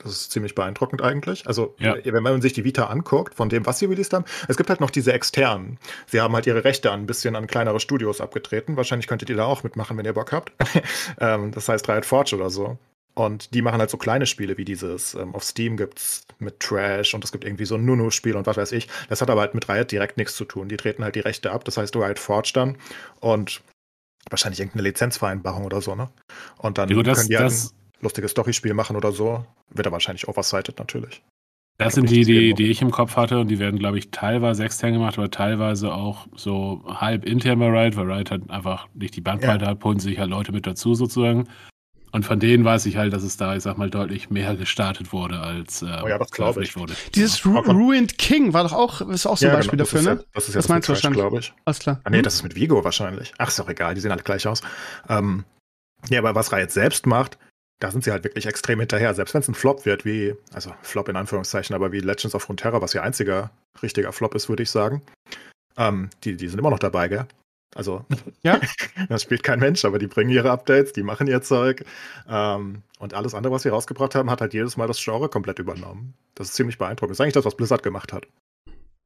Das 0.03 0.11
ist 0.11 0.31
ziemlich 0.31 0.55
beeindruckend 0.55 1.01
eigentlich. 1.01 1.47
Also, 1.47 1.75
Ja. 1.79 1.95
äh, 1.95 2.13
wenn 2.13 2.23
man 2.23 2.41
sich 2.41 2.53
die 2.53 2.63
Vita 2.63 2.85
anguckt, 2.85 3.35
von 3.35 3.49
dem, 3.49 3.65
was 3.65 3.79
sie 3.79 3.85
released 3.85 4.13
haben, 4.13 4.25
es 4.47 4.57
gibt 4.57 4.69
halt 4.69 4.79
noch 4.81 4.89
diese 4.89 5.13
externen. 5.13 5.77
Sie 6.07 6.21
haben 6.21 6.33
halt 6.33 6.47
ihre 6.47 6.63
Rechte 6.63 6.91
an 6.91 7.01
ein 7.01 7.05
bisschen 7.05 7.35
an 7.35 7.47
kleinere 7.47 7.79
Studios 7.79 8.21
abgetreten. 8.21 8.77
Wahrscheinlich 8.77 9.07
könntet 9.07 9.29
ihr 9.29 9.35
da 9.35 9.45
auch 9.45 9.63
mitmachen, 9.63 9.97
wenn 9.97 10.05
ihr 10.05 10.13
Bock 10.13 10.31
habt. 10.31 10.51
ähm, 11.19 11.51
das 11.51 11.69
heißt 11.69 11.87
Riot 11.89 12.05
Forge 12.05 12.35
oder 12.35 12.49
so. 12.49 12.77
Und 13.13 13.53
die 13.53 13.61
machen 13.61 13.79
halt 13.79 13.89
so 13.89 13.97
kleine 13.97 14.25
Spiele 14.25 14.57
wie 14.57 14.63
dieses. 14.65 15.15
Ähm, 15.15 15.35
auf 15.35 15.43
Steam 15.43 15.75
gibt's 15.75 16.25
mit 16.39 16.59
Trash 16.61 17.13
und 17.13 17.23
es 17.25 17.31
gibt 17.31 17.43
irgendwie 17.43 17.65
so 17.65 17.75
ein 17.75 17.85
Nunu-Spiel 17.85 18.35
und 18.35 18.47
was 18.47 18.55
weiß 18.57 18.71
ich. 18.71 18.87
Das 19.09 19.21
hat 19.21 19.29
aber 19.29 19.41
halt 19.41 19.53
mit 19.53 19.67
Riot 19.67 19.91
direkt 19.91 20.17
nichts 20.17 20.35
zu 20.35 20.45
tun. 20.45 20.69
Die 20.69 20.77
treten 20.77 21.03
halt 21.03 21.15
die 21.15 21.19
Rechte 21.19 21.51
ab. 21.51 21.65
Das 21.65 21.77
heißt, 21.77 21.95
Riot 21.95 22.19
Forge 22.19 22.51
dann 22.53 22.77
und 23.19 23.61
wahrscheinlich 24.29 24.59
irgendeine 24.59 24.83
Lizenzvereinbarung 24.83 25.65
oder 25.65 25.81
so, 25.81 25.95
ne? 25.95 26.09
Und 26.57 26.77
dann 26.77 26.89
gut, 26.89 27.05
das, 27.05 27.17
können 27.17 27.29
die 27.29 27.37
halt 27.37 27.47
das, 27.47 27.73
lustiges 28.01 28.31
Storyspiel 28.31 28.73
machen 28.73 28.95
oder 28.95 29.11
so. 29.11 29.45
Wird 29.69 29.85
er 29.87 29.91
wahrscheinlich 29.91 30.27
oversighted 30.27 30.77
natürlich. 30.79 31.21
Das 31.77 31.89
Ich 31.89 31.95
sind 31.95 32.09
die, 32.11 32.25
die, 32.25 32.53
die 32.53 32.69
ich 32.69 32.81
im 32.81 32.91
Kopf 32.91 33.15
hatte 33.15 33.39
und 33.39 33.47
die 33.47 33.57
werden, 33.57 33.79
glaube 33.79 33.97
ich, 33.97 34.11
teilweise 34.11 34.63
extern 34.63 34.93
gemacht, 34.93 35.17
aber 35.17 35.31
teilweise 35.31 35.93
auch 35.93 36.27
so 36.35 36.83
halb 36.85 37.25
intern 37.25 37.59
bei 37.59 37.67
Riot, 37.69 37.95
weil 37.95 38.11
Riot 38.11 38.29
halt 38.31 38.49
einfach 38.51 38.87
nicht 38.93 39.15
die 39.15 39.21
Bandbreite 39.21 39.65
hat, 39.65 39.83
holen 39.83 39.99
sich 39.99 40.19
halt 40.19 40.29
Leute 40.29 40.51
mit 40.51 40.67
dazu 40.67 40.93
sozusagen. 40.93 41.47
Und 42.13 42.25
von 42.25 42.41
denen 42.41 42.65
weiß 42.65 42.85
ich 42.87 42.97
halt, 42.97 43.13
dass 43.13 43.23
es 43.23 43.37
da, 43.37 43.55
ich 43.55 43.63
sag 43.63 43.77
mal, 43.77 43.89
deutlich 43.89 44.29
mehr 44.29 44.53
gestartet 44.57 45.13
wurde, 45.13 45.39
als 45.39 45.81
äh, 45.81 46.01
Oh 46.03 46.07
ja, 46.09 46.17
das 46.17 46.29
glaub 46.31 46.57
ich. 46.57 46.75
wurde. 46.75 46.93
Dieses 47.15 47.45
Ru 47.45 47.57
Ruined 47.59 48.17
King 48.17 48.51
war 48.53 48.63
doch 48.63 48.73
auch, 48.73 48.99
ist 49.09 49.25
auch 49.25 49.37
so 49.37 49.47
ein 49.47 49.53
Beispiel 49.53 49.77
genau, 49.77 49.83
das 49.83 49.91
dafür, 49.91 49.99
ist 50.11 50.17
ne? 50.17 50.21
Ja, 50.21 50.27
das 50.33 50.47
ist 50.49 50.53
ja 50.55 50.59
Das 50.59 50.67
meinst 50.69 50.89
du 50.89 50.93
wahrscheinlich. 50.93 51.19
glaube 51.21 51.39
ich. 51.39 51.53
Alles 51.63 51.79
klar. 51.79 52.01
Ah, 52.03 52.09
nee, 52.09 52.17
Hm? 52.17 52.23
das 52.23 52.33
ist 52.35 52.43
mit 52.43 52.55
Vigo 52.55 52.83
wahrscheinlich. 52.83 53.33
Ach, 53.37 53.47
ist 53.47 53.57
doch 53.59 53.69
egal, 53.69 53.95
die 53.95 54.01
sehen 54.01 54.11
alle 54.11 54.23
gleich 54.23 54.45
aus. 54.45 54.61
Ähm, 55.07 55.45
ja, 56.09 56.19
aber 56.19 56.35
was 56.35 56.51
Riot 56.51 56.71
selbst 56.71 57.05
macht, 57.07 57.37
da 57.81 57.89
sind 57.89 58.03
sie 58.03 58.11
halt 58.11 58.23
wirklich 58.23 58.45
extrem 58.45 58.79
hinterher. 58.79 59.13
Selbst 59.13 59.33
wenn 59.33 59.41
es 59.41 59.47
ein 59.47 59.55
Flop 59.55 59.85
wird, 59.85 60.05
wie, 60.05 60.35
also 60.53 60.73
Flop 60.83 61.09
in 61.09 61.15
Anführungszeichen, 61.15 61.75
aber 61.75 61.91
wie 61.91 61.99
Legends 61.99 62.35
of 62.35 62.47
Runeterra, 62.47 62.79
was 62.79 62.93
ihr 62.93 63.03
einziger 63.03 63.51
richtiger 63.81 64.13
Flop 64.13 64.35
ist, 64.35 64.49
würde 64.49 64.63
ich 64.63 64.69
sagen. 64.69 65.01
Ähm, 65.77 66.09
die, 66.23 66.37
die 66.37 66.47
sind 66.47 66.59
immer 66.59 66.69
noch 66.69 66.79
dabei, 66.79 67.07
gell? 67.07 67.25
Also, 67.75 68.05
ja. 68.43 68.61
das 69.09 69.23
spielt 69.23 69.41
kein 69.41 69.59
Mensch, 69.59 69.83
aber 69.83 69.97
die 69.97 70.05
bringen 70.05 70.29
ihre 70.29 70.51
Updates, 70.51 70.93
die 70.93 71.01
machen 71.01 71.25
ihr 71.25 71.41
Zeug. 71.41 71.83
Ähm, 72.29 72.83
und 72.99 73.15
alles 73.15 73.33
andere, 73.33 73.51
was 73.51 73.63
sie 73.63 73.69
rausgebracht 73.69 74.13
haben, 74.13 74.29
hat 74.29 74.41
halt 74.41 74.53
jedes 74.53 74.77
Mal 74.77 74.87
das 74.87 75.03
Genre 75.03 75.27
komplett 75.27 75.57
übernommen. 75.57 76.13
Das 76.35 76.49
ist 76.49 76.53
ziemlich 76.53 76.77
beeindruckend. 76.77 77.11
Das 77.11 77.15
ist 77.15 77.21
eigentlich 77.21 77.33
das, 77.33 77.45
was 77.45 77.57
Blizzard 77.57 77.81
gemacht 77.81 78.13
hat. 78.13 78.27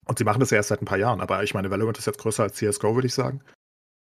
Und 0.05 0.17
sie 0.17 0.25
machen 0.25 0.41
das 0.41 0.49
ja 0.49 0.57
erst 0.57 0.69
seit 0.69 0.81
ein 0.81 0.85
paar 0.85 0.97
Jahren, 0.97 1.21
aber 1.21 1.43
ich 1.43 1.53
meine, 1.53 1.71
Valorant 1.71 1.97
ist 1.97 2.05
jetzt 2.05 2.19
größer 2.19 2.43
als 2.43 2.55
CSGO, 2.57 2.93
würde 2.93 3.07
ich 3.07 3.13
sagen. 3.13 3.41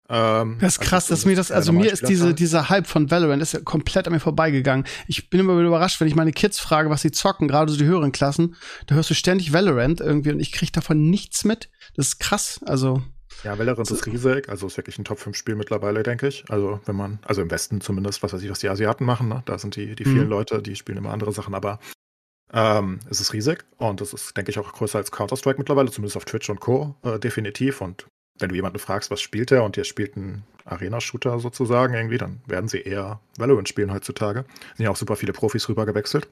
Ähm, 0.09 0.59
das 0.61 0.75
ist 0.75 0.81
also 0.81 0.91
krass, 0.91 1.07
dass 1.07 1.25
mir 1.25 1.35
das, 1.35 1.51
also 1.51 1.73
mir 1.73 1.91
ist 1.91 2.07
diese, 2.07 2.35
dieser 2.35 2.69
Hype 2.69 2.87
von 2.87 3.11
Valorant 3.11 3.41
ist 3.41 3.55
ja 3.55 3.61
komplett 3.61 4.07
an 4.07 4.13
mir 4.13 4.21
vorbeigegangen. 4.21 4.87
Ich 5.07 5.31
bin 5.31 5.41
immer 5.41 5.57
wieder 5.57 5.69
überrascht, 5.69 6.01
wenn 6.01 6.09
ich 6.09 6.15
meine 6.15 6.33
Kids 6.33 6.59
frage, 6.59 6.91
was 6.91 7.03
sie 7.03 7.11
zocken, 7.11 7.49
gerade 7.49 7.73
so 7.73 7.79
die 7.79 7.87
höheren 7.87 8.13
Klassen, 8.13 8.57
da 8.87 8.97
hörst 8.97 9.09
du 9.11 9.15
ständig 9.15 9.53
Valorant 9.53 10.01
irgendwie 10.01 10.31
und 10.31 10.41
ich 10.41 10.53
kriege 10.53 10.73
davon 10.73 11.09
nichts 11.09 11.45
mit. 11.45 11.71
Das 11.97 12.09
ist 12.09 12.19
krass, 12.19 12.61
also. 12.67 13.03
Ja, 13.45 13.59
Valorant 13.59 13.91
ist 13.91 14.07
riesig, 14.07 14.49
also 14.49 14.67
ist 14.67 14.77
wirklich 14.77 14.99
ein 14.99 15.05
Top-5-Spiel 15.05 15.55
mittlerweile, 15.55 16.03
denke 16.03 16.29
ich. 16.29 16.45
Also, 16.49 16.81
wenn 16.85 16.97
man, 16.97 17.19
also 17.25 17.41
im 17.41 17.51
Westen 17.51 17.81
zumindest, 17.81 18.23
was 18.23 18.33
weiß 18.33 18.43
ich, 18.43 18.51
was 18.51 18.61
die 18.61 18.69
Asiaten 18.69 19.05
machen, 19.05 19.29
ne? 19.29 19.43
da 19.47 19.59
sind 19.59 19.77
die, 19.77 19.97
die 19.97 20.05
vielen 20.05 20.25
mhm. 20.25 20.31
Leute, 20.31 20.63
die 20.63 20.77
spielen 20.77 20.99
immer 20.99 21.13
andere 21.13 21.33
Sachen, 21.33 21.55
aber 21.55 21.79
ähm, 22.53 23.01
es 23.11 23.21
ist 23.21 23.33
riesig 23.33 23.65
und 23.79 24.01
es 24.01 24.13
ist, 24.13 24.37
denke 24.37 24.51
ich, 24.51 24.59
auch 24.59 24.73
größer 24.73 24.99
als 24.99 25.11
Counter-Strike 25.11 25.59
mittlerweile, 25.59 25.91
zumindest 25.91 26.17
auf 26.17 26.25
Twitch 26.25 26.49
und 26.51 26.61
Co. 26.61 26.95
Äh, 27.03 27.19
definitiv. 27.19 27.81
Und 27.81 28.07
wenn 28.39 28.49
du 28.49 28.55
jemanden 28.55 28.79
fragst, 28.79 29.11
was 29.11 29.21
spielt 29.21 29.53
er 29.53 29.65
und 29.65 29.77
der 29.77 29.85
spielt 29.85 30.17
einen 30.17 30.45
Arena-Shooter 30.65 31.39
sozusagen 31.39 31.95
irgendwie, 31.95 32.19
dann 32.19 32.41
werden 32.47 32.69
sie 32.69 32.81
eher 32.81 33.21
Valorant 33.39 33.69
spielen 33.69 33.93
heutzutage. 33.93 34.45
Sind 34.77 34.85
ja 34.85 34.91
auch 34.91 34.97
super 34.97 35.17
viele 35.17 35.33
Profis 35.33 35.69
rüber 35.69 35.87
gewechselt. 35.87 36.29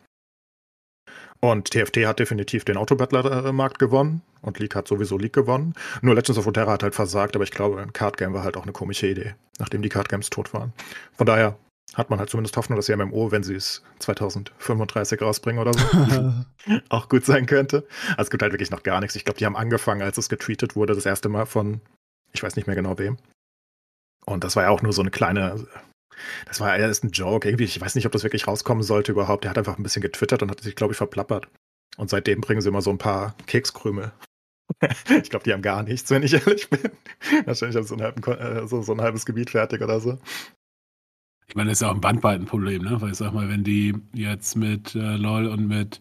Und 1.40 1.70
TFT 1.70 2.06
hat 2.06 2.20
definitiv 2.20 2.64
den 2.64 2.76
Autobattler-Markt 2.76 3.80
gewonnen 3.80 4.22
und 4.42 4.60
League 4.60 4.76
hat 4.76 4.86
sowieso 4.86 5.18
League 5.18 5.32
gewonnen. 5.32 5.74
Nur 6.00 6.14
Legends 6.14 6.38
of 6.38 6.46
Runeterra 6.46 6.72
hat 6.72 6.84
halt 6.84 6.94
versagt, 6.94 7.34
aber 7.34 7.44
ich 7.44 7.50
glaube, 7.50 7.80
ein 7.80 7.92
Card 7.92 8.16
Game 8.16 8.32
war 8.32 8.44
halt 8.44 8.56
auch 8.56 8.62
eine 8.62 8.72
komische 8.72 9.08
Idee, 9.08 9.34
nachdem 9.58 9.82
die 9.82 9.88
Card 9.88 10.08
Games 10.08 10.30
tot 10.30 10.54
waren. 10.54 10.72
Von 11.16 11.26
daher 11.26 11.56
hat 11.94 12.10
man 12.10 12.18
halt 12.18 12.30
zumindest 12.30 12.56
Hoffnung, 12.56 12.76
dass 12.76 12.86
die 12.86 12.96
MMO, 12.96 13.30
wenn 13.30 13.42
sie 13.42 13.54
es 13.54 13.82
2035 13.98 15.20
rausbringen 15.20 15.60
oder 15.60 15.72
so, 15.74 16.32
auch 16.88 17.08
gut 17.08 17.24
sein 17.24 17.46
könnte. 17.46 17.86
Also 18.10 18.22
es 18.22 18.30
gibt 18.30 18.42
halt 18.42 18.52
wirklich 18.52 18.70
noch 18.70 18.82
gar 18.82 19.00
nichts. 19.00 19.16
Ich 19.16 19.24
glaube, 19.24 19.38
die 19.38 19.46
haben 19.46 19.56
angefangen, 19.56 20.02
als 20.02 20.16
es 20.16 20.28
getweetet 20.28 20.74
wurde, 20.74 20.94
das 20.94 21.06
erste 21.06 21.28
Mal 21.28 21.46
von, 21.46 21.80
ich 22.32 22.42
weiß 22.42 22.56
nicht 22.56 22.66
mehr 22.66 22.76
genau 22.76 22.98
wem. 22.98 23.18
Und 24.24 24.44
das 24.44 24.56
war 24.56 24.64
ja 24.64 24.70
auch 24.70 24.82
nur 24.82 24.92
so 24.92 25.02
eine 25.02 25.10
kleine, 25.10 25.66
das 26.46 26.60
war 26.60 26.76
ja 26.76 26.86
erst 26.86 27.04
ein 27.04 27.10
Joke. 27.10 27.46
Irgendwie, 27.46 27.64
ich 27.64 27.80
weiß 27.80 27.94
nicht, 27.94 28.06
ob 28.06 28.12
das 28.12 28.22
wirklich 28.22 28.46
rauskommen 28.46 28.82
sollte 28.82 29.12
überhaupt. 29.12 29.44
Der 29.44 29.50
hat 29.50 29.58
einfach 29.58 29.76
ein 29.76 29.82
bisschen 29.82 30.02
getwittert 30.02 30.42
und 30.42 30.50
hat 30.50 30.60
sich, 30.60 30.76
glaube 30.76 30.92
ich, 30.92 30.98
verplappert. 30.98 31.48
Und 31.98 32.08
seitdem 32.08 32.40
bringen 32.40 32.62
sie 32.62 32.68
immer 32.68 32.82
so 32.82 32.90
ein 32.90 32.98
paar 32.98 33.36
Kekskrümel. 33.46 34.12
ich 35.22 35.28
glaube, 35.28 35.44
die 35.44 35.52
haben 35.52 35.62
gar 35.62 35.82
nichts, 35.82 36.10
wenn 36.10 36.22
ich 36.22 36.32
ehrlich 36.32 36.70
bin. 36.70 36.90
Wahrscheinlich 37.44 37.76
haben 37.76 37.86
sie 37.86 37.96
so 37.96 38.32
äh, 38.32 38.66
so, 38.66 38.82
so 38.82 38.92
ein 38.92 39.02
halbes 39.02 39.26
Gebiet 39.26 39.50
fertig 39.50 39.82
oder 39.82 40.00
so. 40.00 40.18
Ich 41.48 41.54
meine, 41.54 41.70
das 41.70 41.78
ist 41.78 41.82
ja 41.82 41.90
auch 41.90 41.94
ein 41.94 42.00
Bandbreitenproblem, 42.00 42.82
ne? 42.82 43.00
Weil 43.00 43.10
ich 43.10 43.18
sag 43.18 43.32
mal, 43.32 43.48
wenn 43.48 43.64
die 43.64 43.94
jetzt 44.14 44.56
mit 44.56 44.94
äh, 44.94 45.16
LOL 45.16 45.46
und 45.46 45.66
mit 45.68 46.00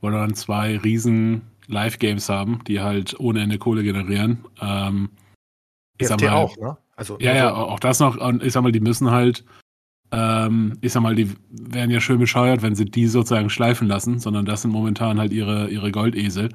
Valorant 0.00 0.36
zwei 0.36 0.78
riesen 0.78 1.42
Live-Games 1.66 2.28
haben, 2.28 2.62
die 2.66 2.80
halt 2.80 3.18
ohne 3.20 3.42
Ende 3.42 3.58
Kohle 3.58 3.82
generieren, 3.82 4.44
ähm, 4.60 5.10
ich 5.98 6.08
sag 6.08 6.20
mal, 6.20 6.30
auch, 6.30 6.56
ne? 6.56 6.76
Also, 6.96 7.18
ja, 7.20 7.34
ja, 7.34 7.54
auch 7.54 7.80
das 7.80 8.00
noch. 8.00 8.16
Und 8.16 8.42
ich 8.42 8.52
sag 8.52 8.62
mal, 8.62 8.72
die 8.72 8.80
müssen 8.80 9.10
halt, 9.10 9.44
ähm, 10.10 10.78
ich 10.80 10.92
sag 10.92 11.02
mal, 11.02 11.14
die 11.14 11.32
werden 11.50 11.90
ja 11.90 12.00
schön 12.00 12.18
bescheuert, 12.18 12.62
wenn 12.62 12.74
sie 12.74 12.86
die 12.86 13.06
sozusagen 13.06 13.50
schleifen 13.50 13.86
lassen, 13.86 14.18
sondern 14.18 14.46
das 14.46 14.62
sind 14.62 14.72
momentan 14.72 15.18
halt 15.18 15.32
ihre, 15.32 15.68
ihre 15.68 15.92
Goldesel. 15.92 16.48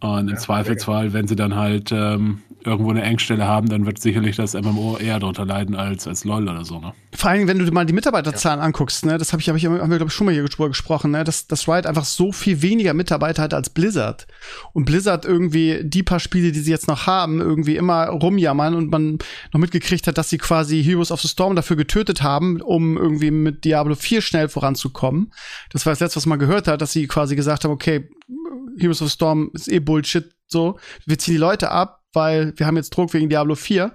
Und 0.00 0.28
im 0.28 0.34
ja, 0.34 0.36
Zweifelsfall, 0.36 1.12
wenn 1.12 1.26
sie 1.26 1.36
dann 1.36 1.54
halt 1.54 1.90
ähm, 1.92 2.42
irgendwo 2.64 2.90
eine 2.90 3.02
Engstelle 3.02 3.46
haben, 3.46 3.68
dann 3.68 3.86
wird 3.86 4.00
sicherlich 4.00 4.36
das 4.36 4.54
MMO 4.54 4.96
eher 4.98 5.20
darunter 5.20 5.44
leiden 5.44 5.74
als, 5.74 6.06
als 6.06 6.24
LOL 6.24 6.48
oder 6.48 6.64
so, 6.64 6.80
ne? 6.80 6.92
Vor 7.14 7.30
allem, 7.30 7.46
wenn 7.46 7.58
du 7.58 7.64
dir 7.64 7.72
mal 7.72 7.86
die 7.86 7.92
Mitarbeiterzahlen 7.92 8.58
ja. 8.58 8.64
anguckst, 8.64 9.06
ne, 9.06 9.18
das 9.18 9.32
habe 9.32 9.40
ich, 9.40 9.48
hab 9.48 9.56
ich, 9.56 9.66
haben 9.66 9.78
wir, 9.78 9.96
glaube 9.96 10.06
ich, 10.06 10.12
schon 10.12 10.24
mal 10.24 10.32
hier 10.32 10.42
gesprochen, 10.42 11.12
ne, 11.12 11.22
dass, 11.22 11.46
dass 11.46 11.68
Riot 11.68 11.86
einfach 11.86 12.04
so 12.04 12.32
viel 12.32 12.60
weniger 12.60 12.92
Mitarbeiter 12.92 13.42
hat 13.42 13.54
als 13.54 13.70
Blizzard. 13.70 14.26
Und 14.72 14.84
Blizzard 14.84 15.24
irgendwie 15.24 15.80
die 15.84 16.02
paar 16.02 16.20
Spiele, 16.20 16.52
die 16.52 16.60
sie 16.60 16.70
jetzt 16.70 16.88
noch 16.88 17.06
haben, 17.06 17.40
irgendwie 17.40 17.76
immer 17.76 18.06
rumjammern 18.06 18.74
und 18.74 18.90
man 18.90 19.18
noch 19.52 19.60
mitgekriegt 19.60 20.06
hat, 20.06 20.18
dass 20.18 20.30
sie 20.30 20.38
quasi 20.38 20.82
Heroes 20.82 21.12
of 21.12 21.20
the 21.20 21.28
Storm 21.28 21.54
dafür 21.54 21.76
getötet 21.76 22.22
haben, 22.22 22.60
um 22.60 22.96
irgendwie 22.96 23.30
mit 23.30 23.64
Diablo 23.64 23.94
4 23.94 24.20
schnell 24.20 24.48
voranzukommen. 24.48 25.32
Das 25.70 25.86
war 25.86 25.92
das 25.92 26.00
letzte, 26.00 26.16
was 26.16 26.26
man 26.26 26.38
gehört 26.38 26.66
hat, 26.66 26.80
dass 26.80 26.92
sie 26.92 27.06
quasi 27.06 27.36
gesagt 27.36 27.64
haben, 27.64 27.70
okay, 27.70 28.08
Heroes 28.78 29.02
of 29.02 29.10
Storm 29.10 29.50
ist 29.54 29.68
eh 29.68 29.78
Bullshit, 29.78 30.34
so. 30.46 30.78
Wir 31.06 31.18
ziehen 31.18 31.34
die 31.34 31.38
Leute 31.38 31.70
ab, 31.70 32.02
weil 32.12 32.52
wir 32.56 32.66
haben 32.66 32.76
jetzt 32.76 32.90
Druck 32.90 33.12
wegen 33.14 33.28
Diablo 33.28 33.54
4. 33.54 33.94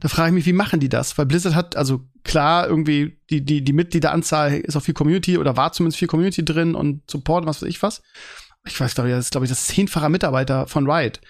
Da 0.00 0.08
frage 0.08 0.28
ich 0.28 0.34
mich, 0.34 0.46
wie 0.46 0.52
machen 0.52 0.80
die 0.80 0.88
das? 0.88 1.16
Weil 1.16 1.26
Blizzard 1.26 1.54
hat, 1.54 1.76
also 1.76 2.00
klar, 2.24 2.66
irgendwie 2.68 3.18
die, 3.30 3.44
die, 3.44 3.62
die 3.62 3.72
Mitgliederanzahl 3.72 4.54
ist 4.54 4.76
auch 4.76 4.82
viel 4.82 4.94
Community 4.94 5.38
oder 5.38 5.56
war 5.56 5.72
zumindest 5.72 5.98
viel 5.98 6.08
Community 6.08 6.44
drin 6.44 6.74
und 6.74 7.08
Support 7.10 7.42
und 7.42 7.48
was 7.48 7.62
weiß 7.62 7.68
ich 7.68 7.82
was. 7.82 8.02
Ich 8.66 8.78
weiß, 8.78 8.94
glaube 8.94 9.08
ich, 9.08 9.16
das 9.16 9.26
ist, 9.26 9.30
glaube 9.30 9.46
ich, 9.46 9.50
das 9.50 9.66
zehnfache 9.66 10.10
Mitarbeiter 10.10 10.66
von 10.66 10.90
Riot. 10.90 11.20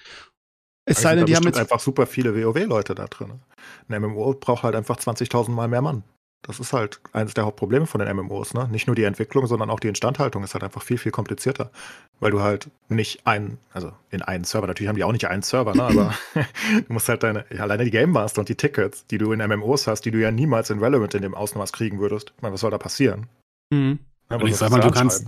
Es 0.84 0.96
also 0.96 1.08
sei 1.08 1.14
denn, 1.16 1.26
die 1.26 1.36
haben 1.36 1.44
jetzt 1.44 1.58
einfach 1.58 1.78
super 1.78 2.06
viele 2.06 2.34
WoW-Leute 2.34 2.94
da 2.94 3.06
drin. 3.06 3.40
Ein 3.88 4.02
MMO 4.02 4.34
braucht 4.34 4.64
halt 4.64 4.74
einfach 4.74 4.96
20.000 4.96 5.50
Mal 5.50 5.68
mehr 5.68 5.82
Mann. 5.82 6.02
Das 6.42 6.58
ist 6.58 6.72
halt 6.72 7.00
eines 7.12 7.34
der 7.34 7.44
Hauptprobleme 7.44 7.86
von 7.86 8.00
den 8.00 8.16
MMOs, 8.16 8.54
ne? 8.54 8.66
Nicht 8.70 8.86
nur 8.86 8.96
die 8.96 9.04
Entwicklung, 9.04 9.46
sondern 9.46 9.68
auch 9.68 9.78
die 9.78 9.88
Instandhaltung 9.88 10.42
ist 10.42 10.54
halt 10.54 10.64
einfach 10.64 10.82
viel, 10.82 10.96
viel 10.96 11.12
komplizierter. 11.12 11.70
Weil 12.18 12.30
du 12.30 12.40
halt 12.40 12.70
nicht 12.88 13.26
einen, 13.26 13.58
also 13.72 13.92
in 14.10 14.22
einen 14.22 14.44
Server, 14.44 14.66
natürlich 14.66 14.88
haben 14.88 14.96
die 14.96 15.04
auch 15.04 15.12
nicht 15.12 15.26
einen 15.26 15.42
Server, 15.42 15.74
ne? 15.74 15.82
Aber 15.82 16.14
du 16.34 16.92
musst 16.92 17.08
halt 17.08 17.22
deine, 17.22 17.44
ja, 17.50 17.62
alleine 17.62 17.84
die 17.84 17.90
Game 17.90 18.10
Master 18.10 18.40
und 18.40 18.48
die 18.48 18.54
Tickets, 18.54 19.06
die 19.06 19.18
du 19.18 19.32
in 19.32 19.46
MMOs 19.46 19.86
hast, 19.86 20.02
die 20.02 20.10
du 20.10 20.18
ja 20.18 20.30
niemals 20.30 20.70
in 20.70 20.78
Relevant 20.78 21.14
in 21.14 21.22
dem 21.22 21.34
Ausmaß 21.34 21.72
kriegen 21.72 22.00
würdest. 22.00 22.32
Ich 22.36 22.42
meine, 22.42 22.54
was 22.54 22.60
soll 22.60 22.70
da 22.70 22.78
passieren? 22.78 23.26
Mhm. 23.70 23.98
Ja, 24.30 24.40
ich 24.42 24.56
sag 24.56 24.70
mal, 24.70 24.80
du 24.80 24.90
kannst, 24.90 25.26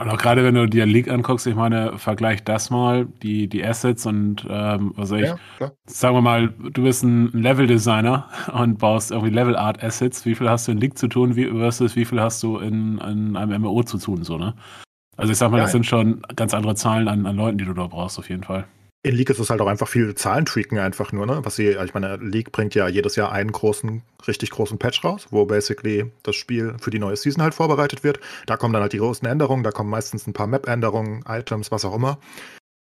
und 0.00 0.08
auch 0.08 0.16
gerade 0.16 0.42
wenn 0.44 0.54
du 0.54 0.66
dir 0.66 0.86
League 0.86 1.10
anguckst, 1.10 1.46
ich 1.46 1.54
meine, 1.54 1.98
vergleich 1.98 2.42
das 2.42 2.70
mal, 2.70 3.06
die, 3.22 3.48
die 3.48 3.64
Assets 3.64 4.06
und 4.06 4.46
ähm, 4.48 4.92
was 4.96 5.10
soll 5.10 5.20
ich, 5.20 5.30
ja, 5.60 5.72
sagen 5.84 6.16
wir 6.16 6.22
mal, 6.22 6.48
du 6.48 6.82
bist 6.82 7.02
ein 7.04 7.30
Level-Designer 7.32 8.28
und 8.54 8.78
baust 8.78 9.10
irgendwie 9.10 9.34
Level-Art-Assets, 9.34 10.24
wie 10.24 10.34
viel 10.34 10.48
hast 10.48 10.68
du 10.68 10.72
in 10.72 10.78
League 10.78 10.96
zu 10.96 11.06
tun 11.06 11.36
wie, 11.36 11.46
versus 11.46 11.96
wie 11.96 12.06
viel 12.06 12.20
hast 12.20 12.42
du 12.42 12.58
in, 12.58 12.98
in 12.98 13.36
einem 13.36 13.62
MMO 13.62 13.82
zu 13.82 13.98
tun, 13.98 14.24
so, 14.24 14.38
ne? 14.38 14.54
Also 15.16 15.32
ich 15.32 15.38
sag 15.38 15.50
mal, 15.50 15.58
ja, 15.58 15.64
das 15.64 15.72
sind 15.72 15.84
schon 15.84 16.22
ganz 16.34 16.54
andere 16.54 16.74
Zahlen 16.76 17.06
an, 17.06 17.26
an 17.26 17.36
Leuten, 17.36 17.58
die 17.58 17.66
du 17.66 17.74
da 17.74 17.86
brauchst, 17.86 18.18
auf 18.18 18.30
jeden 18.30 18.42
Fall. 18.42 18.64
In 19.02 19.14
League 19.14 19.30
ist 19.30 19.38
es 19.38 19.48
halt 19.48 19.62
auch 19.62 19.66
einfach 19.66 19.88
viel 19.88 20.14
Zahlentweaken 20.14 20.78
einfach 20.78 21.10
nur, 21.12 21.24
ne? 21.24 21.40
Was 21.42 21.56
sie, 21.56 21.68
ich 21.68 21.94
meine, 21.94 22.16
League 22.16 22.52
bringt 22.52 22.74
ja 22.74 22.86
jedes 22.86 23.16
Jahr 23.16 23.32
einen 23.32 23.50
großen, 23.50 24.02
richtig 24.26 24.50
großen 24.50 24.78
Patch 24.78 25.02
raus, 25.04 25.28
wo 25.30 25.46
basically 25.46 26.12
das 26.22 26.36
Spiel 26.36 26.76
für 26.78 26.90
die 26.90 26.98
neue 26.98 27.16
Season 27.16 27.42
halt 27.42 27.54
vorbereitet 27.54 28.04
wird. 28.04 28.20
Da 28.44 28.58
kommen 28.58 28.74
dann 28.74 28.82
halt 28.82 28.92
die 28.92 28.98
großen 28.98 29.26
Änderungen, 29.26 29.62
da 29.62 29.70
kommen 29.70 29.88
meistens 29.88 30.26
ein 30.26 30.34
paar 30.34 30.46
Map-Änderungen, 30.46 31.24
Items, 31.26 31.70
was 31.70 31.86
auch 31.86 31.94
immer. 31.94 32.18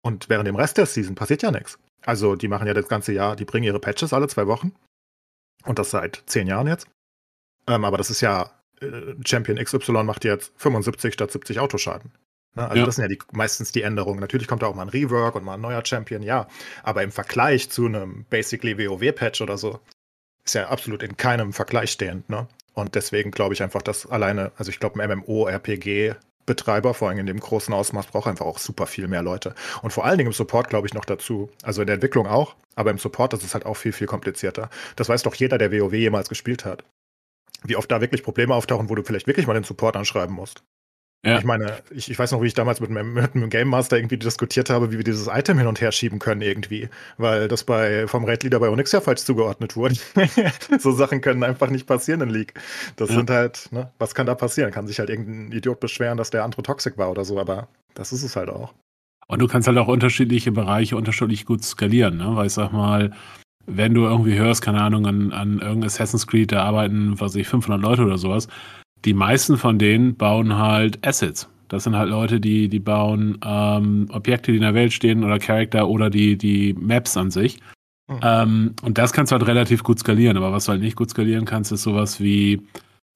Und 0.02 0.30
während 0.30 0.48
dem 0.48 0.56
Rest 0.56 0.78
der 0.78 0.86
Season 0.86 1.16
passiert 1.16 1.42
ja 1.42 1.50
nichts. 1.50 1.78
Also 2.06 2.34
die 2.34 2.48
machen 2.48 2.66
ja 2.66 2.72
das 2.72 2.88
ganze 2.88 3.12
Jahr, 3.12 3.36
die 3.36 3.44
bringen 3.44 3.64
ihre 3.64 3.80
Patches 3.80 4.14
alle 4.14 4.28
zwei 4.28 4.46
Wochen. 4.46 4.72
Und 5.64 5.78
das 5.78 5.90
seit 5.90 6.22
zehn 6.26 6.46
Jahren 6.46 6.68
jetzt. 6.68 6.86
Ähm, 7.66 7.84
aber 7.84 7.98
das 7.98 8.08
ist 8.08 8.22
ja, 8.22 8.52
äh, 8.80 9.14
Champion 9.26 9.58
XY 9.58 10.04
macht 10.04 10.24
jetzt 10.24 10.52
75 10.56 11.12
statt 11.12 11.30
70 11.30 11.60
Autoschaden. 11.60 12.12
Ne? 12.56 12.68
Also 12.68 12.80
ja. 12.80 12.86
das 12.86 12.96
sind 12.96 13.02
ja 13.02 13.08
die, 13.08 13.18
meistens 13.32 13.72
die 13.72 13.82
Änderungen. 13.82 14.20
Natürlich 14.20 14.48
kommt 14.48 14.62
da 14.62 14.66
auch 14.66 14.74
mal 14.74 14.82
ein 14.82 14.88
Rework 14.88 15.34
und 15.36 15.44
mal 15.44 15.54
ein 15.54 15.60
neuer 15.60 15.84
Champion, 15.84 16.22
ja. 16.22 16.48
Aber 16.82 17.02
im 17.02 17.12
Vergleich 17.12 17.70
zu 17.70 17.86
einem 17.86 18.24
basically 18.30 18.76
WoW-Patch 18.76 19.40
oder 19.40 19.58
so, 19.58 19.80
ist 20.44 20.54
ja 20.54 20.68
absolut 20.68 21.02
in 21.02 21.16
keinem 21.16 21.52
Vergleich 21.52 21.90
stehend. 21.90 22.28
Ne? 22.30 22.48
Und 22.74 22.94
deswegen 22.94 23.30
glaube 23.30 23.54
ich 23.54 23.62
einfach, 23.62 23.82
dass 23.82 24.06
alleine, 24.06 24.52
also 24.56 24.70
ich 24.70 24.80
glaube, 24.80 25.02
ein 25.02 25.18
MMO-RPG 25.18 26.14
Betreiber, 26.46 26.94
vor 26.94 27.08
allem 27.08 27.18
in 27.18 27.26
dem 27.26 27.40
großen 27.40 27.74
Ausmaß, 27.74 28.06
braucht 28.06 28.28
einfach 28.28 28.46
auch 28.46 28.58
super 28.58 28.86
viel 28.86 29.08
mehr 29.08 29.22
Leute. 29.22 29.54
Und 29.82 29.92
vor 29.92 30.04
allen 30.04 30.16
Dingen 30.16 30.28
im 30.28 30.32
Support 30.32 30.68
glaube 30.68 30.86
ich 30.86 30.94
noch 30.94 31.04
dazu. 31.04 31.50
Also 31.64 31.82
in 31.82 31.88
der 31.88 31.94
Entwicklung 31.94 32.28
auch, 32.28 32.54
aber 32.76 32.92
im 32.92 32.98
Support 32.98 33.34
ist 33.34 33.42
es 33.42 33.52
halt 33.52 33.66
auch 33.66 33.74
viel, 33.74 33.92
viel 33.92 34.06
komplizierter. 34.06 34.70
Das 34.94 35.08
weiß 35.08 35.24
doch 35.24 35.34
jeder, 35.34 35.58
der 35.58 35.72
WoW 35.72 35.92
jemals 35.92 36.28
gespielt 36.28 36.64
hat. 36.64 36.84
Wie 37.64 37.74
oft 37.74 37.90
da 37.90 38.00
wirklich 38.00 38.22
Probleme 38.22 38.54
auftauchen, 38.54 38.88
wo 38.88 38.94
du 38.94 39.02
vielleicht 39.02 39.26
wirklich 39.26 39.48
mal 39.48 39.54
den 39.54 39.64
Support 39.64 39.96
anschreiben 39.96 40.34
musst. 40.34 40.62
Ja. 41.26 41.38
Ich 41.38 41.44
meine, 41.44 41.72
ich, 41.90 42.08
ich, 42.08 42.16
weiß 42.16 42.30
noch, 42.30 42.40
wie 42.40 42.46
ich 42.46 42.54
damals 42.54 42.80
mit 42.80 42.90
meinem, 42.90 43.12
mit 43.14 43.34
meinem 43.34 43.50
Game 43.50 43.68
Master 43.68 43.96
irgendwie 43.96 44.16
diskutiert 44.16 44.70
habe, 44.70 44.92
wie 44.92 44.96
wir 44.98 45.04
dieses 45.04 45.26
Item 45.26 45.58
hin 45.58 45.66
und 45.66 45.80
her 45.80 45.90
schieben 45.90 46.20
können 46.20 46.40
irgendwie, 46.40 46.88
weil 47.18 47.48
das 47.48 47.64
bei 47.64 48.06
vom 48.06 48.24
Raid 48.24 48.44
Leader 48.44 48.60
bei 48.60 48.68
Onyx 48.68 48.92
ja 48.92 49.00
falsch 49.00 49.22
zugeordnet 49.22 49.74
wurde. 49.74 49.96
so 50.78 50.92
Sachen 50.92 51.20
können 51.20 51.42
einfach 51.42 51.68
nicht 51.68 51.86
passieren 51.86 52.20
in 52.20 52.30
League. 52.30 52.54
Das 52.94 53.10
ja. 53.10 53.16
sind 53.16 53.30
halt, 53.30 53.68
ne, 53.72 53.90
was 53.98 54.14
kann 54.14 54.26
da 54.26 54.36
passieren? 54.36 54.70
Kann 54.70 54.86
sich 54.86 55.00
halt 55.00 55.10
irgendein 55.10 55.50
Idiot 55.50 55.80
beschweren, 55.80 56.16
dass 56.16 56.30
der 56.30 56.44
andere 56.44 56.62
toxic 56.62 56.96
war 56.96 57.10
oder 57.10 57.24
so, 57.24 57.40
aber 57.40 57.66
das 57.94 58.12
ist 58.12 58.22
es 58.22 58.36
halt 58.36 58.48
auch. 58.48 58.72
Und 59.26 59.40
du 59.40 59.48
kannst 59.48 59.66
halt 59.66 59.76
auch 59.78 59.88
unterschiedliche 59.88 60.52
Bereiche 60.52 60.96
unterschiedlich 60.96 61.44
gut 61.44 61.64
skalieren, 61.64 62.18
ne? 62.18 62.36
Weil 62.36 62.46
ich 62.46 62.52
sag 62.52 62.72
mal, 62.72 63.10
wenn 63.66 63.94
du 63.94 64.04
irgendwie 64.04 64.38
hörst, 64.38 64.62
keine 64.62 64.80
Ahnung, 64.80 65.06
an, 65.06 65.32
an 65.32 65.54
irgendeinem 65.54 65.84
Assassin's 65.84 66.28
Creed, 66.28 66.52
da 66.52 66.62
arbeiten, 66.62 67.14
was 67.14 67.32
weiß 67.32 67.36
ich, 67.36 67.48
500 67.48 67.80
Leute 67.80 68.04
oder 68.04 68.16
sowas, 68.16 68.46
die 69.04 69.14
meisten 69.14 69.56
von 69.56 69.78
denen 69.78 70.16
bauen 70.16 70.56
halt 70.56 71.06
Assets. 71.06 71.48
Das 71.68 71.84
sind 71.84 71.96
halt 71.96 72.10
Leute, 72.10 72.40
die, 72.40 72.68
die 72.68 72.78
bauen 72.78 73.38
ähm, 73.44 74.06
Objekte, 74.12 74.52
die 74.52 74.58
in 74.58 74.62
der 74.62 74.74
Welt 74.74 74.92
stehen 74.92 75.24
oder 75.24 75.38
Charakter 75.38 75.88
oder 75.88 76.10
die, 76.10 76.36
die 76.36 76.74
Maps 76.74 77.16
an 77.16 77.30
sich. 77.30 77.58
Mhm. 78.08 78.20
Ähm, 78.22 78.74
und 78.82 78.98
das 78.98 79.12
kannst 79.12 79.32
du 79.32 79.36
halt 79.36 79.46
relativ 79.48 79.82
gut 79.82 79.98
skalieren. 79.98 80.36
Aber 80.36 80.52
was 80.52 80.66
du 80.66 80.72
halt 80.72 80.82
nicht 80.82 80.96
gut 80.96 81.10
skalieren 81.10 81.44
kannst, 81.44 81.72
ist 81.72 81.82
sowas 81.82 82.20
wie 82.20 82.62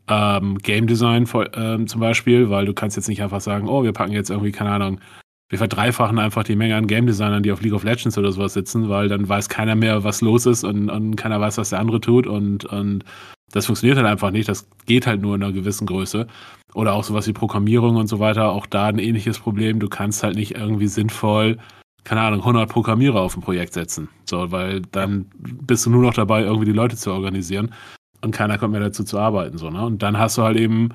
ähm, 0.08 0.58
Game 0.58 0.86
Design 0.86 1.28
ähm, 1.54 1.86
zum 1.86 2.00
Beispiel, 2.00 2.50
weil 2.50 2.66
du 2.66 2.74
kannst 2.74 2.96
jetzt 2.96 3.08
nicht 3.08 3.22
einfach 3.22 3.40
sagen, 3.40 3.68
oh, 3.68 3.84
wir 3.84 3.92
packen 3.92 4.12
jetzt 4.12 4.30
irgendwie, 4.30 4.52
keine 4.52 4.70
Ahnung, 4.70 5.00
wir 5.48 5.58
verdreifachen 5.58 6.18
einfach 6.18 6.44
die 6.44 6.56
Menge 6.56 6.76
an 6.76 6.86
Game 6.86 7.06
Designern, 7.06 7.42
die 7.42 7.52
auf 7.52 7.60
League 7.60 7.72
of 7.72 7.84
Legends 7.84 8.16
oder 8.16 8.30
sowas 8.30 8.54
sitzen, 8.54 8.88
weil 8.88 9.08
dann 9.08 9.28
weiß 9.28 9.48
keiner 9.48 9.74
mehr, 9.74 10.04
was 10.04 10.20
los 10.20 10.46
ist 10.46 10.64
und, 10.64 10.88
und 10.90 11.16
keiner 11.16 11.40
weiß, 11.40 11.58
was 11.58 11.70
der 11.70 11.80
andere 11.80 12.00
tut 12.00 12.26
und, 12.26 12.64
und 12.66 13.04
das 13.52 13.66
funktioniert 13.66 13.98
halt 13.98 14.06
einfach 14.06 14.30
nicht. 14.30 14.48
Das 14.48 14.68
geht 14.86 15.06
halt 15.06 15.20
nur 15.20 15.34
in 15.34 15.42
einer 15.42 15.52
gewissen 15.52 15.86
Größe. 15.86 16.26
Oder 16.74 16.94
auch 16.94 17.04
sowas 17.04 17.26
wie 17.26 17.32
Programmierung 17.32 17.96
und 17.96 18.06
so 18.06 18.20
weiter. 18.20 18.52
Auch 18.52 18.66
da 18.66 18.86
ein 18.86 18.98
ähnliches 18.98 19.38
Problem. 19.38 19.80
Du 19.80 19.88
kannst 19.88 20.22
halt 20.22 20.36
nicht 20.36 20.54
irgendwie 20.54 20.86
sinnvoll, 20.86 21.58
keine 22.04 22.20
Ahnung, 22.20 22.40
100 22.40 22.68
Programmierer 22.68 23.20
auf 23.20 23.36
ein 23.36 23.42
Projekt 23.42 23.72
setzen. 23.72 24.08
So, 24.24 24.52
weil 24.52 24.82
dann 24.92 25.26
bist 25.38 25.86
du 25.86 25.90
nur 25.90 26.02
noch 26.02 26.14
dabei, 26.14 26.42
irgendwie 26.42 26.66
die 26.66 26.72
Leute 26.72 26.96
zu 26.96 27.12
organisieren 27.12 27.74
und 28.22 28.32
keiner 28.32 28.58
kommt 28.58 28.72
mehr 28.72 28.80
dazu 28.80 29.02
zu 29.04 29.18
arbeiten. 29.18 29.58
So, 29.58 29.70
ne? 29.70 29.84
Und 29.84 30.02
dann 30.02 30.18
hast 30.18 30.38
du 30.38 30.42
halt 30.42 30.56
eben 30.56 30.90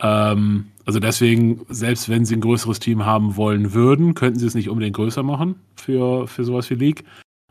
ähm, 0.00 0.66
also 0.84 1.00
deswegen, 1.00 1.66
selbst 1.68 2.08
wenn 2.08 2.24
sie 2.24 2.36
ein 2.36 2.40
größeres 2.40 2.78
Team 2.78 3.04
haben 3.04 3.36
wollen 3.36 3.74
würden, 3.74 4.14
könnten 4.14 4.38
sie 4.38 4.46
es 4.46 4.54
nicht 4.54 4.68
unbedingt 4.68 4.96
größer 4.96 5.22
machen 5.22 5.56
für, 5.74 6.28
für 6.28 6.44
sowas 6.44 6.70
wie 6.70 6.74
League. 6.74 7.04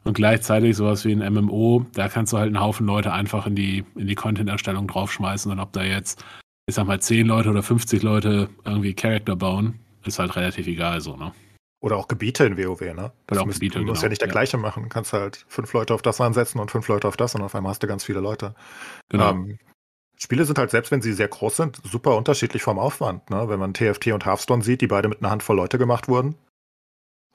Und 0.05 0.13
gleichzeitig 0.13 0.77
sowas 0.77 1.03
wie 1.03 1.13
ein 1.13 1.33
MMO, 1.33 1.85
da 1.93 2.07
kannst 2.07 2.31
du 2.31 2.37
halt 2.37 2.47
einen 2.47 2.61
Haufen 2.61 2.85
Leute 2.85 3.11
einfach 3.11 3.47
in 3.47 3.55
die, 3.55 3.83
in 3.95 4.05
die 4.05 4.13
Content-Erstellung 4.13 4.87
draufschmeißen. 4.87 5.51
Und 5.51 5.59
ob 5.59 5.73
da 5.73 5.83
jetzt, 5.83 6.23
ich 6.67 6.75
sag 6.75 6.85
mal, 6.85 7.01
10 7.01 7.25
Leute 7.25 7.49
oder 7.49 7.63
50 7.63 8.03
Leute 8.03 8.49
irgendwie 8.65 8.93
Charakter 8.93 9.35
bauen, 9.35 9.79
ist 10.05 10.19
halt 10.19 10.35
relativ 10.35 10.67
egal 10.67 11.01
so, 11.01 11.17
ne? 11.17 11.33
Oder 11.81 11.97
auch 11.97 12.07
Gebiete 12.07 12.45
in 12.45 12.57
WoW, 12.57 12.81
ne? 12.81 13.11
Das 13.25 13.37
Oder 13.37 13.47
auch 13.47 13.51
Gebiete, 13.51 13.79
du 13.79 13.85
musst 13.85 14.01
genau. 14.01 14.05
ja 14.05 14.09
nicht 14.09 14.21
der 14.21 14.27
ja. 14.27 14.31
gleiche 14.31 14.57
machen. 14.57 14.83
Du 14.83 14.89
kannst 14.89 15.11
halt 15.11 15.43
fünf 15.47 15.73
Leute 15.73 15.93
auf 15.95 16.03
das 16.03 16.21
ansetzen 16.21 16.59
und 16.59 16.69
fünf 16.69 16.87
Leute 16.87 17.07
auf 17.07 17.17
das 17.17 17.33
und 17.33 17.41
auf 17.41 17.55
einmal 17.55 17.71
hast 17.71 17.81
du 17.81 17.87
ganz 17.87 18.03
viele 18.03 18.19
Leute. 18.19 18.53
Genau. 19.09 19.31
Ähm, 19.31 19.57
Spiele 20.17 20.45
sind 20.45 20.59
halt, 20.59 20.69
selbst 20.69 20.91
wenn 20.91 21.01
sie 21.01 21.13
sehr 21.13 21.27
groß 21.27 21.57
sind, 21.57 21.81
super 21.83 22.15
unterschiedlich 22.15 22.61
vom 22.61 22.77
Aufwand. 22.79 23.29
Ne? 23.31 23.49
Wenn 23.49 23.59
man 23.59 23.73
TFT 23.73 24.07
und 24.13 24.25
Hearthstone 24.25 24.63
sieht, 24.63 24.81
die 24.81 24.87
beide 24.87 25.09
mit 25.09 25.21
einer 25.21 25.31
Handvoll 25.31 25.57
Leute 25.57 25.77
gemacht 25.77 26.07
wurden 26.07 26.35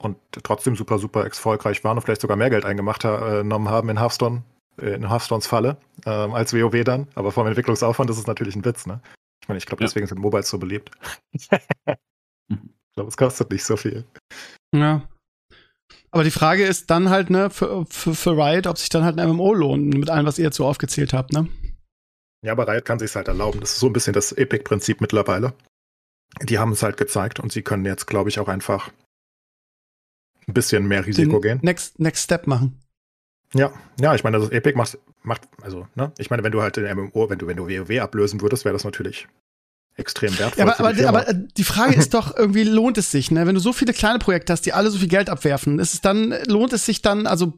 und 0.01 0.17
trotzdem 0.43 0.75
super, 0.75 0.97
super 0.97 1.23
erfolgreich 1.23 1.83
waren 1.83 1.97
und 1.97 2.03
vielleicht 2.03 2.21
sogar 2.21 2.37
mehr 2.37 2.49
Geld 2.49 2.65
eingemacht 2.65 3.05
äh, 3.05 3.43
haben 3.43 3.89
in 3.89 3.99
Hearthstone, 3.99 4.43
äh, 4.81 4.93
in 4.93 5.09
Hearthstones 5.09 5.47
Falle, 5.47 5.77
äh, 6.05 6.09
als 6.09 6.53
WoW 6.53 6.83
dann. 6.83 7.07
Aber 7.15 7.31
vom 7.31 7.47
Entwicklungsaufwand 7.47 8.09
ist 8.09 8.17
es 8.17 8.27
natürlich 8.27 8.55
ein 8.55 8.65
Witz. 8.65 8.85
Ne? 8.85 9.01
Ich 9.41 9.47
meine, 9.47 9.57
ich 9.57 9.65
glaube, 9.65 9.83
deswegen 9.83 10.05
ja. 10.05 10.09
sind 10.09 10.19
Mobiles 10.19 10.49
so 10.49 10.57
beliebt. 10.57 10.91
ich 11.33 11.49
glaube, 12.95 13.09
es 13.09 13.17
kostet 13.17 13.51
nicht 13.51 13.63
so 13.63 13.77
viel. 13.77 14.05
Ja. 14.75 15.03
Aber 16.11 16.23
die 16.23 16.31
Frage 16.31 16.65
ist 16.65 16.89
dann 16.89 17.09
halt, 17.09 17.29
ne, 17.29 17.49
für, 17.49 17.85
für, 17.85 18.13
für 18.13 18.31
Riot, 18.31 18.67
ob 18.67 18.77
sich 18.77 18.89
dann 18.89 19.03
halt 19.03 19.17
ein 19.17 19.29
MMO 19.29 19.53
lohnt, 19.53 19.93
mit 19.93 20.09
allem, 20.09 20.25
was 20.25 20.37
ihr 20.37 20.45
jetzt 20.45 20.57
so 20.57 20.65
aufgezählt 20.65 21.13
habt, 21.13 21.31
ne? 21.31 21.47
Ja, 22.43 22.51
aber 22.53 22.67
Riot 22.67 22.85
kann 22.85 22.99
sich 22.99 23.15
halt 23.15 23.27
erlauben. 23.27 23.59
Das 23.59 23.71
ist 23.71 23.79
so 23.79 23.87
ein 23.87 23.93
bisschen 23.93 24.13
das 24.13 24.31
Epic-Prinzip 24.31 24.99
mittlerweile. 24.99 25.53
Die 26.41 26.59
haben 26.59 26.71
es 26.71 26.83
halt 26.83 26.97
gezeigt 26.97 27.39
und 27.39 27.51
sie 27.51 27.61
können 27.61 27.85
jetzt, 27.85 28.07
glaube 28.07 28.29
ich, 28.29 28.39
auch 28.39 28.47
einfach 28.47 28.89
ein 30.47 30.53
bisschen 30.53 30.87
mehr 30.87 31.05
Risiko 31.05 31.39
gehen. 31.39 31.59
Next, 31.61 31.99
next 31.99 32.23
Step 32.23 32.47
machen. 32.47 32.79
Ja, 33.53 33.71
ja, 33.99 34.15
ich 34.15 34.23
meine, 34.23 34.39
das 34.39 34.49
Epic 34.49 34.77
macht, 34.77 34.97
macht, 35.23 35.41
also, 35.61 35.87
ne, 35.95 36.11
ich 36.17 36.29
meine, 36.29 36.43
wenn 36.43 36.51
du 36.51 36.61
halt 36.61 36.77
in 36.77 36.85
MMO, 36.85 37.29
wenn 37.29 37.37
du, 37.37 37.47
wenn 37.47 37.57
du 37.57 37.67
WoW 37.67 37.99
ablösen 37.99 38.41
würdest, 38.41 38.63
wäre 38.63 38.73
das 38.73 38.85
natürlich 38.85 39.27
extrem 39.95 40.37
wertvoll. 40.39 40.65
Ja, 40.65 40.71
aber, 40.71 40.79
aber, 40.79 40.93
die 40.93 41.05
aber, 41.05 41.27
äh, 41.27 41.35
die 41.57 41.63
Frage 41.63 41.95
ist 41.95 42.13
doch, 42.13 42.35
irgendwie 42.35 42.63
lohnt 42.63 42.97
es 42.97 43.11
sich, 43.11 43.29
ne? 43.29 43.45
Wenn 43.45 43.55
du 43.55 43.61
so 43.61 43.73
viele 43.73 43.93
kleine 43.93 44.19
Projekte 44.19 44.53
hast, 44.53 44.65
die 44.65 44.73
alle 44.73 44.89
so 44.89 44.97
viel 44.97 45.09
Geld 45.09 45.29
abwerfen, 45.29 45.79
ist 45.79 45.93
es 45.93 46.01
dann, 46.01 46.33
lohnt 46.47 46.71
es 46.71 46.85
sich 46.85 47.01
dann, 47.01 47.27
also 47.27 47.53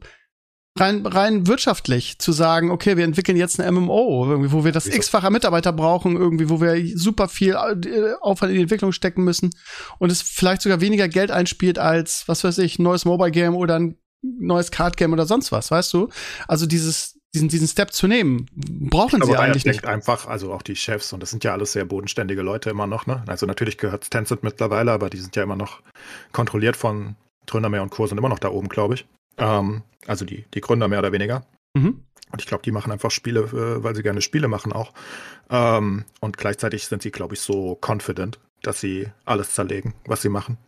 rein, 0.78 1.06
rein 1.06 1.46
wirtschaftlich 1.46 2.18
zu 2.18 2.32
sagen, 2.32 2.70
okay, 2.70 2.96
wir 2.96 3.04
entwickeln 3.04 3.36
jetzt 3.36 3.60
eine 3.60 3.70
MMO, 3.70 4.26
irgendwie, 4.28 4.52
wo 4.52 4.64
wir 4.64 4.72
das 4.72 4.86
x-fache 4.86 5.30
Mitarbeiter 5.30 5.72
brauchen, 5.72 6.16
irgendwie, 6.16 6.48
wo 6.48 6.60
wir 6.60 6.96
super 6.96 7.28
viel 7.28 7.54
äh, 7.54 8.14
Aufwand 8.20 8.50
in 8.50 8.56
die 8.56 8.62
Entwicklung 8.62 8.92
stecken 8.92 9.24
müssen 9.24 9.50
und 9.98 10.10
es 10.10 10.22
vielleicht 10.22 10.62
sogar 10.62 10.80
weniger 10.80 11.08
Geld 11.08 11.30
einspielt 11.30 11.78
als, 11.78 12.26
was 12.26 12.44
weiß 12.44 12.58
ich, 12.58 12.78
ein 12.78 12.82
neues 12.82 13.04
Mobile 13.04 13.30
Game 13.30 13.54
oder 13.54 13.78
ein 13.78 13.96
neues 14.22 14.70
Card 14.70 14.96
Game 14.96 15.12
oder 15.12 15.26
sonst 15.26 15.52
was, 15.52 15.70
weißt 15.70 15.92
du? 15.92 16.08
Also 16.48 16.66
dieses, 16.66 17.20
diesen, 17.34 17.48
diesen 17.48 17.68
Step 17.68 17.92
zu 17.92 18.08
nehmen, 18.08 18.46
brauchen 18.54 19.22
sie 19.22 19.36
eigentlich 19.36 19.66
nicht. 19.66 19.84
einfach, 19.84 20.26
also 20.26 20.52
auch 20.52 20.62
die 20.62 20.76
Chefs, 20.76 21.12
und 21.12 21.22
das 21.22 21.30
sind 21.30 21.44
ja 21.44 21.52
alles 21.52 21.72
sehr 21.72 21.84
bodenständige 21.84 22.42
Leute 22.42 22.70
immer 22.70 22.86
noch, 22.86 23.06
ne? 23.06 23.22
Also 23.26 23.46
natürlich 23.46 23.76
gehört 23.76 24.10
Tencent 24.10 24.42
mittlerweile, 24.42 24.92
aber 24.92 25.10
die 25.10 25.18
sind 25.18 25.36
ja 25.36 25.42
immer 25.42 25.56
noch 25.56 25.82
kontrolliert 26.32 26.76
von 26.76 27.16
Tröndermeer 27.46 27.82
und 27.82 27.90
Co. 27.90 28.06
sind 28.06 28.18
immer 28.18 28.30
noch 28.30 28.38
da 28.38 28.48
oben, 28.48 28.68
glaube 28.68 28.94
ich. 28.94 29.06
Ähm, 29.38 29.82
also 30.06 30.24
die, 30.24 30.44
die 30.54 30.60
Gründer 30.60 30.88
mehr 30.88 30.98
oder 30.98 31.12
weniger. 31.12 31.44
Mhm. 31.74 32.02
Und 32.30 32.40
ich 32.40 32.46
glaube, 32.46 32.62
die 32.62 32.72
machen 32.72 32.90
einfach 32.90 33.10
Spiele, 33.10 33.40
äh, 33.40 33.82
weil 33.82 33.94
sie 33.94 34.02
gerne 34.02 34.20
Spiele 34.20 34.48
machen 34.48 34.72
auch. 34.72 34.92
Ähm, 35.50 36.04
und 36.20 36.36
gleichzeitig 36.36 36.86
sind 36.86 37.02
sie, 37.02 37.10
glaube 37.10 37.34
ich, 37.34 37.40
so 37.40 37.78
confident, 37.84 38.38
dass 38.62 38.80
sie 38.80 39.08
alles 39.24 39.54
zerlegen, 39.54 39.94
was 40.06 40.22
sie 40.22 40.28
machen. 40.28 40.58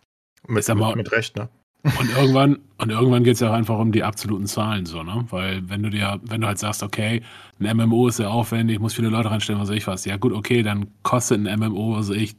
Mit, 0.47 0.69
mit, 0.69 0.97
mit 0.97 1.13
Recht, 1.13 1.37
ne? 1.37 1.49
Und 1.83 2.17
irgendwann, 2.17 2.59
und 2.79 2.91
irgendwann 2.91 3.23
geht 3.23 3.35
es 3.35 3.41
ja 3.41 3.51
auch 3.51 3.55
einfach 3.55 3.79
um 3.79 3.93
die 3.93 4.03
absoluten 4.03 4.47
Zahlen, 4.47 4.87
so, 4.87 5.03
ne? 5.03 5.25
Weil 5.31 5.69
wenn 5.69 5.83
du 5.83 5.91
dir, 5.91 6.21
wenn 6.23 6.41
du 6.41 6.47
halt 6.47 6.59
sagst, 6.59 6.83
okay, 6.83 7.23
ein 7.61 7.77
MMO 7.77 8.09
ist 8.09 8.17
sehr 8.17 8.31
aufwendig, 8.31 8.81
muss 8.81 8.95
viele 8.95 9.09
Leute 9.09 9.31
reinstellen, 9.31 9.61
was 9.61 9.69
weiß 9.69 9.77
ich 9.77 9.87
was, 9.87 10.05
ja 10.05 10.17
gut, 10.17 10.33
okay, 10.33 10.63
dann 10.63 10.91
kostet 11.03 11.45
ein 11.45 11.59
MMO, 11.59 11.97
was 11.97 12.09
weiß 12.09 12.17
ich, 12.17 12.37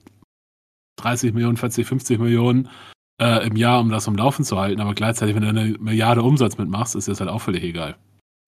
30 0.97 1.33
Millionen, 1.33 1.57
40, 1.57 1.87
50 1.87 2.19
Millionen 2.19 2.69
äh, 3.19 3.45
im 3.47 3.55
Jahr, 3.55 3.79
um 3.79 3.89
das 3.89 4.07
am 4.07 4.15
Laufen 4.15 4.45
zu 4.45 4.59
halten, 4.59 4.81
aber 4.81 4.93
gleichzeitig, 4.93 5.35
wenn 5.35 5.43
du 5.43 5.49
eine 5.49 5.77
Milliarde 5.79 6.21
Umsatz 6.23 6.57
mitmachst, 6.57 6.95
ist 6.95 7.07
das 7.07 7.19
halt 7.19 7.29
auch 7.29 7.41
völlig 7.41 7.63
egal. 7.63 7.95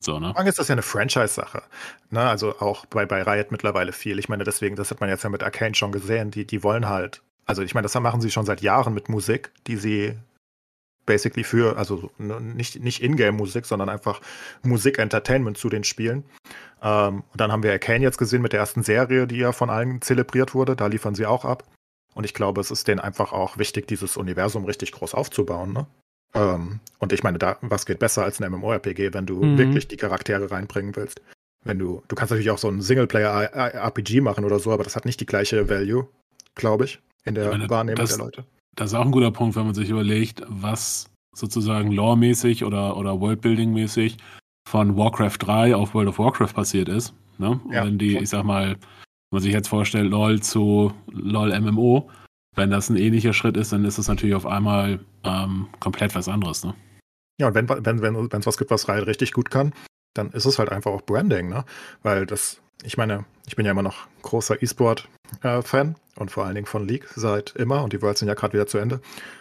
So, 0.01 0.17
ne? 0.19 0.33
ist 0.45 0.59
das 0.59 0.69
ja 0.69 0.73
eine 0.73 0.81
Franchise-Sache. 0.81 1.61
Ne? 2.09 2.21
Also 2.21 2.57
auch 2.59 2.85
bei, 2.85 3.05
bei 3.05 3.21
Riot 3.21 3.51
mittlerweile 3.51 3.91
viel. 3.91 4.17
Ich 4.17 4.29
meine, 4.29 4.45
deswegen, 4.45 4.77
das 4.77 4.91
hat 4.91 5.01
man 5.01 5.09
jetzt 5.09 5.23
ja 5.23 5.29
mit 5.29 5.43
Arcane 5.43 5.75
schon 5.75 5.91
gesehen, 5.91 6.31
die, 6.31 6.45
die 6.45 6.63
wollen 6.63 6.87
halt, 6.87 7.21
also 7.45 7.63
ich 7.63 7.73
meine, 7.73 7.83
das 7.83 7.99
machen 7.99 8.21
sie 8.21 8.31
schon 8.31 8.45
seit 8.45 8.61
Jahren 8.61 8.93
mit 8.93 9.09
Musik, 9.09 9.51
die 9.67 9.75
sie 9.75 10.15
basically 11.05 11.43
für, 11.43 11.75
also 11.75 12.11
nicht, 12.17 12.79
nicht 12.79 13.01
Ingame-Musik, 13.01 13.65
sondern 13.65 13.89
einfach 13.89 14.21
Musik-Entertainment 14.61 15.57
zu 15.57 15.67
den 15.67 15.83
Spielen. 15.83 16.23
Ähm, 16.81 17.23
und 17.31 17.41
dann 17.41 17.51
haben 17.51 17.63
wir 17.63 17.71
Arcane 17.71 18.03
jetzt 18.03 18.19
gesehen 18.19 18.43
mit 18.43 18.53
der 18.53 18.59
ersten 18.59 18.83
Serie, 18.83 19.27
die 19.27 19.37
ja 19.37 19.51
von 19.51 19.69
allen 19.69 20.01
zelebriert 20.01 20.53
wurde. 20.53 20.75
Da 20.75 20.87
liefern 20.87 21.15
sie 21.15 21.25
auch 21.25 21.43
ab. 21.43 21.63
Und 22.15 22.25
ich 22.25 22.33
glaube, 22.33 22.61
es 22.61 22.71
ist 22.71 22.87
denen 22.87 22.99
einfach 22.99 23.31
auch 23.31 23.57
wichtig, 23.57 23.87
dieses 23.87 24.17
Universum 24.17 24.65
richtig 24.65 24.91
groß 24.91 25.13
aufzubauen. 25.13 25.73
Ne? 25.73 25.87
Ähm, 26.33 26.79
und 26.99 27.13
ich 27.13 27.23
meine, 27.23 27.37
da, 27.37 27.57
was 27.61 27.85
geht 27.85 27.99
besser 27.99 28.23
als 28.23 28.41
ein 28.41 28.51
MMORPG, 28.51 29.13
wenn 29.13 29.25
du 29.25 29.43
mhm. 29.43 29.57
wirklich 29.57 29.87
die 29.87 29.97
Charaktere 29.97 30.51
reinbringen 30.51 30.95
willst? 30.95 31.21
Wenn 31.63 31.77
du, 31.77 32.03
du 32.07 32.15
kannst 32.15 32.31
natürlich 32.31 32.51
auch 32.51 32.57
so 32.57 32.69
ein 32.69 32.81
Singleplayer-RPG 32.81 34.21
machen 34.21 34.45
oder 34.45 34.59
so, 34.59 34.71
aber 34.71 34.83
das 34.83 34.95
hat 34.95 35.05
nicht 35.05 35.19
die 35.19 35.25
gleiche 35.25 35.69
Value, 35.69 36.07
glaube 36.55 36.85
ich, 36.85 36.99
in 37.25 37.35
der 37.35 37.49
meine, 37.49 37.69
Wahrnehmung 37.69 37.97
das, 37.97 38.15
der 38.15 38.25
Leute. 38.25 38.45
Das 38.75 38.91
ist 38.91 38.97
auch 38.97 39.05
ein 39.05 39.11
guter 39.11 39.31
Punkt, 39.31 39.55
wenn 39.55 39.65
man 39.65 39.75
sich 39.75 39.89
überlegt, 39.89 40.41
was 40.47 41.09
sozusagen 41.35 41.91
lore-mäßig 41.91 42.63
oder, 42.63 42.95
oder 42.95 43.19
Worldbuilding-mäßig 43.19 44.17
von 44.67 44.95
Warcraft 44.97 45.37
3 45.39 45.75
auf 45.75 45.93
World 45.93 46.09
of 46.09 46.19
Warcraft 46.19 46.53
passiert 46.53 46.87
ist. 46.87 47.13
Ne? 47.37 47.59
Ja, 47.71 47.85
wenn 47.85 47.97
die, 47.97 48.17
ich 48.17 48.29
sag 48.29 48.43
mal, 48.43 48.77
man 49.31 49.41
sich 49.41 49.53
jetzt 49.53 49.67
vorstellt, 49.67 50.09
LOL 50.09 50.41
zu 50.41 50.93
LOL 51.11 51.57
MMO, 51.59 52.09
wenn 52.55 52.71
das 52.71 52.89
ein 52.89 52.97
ähnlicher 52.97 53.33
Schritt 53.33 53.57
ist, 53.57 53.71
dann 53.71 53.85
ist 53.85 53.97
das 53.97 54.07
natürlich 54.07 54.35
auf 54.35 54.45
einmal 54.45 54.99
ähm, 55.23 55.67
komplett 55.79 56.15
was 56.15 56.27
anderes. 56.27 56.63
Ne? 56.63 56.73
Ja, 57.39 57.47
und 57.47 57.55
wenn 57.55 57.65
es 57.65 57.85
wenn, 57.85 58.31
wenn, 58.31 58.45
was 58.45 58.57
gibt, 58.57 58.71
was 58.71 58.89
Riot 58.89 59.07
richtig 59.07 59.31
gut 59.31 59.49
kann, 59.49 59.73
dann 60.13 60.31
ist 60.31 60.45
es 60.45 60.59
halt 60.59 60.69
einfach 60.69 60.91
auch 60.91 61.01
Branding, 61.01 61.49
ne? 61.49 61.63
Weil 62.03 62.25
das, 62.25 62.61
ich 62.83 62.97
meine, 62.97 63.25
ich 63.47 63.55
bin 63.55 63.65
ja 63.65 63.71
immer 63.71 63.83
noch 63.83 64.07
großer 64.23 64.61
E-Sport-Fan 64.61 65.95
äh, 65.95 66.19
und 66.19 66.31
vor 66.31 66.45
allen 66.45 66.55
Dingen 66.55 66.67
von 66.67 66.87
League 66.87 67.07
seit 67.15 67.55
immer 67.55 67.83
und 67.83 67.93
die 67.93 68.01
Worlds 68.01 68.19
sind 68.19 68.27
ja 68.27 68.33
gerade 68.33 68.53
wieder 68.53 68.67
zu 68.67 68.77
Ende. 68.77 68.99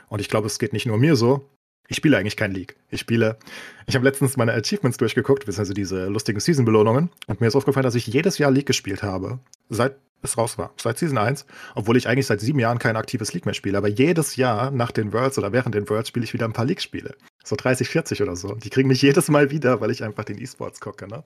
Und 0.09 0.21
ich 0.21 0.29
glaube, 0.29 0.47
es 0.47 0.59
geht 0.59 0.73
nicht 0.73 0.87
nur 0.87 0.99
mir 0.99 1.17
so. 1.17 1.49
Ich 1.89 1.97
spiele 1.97 2.19
eigentlich 2.19 2.37
kein 2.37 2.53
League. 2.53 2.77
Ich 2.91 3.01
spiele, 3.01 3.39
ich 3.87 3.95
habe 3.95 4.05
letztens 4.05 4.37
meine 4.37 4.53
Achievements 4.53 4.99
durchgeguckt, 4.99 5.47
beziehungsweise 5.47 5.73
diese 5.73 6.07
lustigen 6.07 6.39
Season-Belohnungen. 6.39 7.11
Und 7.27 7.41
mir 7.41 7.47
ist 7.47 7.57
aufgefallen, 7.57 7.85
dass 7.85 7.95
ich 7.95 8.07
jedes 8.07 8.37
Jahr 8.37 8.51
League 8.51 8.67
gespielt 8.67 9.03
habe. 9.03 9.39
Seit 9.71 9.97
es 10.21 10.37
raus 10.37 10.59
war. 10.59 10.73
Seit 10.77 10.99
Season 10.99 11.17
1. 11.17 11.47
Obwohl 11.75 11.97
ich 11.97 12.07
eigentlich 12.09 12.27
seit 12.27 12.41
sieben 12.41 12.59
Jahren 12.59 12.79
kein 12.79 12.97
aktives 12.97 13.33
League 13.33 13.47
mehr 13.47 13.55
spiele. 13.55 13.79
Aber 13.79 13.89
jedes 13.89 14.37
Jahr 14.37 14.71
nach 14.71 14.91
den 14.91 15.13
Worlds 15.13 15.39
oder 15.39 15.53
während 15.53 15.75
den 15.75 15.89
Worlds 15.89 16.09
spiele 16.09 16.25
ich 16.25 16.35
wieder 16.35 16.45
ein 16.45 16.53
paar 16.53 16.67
League-Spiele. 16.67 17.17
So 17.43 17.57
30, 17.57 17.89
40 17.89 18.23
oder 18.23 18.37
so. 18.37 18.55
Die 18.55 18.71
kriegen 18.71 18.89
mich 18.89 19.01
jedes 19.03 19.29
Mal 19.29 19.51
wieder, 19.51 19.81
weil 19.81 19.91
ich 19.91 20.05
einfach 20.05 20.25
den 20.25 20.39
E-Sports 20.39 20.81
gucke, 20.81 21.09
ne? 21.09 21.25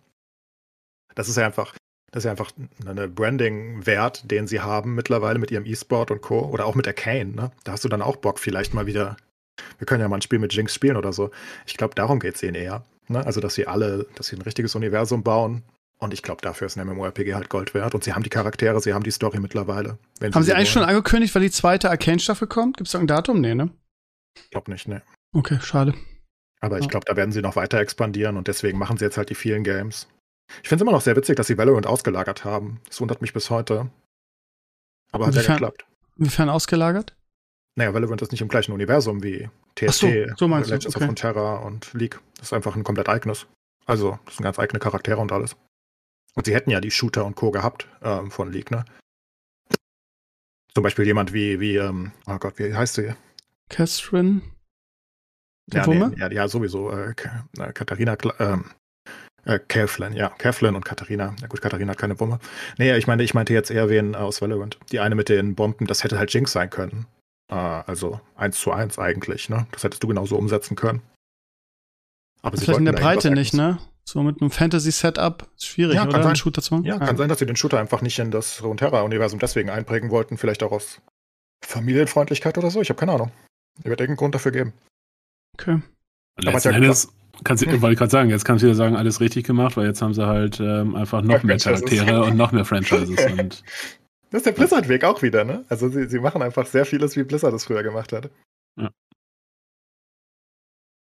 Das 1.15 1.29
ist 1.29 1.37
ja 1.37 1.45
einfach, 1.45 1.75
das 2.11 2.23
ist 2.23 2.25
ja 2.25 2.31
einfach 2.31 2.53
ein 2.87 3.15
Branding-Wert, 3.15 4.31
den 4.31 4.47
sie 4.47 4.61
haben 4.61 4.95
mittlerweile 4.95 5.39
mit 5.39 5.51
ihrem 5.51 5.67
E-Sport 5.67 6.11
und 6.11 6.23
Co. 6.23 6.41
Oder 6.41 6.67
auch 6.67 6.75
mit 6.75 6.87
Arcane, 6.87 7.35
ne? 7.35 7.51
Da 7.65 7.73
hast 7.73 7.85
du 7.85 7.89
dann 7.89 8.03
auch 8.03 8.17
Bock, 8.17 8.39
vielleicht 8.39 8.75
mal 8.75 8.87
wieder 8.87 9.17
wir 9.79 9.87
können 9.87 10.01
ja 10.01 10.09
mal 10.09 10.17
ein 10.17 10.23
Spiel 10.23 10.39
mit 10.39 10.53
Jinx 10.53 10.75
spielen 10.75 10.97
oder 10.97 11.13
so. 11.13 11.31
Ich 11.67 11.77
glaube, 11.77 11.95
darum 11.95 12.21
geht 12.21 12.37
es 12.37 12.43
ihnen 12.43 12.55
eher. 12.55 12.85
Ne? 13.09 13.25
Also, 13.25 13.41
dass 13.41 13.55
sie 13.55 13.67
alle, 13.67 14.07
dass 14.15 14.29
sie 14.29 14.37
ein 14.37 14.43
richtiges 14.43 14.75
Universum 14.75 15.23
bauen 15.23 15.63
Und 15.99 16.13
ich 16.13 16.23
glaube, 16.23 16.43
dafür 16.43 16.67
ist 16.67 16.77
ein 16.77 16.87
MMORPG 16.87 17.35
halt 17.35 17.49
Gold 17.49 17.75
wert. 17.75 17.95
Und 17.95 18.03
sie 18.03 18.13
haben 18.13 18.25
die 18.25 18.31
Charaktere, 18.31 18.81
sie 18.81 18.93
haben 18.93 19.05
die 19.05 19.11
Story 19.13 19.39
mittlerweile. 19.39 19.99
haben 20.21 20.43
sie, 20.43 20.53
eigentlich 20.53 20.71
schon 20.71 20.83
angekündigt, 20.83 21.35
weil 21.35 21.43
die 21.43 21.51
zweite 21.51 21.91
Arcane-Staffel 21.91 22.49
kommt? 22.49 22.77
Gibt 22.77 22.89
es 22.89 22.93
da 22.93 22.99
ein 22.99 23.07
Datum? 23.07 23.41
Nee, 23.41 23.55
ne? 23.55 23.71
Ich 24.35 24.51
glaube 24.51 24.71
nicht, 24.71 24.89
ne. 24.89 25.03
Okay, 25.33 25.59
schade. 25.63 25.95
Aber 26.61 26.79
ich 26.79 26.89
glaube, 26.89 27.05
da 27.07 27.17
werden 27.17 27.33
sie 27.33 27.43
noch 27.43 27.57
weiter 27.57 27.79
expandieren 27.79 28.37
und 28.37 28.49
deswegen 28.49 28.79
machen 28.79 28.97
sie 28.97 29.05
jetzt 29.05 29.17
halt 29.17 29.31
die 29.31 29.35
vielen 29.35 29.65
Games. 29.65 30.09
Ich 30.63 30.69
finde 30.69 30.77
es 30.77 30.83
immer 30.83 30.93
noch 30.93 31.01
sehr 31.01 31.17
witzig, 31.17 31.37
dass 31.37 31.47
sie 31.47 31.59
Valorant 31.59 31.87
ausgelagert 31.87 32.45
haben. 32.45 32.81
Das 32.87 33.01
wundert 33.01 33.23
mich 33.23 33.33
bis 33.33 33.51
heute. 33.51 33.91
Aber 35.13 35.27
hat 35.27 35.35
ja 35.35 35.43
geklappt. 35.43 35.85
Inwiefern 36.19 36.49
ausgelagert? 36.49 37.15
Naja, 37.75 37.95
Valorant 37.95 38.21
ist 38.21 38.33
nicht 38.33 38.43
im 38.43 38.49
gleichen 38.49 38.73
Universum 38.73 39.23
wie 39.23 39.49
TST, 39.77 40.01
so, 40.37 40.47
so 40.47 40.47
Legends 40.47 40.95
okay. 40.95 41.09
of 41.09 41.15
Terra 41.15 41.57
und 41.57 41.93
League. 41.95 42.21
Das 42.37 42.49
ist 42.49 42.53
einfach 42.53 42.77
ein 42.77 42.85
komplett 42.85 43.09
eigenes. 43.09 43.47
Also, 43.87 44.19
das 44.27 44.37
sind 44.37 44.45
ganz 44.45 44.59
eigene 44.59 44.79
Charaktere 44.79 45.19
und 45.19 45.33
alles. 45.33 45.57
Und 46.35 46.47
sie 46.47 46.55
hätten 46.55 46.71
ja 46.71 46.81
die 46.81 46.91
Shooter 46.91 47.25
und 47.25 47.35
Co. 47.35 47.51
gehabt 47.51 47.89
ähm, 48.03 48.31
von 48.31 48.53
League, 48.53 48.71
ne? 48.71 48.85
Zum 50.75 50.83
Beispiel 50.83 51.07
jemand 51.07 51.33
wie, 51.33 51.61
wie, 51.61 51.77
ähm, 51.77 52.13
oh 52.27 52.39
Gott, 52.39 52.59
wie 52.59 52.75
heißt 52.75 52.95
sie? 52.95 53.15
Catherine? 53.69 54.43
Ja, 55.73 55.87
nee, 55.87 56.19
ja, 56.19 56.31
ja, 56.31 56.49
sowieso. 56.49 56.91
Äh, 56.91 57.15
Katharina, 57.15 58.17
ähm, 58.39 58.65
äh, 59.45 59.59
Kathleen, 59.59 60.15
ja, 60.15 60.29
Kathleen 60.29 60.75
und 60.75 60.85
Katharina. 60.85 61.35
Ja 61.41 61.47
gut, 61.47 61.61
Katharina 61.61 61.93
hat 61.93 61.99
keine 61.99 62.19
Wumme. 62.21 62.39
Nee, 62.79 62.97
ich 62.97 63.07
meine, 63.07 63.23
ich 63.23 63.35
meinte 63.35 63.53
jetzt 63.53 63.71
eher 63.71 63.89
wen 63.89 64.15
aus 64.15 64.41
Valorant. 64.41 64.79
Die 64.91 65.01
eine 65.01 65.15
mit 65.15 65.29
den 65.29 65.55
Bomben, 65.55 65.87
das 65.87 66.05
hätte 66.05 66.19
halt 66.19 66.33
Jinx 66.33 66.53
sein 66.53 66.71
können. 66.71 67.07
Äh, 67.53 67.85
also 67.87 68.21
eins 68.35 68.59
zu 68.59 68.73
eins 68.73 68.99
eigentlich, 68.99 69.51
ne? 69.51 69.67
Das 69.73 69.85
hättest 69.85 70.03
du 70.03 70.09
genauso 70.09 70.37
umsetzen 70.37 70.75
können. 70.75 71.03
Aber 72.41 72.57
vielleicht 72.57 72.79
in 72.79 72.87
der 72.87 72.93
Breite 72.93 73.31
nicht, 73.31 73.53
ne? 73.53 73.79
So 74.05 74.23
mit 74.23 74.41
einem 74.41 74.51
Fantasy-Setup 74.51 75.47
ist 75.55 75.67
schwierig, 75.67 75.97
ja, 75.97 76.09
oder? 76.09 76.23
Sein. 76.23 76.35
Shooter 76.35 76.63
zu 76.63 76.75
machen. 76.75 76.85
Ja, 76.85 76.95
ja, 76.95 77.07
kann 77.07 77.17
sein, 77.17 77.29
dass 77.29 77.39
sie 77.39 77.47
den 77.47 77.55
Shooter 77.55 77.79
einfach 77.79 78.03
nicht 78.03 78.19
in 78.19 78.33
das 78.33 78.63
Runeterra-Universum 78.63 79.39
deswegen 79.39 79.71
einprägen 79.71 80.11
wollten. 80.11 80.39
Vielleicht 80.39 80.63
auch 80.63 80.73
aus 80.73 81.01
Familienfreundlichkeit 81.65 82.59
oder 82.59 82.71
so. 82.71 82.81
Ich 82.81 82.89
habe 82.89 82.99
keine 82.99 83.13
Ahnung. 83.13 83.31
Ich 83.79 83.85
werde 83.85 84.03
irgendeinen 84.03 84.17
Grund 84.17 84.35
dafür 84.35 84.51
geben. 84.51 84.73
Okay. 85.55 85.81
Letzten 86.41 86.71
ja 86.71 86.77
Endes, 86.77 87.13
kannst, 87.45 87.65
hm. 87.65 87.81
wollte 87.81 87.93
ich 87.93 87.99
gerade 87.99 88.11
sagen, 88.11 88.31
jetzt 88.31 88.45
kannst 88.45 88.63
du 88.63 88.67
wieder 88.67 88.75
sagen, 88.75 88.97
alles 88.97 89.21
richtig 89.21 89.47
gemacht, 89.47 89.77
weil 89.77 89.87
jetzt 89.87 90.03
haben 90.03 90.15
sie 90.15 90.27
halt 90.27 90.59
ähm, 90.59 90.97
einfach 90.97 91.23
noch 91.23 91.43
mehr 91.43 91.59
Charaktere 91.59 92.25
und 92.25 92.37
noch 92.37 92.51
mehr 92.51 92.65
Franchises. 92.65 93.25
und 93.39 93.63
das 94.33 94.41
ist 94.41 94.47
der 94.47 94.53
Blizzard-Weg 94.53 95.05
auch 95.05 95.23
wieder, 95.23 95.45
ne? 95.45 95.65
Also 95.69 95.89
sie, 95.89 96.09
sie 96.09 96.19
machen 96.19 96.43
einfach 96.43 96.67
sehr 96.67 96.85
vieles, 96.85 97.17
wie 97.17 97.23
Blizzard 97.23 97.55
es 97.55 97.65
früher 97.65 97.83
gemacht 97.83 98.13
hat. 98.13 98.31
Ja. 98.77 98.91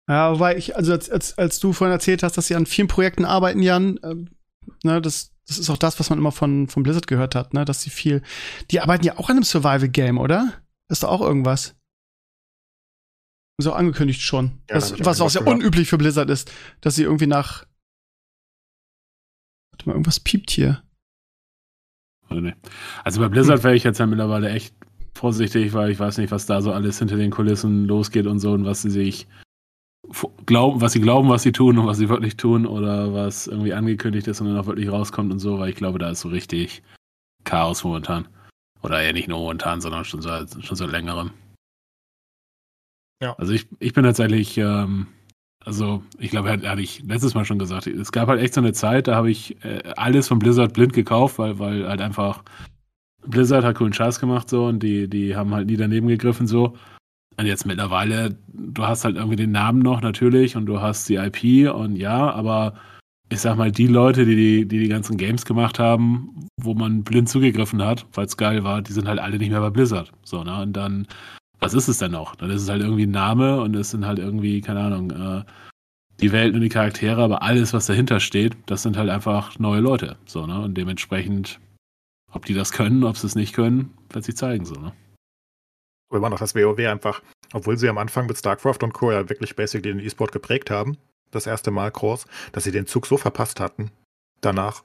Ja, 0.08 0.32
wobei 0.32 0.56
ich, 0.56 0.74
also 0.74 0.92
als, 0.92 1.08
als, 1.08 1.38
als 1.38 1.60
du 1.60 1.72
vorhin 1.72 1.92
erzählt 1.92 2.24
hast, 2.24 2.36
dass 2.36 2.48
sie 2.48 2.56
an 2.56 2.66
vielen 2.66 2.88
Projekten 2.88 3.24
arbeiten, 3.24 3.62
Jan, 3.62 4.00
ähm, 4.02 4.30
ne, 4.82 5.00
das, 5.00 5.32
das 5.46 5.58
ist 5.58 5.70
auch 5.70 5.76
das, 5.76 6.00
was 6.00 6.10
man 6.10 6.18
immer 6.18 6.32
von, 6.32 6.66
von 6.66 6.82
Blizzard 6.82 7.06
gehört 7.06 7.36
hat, 7.36 7.54
ne, 7.54 7.64
dass 7.64 7.82
sie 7.82 7.90
viel, 7.90 8.22
die 8.72 8.80
arbeiten 8.80 9.04
ja 9.04 9.18
auch 9.18 9.28
an 9.28 9.36
einem 9.36 9.44
Survival-Game, 9.44 10.18
oder? 10.18 10.60
ist 10.90 11.02
doch 11.02 11.10
auch 11.10 11.20
irgendwas. 11.20 11.76
So 13.58 13.72
angekündigt 13.72 14.20
schon. 14.20 14.62
Ja, 14.68 14.76
das, 14.76 14.98
was 15.00 15.20
auch 15.20 15.30
sehr 15.30 15.42
gehört. 15.42 15.58
unüblich 15.58 15.88
für 15.88 15.98
Blizzard 15.98 16.30
ist, 16.30 16.50
dass 16.80 16.96
sie 16.96 17.02
irgendwie 17.02 17.26
nach. 17.26 17.66
Warte 19.70 19.86
mal, 19.86 19.92
irgendwas 19.92 20.20
piept 20.20 20.50
hier. 20.50 20.82
Also 23.04 23.20
bei 23.20 23.28
Blizzard 23.28 23.64
wäre 23.64 23.74
ich 23.74 23.84
jetzt 23.84 23.98
ja 23.98 24.06
mittlerweile 24.06 24.50
echt 24.50 24.74
vorsichtig, 25.14 25.72
weil 25.74 25.90
ich 25.90 25.98
weiß 25.98 26.18
nicht, 26.18 26.30
was 26.30 26.46
da 26.46 26.62
so 26.62 26.72
alles 26.72 26.98
hinter 26.98 27.16
den 27.16 27.30
Kulissen 27.30 27.86
losgeht 27.86 28.26
und 28.26 28.38
so 28.38 28.52
und 28.52 28.64
was 28.64 28.82
sie 28.82 28.90
sich 28.90 29.26
glauben, 30.46 30.80
was 30.80 30.92
sie 30.92 31.00
glauben, 31.00 31.28
was 31.28 31.42
sie 31.42 31.52
tun 31.52 31.78
und 31.78 31.86
was 31.86 31.98
sie 31.98 32.08
wirklich 32.08 32.36
tun 32.36 32.66
oder 32.66 33.12
was 33.12 33.46
irgendwie 33.46 33.74
angekündigt 33.74 34.26
ist 34.28 34.40
und 34.40 34.48
dann 34.48 34.58
auch 34.58 34.66
wirklich 34.66 34.90
rauskommt 34.90 35.32
und 35.32 35.38
so, 35.38 35.58
weil 35.58 35.70
ich 35.70 35.76
glaube, 35.76 35.98
da 35.98 36.10
ist 36.10 36.20
so 36.20 36.28
richtig 36.28 36.82
Chaos 37.44 37.84
momentan. 37.84 38.28
Oder 38.82 39.02
ja 39.02 39.12
nicht 39.12 39.28
nur 39.28 39.38
momentan, 39.38 39.80
sondern 39.80 40.04
schon 40.04 40.22
so, 40.22 40.30
schon 40.60 40.76
so 40.76 40.86
längerem. 40.86 41.32
Ja. 43.22 43.34
Also 43.36 43.52
ich, 43.52 43.68
ich 43.78 43.92
bin 43.92 44.04
tatsächlich, 44.04 44.56
ähm, 44.56 45.08
also 45.64 46.02
ich 46.18 46.30
glaube, 46.30 46.50
hatte 46.50 46.80
ich 46.80 47.02
letztes 47.02 47.34
Mal 47.34 47.44
schon 47.44 47.58
gesagt, 47.58 47.86
es 47.86 48.12
gab 48.12 48.28
halt 48.28 48.40
echt 48.40 48.54
so 48.54 48.60
eine 48.60 48.72
Zeit, 48.72 49.08
da 49.08 49.14
habe 49.14 49.30
ich 49.30 49.62
äh, 49.64 49.82
alles 49.96 50.28
von 50.28 50.38
Blizzard 50.38 50.72
blind 50.72 50.92
gekauft, 50.92 51.38
weil, 51.38 51.58
weil 51.58 51.86
halt 51.86 52.00
einfach 52.00 52.42
Blizzard 53.26 53.64
hat 53.64 53.76
coolen 53.76 53.92
Scheiß 53.92 54.20
gemacht 54.20 54.48
so 54.48 54.66
und 54.66 54.82
die, 54.82 55.08
die 55.08 55.36
haben 55.36 55.54
halt 55.54 55.66
nie 55.66 55.76
daneben 55.76 56.08
gegriffen 56.08 56.46
so. 56.46 56.76
Und 57.36 57.46
jetzt 57.46 57.66
mittlerweile, 57.66 58.36
du 58.48 58.82
hast 58.82 59.04
halt 59.04 59.16
irgendwie 59.16 59.36
den 59.36 59.52
Namen 59.52 59.80
noch 59.80 60.00
natürlich 60.02 60.56
und 60.56 60.66
du 60.66 60.80
hast 60.80 61.08
die 61.08 61.16
IP 61.16 61.72
und 61.72 61.96
ja, 61.96 62.30
aber 62.30 62.74
ich 63.30 63.40
sag 63.40 63.56
mal, 63.56 63.70
die 63.70 63.86
Leute, 63.86 64.24
die 64.24 64.34
die, 64.34 64.66
die, 64.66 64.78
die 64.80 64.88
ganzen 64.88 65.16
Games 65.16 65.44
gemacht 65.44 65.78
haben, 65.78 66.48
wo 66.60 66.74
man 66.74 67.04
blind 67.04 67.28
zugegriffen 67.28 67.82
hat, 67.82 68.04
weil 68.12 68.26
es 68.26 68.36
geil 68.36 68.64
war, 68.64 68.82
die 68.82 68.92
sind 68.92 69.06
halt 69.06 69.20
alle 69.20 69.38
nicht 69.38 69.50
mehr 69.50 69.60
bei 69.60 69.70
Blizzard. 69.70 70.10
So, 70.24 70.42
ne? 70.42 70.60
Und 70.60 70.72
dann, 70.72 71.06
was 71.60 71.74
ist 71.74 71.88
es 71.88 71.98
denn 71.98 72.12
noch? 72.12 72.34
Dann 72.34 72.50
ist 72.50 72.62
es 72.62 72.68
halt 72.68 72.82
irgendwie 72.82 73.06
ein 73.06 73.10
Name 73.10 73.60
und 73.60 73.74
es 73.76 73.90
sind 73.90 74.06
halt 74.06 74.18
irgendwie, 74.18 74.60
keine 74.60 74.80
Ahnung, 74.80 75.10
äh, 75.10 75.44
die 76.20 76.32
Welten 76.32 76.56
und 76.56 76.62
die 76.62 76.68
Charaktere, 76.68 77.22
aber 77.22 77.42
alles, 77.42 77.72
was 77.72 77.86
dahinter 77.86 78.20
steht, 78.20 78.56
das 78.66 78.82
sind 78.82 78.96
halt 78.96 79.08
einfach 79.08 79.58
neue 79.58 79.80
Leute. 79.80 80.16
So, 80.26 80.46
ne? 80.46 80.60
Und 80.60 80.74
dementsprechend, 80.76 81.60
ob 82.32 82.44
die 82.44 82.54
das 82.54 82.72
können, 82.72 83.04
ob 83.04 83.16
sie 83.16 83.26
es 83.26 83.34
nicht 83.34 83.54
können, 83.54 83.94
wird 84.10 84.24
sich 84.24 84.36
zeigen, 84.36 84.64
so, 84.64 84.74
ne? 84.74 84.92
immer 86.16 86.30
noch 86.30 86.38
das 86.38 86.54
WoW 86.54 86.78
einfach, 86.86 87.22
obwohl 87.52 87.76
sie 87.76 87.88
am 87.88 87.98
Anfang 87.98 88.26
mit 88.26 88.38
StarCraft 88.38 88.78
und 88.82 88.92
Co. 88.92 89.12
ja 89.12 89.28
wirklich 89.28 89.56
basically 89.56 89.92
den 89.92 90.04
E-Sport 90.04 90.32
geprägt 90.32 90.70
haben, 90.70 90.96
das 91.30 91.46
erste 91.46 91.70
Mal 91.70 91.90
groß, 91.90 92.26
dass 92.52 92.64
sie 92.64 92.72
den 92.72 92.86
Zug 92.86 93.06
so 93.06 93.16
verpasst 93.16 93.60
hatten. 93.60 93.90
Danach. 94.40 94.82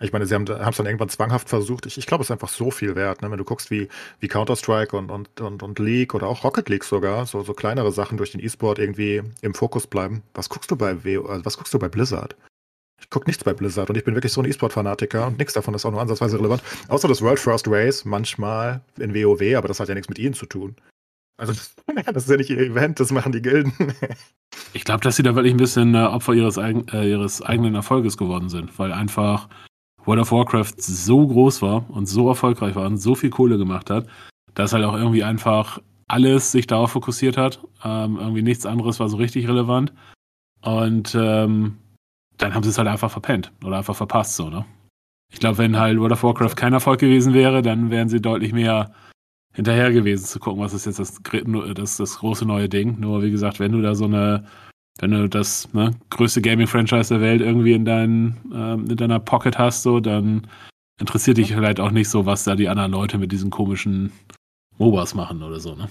Ich 0.00 0.12
meine, 0.12 0.26
sie 0.26 0.34
haben 0.34 0.44
es 0.44 0.76
dann 0.76 0.86
irgendwann 0.86 1.08
zwanghaft 1.08 1.48
versucht. 1.48 1.86
Ich, 1.86 1.96
ich 1.96 2.06
glaube, 2.06 2.22
es 2.22 2.28
ist 2.28 2.32
einfach 2.32 2.50
so 2.50 2.70
viel 2.70 2.94
wert, 2.94 3.22
ne? 3.22 3.30
wenn 3.30 3.38
du 3.38 3.44
guckst, 3.44 3.70
wie, 3.70 3.88
wie 4.20 4.28
Counter-Strike 4.28 4.94
und, 4.94 5.10
und, 5.10 5.40
und, 5.40 5.62
und 5.62 5.78
League 5.78 6.14
oder 6.14 6.26
auch 6.26 6.44
Rocket 6.44 6.68
League 6.68 6.84
sogar, 6.84 7.24
so, 7.24 7.42
so 7.42 7.54
kleinere 7.54 7.90
Sachen 7.92 8.18
durch 8.18 8.32
den 8.32 8.42
E-Sport 8.42 8.78
irgendwie 8.78 9.22
im 9.40 9.54
Fokus 9.54 9.86
bleiben. 9.86 10.22
Was 10.34 10.50
guckst 10.50 10.70
du 10.70 10.76
bei 10.76 11.04
WoW, 11.04 11.30
also 11.30 11.44
was 11.44 11.56
guckst 11.56 11.72
du 11.72 11.78
bei 11.78 11.88
Blizzard? 11.88 12.36
Ich 13.00 13.10
gucke 13.10 13.28
nichts 13.28 13.44
bei 13.44 13.54
Blizzard 13.54 13.88
und 13.88 13.96
ich 13.96 14.04
bin 14.04 14.14
wirklich 14.14 14.32
so 14.32 14.42
ein 14.42 14.48
E-Sport-Fanatiker 14.48 15.28
und 15.28 15.38
nichts 15.38 15.54
davon 15.54 15.74
ist 15.74 15.86
auch 15.86 15.90
nur 15.90 16.00
ansatzweise 16.00 16.38
relevant. 16.38 16.62
Außer 16.88 17.08
das 17.08 17.22
World 17.22 17.38
First 17.38 17.66
Race 17.68 18.04
manchmal 18.04 18.82
in 18.98 19.14
WoW, 19.14 19.56
aber 19.56 19.68
das 19.68 19.80
hat 19.80 19.88
ja 19.88 19.94
nichts 19.94 20.08
mit 20.08 20.18
ihnen 20.18 20.34
zu 20.34 20.46
tun. 20.46 20.76
Also 21.38 21.52
das, 21.52 21.74
das 22.12 22.24
ist 22.24 22.30
ja 22.30 22.36
nicht 22.36 22.50
ihr 22.50 22.58
Event, 22.58 23.00
das 23.00 23.12
machen 23.12 23.32
die 23.32 23.42
Gilden. 23.42 23.72
ich 24.72 24.84
glaube, 24.84 25.02
dass 25.02 25.16
sie 25.16 25.22
da 25.22 25.34
wirklich 25.34 25.54
ein 25.54 25.58
bisschen 25.58 25.94
äh, 25.94 25.98
Opfer 25.98 26.34
ihres, 26.34 26.58
eigen, 26.58 26.86
äh, 26.88 27.08
ihres 27.08 27.42
eigenen 27.42 27.74
Erfolges 27.74 28.16
geworden 28.16 28.48
sind, 28.48 28.78
weil 28.78 28.92
einfach 28.92 29.48
World 30.06 30.20
of 30.20 30.32
Warcraft 30.32 30.74
so 30.78 31.26
groß 31.26 31.62
war 31.62 31.84
und 31.90 32.06
so 32.06 32.28
erfolgreich 32.28 32.74
war 32.74 32.86
und 32.86 32.98
so 32.98 33.14
viel 33.14 33.30
Kohle 33.30 33.58
gemacht 33.58 33.90
hat, 33.90 34.06
dass 34.54 34.72
halt 34.72 34.84
auch 34.84 34.94
irgendwie 34.94 35.24
einfach 35.24 35.80
alles 36.08 36.52
sich 36.52 36.66
darauf 36.66 36.92
fokussiert 36.92 37.36
hat. 37.36 37.60
Ähm, 37.84 38.16
irgendwie 38.18 38.42
nichts 38.42 38.64
anderes 38.64 39.00
war 39.00 39.08
so 39.08 39.16
richtig 39.16 39.48
relevant. 39.48 39.92
Und 40.62 41.14
ähm, 41.18 41.78
dann 42.38 42.54
haben 42.54 42.62
sie 42.62 42.70
es 42.70 42.78
halt 42.78 42.88
einfach 42.88 43.10
verpennt 43.10 43.52
oder 43.64 43.78
einfach 43.78 43.96
verpasst, 43.96 44.36
so, 44.36 44.48
ne? 44.48 44.64
Ich 45.32 45.40
glaube, 45.40 45.58
wenn 45.58 45.76
halt 45.76 45.98
World 45.98 46.12
of 46.12 46.22
Warcraft 46.22 46.54
kein 46.54 46.72
Erfolg 46.72 47.00
gewesen 47.00 47.34
wäre, 47.34 47.60
dann 47.60 47.90
wären 47.90 48.08
sie 48.08 48.20
deutlich 48.20 48.52
mehr 48.52 48.92
hinterher 49.52 49.92
gewesen 49.92 50.24
zu 50.24 50.38
gucken, 50.38 50.62
was 50.62 50.72
ist 50.72 50.86
jetzt 50.86 51.00
das, 51.00 51.20
das, 51.74 51.96
das 51.96 52.18
große 52.18 52.46
neue 52.46 52.68
Ding. 52.68 53.00
Nur 53.00 53.22
wie 53.22 53.30
gesagt, 53.30 53.58
wenn 53.58 53.72
du 53.72 53.82
da 53.82 53.94
so 53.94 54.04
eine, 54.04 54.44
wenn 54.98 55.10
du 55.10 55.28
das 55.28 55.72
ne, 55.72 55.92
größte 56.10 56.40
Gaming-Franchise 56.42 57.14
der 57.14 57.20
Welt 57.20 57.40
irgendwie 57.40 57.72
in, 57.72 57.84
dein, 57.84 58.36
ähm, 58.52 58.90
in 58.90 58.96
deiner 58.96 59.20
Pocket 59.20 59.58
hast, 59.58 59.82
so, 59.82 60.00
dann 60.00 60.46
interessiert 60.98 61.36
dich 61.36 61.52
vielleicht 61.52 61.80
auch 61.80 61.90
nicht 61.90 62.08
so, 62.08 62.26
was 62.26 62.44
da 62.44 62.56
die 62.56 62.68
anderen 62.68 62.92
Leute 62.92 63.18
mit 63.18 63.32
diesen 63.32 63.50
komischen 63.50 64.12
MOBAs 64.78 65.14
machen 65.14 65.42
oder 65.42 65.60
so, 65.60 65.74
ne? 65.74 65.88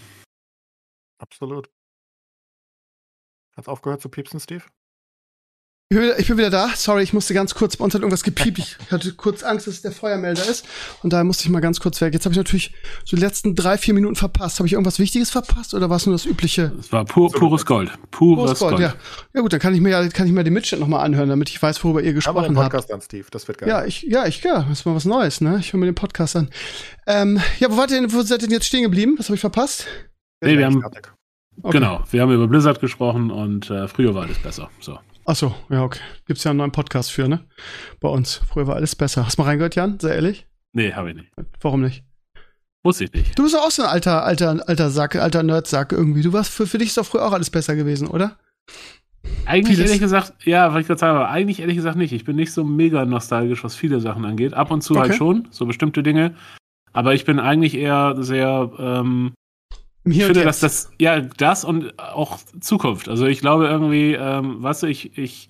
Absolut. 1.19 1.69
Hat's 3.55 3.67
aufgehört 3.67 4.01
zu 4.01 4.09
piepsen, 4.09 4.39
Steve? 4.39 4.63
Ich 5.89 6.27
bin 6.27 6.39
wieder 6.39 6.49
da. 6.49 6.69
Sorry, 6.75 7.03
ich 7.03 7.13
musste 7.13 7.36
ganz 7.36 7.53
kurz, 7.53 7.77
bei 7.77 7.86
uns 7.86 7.93
hat 7.93 8.01
irgendwas 8.01 8.23
gepiept. 8.23 8.57
Ich 8.57 8.91
hatte 8.91 9.13
kurz 9.13 9.43
Angst, 9.43 9.67
dass 9.67 9.75
es 9.75 9.81
der 9.83 9.91
Feuermelder 9.91 10.43
ist. 10.49 10.65
Und 11.03 11.13
daher 11.13 11.23
musste 11.23 11.43
ich 11.43 11.49
mal 11.51 11.59
ganz 11.59 11.79
kurz 11.79 12.01
weg. 12.01 12.11
Jetzt 12.11 12.25
habe 12.25 12.33
ich 12.33 12.38
natürlich 12.38 12.73
so 13.03 13.15
die 13.15 13.21
letzten 13.21 13.53
drei, 13.53 13.77
vier 13.77 13.93
Minuten 13.93 14.15
verpasst. 14.15 14.57
Habe 14.57 14.65
ich 14.65 14.73
irgendwas 14.73 14.97
Wichtiges 14.97 15.29
verpasst 15.29 15.75
oder 15.75 15.88
war 15.88 15.97
es 15.97 16.07
nur 16.07 16.15
das 16.15 16.25
übliche? 16.25 16.71
Es 16.79 16.91
war 16.91 17.05
pur, 17.05 17.31
pures 17.31 17.67
Gold. 17.67 17.91
Pures, 18.09 18.36
pures 18.45 18.59
Gold, 18.59 18.71
Gold, 18.77 18.81
Ja. 18.81 18.95
ja 19.36 19.41
gut, 19.41 19.53
dann 19.53 19.59
kann 19.59 19.75
ich 19.75 19.81
mir 19.81 19.91
ja, 19.91 20.07
kann 20.09 20.25
ich 20.25 20.33
mir 20.33 20.43
den 20.43 20.53
Mitschnitt 20.53 20.81
nochmal 20.81 21.05
anhören, 21.05 21.29
damit 21.29 21.49
ich 21.49 21.61
weiß, 21.61 21.83
worüber 21.83 22.01
ihr 22.01 22.13
gesprochen 22.13 22.38
habt. 22.38 22.49
Aber 22.49 22.63
Podcast 22.63 22.89
habt. 22.89 22.93
an, 22.95 23.01
Steve. 23.01 23.27
Das 23.29 23.47
wird 23.47 23.59
geil. 23.59 23.69
Ja, 23.69 23.86
ich, 23.86 24.01
ja, 24.01 24.25
ich, 24.25 24.41
ja, 24.41 24.63
das 24.63 24.79
ist 24.79 24.86
mal 24.88 24.95
was 24.95 25.05
Neues, 25.05 25.39
ne? 25.39 25.57
Ich 25.59 25.71
höre 25.71 25.79
mir 25.79 25.86
den 25.86 25.93
Podcast 25.93 26.36
an. 26.36 26.49
Ähm, 27.05 27.39
ja, 27.59 27.71
wo 27.71 27.77
wart 27.77 27.91
ihr 27.91 28.01
denn, 28.01 28.11
wo 28.11 28.23
seid 28.23 28.41
ihr 28.41 28.47
denn 28.47 28.55
jetzt 28.55 28.65
stehen 28.65 28.81
geblieben? 28.81 29.13
Was 29.19 29.27
habe 29.27 29.36
ich 29.36 29.41
verpasst? 29.41 29.86
Nee, 30.43 30.57
wir 30.57 30.65
haben, 30.65 30.83
okay. 30.83 31.77
genau, 31.77 32.03
wir 32.09 32.21
haben 32.23 32.31
über 32.31 32.47
Blizzard 32.47 32.81
gesprochen 32.81 33.29
und 33.29 33.69
äh, 33.69 33.88
früher 33.88 34.15
war 34.15 34.23
alles 34.23 34.39
besser. 34.39 34.71
So. 34.79 34.97
Ach 35.26 35.36
so, 35.36 35.55
ja, 35.69 35.84
okay. 35.84 35.99
Gibt's 36.28 36.43
ja 36.43 36.51
einen 36.51 36.59
neuen 36.59 36.71
Podcast 36.71 37.11
für, 37.11 37.28
ne? 37.28 37.45
Bei 37.99 38.09
uns. 38.09 38.36
Früher 38.47 38.67
war 38.67 38.76
alles 38.76 38.95
besser. 38.95 39.26
Hast 39.26 39.38
du 39.38 39.41
mal 39.41 39.47
reingehört, 39.49 39.76
Jan? 39.76 39.99
Sehr 39.99 40.13
ehrlich? 40.15 40.45
Nee, 40.73 40.93
habe 40.93 41.09
ich 41.09 41.15
nicht. 41.15 41.32
Warum 41.61 41.82
nicht? 41.82 42.03
Muss 42.84 43.01
ich 43.01 43.11
nicht. 43.11 43.38
Du 43.38 43.43
bist 43.43 43.57
auch 43.57 43.71
so 43.71 43.82
ein 43.82 43.89
alter, 43.89 44.23
alter, 44.23 44.63
alter 44.67 44.89
Sack, 44.91 45.15
alter 45.15 45.41
Nerdsack 45.41 45.91
irgendwie. 45.91 46.21
Du 46.21 46.32
warst, 46.34 46.51
für, 46.51 46.67
für 46.67 46.78
dich 46.78 46.89
ist 46.89 46.97
doch 46.97 47.05
früher 47.05 47.26
auch 47.26 47.32
alles 47.34 47.49
besser 47.49 47.76
gewesen, 47.76 48.07
oder? 48.07 48.38
Eigentlich 49.47 49.78
Vieles. 49.78 49.89
ehrlich 49.89 50.01
gesagt, 50.01 50.34
ja, 50.45 50.71
was 50.71 50.82
ich 50.82 50.88
gerade 50.88 50.99
sagen, 50.99 51.17
aber 51.17 51.30
eigentlich 51.30 51.59
ehrlich 51.59 51.78
gesagt 51.78 51.97
nicht. 51.97 52.13
Ich 52.13 52.26
bin 52.26 52.36
nicht 52.36 52.51
so 52.53 52.63
mega 52.63 53.03
nostalgisch, 53.05 53.63
was 53.63 53.76
viele 53.76 53.99
Sachen 53.99 54.26
angeht. 54.26 54.53
Ab 54.53 54.69
und 54.69 54.82
zu 54.82 54.95
halt 54.95 55.09
Okay. 55.09 55.17
schon, 55.17 55.47
so 55.49 55.65
bestimmte 55.65 56.03
Dinge. 56.03 56.36
Aber 56.93 57.15
ich 57.15 57.26
bin 57.26 57.39
eigentlich 57.39 57.73
eher 57.76 58.15
sehr, 58.19 58.71
ähm, 58.78 59.34
ich 60.05 60.23
finde, 60.23 60.43
dass 60.43 60.59
das, 60.59 60.91
ja, 60.99 61.19
das 61.21 61.63
und 61.65 61.97
auch 61.99 62.37
Zukunft. 62.59 63.09
Also 63.09 63.25
ich 63.25 63.39
glaube 63.39 63.67
irgendwie, 63.67 64.13
ähm, 64.13 64.61
weißt 64.63 64.83
du, 64.83 64.87
ich, 64.87 65.17
ich 65.17 65.49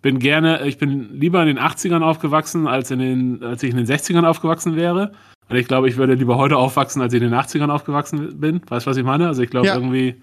bin 0.00 0.18
gerne, 0.18 0.66
ich 0.66 0.78
bin 0.78 1.18
lieber 1.18 1.40
in 1.42 1.48
den 1.48 1.58
80ern 1.58 2.02
aufgewachsen, 2.02 2.66
als 2.66 2.90
in 2.90 2.98
den, 2.98 3.42
als 3.42 3.62
ich 3.62 3.70
in 3.70 3.76
den 3.76 3.86
60ern 3.86 4.24
aufgewachsen 4.26 4.76
wäre. 4.76 5.12
Und 5.48 5.56
ich 5.56 5.66
glaube, 5.66 5.88
ich 5.88 5.96
würde 5.96 6.14
lieber 6.14 6.36
heute 6.36 6.56
aufwachsen, 6.56 7.02
als 7.02 7.12
ich 7.12 7.22
in 7.22 7.30
den 7.30 7.38
80ern 7.38 7.70
aufgewachsen 7.70 8.40
bin. 8.40 8.60
Weißt 8.68 8.86
du, 8.86 8.90
was 8.90 8.96
ich 8.96 9.04
meine? 9.04 9.26
Also 9.28 9.42
ich 9.42 9.50
glaube 9.50 9.66
Ja. 9.66 9.74
irgendwie. 9.74 10.08
Äh, 10.08 10.16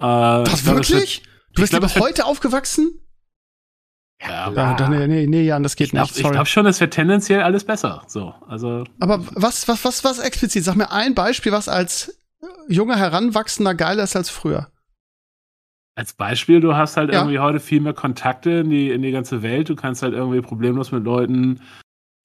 Was, 0.00 0.54
ich 0.60 0.64
glaube, 0.64 0.80
es 0.80 0.90
wirklich? 0.90 1.22
Du 1.54 1.60
bist 1.62 1.72
ich 1.72 1.78
glaub, 1.78 1.82
lieber 1.90 1.94
wird- 1.94 2.04
heute 2.04 2.24
aufgewachsen? 2.26 2.98
Wird, 4.20 4.30
ja, 4.30 4.52
Ja, 4.52 4.74
doch, 4.74 4.88
nee, 4.88 5.06
nee, 5.08 5.26
nee, 5.26 5.42
Jan, 5.42 5.62
das 5.64 5.74
geht 5.76 5.86
ich 5.86 5.90
glaube 5.92 6.12
nicht. 6.14 6.30
Glaub 6.30 6.46
schon, 6.46 6.64
es 6.66 6.80
wird 6.80 6.92
tendenziell 6.94 7.42
alles 7.42 7.64
besser. 7.64 8.02
So, 8.06 8.34
also 8.46 8.84
Aber 9.00 9.24
was, 9.34 9.66
was, 9.66 9.84
was, 9.84 10.04
was 10.04 10.18
explizit? 10.20 10.62
Sag 10.64 10.76
mir 10.76 10.92
ein 10.92 11.14
Beispiel, 11.14 11.50
was 11.52 11.68
als 11.68 12.16
junger 12.68 12.96
Heranwachsender 12.96 13.74
geiler 13.74 14.04
ist 14.04 14.16
als 14.16 14.30
früher. 14.30 14.68
als 15.94 16.14
Beispiel, 16.14 16.60
du 16.60 16.74
hast 16.74 16.96
halt 16.96 17.12
Ja. 17.12 17.18
irgendwie 17.20 17.38
heute 17.38 17.60
viel 17.60 17.80
mehr 17.80 17.92
Kontakte 17.92 18.50
in 18.60 18.70
die, 18.70 18.90
in 18.90 19.02
die 19.02 19.10
ganze 19.10 19.42
Welt. 19.42 19.68
Du 19.68 19.76
kannst 19.76 20.02
halt 20.02 20.14
irgendwie 20.14 20.40
problemlos 20.40 20.90
mit 20.90 21.04
Leuten 21.04 21.60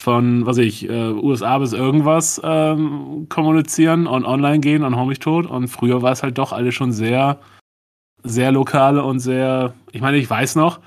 von, 0.02 0.46
was 0.46 0.56
weiß 0.58 0.66
ich, 0.66 0.88
äh, 0.90 1.10
USA 1.12 1.58
bis 1.58 1.74
irgendwas 1.74 2.40
ähm, 2.46 3.26
kommunizieren 3.28 4.08
und 4.08 4.24
online 4.24 4.62
gehen 4.62 4.84
und 4.84 4.96
hau 4.96 5.06
mich 5.06 5.20
tot. 5.20 5.48
Und 5.48 5.68
früher 5.68 6.02
war 6.02 6.14
es 6.14 6.24
halt 6.24 6.38
doch 6.38 6.54
alles 6.54 6.76
schon 6.76 6.94
sehr, 6.94 7.40
sehr 8.24 8.54
lokale 8.54 9.04
und 9.04 9.20
sehr, 9.20 9.74
ich 9.92 10.00
meine, 10.00 10.16
ich 10.16 10.30
weiß 10.30 10.56
noch, 10.56 10.80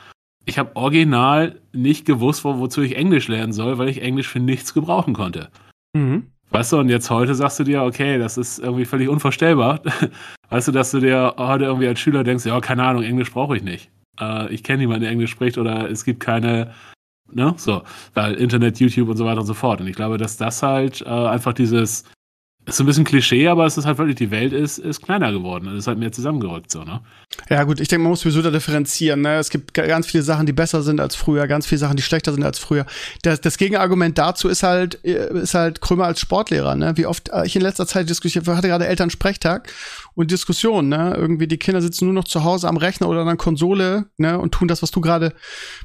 ich 0.47 0.59
habe 0.59 0.75
original 0.75 1.61
nicht 1.75 2.07
gewusst, 2.07 2.45
wo, 2.45 2.59
wozu 2.61 2.81
ich 2.81 2.97
Englisch 2.97 3.29
lernen 3.29 3.53
soll, 3.53 3.77
weil 3.77 3.91
ich 3.91 4.01
Englisch 4.01 4.29
für 4.29 4.41
nichts 4.41 4.73
gebrauchen 4.73 5.13
konnte. 5.13 5.51
Mhm. 5.95 6.33
Weißt 6.51 6.73
du, 6.73 6.79
und 6.79 6.89
jetzt 6.89 7.11
heute 7.11 7.35
sagst 7.35 7.61
du 7.61 7.65
dir, 7.65 7.83
okay, 7.83 8.19
das 8.19 8.37
ist 8.37 8.59
irgendwie 8.59 8.85
völlig 8.85 9.09
unvorstellbar. 9.09 9.81
Weißt 10.51 10.67
du, 10.67 10.73
dass 10.73 10.91
du 10.91 10.99
dir 10.99 11.35
heute 11.39 11.65
irgendwie 11.65 11.87
als 11.87 12.01
Schüler 12.01 12.25
denkst, 12.25 12.45
ja, 12.45 12.61
keine 12.61 12.83
Ahnung, 12.83 13.05
Englisch 13.05 13.33
brauche 13.33 13.57
ich 13.57 13.63
nicht. 13.63 13.89
Äh, 14.21 14.53
ich 14.53 14.65
kenne 14.65 14.79
niemanden, 14.79 15.03
der 15.03 15.13
Englisch 15.13 15.31
spricht 15.31 15.59
oder 15.59 15.89
es 15.89 16.05
gibt 16.05 16.19
keine, 16.19 16.73
ne, 17.31 17.55
so, 17.57 17.83
weil 18.15 18.35
Internet, 18.35 18.81
YouTube 18.81 19.09
und 19.09 19.17
so 19.17 19.25
weiter 19.25 19.41
und 19.41 19.47
so 19.47 19.55
fort. 19.55 19.81
Und 19.81 19.87
ich 19.87 19.95
glaube, 19.95 20.19
dass 20.19 20.37
das 20.37 20.61
halt 20.63 21.03
äh, 21.03 21.09
einfach 21.09 21.53
dieses, 21.53 22.05
ist 22.71 22.77
so 22.79 22.85
ein 22.85 22.87
bisschen 22.87 23.05
Klischee, 23.05 23.49
aber 23.49 23.67
es 23.67 23.77
ist 23.77 23.85
halt 23.87 23.99
wirklich, 23.99 24.17
die 24.17 24.31
Welt 24.31 24.53
ist, 24.53 24.79
ist 24.79 25.03
kleiner 25.03 25.31
geworden. 25.33 25.69
Es 25.69 25.81
ist 25.81 25.87
halt 25.87 25.99
mehr 25.99 26.13
zusammengerückt, 26.13 26.71
so, 26.71 26.83
ne? 26.83 27.01
Ja, 27.49 27.63
gut, 27.65 27.81
ich 27.81 27.89
denke, 27.89 28.03
man 28.03 28.11
muss 28.11 28.21
sowieso 28.21 28.43
da 28.43 28.51
differenzieren. 28.51 29.21
Ne? 29.21 29.37
Es 29.37 29.51
gibt 29.51 29.73
ga- 29.75 29.87
ganz 29.87 30.07
viele 30.07 30.23
Sachen, 30.23 30.47
die 30.47 30.53
besser 30.53 30.83
sind 30.83 31.01
als 31.01 31.15
früher, 31.15 31.47
ganz 31.47 31.67
viele 31.67 31.79
Sachen, 31.79 31.97
die 31.97 32.03
schlechter 32.03 32.33
sind 32.33 32.43
als 32.43 32.59
früher. 32.59 32.87
Das, 33.23 33.41
das 33.41 33.57
Gegenargument 33.59 34.19
dazu 34.19 34.49
ist 34.49 34.63
halt, 34.63 35.05
äh, 35.05 35.33
ist 35.41 35.55
halt 35.55 35.81
Krömer 35.81 36.07
als 36.07 36.21
Sportlehrer. 36.21 36.75
Ne? 36.75 36.97
Wie 36.97 37.07
oft 37.07 37.29
äh, 37.29 37.47
ich 37.47 37.55
in 37.57 37.63
letzter 37.63 37.87
Zeit 37.87 38.09
diskutiert, 38.09 38.47
hatte 38.49 38.69
gerade 38.69 38.87
Elternsprechtag 38.87 39.73
und 40.15 40.31
Diskussion. 40.31 40.89
Ne? 40.89 41.15
Irgendwie 41.17 41.47
die 41.47 41.59
Kinder 41.59 41.81
sitzen 41.83 42.07
nur 42.07 42.15
noch 42.15 42.25
zu 42.25 42.45
Hause 42.45 42.69
am 42.69 42.77
Rechner 42.77 43.09
oder 43.09 43.21
an 43.21 43.27
der 43.27 43.37
Konsole 43.37 44.07
ne? 44.17 44.39
und 44.39 44.53
tun 44.53 44.69
das, 44.69 44.83
was 44.83 44.91
du 44.91 45.01
gerade 45.01 45.33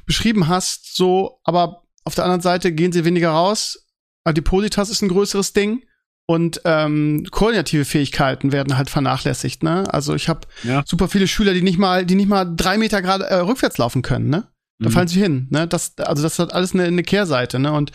beschrieben 0.04 0.48
hast. 0.48 0.96
So, 0.96 1.40
aber 1.44 1.82
auf 2.04 2.14
der 2.14 2.24
anderen 2.24 2.42
Seite 2.42 2.72
gehen 2.72 2.92
sie 2.92 3.04
weniger 3.04 3.30
raus. 3.30 3.86
Adipositas 4.24 4.90
ist 4.90 5.02
ein 5.02 5.08
größeres 5.08 5.52
Ding. 5.52 5.82
Und 6.28 6.60
ähm, 6.64 7.24
koordinative 7.30 7.84
Fähigkeiten 7.84 8.50
werden 8.50 8.76
halt 8.76 8.90
vernachlässigt, 8.90 9.62
ne? 9.62 9.84
Also 9.94 10.14
ich 10.14 10.28
habe 10.28 10.40
Ja. 10.64 10.82
super 10.84 11.06
viele 11.08 11.28
Schüler, 11.28 11.54
die 11.54 11.62
nicht 11.62 11.78
mal, 11.78 12.04
die 12.04 12.16
nicht 12.16 12.28
mal 12.28 12.44
drei 12.44 12.78
Meter 12.78 13.00
gerade 13.00 13.24
äh, 13.26 13.36
rückwärts 13.36 13.78
laufen 13.78 14.02
können, 14.02 14.28
ne? 14.28 14.48
Da 14.78 14.88
Mhm. 14.88 14.92
fallen 14.92 15.08
sie 15.08 15.20
hin, 15.22 15.46
ne? 15.50 15.68
Das, 15.68 15.96
also 15.98 16.22
das 16.24 16.38
hat 16.40 16.52
alles 16.52 16.74
eine, 16.74 16.82
eine 16.82 17.04
Kehrseite, 17.04 17.60
ne? 17.60 17.72
Und 17.72 17.92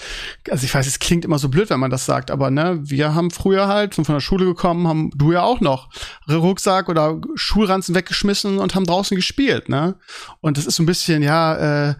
also 0.49 0.63
ich 0.63 0.73
weiß, 0.73 0.87
es 0.87 0.99
klingt 0.99 1.25
immer 1.25 1.39
so 1.39 1.49
blöd, 1.49 1.69
wenn 1.69 1.79
man 1.81 1.91
das 1.91 2.05
sagt, 2.05 2.31
aber 2.31 2.49
ne, 2.51 2.79
wir 2.81 3.13
haben 3.13 3.31
früher 3.31 3.67
halt, 3.67 3.95
von 3.95 4.05
der 4.05 4.21
Schule 4.21 4.45
gekommen, 4.45 4.87
haben 4.87 5.11
du 5.13 5.33
ja 5.33 5.41
auch 5.43 5.59
noch 5.59 5.89
Rucksack 6.29 6.87
oder 6.87 7.19
Schulranzen 7.35 7.93
weggeschmissen 7.95 8.59
und 8.59 8.73
haben 8.75 8.85
draußen 8.85 9.15
gespielt, 9.15 9.67
ne? 9.67 9.95
Und 10.39 10.57
das 10.57 10.65
ist 10.65 10.77
so 10.77 10.83
ein 10.83 10.87
bisschen, 10.87 11.21
ja, 11.21 11.89
äh, 11.89 11.95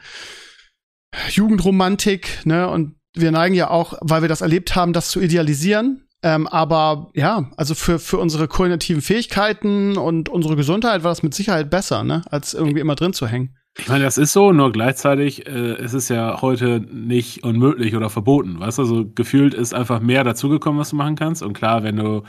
Jugendromantik, 1.30 2.46
ne? 2.46 2.70
Und 2.70 2.96
wir 3.14 3.32
neigen 3.32 3.56
ja 3.56 3.70
auch, 3.70 3.96
weil 4.02 4.22
wir 4.22 4.30
das 4.30 4.42
erlebt 4.42 4.76
haben, 4.76 4.94
das 4.94 5.10
zu 5.10 5.20
idealisieren. 5.20 6.08
Ähm, 6.24 6.48
aber 6.48 7.10
ja, 7.16 7.50
also 7.58 7.74
für, 7.74 7.98
für 7.98 8.18
unsere 8.18 8.48
koordinativen 8.48 9.02
Fähigkeiten 9.02 9.98
und 9.98 10.30
unsere 10.30 10.56
Gesundheit 10.56 11.04
war 11.04 11.12
das 11.12 11.24
mit 11.24 11.34
Sicherheit 11.34 11.70
besser, 11.70 12.04
ne? 12.04 12.22
Als 12.30 12.54
irgendwie 12.54 12.80
immer 12.80 12.96
drin 12.96 13.14
zu 13.14 13.28
hängen. 13.28 13.58
Ich 13.80 13.88
meine, 13.88 14.04
das 14.04 14.18
ist 14.18 14.34
so, 14.34 14.52
nur 14.52 14.72
gleichzeitig 14.72 15.48
äh, 15.48 15.82
ist 15.82 15.94
es 15.94 16.10
ja 16.10 16.42
heute 16.42 16.82
nicht 16.92 17.44
unmöglich 17.44 17.96
oder 17.96 18.10
verboten. 18.10 18.60
Weißt 18.60 18.78
du, 18.80 18.84
so 18.84 19.06
gefühlt 19.16 19.54
ist 19.54 19.74
einfach 19.74 20.02
mehr 20.02 20.24
dazugekommen, 20.24 20.80
was 20.80 20.90
du 20.90 20.98
machen 20.98 21.16
kannst. 21.16 21.42
Und 21.42 21.54
klar, 21.54 21.82
wenn 21.84 21.96
du 21.96 22.24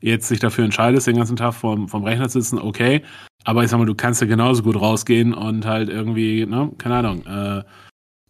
jetzt 0.00 0.30
dich 0.30 0.40
dafür 0.40 0.64
entscheidest, 0.64 1.06
den 1.06 1.16
ganzen 1.16 1.36
Tag 1.36 1.54
vorm, 1.54 1.88
vom 1.88 2.04
Rechner 2.04 2.28
zu 2.28 2.40
sitzen, 2.40 2.58
okay. 2.58 3.02
Aber 3.44 3.62
ich 3.64 3.70
sag 3.70 3.78
mal, 3.78 3.86
du 3.86 3.94
kannst 3.94 4.20
ja 4.20 4.26
genauso 4.26 4.62
gut 4.62 4.80
rausgehen 4.80 5.34
und 5.34 5.64
halt 5.66 5.88
irgendwie, 5.88 6.44
ne, 6.46 6.72
keine 6.78 6.96
Ahnung, 6.96 7.26
äh, 7.26 7.62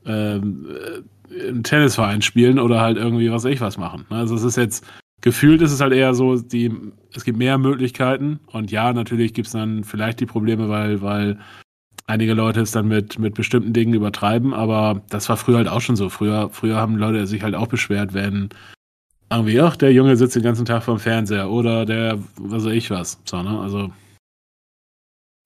ähm, 0.06 0.66
äh, 0.70 1.48
im 1.48 1.62
Tennisverein 1.62 2.22
spielen 2.22 2.58
oder 2.58 2.80
halt 2.80 2.96
irgendwie 2.96 3.30
was 3.30 3.44
ich 3.44 3.60
was 3.60 3.78
machen. 3.78 4.06
Also 4.10 4.34
es 4.34 4.42
ist 4.42 4.56
jetzt, 4.56 4.84
gefühlt 5.20 5.62
ist 5.62 5.72
es 5.72 5.80
halt 5.80 5.92
eher 5.92 6.14
so, 6.14 6.36
die, 6.36 6.72
es 7.14 7.24
gibt 7.24 7.38
mehr 7.38 7.58
Möglichkeiten 7.58 8.40
und 8.52 8.70
ja, 8.70 8.92
natürlich 8.92 9.34
gibt 9.34 9.46
es 9.46 9.52
dann 9.52 9.84
vielleicht 9.84 10.20
die 10.20 10.26
Probleme, 10.26 10.68
weil, 10.68 11.02
weil 11.02 11.38
einige 12.06 12.34
Leute 12.34 12.60
es 12.60 12.72
dann 12.72 12.88
mit, 12.88 13.18
mit 13.18 13.34
bestimmten 13.34 13.72
Dingen 13.72 13.94
übertreiben, 13.94 14.54
aber 14.54 15.02
das 15.10 15.28
war 15.28 15.36
früher 15.36 15.58
halt 15.58 15.68
auch 15.68 15.80
schon 15.80 15.96
so. 15.96 16.08
Früher, 16.08 16.50
früher 16.50 16.76
haben 16.76 16.96
Leute 16.96 17.26
sich 17.26 17.42
halt 17.42 17.54
auch 17.54 17.66
beschwert, 17.66 18.14
wenn 18.14 18.48
irgendwie, 19.30 19.60
ach, 19.60 19.76
der 19.76 19.92
Junge 19.92 20.16
sitzt 20.16 20.36
den 20.36 20.42
ganzen 20.42 20.64
Tag 20.64 20.82
vorm 20.82 20.98
Fernseher 20.98 21.50
oder 21.50 21.84
der, 21.84 22.18
was 22.36 22.64
weiß 22.64 22.72
ich 22.72 22.90
was. 22.90 23.20
So, 23.24 23.42
ne? 23.42 23.60
Also, 23.60 23.92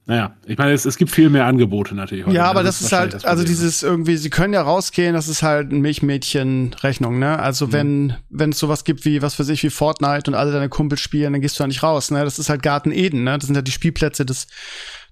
naja, 0.07 0.35
ich 0.47 0.59
meine, 0.59 0.73
es, 0.73 0.85
es 0.85 0.97
gibt 0.97 1.11
viel 1.13 1.31
mehr 1.31 1.47
Angebote 1.47 1.95
natürlich. 1.95 2.27
heute. 2.27 2.35
Ja, 2.37 2.47
aber 2.51 2.63
das, 2.65 2.81
ist 2.81 2.91
wahrscheinlich 2.91 3.15
halt, 3.15 3.23
das 3.23 3.31
also 3.31 3.43
Problem. 3.43 3.55
dieses 3.57 3.83
irgendwie, 3.85 4.17
sie 4.17 4.31
können 4.31 4.53
ja 4.53 4.63
rausgehen, 4.63 5.15
das 5.15 5.29
ist 5.29 5.43
halt 5.45 5.71
eine 5.71 5.79
Milchmädchen-Rechnung, 5.79 7.19
ne? 7.19 7.39
Also 7.39 7.69
Mhm. 7.69 7.73
wenn, 7.73 8.17
wenn 8.31 8.51
es 8.51 8.59
sowas 8.59 8.85
gibt 8.85 9.05
wie, 9.05 9.23
was 9.23 9.39
weiß 9.39 9.49
ich, 9.51 9.63
wie 9.63 9.71
Fortnite 9.71 10.31
und 10.31 10.35
alle 10.35 10.53
deine 10.53 10.69
Kumpels 10.69 11.01
spielen, 11.01 11.33
dann 11.33 11.43
gehst 11.43 11.59
du 11.59 11.63
da 11.63 11.67
nicht 11.69 11.83
raus, 11.83 12.11
ne? 12.11 12.25
Das 12.25 12.39
ist 12.39 12.49
halt 12.49 12.63
Garten 12.63 12.91
Eden, 12.91 13.25
ne? 13.25 13.39
Das 13.39 13.47
sind 13.47 13.55
ja 13.55 13.63
die 13.63 13.71
Spielplätze 13.71 14.25
des, 14.27 14.47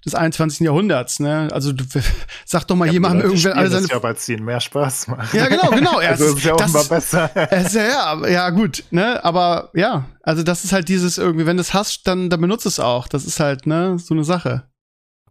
des 0.05 0.15
21. 0.15 0.61
Jahrhunderts, 0.65 1.19
ne? 1.19 1.47
Also 1.51 1.71
du, 1.71 1.85
sag 2.45 2.65
doch 2.67 2.75
mal 2.75 2.87
Ja, 2.87 2.93
jemandem 2.93 3.27
irgendwann 3.29 3.53
alle 3.53 3.69
das 3.69 3.83
seine. 3.83 3.93
ja, 3.93 4.03
weil 4.03 4.13
es 4.15 4.27
ihnen 4.29 4.43
mehr 4.45 4.59
Spaß 4.59 5.07
macht. 5.07 5.33
Ja, 5.33 5.47
genau, 5.47 5.69
genau. 5.69 6.01
Ja, 6.01 6.09
also 6.11 6.35
ist 6.35 6.43
ja 6.43 6.55
das 6.55 6.75
offenbar 6.75 6.81
ist- 6.81 7.11
besser. 7.11 7.31
Es 7.51 7.67
ist 7.67 7.75
ja, 7.75 7.83
ja, 8.21 8.27
ja, 8.27 8.49
gut, 8.49 8.83
ne? 8.91 9.23
Aber 9.23 9.69
ja, 9.73 10.05
also 10.23 10.43
das 10.43 10.63
ist 10.63 10.73
halt 10.73 10.89
dieses 10.89 11.17
irgendwie, 11.17 11.45
wenn 11.45 11.57
du 11.57 11.61
es 11.61 11.73
hast, 11.73 12.07
dann, 12.07 12.29
dann 12.29 12.41
benutzt 12.41 12.65
es 12.65 12.79
auch. 12.79 13.07
Das 13.07 13.25
ist 13.25 13.39
halt, 13.39 13.65
ne, 13.67 13.97
so 13.97 14.13
eine 14.13 14.23
Sache. 14.23 14.63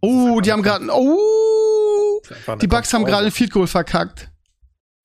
Oh, 0.01 0.41
die 0.41 0.51
haben 0.51 0.63
gerade, 0.63 0.87
oh, 0.91 2.21
die 2.59 2.67
Bugs 2.67 2.91
haben 2.93 3.05
gerade 3.05 3.27
ein 3.27 3.31
Field 3.31 3.51
Goal 3.51 3.67
verkackt. 3.67 4.29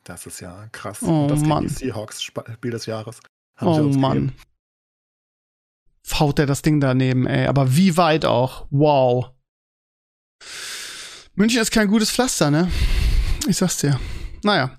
Das 0.05 0.26
ist 0.26 0.40
ja 0.40 0.68
krass. 0.72 1.03
Oh, 1.03 1.22
Und 1.22 1.28
das 1.28 1.40
Mann. 1.40 1.64
die 1.64 1.68
Seahawks 1.68 2.22
Sp- 2.24 2.47
Spiel 2.55 2.70
des 2.70 2.86
Jahres. 2.86 3.20
Oh 3.61 3.82
Mann. 3.82 4.12
gegeben. 4.28 4.36
Faut 6.05 6.38
der 6.38 6.47
das 6.47 6.62
Ding 6.62 6.80
daneben, 6.80 7.26
ey. 7.26 7.47
Aber 7.47 7.74
wie 7.76 7.97
weit 7.97 8.24
auch. 8.24 8.66
Wow. 8.70 9.30
München 11.34 11.61
ist 11.61 11.72
kein 11.72 11.88
gutes 11.88 12.11
Pflaster, 12.12 12.51
ne? 12.51 12.70
Ich 13.49 13.57
sag's 13.57 13.78
dir. 13.78 13.99
Naja. 14.44 14.76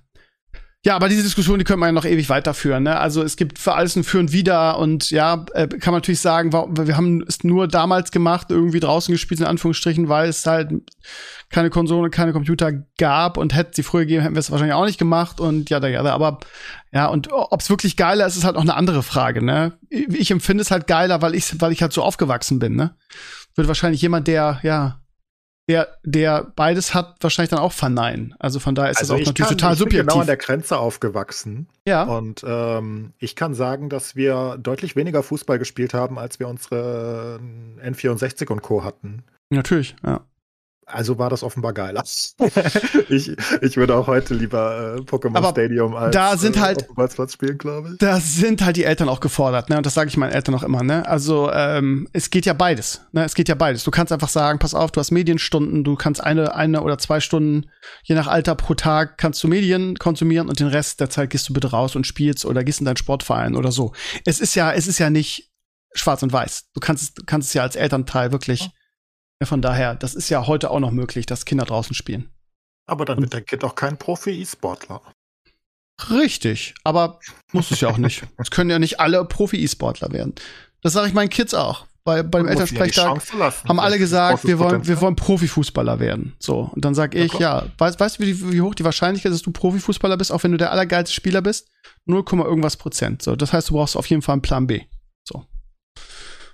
Ja, 0.88 0.96
aber 0.96 1.10
diese 1.10 1.22
Diskussion, 1.22 1.60
die 1.60 1.66
können 1.66 1.82
wir 1.82 1.88
ja 1.88 1.92
noch 1.92 2.06
ewig 2.06 2.30
weiterführen. 2.30 2.84
Ne? 2.84 2.98
Also 2.98 3.22
es 3.22 3.36
gibt 3.36 3.60
für 3.60 3.74
alles 3.74 3.98
ein 3.98 4.06
Für 4.06 4.20
und 4.20 4.32
Wider 4.32 4.80
und 4.80 5.12
ja, 5.12 5.46
äh, 5.54 5.68
kann 5.68 5.92
man 5.92 5.96
natürlich 5.96 6.22
sagen, 6.22 6.54
wir 6.54 6.96
haben 6.96 7.26
es 7.28 7.44
nur 7.44 7.68
damals 7.68 8.10
gemacht, 8.10 8.52
irgendwie 8.52 8.80
draußen 8.80 9.12
gespielt, 9.12 9.42
in 9.42 9.48
Anführungsstrichen, 9.48 10.08
weil 10.08 10.30
es 10.30 10.46
halt 10.46 10.72
keine 11.50 11.70
Konsole, 11.72 12.10
keine 12.10 12.32
Computer 12.32 12.72
gab 12.98 13.36
und 13.36 13.54
hätte 13.54 13.72
sie 13.74 13.84
früher 13.84 14.04
gegeben, 14.04 14.22
hätten 14.22 14.36
wir 14.36 14.40
es 14.40 14.50
wahrscheinlich 14.50 14.76
auch 14.76 14.86
nicht 14.86 14.98
gemacht 14.98 15.42
und 15.42 15.70
ja, 15.70 15.82
da, 15.82 15.90
ja, 15.90 16.06
aber 16.06 16.40
ja, 16.94 17.08
und 17.08 17.34
ob 17.34 17.60
es 17.60 17.70
wirklich 17.70 17.98
geiler 17.98 18.26
ist, 18.26 18.38
ist 18.38 18.46
halt 18.46 18.56
auch 18.56 18.62
eine 18.62 18.76
andere 18.76 19.04
Frage, 19.04 19.44
ne? 19.44 19.74
Ich, 19.90 20.08
ich 20.08 20.32
empfinde 20.32 20.62
es 20.62 20.72
halt 20.72 20.88
geiler, 20.88 21.22
weil 21.22 21.36
ich, 21.36 21.60
weil 21.60 21.74
ich 21.74 21.82
halt 21.82 21.92
so 21.92 22.02
aufgewachsen 22.02 22.60
bin, 22.60 22.78
ne? 22.78 22.96
Wird 23.56 23.68
wahrscheinlich 23.68 24.02
jemand, 24.02 24.30
der, 24.30 24.62
ja, 24.64 25.02
der, 25.68 25.98
der 26.04 26.48
beides 26.56 26.94
hat, 26.94 27.16
wahrscheinlich 27.22 27.50
dann 27.50 27.60
auch 27.60 27.74
verneinen. 27.74 28.34
Also 28.40 28.60
von 28.60 28.74
daher 28.76 28.92
ist 28.92 28.98
Also 29.00 29.14
das 29.14 29.18
auch 29.18 29.22
ich, 29.22 29.28
natürlich 29.28 29.50
kann, 29.50 29.58
total 29.58 29.74
ich 29.74 29.80
bin 29.80 29.84
subjektiv. 29.86 30.08
genau 30.08 30.22
an 30.22 30.28
der 30.28 30.38
Grenze 30.38 30.78
aufgewachsen. 30.78 31.68
ja. 31.86 32.04
Und 32.04 32.44
ähm, 32.48 33.14
ich 33.20 33.36
kann 33.36 33.54
sagen, 33.54 33.90
dass 33.90 34.16
wir 34.16 34.58
deutlich 34.62 34.96
weniger 34.96 35.24
Fußball 35.24 35.60
gespielt 35.60 35.94
haben, 35.94 36.18
als 36.18 36.40
wir 36.40 36.48
unsere 36.48 37.40
N64 37.84 38.50
und 38.50 38.62
Co. 38.62 38.84
hatten. 38.84 39.24
Natürlich, 39.50 39.96
ja. 40.06 40.22
Also 40.90 41.20
war 41.20 41.30
das 41.30 41.44
offenbar 41.44 41.74
geiler. 41.74 42.02
ich, 43.10 43.36
ich 43.62 43.76
würde 43.76 43.94
auch 43.94 44.08
heute 44.08 44.34
lieber 44.34 44.96
äh, 44.96 45.02
Pokémon 45.02 45.36
Aber 45.36 45.50
Stadium 45.50 45.94
als 45.94 46.14
da 46.16 46.38
sind 46.38 46.56
äh, 46.56 46.60
halt- 46.62 46.88
Bolzplatz 46.96 47.34
spielen, 47.34 47.58
glaube 47.58 47.90
ich. 47.92 47.98
Da 47.98 48.22
sind 48.22 48.64
halt 48.64 48.78
die 48.78 48.86
Eltern 48.86 49.10
auch 49.10 49.20
gefordert, 49.20 49.70
ne? 49.70 49.76
Und 49.76 49.86
das 49.86 49.96
sage 49.96 50.10
ich 50.10 50.16
meinen 50.16 50.32
Eltern 50.32 50.56
auch 50.56 50.64
immer, 50.64 50.84
ne? 50.84 51.06
Also 51.06 51.52
ähm, 51.52 52.08
es 52.14 52.30
geht 52.30 52.46
ja 52.46 52.54
beides, 52.54 53.02
ne? 53.12 53.26
Es 53.26 53.36
geht 53.36 53.50
ja 53.50 53.56
beides. 53.56 53.84
Du 53.84 53.92
kannst 53.92 54.14
einfach 54.14 54.30
sagen, 54.30 54.60
pass 54.60 54.74
auf, 54.74 54.92
du 54.94 55.02
hast 55.02 55.12
Medienstunden, 55.12 55.84
du 55.84 55.96
kannst 55.96 56.24
eine, 56.24 56.56
eine 56.56 56.82
oder 56.82 56.98
zwei 56.98 57.20
Stunden, 57.20 57.70
je 58.04 58.16
nach 58.16 58.28
Alter 58.28 58.56
pro 58.56 58.74
Tag, 58.74 59.18
kannst 59.18 59.44
du 59.44 59.50
Medien 59.50 59.98
konsumieren 59.98 60.48
und 60.48 60.62
den 60.62 60.68
Rest 60.68 61.02
der 61.02 61.10
Zeit 61.10 61.32
gehst 61.32 61.50
du 61.50 61.54
bitte 61.54 61.72
raus 61.72 61.98
und 61.98 62.08
spielst 62.08 62.46
oder 62.46 62.64
gehst 62.64 62.80
in 62.80 62.86
deinen 62.86 62.96
Sportverein 62.96 63.58
oder 63.58 63.74
so. 63.74 63.92
Es 64.26 64.40
ist 64.40 64.56
ja, 64.56 64.72
es 64.72 64.88
ist 64.88 65.00
ja 65.00 65.10
nicht 65.10 65.52
schwarz 65.94 66.24
und 66.24 66.32
weiß. 66.32 66.70
Du 66.74 66.80
kannst, 66.80 67.18
du 67.20 67.24
kannst 67.26 67.50
es 67.50 67.54
ja 67.54 67.64
als 67.64 67.76
Elternteil 67.76 68.32
wirklich. 68.32 68.70
Ja, 69.40 69.46
von 69.46 69.62
daher, 69.62 69.96
das 69.96 70.16
ist 70.16 70.30
ja 70.30 70.48
heute 70.48 70.72
auch 70.72 70.80
noch 70.80 70.92
möglich, 70.92 71.26
dass 71.26 71.46
Kinder 71.46 71.66
draußen 71.66 71.94
spielen. 71.94 72.30
Aber 72.88 73.06
dann 73.06 73.22
wird 73.22 73.34
dein 73.34 73.46
Kind 73.46 73.64
auch 73.64 73.76
kein 73.76 73.98
Profi-E-Sportler. 73.98 75.02
Richtig, 76.10 76.76
aber 76.84 77.20
muss 77.52 77.72
es 77.72 77.82
ja 77.82 77.90
auch 77.90 77.98
nicht. 77.98 78.24
Es 78.38 78.52
können 78.52 78.70
ja 78.70 78.80
nicht 78.80 79.00
alle 79.00 79.24
Profi-E-Sportler 79.26 80.12
werden. 80.12 80.36
Das 80.82 80.94
sage 80.94 81.08
ich 81.08 81.14
meinen 81.14 81.30
Kids 81.30 81.54
auch. 81.54 81.86
Bei, 82.04 82.24
beim 82.24 82.46
ja 82.46 82.52
Elternsprechtag 82.52 83.22
lassen. 83.38 83.68
haben 83.68 83.80
alle 83.82 84.00
gesagt, 84.00 84.46
wir 84.46 84.60
wollen, 84.60 84.88
wir 84.88 85.02
wollen 85.02 85.18
Profifußballer 85.18 86.00
werden. 86.00 86.38
So. 86.40 86.72
Und 86.74 86.86
dann 86.86 86.96
sag 86.96 87.14
ich, 87.14 87.32
klar. 87.32 87.66
ja, 87.66 87.72
weißt, 87.78 88.00
weißt 88.00 88.20
du, 88.20 88.24
wie, 88.24 88.54
wie 88.54 88.62
hoch 88.62 88.76
die 88.76 88.86
Wahrscheinlichkeit 88.86 89.34
ist, 89.34 89.40
dass 89.40 89.44
du 89.44 89.52
Profifußballer 89.52 90.16
bist, 90.16 90.32
auch 90.32 90.42
wenn 90.44 90.52
du 90.52 90.58
der 90.58 90.72
allergeilste 90.72 91.14
Spieler 91.14 91.42
bist? 91.42 91.68
0, 92.06 92.24
irgendwas 92.32 92.78
Prozent. 92.78 93.24
So. 93.24 93.36
Das 93.36 93.52
heißt, 93.52 93.70
du 93.70 93.74
brauchst 93.74 93.98
auf 93.98 94.06
jeden 94.08 94.22
Fall 94.22 94.34
einen 94.34 94.42
Plan 94.42 94.68
B. 94.68 94.84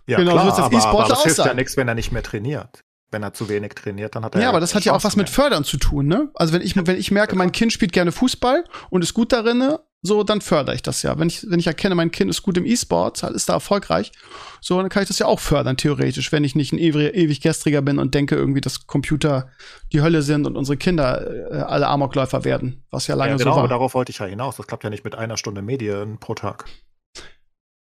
Ja, 0.07 0.17
Genau, 0.17 0.31
so 0.31 0.35
klar, 0.37 0.45
wird's 0.45 0.57
als 0.57 0.65
aber, 0.65 0.77
E-Sportler 0.77 0.99
aber 0.99 1.09
das 1.09 1.19
auch 1.19 1.23
hilft 1.23 1.45
ja 1.45 1.53
nichts, 1.53 1.77
wenn 1.77 1.87
er 1.87 1.95
nicht 1.95 2.11
mehr 2.11 2.23
trainiert. 2.23 2.83
Wenn 3.11 3.21
er 3.23 3.33
zu 3.33 3.47
wenig 3.47 3.73
trainiert, 3.75 4.15
dann 4.15 4.25
hat 4.25 4.33
er 4.35 4.41
Ja, 4.41 4.49
aber 4.49 4.59
das 4.59 4.73
hat 4.73 4.85
ja 4.85 4.93
auch 4.93 5.03
was 5.03 5.15
mit. 5.15 5.29
Fördern 5.29 5.63
zu 5.63 5.77
tun, 5.77 6.07
ne? 6.07 6.31
Also 6.33 6.51
wenn 6.51 6.61
ich, 6.63 6.75
wenn 6.75 6.97
ich 6.97 7.11
merke, 7.11 7.35
mein 7.35 7.51
Kind 7.51 7.71
spielt 7.71 7.91
gerne 7.93 8.11
Fußball 8.11 8.63
und 8.89 9.03
ist 9.03 9.13
gut 9.13 9.31
darin, 9.31 9.75
so, 10.01 10.23
dann 10.23 10.41
fördere 10.41 10.75
ich 10.75 10.81
das 10.81 11.03
ja. 11.03 11.17
Wenn 11.17 11.27
ich, 11.27 11.45
wenn 11.49 11.59
ich 11.59 11.67
erkenne, 11.67 11.93
mein 11.95 12.11
Kind 12.11 12.29
ist 12.31 12.41
gut 12.41 12.57
im 12.57 12.65
E-Sport, 12.65 13.21
ist 13.23 13.47
da 13.47 13.53
erfolgreich, 13.53 14.11
so, 14.61 14.77
dann 14.81 14.89
kann 14.89 15.03
ich 15.03 15.07
das 15.07 15.19
ja 15.19 15.27
auch 15.27 15.39
fördern, 15.39 15.77
theoretisch, 15.77 16.31
wenn 16.31 16.43
ich 16.43 16.55
nicht 16.55 16.73
ein 16.73 16.79
ewig, 16.79 17.15
ewig 17.15 17.39
gestriger 17.39 17.81
bin 17.83 17.99
und 17.99 18.15
denke 18.15 18.35
irgendwie, 18.35 18.61
dass 18.61 18.87
Computer 18.87 19.49
die 19.93 20.01
Hölle 20.01 20.23
sind 20.23 20.47
und 20.47 20.57
unsere 20.57 20.75
Kinder 20.77 21.51
äh, 21.51 21.59
alle 21.61 21.87
Amokläufer 21.87 22.43
werden, 22.43 22.83
was 22.89 23.05
ja 23.07 23.15
lange 23.15 23.33
Ja, 23.33 23.37
genau, 23.37 23.51
so 23.51 23.53
aber 23.53 23.61
war. 23.61 23.69
darauf 23.69 23.93
wollte 23.93 24.09
ich 24.11 24.17
ja 24.17 24.25
hinaus. 24.25 24.57
Das 24.57 24.65
klappt 24.67 24.83
ja 24.83 24.89
nicht 24.89 25.05
mit 25.05 25.15
einer 25.15 25.37
Stunde 25.37 25.61
Medien 25.61 26.17
pro 26.19 26.33
Tag. 26.33 26.65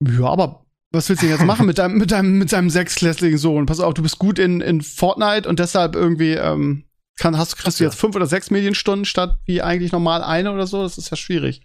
Ja, 0.02 0.26
aber 0.26 0.66
was 0.92 1.08
willst 1.10 1.22
du 1.22 1.28
denn 1.28 1.36
jetzt 1.36 1.46
machen 1.46 1.66
mit 1.66 1.78
deinem, 1.78 1.98
mit 1.98 2.12
deinem, 2.12 2.38
mit 2.38 2.52
deinem 2.52 2.70
sechsklässlichen 2.70 3.38
Sohn? 3.38 3.66
Pass 3.66 3.80
auf, 3.80 3.94
du 3.94 4.02
bist 4.02 4.20
gut 4.20 4.40
in, 4.40 4.62
in 4.62 4.82
Fortnite 4.82 5.48
und 5.48 5.60
deshalb 5.60 5.96
irgendwie, 5.96 6.34
ähm, 6.34 6.86
kann, 7.18 7.38
hast, 7.38 7.58
kriegst 7.58 7.80
du 7.80 7.84
jetzt 7.84 8.00
fünf 8.00 8.16
oder 8.16 8.26
sechs 8.28 8.50
Medienstunden 8.50 9.06
statt 9.06 9.38
wie 9.46 9.62
eigentlich 9.62 9.92
normal 9.92 10.24
eine 10.24 10.52
oder 10.52 10.68
so? 10.68 10.82
Das 10.84 10.98
ist 10.98 11.12
ja 11.12 11.18
schwierig. 11.18 11.62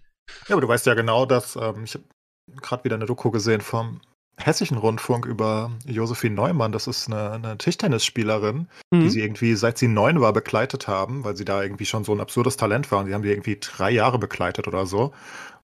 Ja, 0.49 0.55
aber 0.55 0.61
du 0.63 0.69
weißt 0.69 0.87
ja 0.87 0.95
genau, 0.95 1.27
dass 1.27 1.57
ähm, 1.57 1.85
ich 1.85 1.95
habe 1.95 2.05
gerade 2.61 2.85
wieder 2.85 2.97
eine 2.97 3.07
Doku 3.07 3.31
gesehen 3.31 3.61
vom 3.61 4.01
Hessischen 4.37 4.77
Rundfunk 4.79 5.27
über 5.27 5.71
Josephine 5.87 6.35
Neumann. 6.35 6.73
Das 6.73 6.89
ist 6.89 7.07
eine, 7.07 7.31
eine 7.31 7.57
Tischtennisspielerin, 7.57 8.67
die 8.93 8.97
Mhm. 8.97 9.09
sie 9.09 9.21
irgendwie 9.21 9.55
seit 9.55 9.79
sie 9.79 9.87
neun 9.87 10.21
war 10.21 10.33
begleitet 10.33 10.89
haben, 10.89 11.23
weil 11.23 11.37
sie 11.37 11.45
da 11.45 11.63
irgendwie 11.63 11.87
schon 11.87 12.03
so 12.05 12.13
ein 12.13 12.21
absurdes 12.21 12.57
Talent 12.57 12.91
war. 12.91 12.99
Und 13.01 13.07
die 13.07 13.15
haben 13.15 13.23
die 13.23 13.31
irgendwie 13.31 13.59
drei 13.61 13.91
Jahre 13.93 14.19
begleitet 14.19 14.67
oder 14.67 14.87
so. 14.87 15.13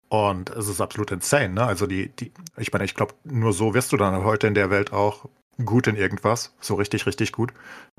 Und 0.09 0.50
es 0.50 0.68
ist 0.68 0.80
absolut 0.80 1.11
insane, 1.11 1.50
ne? 1.50 1.64
Also 1.64 1.86
die, 1.86 2.09
die, 2.09 2.32
ich 2.56 2.72
meine, 2.72 2.84
ich 2.84 2.94
glaube, 2.94 3.14
nur 3.24 3.52
so 3.52 3.74
wirst 3.74 3.92
du 3.92 3.96
dann 3.96 4.24
heute 4.24 4.46
in 4.46 4.54
der 4.54 4.70
Welt 4.70 4.92
auch 4.92 5.26
gut 5.64 5.86
in 5.86 5.96
irgendwas, 5.96 6.54
so 6.61 6.76
richtig, 6.76 7.06
richtig 7.06 7.32
gut, 7.32 7.52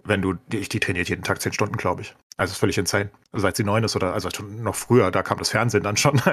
wenn 0.04 0.22
du, 0.22 0.34
die, 0.48 0.62
die 0.62 0.80
trainiert 0.80 1.10
jeden 1.10 1.24
Tag 1.24 1.42
zehn 1.42 1.54
Stunden, 1.54 1.78
glaube 1.78 2.02
ich. 2.02 2.16
Also 2.38 2.52
ist 2.54 2.58
völlig 2.58 2.78
insane. 2.78 3.10
Also 3.32 3.44
seit 3.44 3.58
sie 3.58 3.64
neun 3.64 3.84
ist 3.84 3.96
oder, 3.96 4.14
also 4.14 4.30
noch 4.44 4.76
früher, 4.76 5.12
da 5.12 5.24
kam 5.24 5.38
das 5.38 5.50
Fernsehen 5.50 5.84
dann 5.84 5.98
schon. 5.98 6.22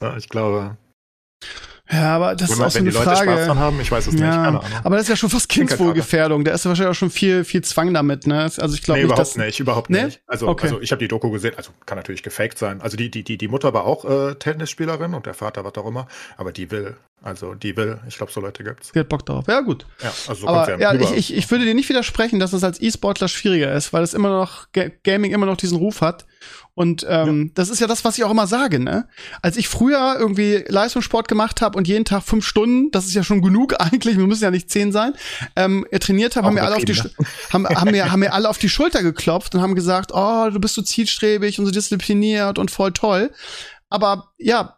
Also, 0.00 0.16
ich 0.16 0.28
glaube, 0.28 0.76
Ja, 1.90 2.16
aber 2.16 2.34
das 2.34 2.50
ist 2.50 2.58
wenn, 2.58 2.66
auch 2.66 2.70
so 2.70 2.74
wenn 2.76 2.82
eine 2.82 2.90
die 2.90 2.96
Leute 2.96 3.10
Spaß 3.10 3.24
dran 3.24 3.38
Frage. 3.46 3.58
haben, 3.60 3.80
ich 3.80 3.90
weiß 3.90 4.06
es 4.08 4.12
nicht, 4.12 4.22
keine 4.22 4.34
Ja, 4.34 4.42
Ahnung. 4.48 4.62
aber 4.84 4.96
das 4.96 5.04
ist 5.04 5.08
ja 5.08 5.16
schon 5.16 5.30
fast 5.30 5.48
Kinkerfrage. 5.48 5.76
Kindeswohlgefährdung. 5.78 6.44
Da 6.44 6.52
ist 6.52 6.64
ja 6.64 6.68
wahrscheinlich 6.68 6.90
auch 6.90 6.98
schon 6.98 7.10
viel, 7.10 7.44
viel 7.44 7.62
Zwang 7.64 7.94
damit, 7.94 8.26
ne? 8.26 8.42
Also 8.42 8.74
ich 8.74 8.82
glaube 8.82 8.98
nee, 9.00 9.04
nicht, 9.04 9.12
überhaupt 9.12 9.20
dass. 9.20 9.36
nicht, 9.36 9.60
überhaupt 9.60 9.90
Nee? 9.90 10.04
nicht. 10.04 10.20
Also, 10.26 10.48
Okay. 10.48 10.66
also 10.66 10.80
ich 10.82 10.90
habe 10.92 10.98
die 11.00 11.08
Doku 11.08 11.30
gesehen, 11.30 11.54
also 11.56 11.70
kann 11.86 11.96
natürlich 11.96 12.22
gefaked 12.22 12.58
sein. 12.58 12.82
Also 12.82 12.96
die, 12.98 13.10
die, 13.10 13.24
die, 13.24 13.38
die 13.38 13.48
Mutter 13.48 13.72
war 13.72 13.84
auch 13.84 14.04
äh, 14.04 14.34
Tennisspielerin 14.34 15.14
und 15.14 15.24
der 15.26 15.34
Vater 15.34 15.64
was 15.64 15.74
auch 15.76 15.86
immer, 15.86 16.06
aber 16.36 16.52
die 16.52 16.70
will, 16.70 16.96
also 17.22 17.54
die 17.54 17.76
will, 17.76 17.98
ich 18.08 18.16
glaube, 18.16 18.32
so 18.32 18.40
Leute 18.40 18.62
gibt's. 18.64 18.90
Sie 18.94 18.98
hat 19.00 19.08
Bock 19.08 19.26
drauf. 19.26 19.46
Ja, 19.48 19.60
gut. 19.60 19.86
Ja, 20.02 20.12
also 20.28 20.42
so 20.42 20.46
Aber 20.48 20.78
ja, 20.78 20.90
rüber. 20.90 21.04
ich, 21.04 21.12
ich, 21.30 21.36
ich 21.36 21.50
würde 21.50 21.64
dir 21.64 21.74
nicht 21.74 21.88
widersprechen, 21.88 22.38
dass 22.38 22.52
es 22.52 22.62
als 22.64 22.80
E-Sportler 22.80 23.28
schwieriger 23.28 23.72
ist, 23.72 23.92
weil 23.92 24.02
es 24.02 24.14
immer 24.14 24.30
noch, 24.30 24.70
Ga- 24.72 24.90
Gaming 25.04 25.32
immer 25.32 25.46
noch 25.46 25.56
diesen 25.56 25.78
Ruf 25.78 26.00
hat. 26.00 26.26
Und 26.74 27.04
ähm, 27.08 27.50
das 27.54 27.70
ist 27.70 27.80
ja 27.80 27.88
das, 27.88 28.04
was 28.04 28.16
ich 28.18 28.22
auch 28.22 28.30
immer 28.30 28.46
sage, 28.46 28.78
ne? 28.78 29.08
Als 29.42 29.56
ich 29.56 29.66
früher 29.66 30.14
irgendwie 30.16 30.64
Leistungssport 30.68 31.26
gemacht 31.26 31.60
habe 31.60 31.76
und 31.76 31.88
jeden 31.88 32.04
Tag 32.04 32.22
fünf 32.22 32.46
Stunden, 32.46 32.92
das 32.92 33.04
ist 33.06 33.14
ja 33.14 33.24
schon 33.24 33.42
genug 33.42 33.74
eigentlich, 33.80 34.16
wir 34.16 34.26
müssen 34.28 34.44
ja 34.44 34.52
nicht 34.52 34.70
zehn 34.70 34.92
sein, 34.92 35.14
ähm, 35.56 35.84
trainiert 35.98 36.36
habe, 36.36 36.46
haben 36.46 36.54
mir 36.54 36.62
alle 36.62 36.76
auf 36.76 36.84
die 36.84 36.94
haben, 37.52 37.66
haben 37.68 37.90
mir 37.90 38.12
haben 38.12 38.20
mir 38.20 38.32
alle 38.32 38.48
auf 38.48 38.58
die 38.58 38.68
Schulter 38.68 39.02
geklopft 39.02 39.56
und 39.56 39.60
haben 39.60 39.74
gesagt, 39.74 40.12
oh, 40.14 40.50
du 40.50 40.60
bist 40.60 40.74
so 40.76 40.82
zielstrebig 40.82 41.58
und 41.58 41.66
so 41.66 41.72
diszipliniert 41.72 42.60
und 42.60 42.70
voll 42.70 42.92
toll. 42.92 43.32
Aber 43.90 44.28
ja, 44.38 44.77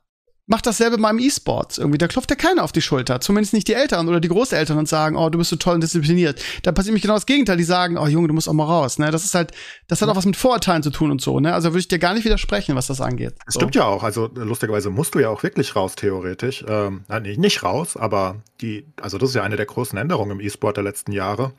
macht 0.51 0.66
dasselbe 0.66 0.98
mal 0.98 1.11
im 1.11 1.18
E-Sports 1.20 1.78
irgendwie. 1.78 1.96
Da 1.96 2.09
klopft 2.09 2.28
ja 2.30 2.36
keiner 2.36 2.64
auf 2.64 2.72
die 2.72 2.82
Schulter. 2.82 3.20
Zumindest 3.20 3.55
nicht 3.55 3.68
die 3.68 3.74
Eltern 3.74 4.09
oder 4.09 4.20
die 4.20 4.28
Großeltern 4.28 4.76
und 4.76 4.88
sagen, 4.88 5.16
oh, 5.16 5.30
du 5.30 5.38
bist 5.38 5.48
so 5.51 5.57
toll 5.57 5.74
und 5.76 5.80
diszipliniert. 5.82 6.42
Da 6.64 6.72
passiert 6.72 6.90
nämlich 6.90 7.03
genau 7.03 7.14
das 7.14 7.24
Gegenteil. 7.24 7.57
Die 7.57 7.64
sagen, 7.64 7.96
oh 7.96 8.07
Junge, 8.07 8.28
du 8.28 8.34
musst 8.34 8.48
auch 8.48 8.53
mal 8.53 8.64
raus. 8.64 8.98
Ne? 8.98 9.11
Das 9.12 9.24
ist 9.24 9.34
halt, 9.34 9.53
das 9.86 10.03
hat 10.03 10.09
auch 10.09 10.16
was 10.16 10.26
mit 10.26 10.36
Vorurteilen 10.36 10.82
zu 10.82 10.90
tun 10.90 11.11
und 11.12 11.20
so. 11.22 11.38
Ne? 11.40 11.55
Also 11.55 11.70
würde 11.70 11.78
ich 11.78 11.88
dir 11.88 11.98
gar 12.01 12.14
nicht 12.14 12.24
widersprechen, 12.24 12.74
was 12.74 12.88
das 12.88 13.01
angeht. 13.01 13.34
Das 13.46 13.55
so. 13.55 13.61
stimmt 13.61 13.76
ja 13.76 13.84
auch. 13.84 14.03
Also 14.03 14.28
lustigerweise 14.34 14.90
musst 14.90 15.14
du 15.14 15.20
ja 15.20 15.28
auch 15.30 15.42
wirklich 15.44 15.76
raus, 15.76 15.94
theoretisch. 15.94 16.64
Ähm, 16.68 17.05
nein, 17.09 17.22
nicht- 17.22 17.38
nicht 17.38 17.62
raus, 17.62 17.96
aber 17.96 18.42
die, 18.61 18.84
also 19.01 19.16
das 19.18 19.30
ist 19.30 19.34
ja 19.36 19.42
eine 19.44 19.57
der 19.57 19.66
großen 19.66 19.96
Änderungen 19.96 20.32
im 20.32 20.40
E-Sport 20.40 20.76
der 20.76 20.84
letzten 20.84 21.12
Jahre, 21.12 21.53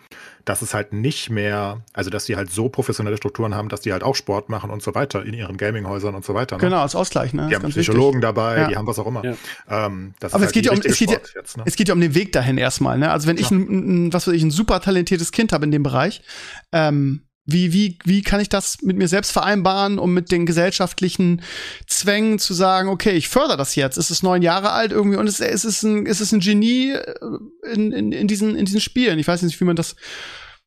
dass 0.45 0.61
es 0.61 0.73
halt 0.73 0.93
nicht 0.93 1.29
mehr, 1.29 1.81
also 1.93 2.09
dass 2.09 2.25
die 2.25 2.35
halt 2.35 2.51
so 2.51 2.69
professionelle 2.69 3.17
Strukturen 3.17 3.53
haben, 3.55 3.69
dass 3.69 3.81
die 3.81 3.91
halt 3.93 4.03
auch 4.03 4.15
Sport 4.15 4.49
machen 4.49 4.69
und 4.69 4.81
so 4.81 4.95
weiter 4.95 5.23
in 5.25 5.33
ihren 5.33 5.57
Gaminghäusern 5.57 6.15
und 6.15 6.25
so 6.25 6.33
weiter. 6.33 6.57
Ne? 6.57 6.61
Genau, 6.61 6.81
als 6.81 6.95
Ausgleich. 6.95 7.33
Ne? 7.33 7.47
Die 7.49 7.55
haben 7.55 7.69
Psychologen 7.69 8.17
wichtig. 8.17 8.21
dabei, 8.21 8.57
Ja. 8.57 8.67
die 8.67 8.75
haben 8.77 8.87
was 8.87 8.99
auch 8.99 9.07
immer. 9.07 9.23
Ja. 9.23 9.35
Ähm, 9.69 10.13
das 10.19 10.33
Aber 10.33 10.43
ist 10.43 10.49
es 10.49 10.53
geht 10.53 10.65
die 10.65 10.69
ja 10.69 10.73
um- 10.73 10.81
es 10.83 10.97
geht 10.97 11.11
ja- 11.11 11.19
jetzt, 11.35 11.57
ne? 11.57 11.63
Es 11.65 11.75
geht 11.75 11.87
ja 11.87 11.93
um 11.93 12.01
den 12.01 12.15
Weg 12.15 12.31
dahin 12.31 12.57
erstmal. 12.57 12.97
Ne? 12.97 13.11
Also 13.11 13.27
wenn 13.27 13.37
ich 13.37 13.51
ein, 13.51 14.07
ein, 14.07 14.13
was 14.13 14.27
weiß 14.27 14.33
ich, 14.33 14.43
ein 14.43 14.51
super 14.51 14.79
talentiertes 14.81 15.31
Kind 15.31 15.53
habe 15.53 15.65
in 15.65 15.71
dem 15.71 15.83
Bereich, 15.83 16.21
ähm, 16.71 17.21
wie, 17.45 17.73
wie, 17.73 17.97
wie 18.05 18.21
kann 18.21 18.39
ich 18.39 18.49
das 18.49 18.81
mit 18.81 18.97
mir 18.97 19.07
selbst 19.07 19.31
vereinbaren, 19.31 19.97
um 19.99 20.13
mit 20.13 20.31
den 20.31 20.45
gesellschaftlichen 20.45 21.41
Zwängen 21.87 22.37
zu 22.39 22.53
sagen, 22.53 22.87
okay, 22.87 23.11
ich 23.11 23.29
fördere 23.29 23.57
das 23.57 23.75
jetzt. 23.75 23.97
Es 23.97 24.11
ist 24.11 24.21
neun 24.23 24.41
Jahre 24.41 24.71
alt 24.71 24.91
irgendwie 24.91 25.17
und 25.17 25.27
es, 25.27 25.39
es, 25.39 25.65
ist, 25.65 25.83
ein, 25.83 26.05
es 26.05 26.21
ist 26.21 26.31
ein 26.33 26.39
Genie 26.39 26.91
äh, 26.91 27.13
in, 27.73 27.91
in, 27.91 28.11
in, 28.11 28.27
diesen, 28.27 28.55
in 28.55 28.65
diesen 28.65 28.79
Spielen. 28.81 29.17
Ich 29.19 29.27
weiß 29.27 29.41
nicht, 29.41 29.59
wie 29.59 29.65
man 29.65 29.75
das, 29.75 29.95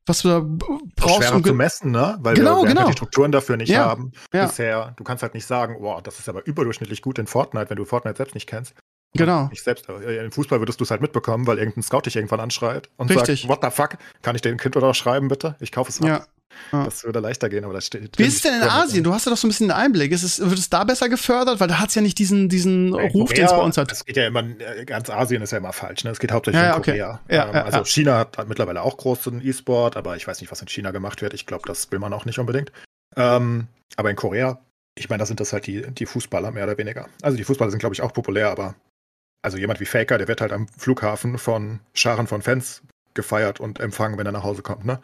was 0.07 0.23
du 0.23 0.29
da 0.29 0.39
Auch 0.39 0.81
brauchst. 0.97 1.17
schwerer 1.17 1.37
um 1.37 1.45
zu 1.45 1.55
messen, 1.55 1.93
ne? 1.93 2.19
Weil 2.21 2.35
Genau, 2.35 2.63
wir 2.63 2.69
genau. 2.69 2.87
die 2.87 2.93
Strukturen 2.93 3.31
dafür 3.33 3.57
nicht 3.57 3.71
Ja, 3.71 3.85
haben. 3.87 4.11
ja. 4.33 4.47
Bisher, 4.47 4.95
du 4.97 5.05
kannst 5.05 5.23
halt 5.23 5.35
nicht 5.35 5.47
sagen, 5.47 5.77
wow, 5.79 6.03
das 6.03 6.19
ist 6.19 6.29
aber 6.29 6.45
überdurchschnittlich 6.47 7.03
gut 7.03 7.19
in 7.21 7.27
Fortnite, 7.27 7.71
wenn 7.71 7.77
du 7.77 7.85
Fortnite 7.85 8.17
selbst 8.17 8.35
nicht 8.35 8.49
kennst. 8.49 8.75
Genau. 9.17 9.49
Ich 9.53 9.63
selbst, 9.63 9.89
äh, 9.89 10.25
im 10.25 10.33
Fußball 10.33 10.59
würdest 10.59 10.81
du 10.81 10.85
es 10.85 10.91
halt 10.91 11.01
mitbekommen, 11.01 11.47
weil 11.47 11.59
irgendein 11.59 11.85
Scout 11.85 12.01
dich 12.01 12.17
irgendwann 12.17 12.41
anschreit 12.41 12.91
und 12.97 13.09
Richtig. 13.13 13.43
sagt, 13.43 13.49
what 13.49 13.61
the 13.63 13.71
fuck, 13.71 13.97
kann 14.23 14.35
ich 14.35 14.43
dem 14.43 14.57
Kind 14.59 14.77
oder 14.77 14.93
schreiben, 14.93 15.29
bitte? 15.29 15.55
Ich 15.61 15.71
kaufe 15.71 15.91
es 15.91 16.01
ab. 16.03 16.09
Ja. 16.09 16.27
Ja. 16.73 16.85
Das 16.85 17.05
würde 17.05 17.21
leichter 17.21 17.49
gehen, 17.49 17.65
aber 17.65 17.75
das 17.75 17.87
steht. 17.87 18.19
Wie 18.19 18.25
ist 18.25 18.37
es 18.37 18.43
denn 18.43 18.55
in 18.55 18.63
Asien? 18.63 19.05
Du 19.05 19.13
hast 19.13 19.27
ja 19.27 19.31
doch 19.31 19.37
so 19.37 19.47
ein 19.47 19.51
bisschen 19.51 19.71
einen 19.71 19.81
Einblick. 19.81 20.13
Ist 20.13 20.23
es, 20.23 20.41
wird 20.41 20.59
es 20.59 20.71
da 20.71 20.85
besser 20.85 21.09
gefördert? 21.09 21.61
Weil 21.61 21.69
da 21.69 21.79
hat 21.79 21.91
es 21.91 21.95
ja 21.95 22.03
nicht 22.03 22.19
diesen, 22.19 22.49
diesen 22.49 22.95
Ruf, 22.95 23.33
den 23.33 23.45
es 23.45 23.51
bei 23.51 23.59
uns 23.59 23.77
hat. 23.77 23.93
Es 23.93 24.05
geht 24.05 24.17
ja 24.17 24.27
immer, 24.27 24.43
äh, 24.43 24.85
ganz 24.85 25.11
Asien 25.11 25.43
ist 25.43 25.53
ja 25.53 25.59
immer 25.59 25.73
falsch, 25.73 26.05
ne? 26.05 26.11
Es 26.11 26.19
geht 26.19 26.33
hauptsächlich 26.33 26.63
Ja, 26.63 26.69
ja, 26.69 26.75
um 26.75 26.81
okay. 26.81 26.91
Korea. 26.93 27.21
Ja, 27.29 27.49
ähm, 27.49 27.55
ja, 27.55 27.65
also 27.65 27.79
ja. 27.79 27.85
China 27.85 28.19
hat, 28.19 28.39
hat 28.39 28.49
mittlerweile 28.49 28.83
auch 28.83 28.97
großen 28.97 29.47
E-Sport, 29.47 29.97
aber 29.97 30.17
ich 30.17 30.27
weiß 30.27 30.41
nicht, 30.41 30.51
was 30.51 30.61
in 30.61 30.69
China 30.69 30.91
gemacht 30.91 31.23
wird. 31.23 31.35
Ich 31.35 31.47
glaube, 31.47 31.65
das 31.67 31.91
will 31.93 31.99
man 31.99 32.13
auch 32.13 32.25
nicht 32.25 32.39
unbedingt. 32.39 32.73
Ähm, 33.17 33.69
aber 33.97 34.11
in 34.11 34.17
Korea, 34.17 34.59
ich 34.97 35.09
meine, 35.09 35.21
da 35.21 35.27
sind 35.27 35.41
das 35.41 35.53
halt 35.53 35.67
die, 35.67 35.83
die 35.93 36.07
Fußballer 36.07 36.51
mehr 36.51 36.65
oder 36.65 36.79
weniger. 36.79 37.09
Also 37.23 37.37
die 37.37 37.45
Fußballer 37.45 37.71
sind, 37.71 37.81
glaube 37.81 37.95
ich, 37.95 38.03
auch 38.03 38.13
populär, 38.13 38.51
aber 38.51 38.75
also 39.43 39.59
jemand 39.59 39.79
wie 39.81 39.85
Faker, 39.85 40.19
der 40.19 40.29
wird 40.29 40.41
halt 40.41 40.53
am 40.53 40.69
Flughafen 40.69 41.39
von 41.39 41.81
Scharen 41.93 42.27
von 42.27 42.43
Fans 42.43 42.83
gefeiert 43.13 43.61
und 43.61 43.79
empfangen, 43.79 44.19
wenn 44.19 44.27
er 44.27 44.33
nach 44.33 44.43
Hause 44.43 44.63
kommt, 44.63 44.85
ne? 44.85 45.01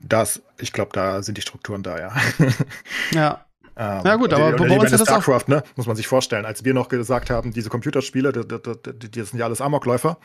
Das, 0.00 0.42
ich 0.58 0.72
glaube, 0.72 0.90
da 0.92 1.22
sind 1.22 1.38
die 1.38 1.42
Strukturen 1.42 1.82
da, 1.82 1.98
ja. 1.98 2.12
Ja. 3.12 3.44
Ähm, 3.76 4.02
Ja, 4.04 4.16
gut, 4.16 4.32
und 4.32 4.40
aber 4.40 4.52
die, 4.56 4.64
bei 4.68 4.74
uns 4.78 4.92
hat 4.92 5.00
das 5.00 5.08
auch- 5.08 5.22
StarCraft, 5.22 5.48
ne, 5.48 5.62
muss 5.76 5.86
man 5.86 5.96
sich 5.96 6.06
vorstellen, 6.06 6.44
als 6.44 6.64
wir 6.64 6.74
noch 6.74 6.88
gesagt 6.88 7.30
haben, 7.30 7.52
diese 7.52 7.68
Computerspiele, 7.70 8.32
die, 8.32 8.92
die, 9.02 9.10
die, 9.10 9.22
sind 9.22 9.38
ja 9.38 9.46
alles 9.46 9.60
Amokläufer. 9.60 10.18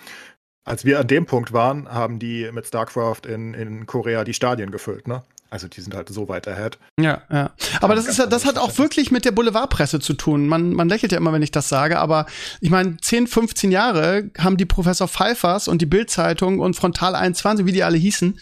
Als 0.65 0.85
wir 0.85 0.99
an 0.99 1.07
dem 1.07 1.25
Punkt 1.25 1.51
waren, 1.53 1.89
haben 1.89 2.19
die 2.19 2.49
mit 2.53 2.65
StarCraft 2.65 3.25
in, 3.27 3.53
in 3.53 3.85
Korea 3.85 4.23
die 4.23 4.33
Stadien 4.33 4.71
gefüllt, 4.71 5.07
ne? 5.07 5.23
Also 5.49 5.67
die 5.67 5.81
sind 5.81 5.93
halt 5.93 6.09
so 6.09 6.29
weit 6.29 6.47
ahead. 6.47 6.79
Ja, 6.99 7.21
ja. 7.29 7.51
Aber 7.79 7.93
das 7.93 8.07
ist 8.07 8.17
ja, 8.17 8.25
das 8.25 8.43
hat 8.45 8.57
auch 8.57 8.75
wirklich 8.79 9.11
mit 9.11 9.23
der 9.23 9.29
Boulevardpresse 9.31 9.99
zu 9.99 10.13
tun. 10.15 10.47
Man, 10.47 10.73
man 10.73 10.89
lächelt 10.89 11.11
ja 11.11 11.19
immer, 11.19 11.31
wenn 11.31 11.43
ich 11.43 11.51
das 11.51 11.69
sage, 11.69 11.99
aber 11.99 12.25
ich 12.59 12.71
meine, 12.71 12.97
10, 12.97 13.27
15 13.27 13.71
Jahre 13.71 14.31
haben 14.39 14.57
die 14.57 14.65
Professor 14.65 15.07
Pfeiffers 15.07 15.67
und 15.67 15.79
die 15.79 15.85
Bildzeitung 15.85 16.57
und 16.59 16.75
Frontal 16.75 17.13
21, 17.13 17.67
wie 17.67 17.71
die 17.71 17.83
alle 17.83 17.97
hießen, 17.97 18.39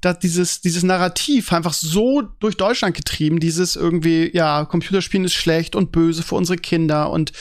da 0.00 0.14
dieses, 0.14 0.60
dieses 0.60 0.84
Narrativ 0.84 1.52
einfach 1.52 1.72
so 1.72 2.22
durch 2.40 2.56
Deutschland 2.56 2.96
getrieben, 2.96 3.40
dieses 3.40 3.74
irgendwie, 3.74 4.30
ja, 4.32 4.64
Computerspielen 4.64 5.24
ist 5.24 5.34
schlecht 5.34 5.74
und 5.74 5.90
böse 5.90 6.22
für 6.22 6.36
unsere 6.36 6.56
Kinder 6.56 7.10
und 7.10 7.32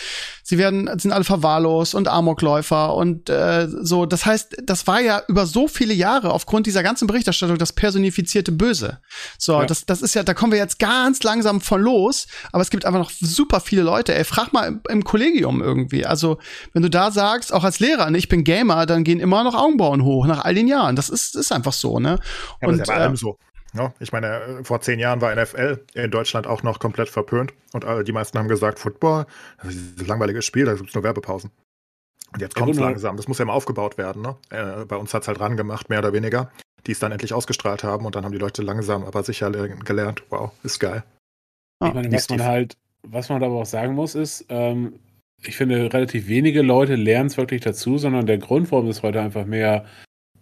sie 0.47 0.57
werden, 0.57 0.89
sind 0.97 1.11
alle 1.11 1.25
verwahrlost 1.25 1.93
und 1.93 2.07
Amokläufer 2.07 2.95
und 2.95 3.29
äh, 3.29 3.67
so. 3.67 4.05
Das 4.05 4.25
heißt, 4.25 4.63
das 4.63 4.87
war 4.87 5.01
ja 5.01 5.21
über 5.27 5.45
so 5.45 5.67
viele 5.67 5.93
Jahre 5.93 6.31
aufgrund 6.31 6.67
dieser 6.67 6.83
ganzen 6.83 7.05
Berichterstattung 7.05 7.57
das 7.57 7.73
personifizierte 7.73 8.53
Böse. 8.53 8.99
So, 9.37 9.59
ja. 9.59 9.65
das, 9.65 9.85
das 9.85 10.01
ist 10.01 10.15
ja, 10.15 10.23
da 10.23 10.33
kommen 10.33 10.53
wir 10.53 10.59
jetzt 10.59 10.79
ganz 10.79 11.21
langsam 11.23 11.59
von 11.59 11.81
los, 11.81 12.27
aber 12.53 12.61
es 12.61 12.69
gibt 12.69 12.85
einfach 12.85 12.99
noch 12.99 13.11
super 13.11 13.59
viele 13.59 13.81
Leute. 13.81 14.15
Ey, 14.15 14.23
frag 14.23 14.53
mal 14.53 14.67
im, 14.67 14.81
im 14.87 15.03
Kollegium 15.03 15.61
irgendwie. 15.61 16.05
Also, 16.05 16.37
wenn 16.71 16.81
du 16.81 16.89
da 16.89 17.11
sagst, 17.11 17.53
auch 17.53 17.65
als 17.65 17.81
Lehrer, 17.81 18.09
ne, 18.09 18.17
ich 18.17 18.29
bin 18.29 18.45
Gamer, 18.45 18.85
dann 18.85 19.03
gehen 19.03 19.19
immer 19.19 19.43
noch 19.43 19.53
Augenbrauen 19.53 20.05
hoch 20.05 20.27
nach 20.27 20.45
all 20.45 20.55
den 20.55 20.69
Jahren. 20.69 20.95
Das 20.95 21.09
ist, 21.09 21.35
ist 21.35 21.51
einfach 21.51 21.73
so, 21.73 21.99
ne? 21.99 22.19
Ja, 22.61 22.69
und, 22.69 22.75
ist 22.75 22.87
ja 22.87 22.95
bei 22.95 23.01
allem 23.01 23.15
äh, 23.15 23.17
so. 23.17 23.37
Ja, 23.77 23.93
ich 23.99 24.11
meine, 24.11 24.61
vor 24.63 24.81
zehn 24.81 24.99
Jahren 24.99 25.21
war 25.21 25.35
NFL 25.35 25.83
in 25.93 26.11
Deutschland 26.11 26.47
auch 26.47 26.63
noch 26.63 26.79
komplett 26.79 27.09
verpönt 27.09 27.53
und 27.73 27.85
die 28.07 28.11
meisten 28.11 28.37
haben 28.37 28.47
gesagt, 28.47 28.79
Football, 28.79 29.25
das 29.63 29.75
ist 29.75 29.99
ein 29.99 30.07
langweiliges 30.07 30.45
Spiel, 30.45 30.65
da 30.65 30.73
gibt 30.73 30.89
es 30.89 30.95
nur 30.95 31.03
Werbepausen. 31.03 31.51
Und 32.33 32.41
jetzt 32.41 32.55
kommt 32.55 32.71
es 32.71 32.79
langsam, 32.79 33.15
das 33.17 33.27
muss 33.27 33.37
ja 33.37 33.43
immer 33.43 33.53
aufgebaut 33.53 33.97
werden. 33.97 34.21
Ne? 34.21 34.35
Äh, 34.49 34.85
bei 34.85 34.97
uns 34.97 35.13
hat 35.13 35.21
es 35.21 35.27
halt 35.27 35.39
rangemacht, 35.39 35.89
mehr 35.89 35.99
oder 35.99 36.13
weniger, 36.13 36.51
die 36.85 36.91
es 36.91 36.99
dann 36.99 37.11
endlich 37.11 37.33
ausgestrahlt 37.33 37.83
haben 37.83 38.05
und 38.05 38.15
dann 38.15 38.25
haben 38.25 38.33
die 38.33 38.37
Leute 38.37 38.61
langsam, 38.63 39.03
aber 39.03 39.23
sicher 39.23 39.49
gelernt, 39.49 40.23
wow, 40.29 40.51
ist 40.63 40.79
geil. 40.79 41.03
Ich 41.85 41.93
meine, 41.93 42.11
was 42.11 42.29
man 42.29 42.43
halt, 42.43 42.77
was 43.03 43.29
man 43.29 43.43
aber 43.43 43.55
auch 43.55 43.65
sagen 43.65 43.93
muss, 43.93 44.15
ist, 44.15 44.45
ähm, 44.49 44.99
ich 45.45 45.55
finde, 45.55 45.93
relativ 45.93 46.27
wenige 46.27 46.63
Leute 46.63 46.95
lernen 46.95 47.27
es 47.27 47.37
wirklich 47.37 47.61
dazu, 47.61 47.97
sondern 47.97 48.25
der 48.25 48.39
Grund, 48.39 48.71
warum 48.71 48.87
es 48.87 49.03
heute 49.03 49.21
einfach 49.21 49.45
mehr 49.45 49.85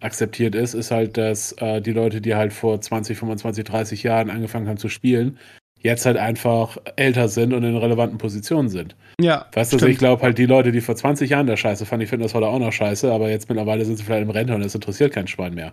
akzeptiert 0.00 0.54
ist, 0.54 0.74
ist 0.74 0.90
halt, 0.90 1.16
dass 1.16 1.52
äh, 1.52 1.80
die 1.80 1.92
Leute, 1.92 2.20
die 2.20 2.34
halt 2.34 2.52
vor 2.52 2.80
20, 2.80 3.18
25, 3.18 3.64
30 3.64 4.02
Jahren 4.02 4.30
angefangen 4.30 4.68
haben 4.68 4.76
zu 4.76 4.88
spielen, 4.88 5.38
jetzt 5.80 6.06
halt 6.06 6.16
einfach 6.16 6.76
älter 6.96 7.28
sind 7.28 7.52
und 7.52 7.62
in 7.62 7.76
relevanten 7.76 8.18
Positionen 8.18 8.68
sind. 8.68 8.96
Ja. 9.20 9.46
Weißt 9.52 9.72
du, 9.72 9.76
also 9.76 9.86
ich 9.86 9.98
glaube 9.98 10.22
halt, 10.22 10.38
die 10.38 10.46
Leute, 10.46 10.72
die 10.72 10.80
vor 10.80 10.96
20 10.96 11.30
Jahren 11.30 11.46
der 11.46 11.56
Scheiße 11.56 11.86
fanden, 11.86 12.00
die 12.00 12.06
finden 12.06 12.24
das 12.24 12.34
heute 12.34 12.46
auch 12.46 12.58
noch 12.58 12.72
scheiße, 12.72 13.10
aber 13.10 13.30
jetzt 13.30 13.48
mittlerweile 13.48 13.84
sind 13.84 13.96
sie 13.96 14.04
vielleicht 14.04 14.22
im 14.22 14.30
Rente 14.30 14.54
und 14.54 14.62
es 14.62 14.74
interessiert 14.74 15.12
kein 15.12 15.26
Schwein 15.26 15.54
mehr. 15.54 15.72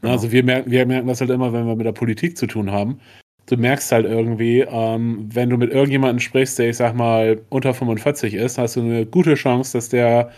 Genau. 0.00 0.12
Also 0.12 0.32
wir 0.32 0.42
merken, 0.44 0.70
wir 0.70 0.86
merken 0.86 1.08
das 1.08 1.20
halt 1.20 1.30
immer, 1.30 1.52
wenn 1.52 1.66
wir 1.66 1.76
mit 1.76 1.86
der 1.86 1.92
Politik 1.92 2.38
zu 2.38 2.46
tun 2.46 2.70
haben. 2.70 3.00
Du 3.46 3.56
merkst 3.56 3.90
halt 3.92 4.06
irgendwie, 4.06 4.60
ähm, 4.60 5.28
wenn 5.32 5.50
du 5.50 5.56
mit 5.56 5.72
irgendjemandem 5.72 6.20
sprichst, 6.20 6.58
der 6.58 6.70
ich 6.70 6.76
sag 6.76 6.94
mal 6.94 7.40
unter 7.48 7.74
45 7.74 8.34
ist, 8.34 8.58
hast 8.58 8.76
du 8.76 8.80
eine 8.80 9.04
gute 9.06 9.34
Chance, 9.34 9.76
dass 9.76 9.88
der 9.88 10.30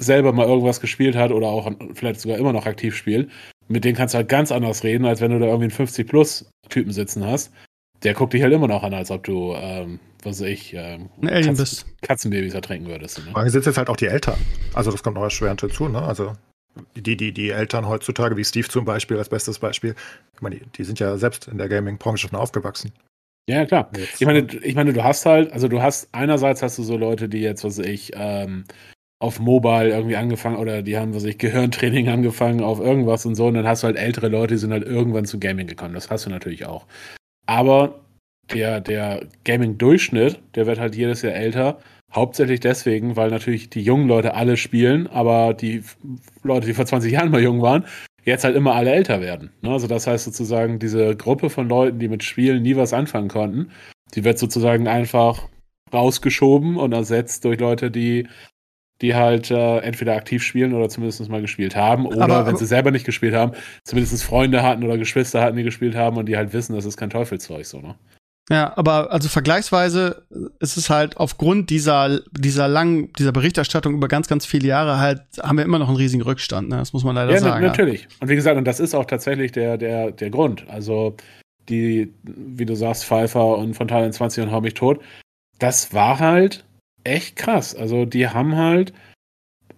selber 0.00 0.32
mal 0.32 0.46
irgendwas 0.46 0.80
gespielt 0.80 1.14
hat 1.14 1.30
oder 1.30 1.48
auch 1.48 1.70
vielleicht 1.94 2.20
sogar 2.20 2.38
immer 2.38 2.52
noch 2.52 2.66
aktiv 2.66 2.96
spielt, 2.96 3.30
mit 3.68 3.84
denen 3.84 3.96
kannst 3.96 4.14
du 4.14 4.18
halt 4.18 4.28
ganz 4.28 4.50
anders 4.50 4.82
reden, 4.82 5.04
als 5.04 5.20
wenn 5.20 5.30
du 5.30 5.38
da 5.38 5.46
irgendwie 5.46 5.72
einen 5.72 5.88
50-Plus-Typen 5.88 6.92
sitzen 6.92 7.24
hast. 7.24 7.52
Der 8.02 8.14
guckt 8.14 8.32
dich 8.32 8.42
halt 8.42 8.52
immer 8.52 8.66
noch 8.66 8.82
an, 8.82 8.94
als 8.94 9.10
ob 9.10 9.24
du, 9.24 9.54
ähm, 9.54 10.00
was 10.22 10.40
weiß 10.40 10.48
ich, 10.48 10.74
ähm, 10.74 11.10
Katzen, 11.22 11.56
bist. 11.56 11.86
Katzenbabys 12.00 12.54
ertränken 12.54 12.88
würdest. 12.88 13.18
Ne? 13.18 13.26
Aber 13.30 13.42
hier 13.42 13.50
sitzen 13.50 13.68
jetzt 13.68 13.78
halt 13.78 13.90
auch 13.90 13.96
die 13.96 14.06
Eltern. 14.06 14.38
Also 14.72 14.90
das 14.90 15.02
kommt 15.02 15.16
noch 15.16 15.22
erschwerend 15.22 15.60
hinzu, 15.60 15.88
ne? 15.88 16.00
Also 16.00 16.32
die, 16.96 17.16
die, 17.16 17.32
die 17.32 17.50
Eltern 17.50 17.86
heutzutage, 17.86 18.36
wie 18.36 18.44
Steve 18.44 18.68
zum 18.68 18.86
Beispiel, 18.86 19.18
als 19.18 19.28
bestes 19.28 19.58
Beispiel, 19.58 19.94
ich 20.34 20.40
meine, 20.40 20.56
die, 20.56 20.66
die 20.76 20.84
sind 20.84 20.98
ja 20.98 21.18
selbst 21.18 21.48
in 21.48 21.58
der 21.58 21.68
Gaming-Branche 21.68 22.28
schon 22.28 22.38
aufgewachsen. 22.38 22.92
Ja, 23.48 23.66
klar. 23.66 23.90
Jetzt, 23.96 24.20
ich 24.20 24.26
meine, 24.26 24.46
ich 24.62 24.74
meine, 24.74 24.92
du 24.92 25.02
hast 25.02 25.26
halt, 25.26 25.52
also 25.52 25.68
du 25.68 25.82
hast, 25.82 26.08
einerseits 26.12 26.62
hast 26.62 26.78
du 26.78 26.82
so 26.82 26.96
Leute, 26.96 27.28
die 27.28 27.40
jetzt, 27.40 27.64
was 27.64 27.78
weiß 27.78 27.86
ich, 27.86 28.12
ähm, 28.14 28.64
auf 29.20 29.38
Mobile 29.38 29.90
irgendwie 29.90 30.16
angefangen 30.16 30.56
oder 30.56 30.82
die 30.82 30.96
haben, 30.96 31.14
was 31.14 31.24
ich, 31.24 31.38
Gehirntraining 31.38 32.08
angefangen 32.10 32.62
auf 32.62 32.80
irgendwas 32.80 33.26
und 33.26 33.34
so. 33.34 33.46
Und 33.46 33.54
dann 33.54 33.66
hast 33.66 33.82
du 33.82 33.86
halt 33.86 33.96
ältere 33.96 34.28
Leute, 34.28 34.54
die 34.54 34.60
sind 34.60 34.72
halt 34.72 34.84
irgendwann 34.84 35.26
zu 35.26 35.38
Gaming 35.38 35.66
gekommen. 35.66 35.94
Das 35.94 36.10
hast 36.10 36.26
du 36.26 36.30
natürlich 36.30 36.66
auch. 36.66 36.86
Aber 37.46 38.00
der, 38.52 38.80
der 38.80 39.26
Gaming-Durchschnitt, 39.44 40.40
der 40.54 40.66
wird 40.66 40.80
halt 40.80 40.96
jedes 40.96 41.22
Jahr 41.22 41.34
älter. 41.34 41.78
Hauptsächlich 42.12 42.60
deswegen, 42.60 43.14
weil 43.14 43.30
natürlich 43.30 43.70
die 43.70 43.82
jungen 43.82 44.08
Leute 44.08 44.34
alle 44.34 44.56
spielen, 44.56 45.06
aber 45.06 45.54
die 45.54 45.84
Leute, 46.42 46.66
die 46.66 46.74
vor 46.74 46.86
20 46.86 47.12
Jahren 47.12 47.30
mal 47.30 47.42
jung 47.42 47.62
waren, 47.62 47.84
jetzt 48.24 48.44
halt 48.44 48.56
immer 48.56 48.74
alle 48.74 48.90
älter 48.90 49.20
werden. 49.20 49.50
Ne? 49.62 49.70
Also 49.70 49.86
das 49.86 50.06
heißt 50.06 50.24
sozusagen, 50.24 50.78
diese 50.78 51.14
Gruppe 51.14 51.50
von 51.50 51.68
Leuten, 51.68 51.98
die 51.98 52.08
mit 52.08 52.24
Spielen 52.24 52.62
nie 52.62 52.76
was 52.76 52.92
anfangen 52.92 53.28
konnten, 53.28 53.70
die 54.14 54.24
wird 54.24 54.38
sozusagen 54.38 54.88
einfach 54.88 55.48
rausgeschoben 55.92 56.76
und 56.76 56.92
ersetzt 56.92 57.44
durch 57.44 57.60
Leute, 57.60 57.90
die 57.90 58.26
die 59.00 59.14
halt 59.14 59.50
äh, 59.50 59.78
entweder 59.78 60.14
aktiv 60.14 60.42
spielen 60.42 60.74
oder 60.74 60.88
zumindest 60.88 61.28
mal 61.28 61.40
gespielt 61.40 61.74
haben. 61.74 62.06
Oder 62.06 62.22
aber, 62.22 62.46
wenn 62.46 62.56
sie 62.56 62.66
selber 62.66 62.90
nicht 62.90 63.06
gespielt 63.06 63.34
haben, 63.34 63.52
zumindest 63.84 64.22
Freunde 64.22 64.62
hatten 64.62 64.84
oder 64.84 64.98
Geschwister 64.98 65.42
hatten, 65.42 65.56
die 65.56 65.62
gespielt 65.62 65.94
haben 65.94 66.16
und 66.16 66.26
die 66.26 66.36
halt 66.36 66.52
wissen, 66.52 66.74
das 66.74 66.84
ist 66.84 66.96
kein 66.96 67.10
Teufelszeug, 67.10 67.66
so, 67.66 67.80
ne? 67.80 67.94
Ja, 68.50 68.76
aber 68.76 69.12
also 69.12 69.28
vergleichsweise 69.28 70.26
ist 70.58 70.76
es 70.76 70.90
halt 70.90 71.16
aufgrund 71.18 71.70
dieser, 71.70 72.20
dieser 72.32 72.66
langen, 72.66 73.12
dieser 73.12 73.30
Berichterstattung 73.30 73.94
über 73.94 74.08
ganz, 74.08 74.26
ganz 74.26 74.44
viele 74.44 74.66
Jahre 74.66 74.98
halt, 74.98 75.22
haben 75.40 75.56
wir 75.56 75.64
immer 75.64 75.78
noch 75.78 75.86
einen 75.86 75.96
riesigen 75.96 76.22
Rückstand, 76.22 76.68
ne? 76.68 76.76
Das 76.76 76.92
muss 76.92 77.04
man 77.04 77.14
leider 77.14 77.32
ja, 77.32 77.38
sagen. 77.38 77.62
Ja, 77.62 77.68
natürlich. 77.68 78.08
Und 78.20 78.28
wie 78.28 78.34
gesagt, 78.34 78.58
und 78.58 78.64
das 78.64 78.80
ist 78.80 78.94
auch 78.94 79.04
tatsächlich 79.04 79.52
der, 79.52 79.78
der, 79.78 80.10
der 80.10 80.30
Grund. 80.30 80.64
Also, 80.68 81.16
die, 81.68 82.12
wie 82.24 82.66
du 82.66 82.74
sagst, 82.74 83.04
Pfeiffer 83.04 83.56
und 83.56 83.74
Fontane 83.74 84.10
20 84.10 84.42
und 84.42 84.50
Hau 84.50 84.60
mich 84.60 84.74
tot, 84.74 85.00
das 85.60 85.94
war 85.94 86.18
halt 86.18 86.64
echt 87.04 87.36
krass. 87.36 87.74
Also 87.74 88.04
die 88.04 88.28
haben 88.28 88.56
halt, 88.56 88.92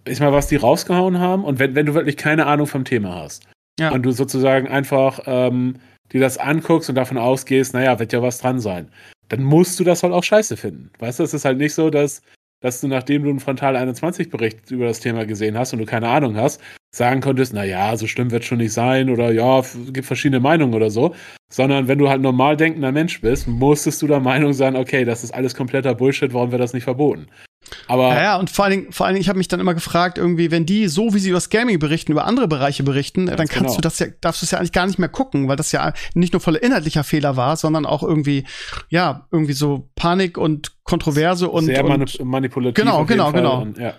ich 0.05 0.19
mal, 0.19 0.33
was 0.33 0.47
die 0.47 0.55
rausgehauen 0.55 1.19
haben 1.19 1.43
und 1.43 1.59
wenn, 1.59 1.75
wenn 1.75 1.85
du 1.85 1.93
wirklich 1.93 2.17
keine 2.17 2.45
Ahnung 2.45 2.67
vom 2.67 2.85
Thema 2.85 3.15
hast 3.15 3.47
ja. 3.79 3.91
und 3.91 4.03
du 4.03 4.11
sozusagen 4.11 4.67
einfach 4.67 5.21
ähm, 5.25 5.75
dir 6.11 6.21
das 6.21 6.37
anguckst 6.37 6.89
und 6.89 6.95
davon 6.95 7.17
ausgehst, 7.17 7.73
naja, 7.73 7.99
wird 7.99 8.13
ja 8.13 8.21
was 8.21 8.39
dran 8.39 8.59
sein, 8.59 8.89
dann 9.29 9.43
musst 9.43 9.79
du 9.79 9.83
das 9.83 10.03
halt 10.03 10.13
auch 10.13 10.23
scheiße 10.23 10.57
finden. 10.57 10.91
Weißt 10.99 11.19
du, 11.19 11.23
es 11.23 11.33
ist 11.33 11.45
halt 11.45 11.57
nicht 11.57 11.73
so, 11.73 11.89
dass, 11.89 12.21
dass 12.63 12.79
du, 12.79 12.87
nachdem 12.87 13.23
du 13.23 13.29
einen 13.29 13.41
Frontal 13.41 13.75
21 13.75 14.29
Bericht 14.29 14.71
über 14.71 14.85
das 14.85 15.01
Thema 15.01 15.25
gesehen 15.25 15.57
hast 15.57 15.73
und 15.73 15.79
du 15.79 15.85
keine 15.85 16.07
Ahnung 16.07 16.37
hast, 16.37 16.61
sagen 16.95 17.19
konntest, 17.19 17.53
naja, 17.53 17.95
so 17.97 18.07
schlimm 18.07 18.31
wird 18.31 18.45
schon 18.45 18.59
nicht 18.59 18.71
sein 18.71 19.09
oder 19.09 19.31
ja, 19.31 19.61
gibt 19.91 20.07
verschiedene 20.07 20.39
Meinungen 20.39 20.73
oder 20.73 20.89
so, 20.89 21.13
sondern 21.51 21.89
wenn 21.89 21.99
du 21.99 22.07
halt 22.07 22.21
normal 22.21 22.55
denkender 22.55 22.93
Mensch 22.93 23.19
bist, 23.19 23.47
musstest 23.47 24.01
du 24.01 24.07
der 24.07 24.21
Meinung 24.21 24.53
sein, 24.53 24.77
okay, 24.77 25.03
das 25.03 25.25
ist 25.25 25.33
alles 25.33 25.55
kompletter 25.55 25.93
Bullshit, 25.93 26.33
warum 26.33 26.51
wird 26.51 26.61
das 26.61 26.73
nicht 26.73 26.85
verboten? 26.85 27.27
Aber 27.87 28.09
ja, 28.09 28.23
ja, 28.23 28.35
und 28.37 28.49
vor 28.49 28.65
allen 28.65 28.71
Dingen, 28.71 28.91
vor 28.91 29.05
allen 29.05 29.15
Dingen, 29.15 29.21
ich 29.21 29.29
habe 29.29 29.37
mich 29.37 29.47
dann 29.47 29.59
immer 29.59 29.73
gefragt, 29.73 30.17
irgendwie, 30.17 30.51
wenn 30.51 30.65
die 30.65 30.87
so 30.87 31.13
wie 31.13 31.19
sie 31.19 31.29
über 31.29 31.37
das 31.37 31.49
Gaming 31.49 31.79
berichten, 31.79 32.11
über 32.11 32.25
andere 32.25 32.47
Bereiche 32.47 32.83
berichten, 32.83 33.25
dann 33.27 33.37
kannst 33.37 33.53
genau. 33.53 33.75
du 33.75 33.81
das 33.81 33.99
ja, 33.99 34.07
darfst 34.21 34.41
du 34.41 34.45
es 34.45 34.51
ja 34.51 34.59
eigentlich 34.59 34.71
gar 34.71 34.85
nicht 34.85 34.99
mehr 34.99 35.09
gucken, 35.09 35.47
weil 35.47 35.55
das 35.55 35.71
ja 35.71 35.93
nicht 36.13 36.33
nur 36.33 36.39
voller 36.39 36.61
inhaltlicher 36.61 37.03
Fehler 37.03 37.37
war, 37.37 37.57
sondern 37.57 37.85
auch 37.85 38.03
irgendwie, 38.03 38.45
ja, 38.89 39.27
irgendwie 39.31 39.53
so 39.53 39.89
Panik 39.95 40.37
und 40.37 40.73
Kontroverse 40.83 41.49
und 41.49 41.65
sehr 41.65 41.85
und, 41.85 42.25
manipulativ. 42.25 42.75
Genau, 42.75 43.05
genau, 43.05 43.31
genau. 43.31 43.61
Und, 43.61 43.77
ja. 43.77 43.93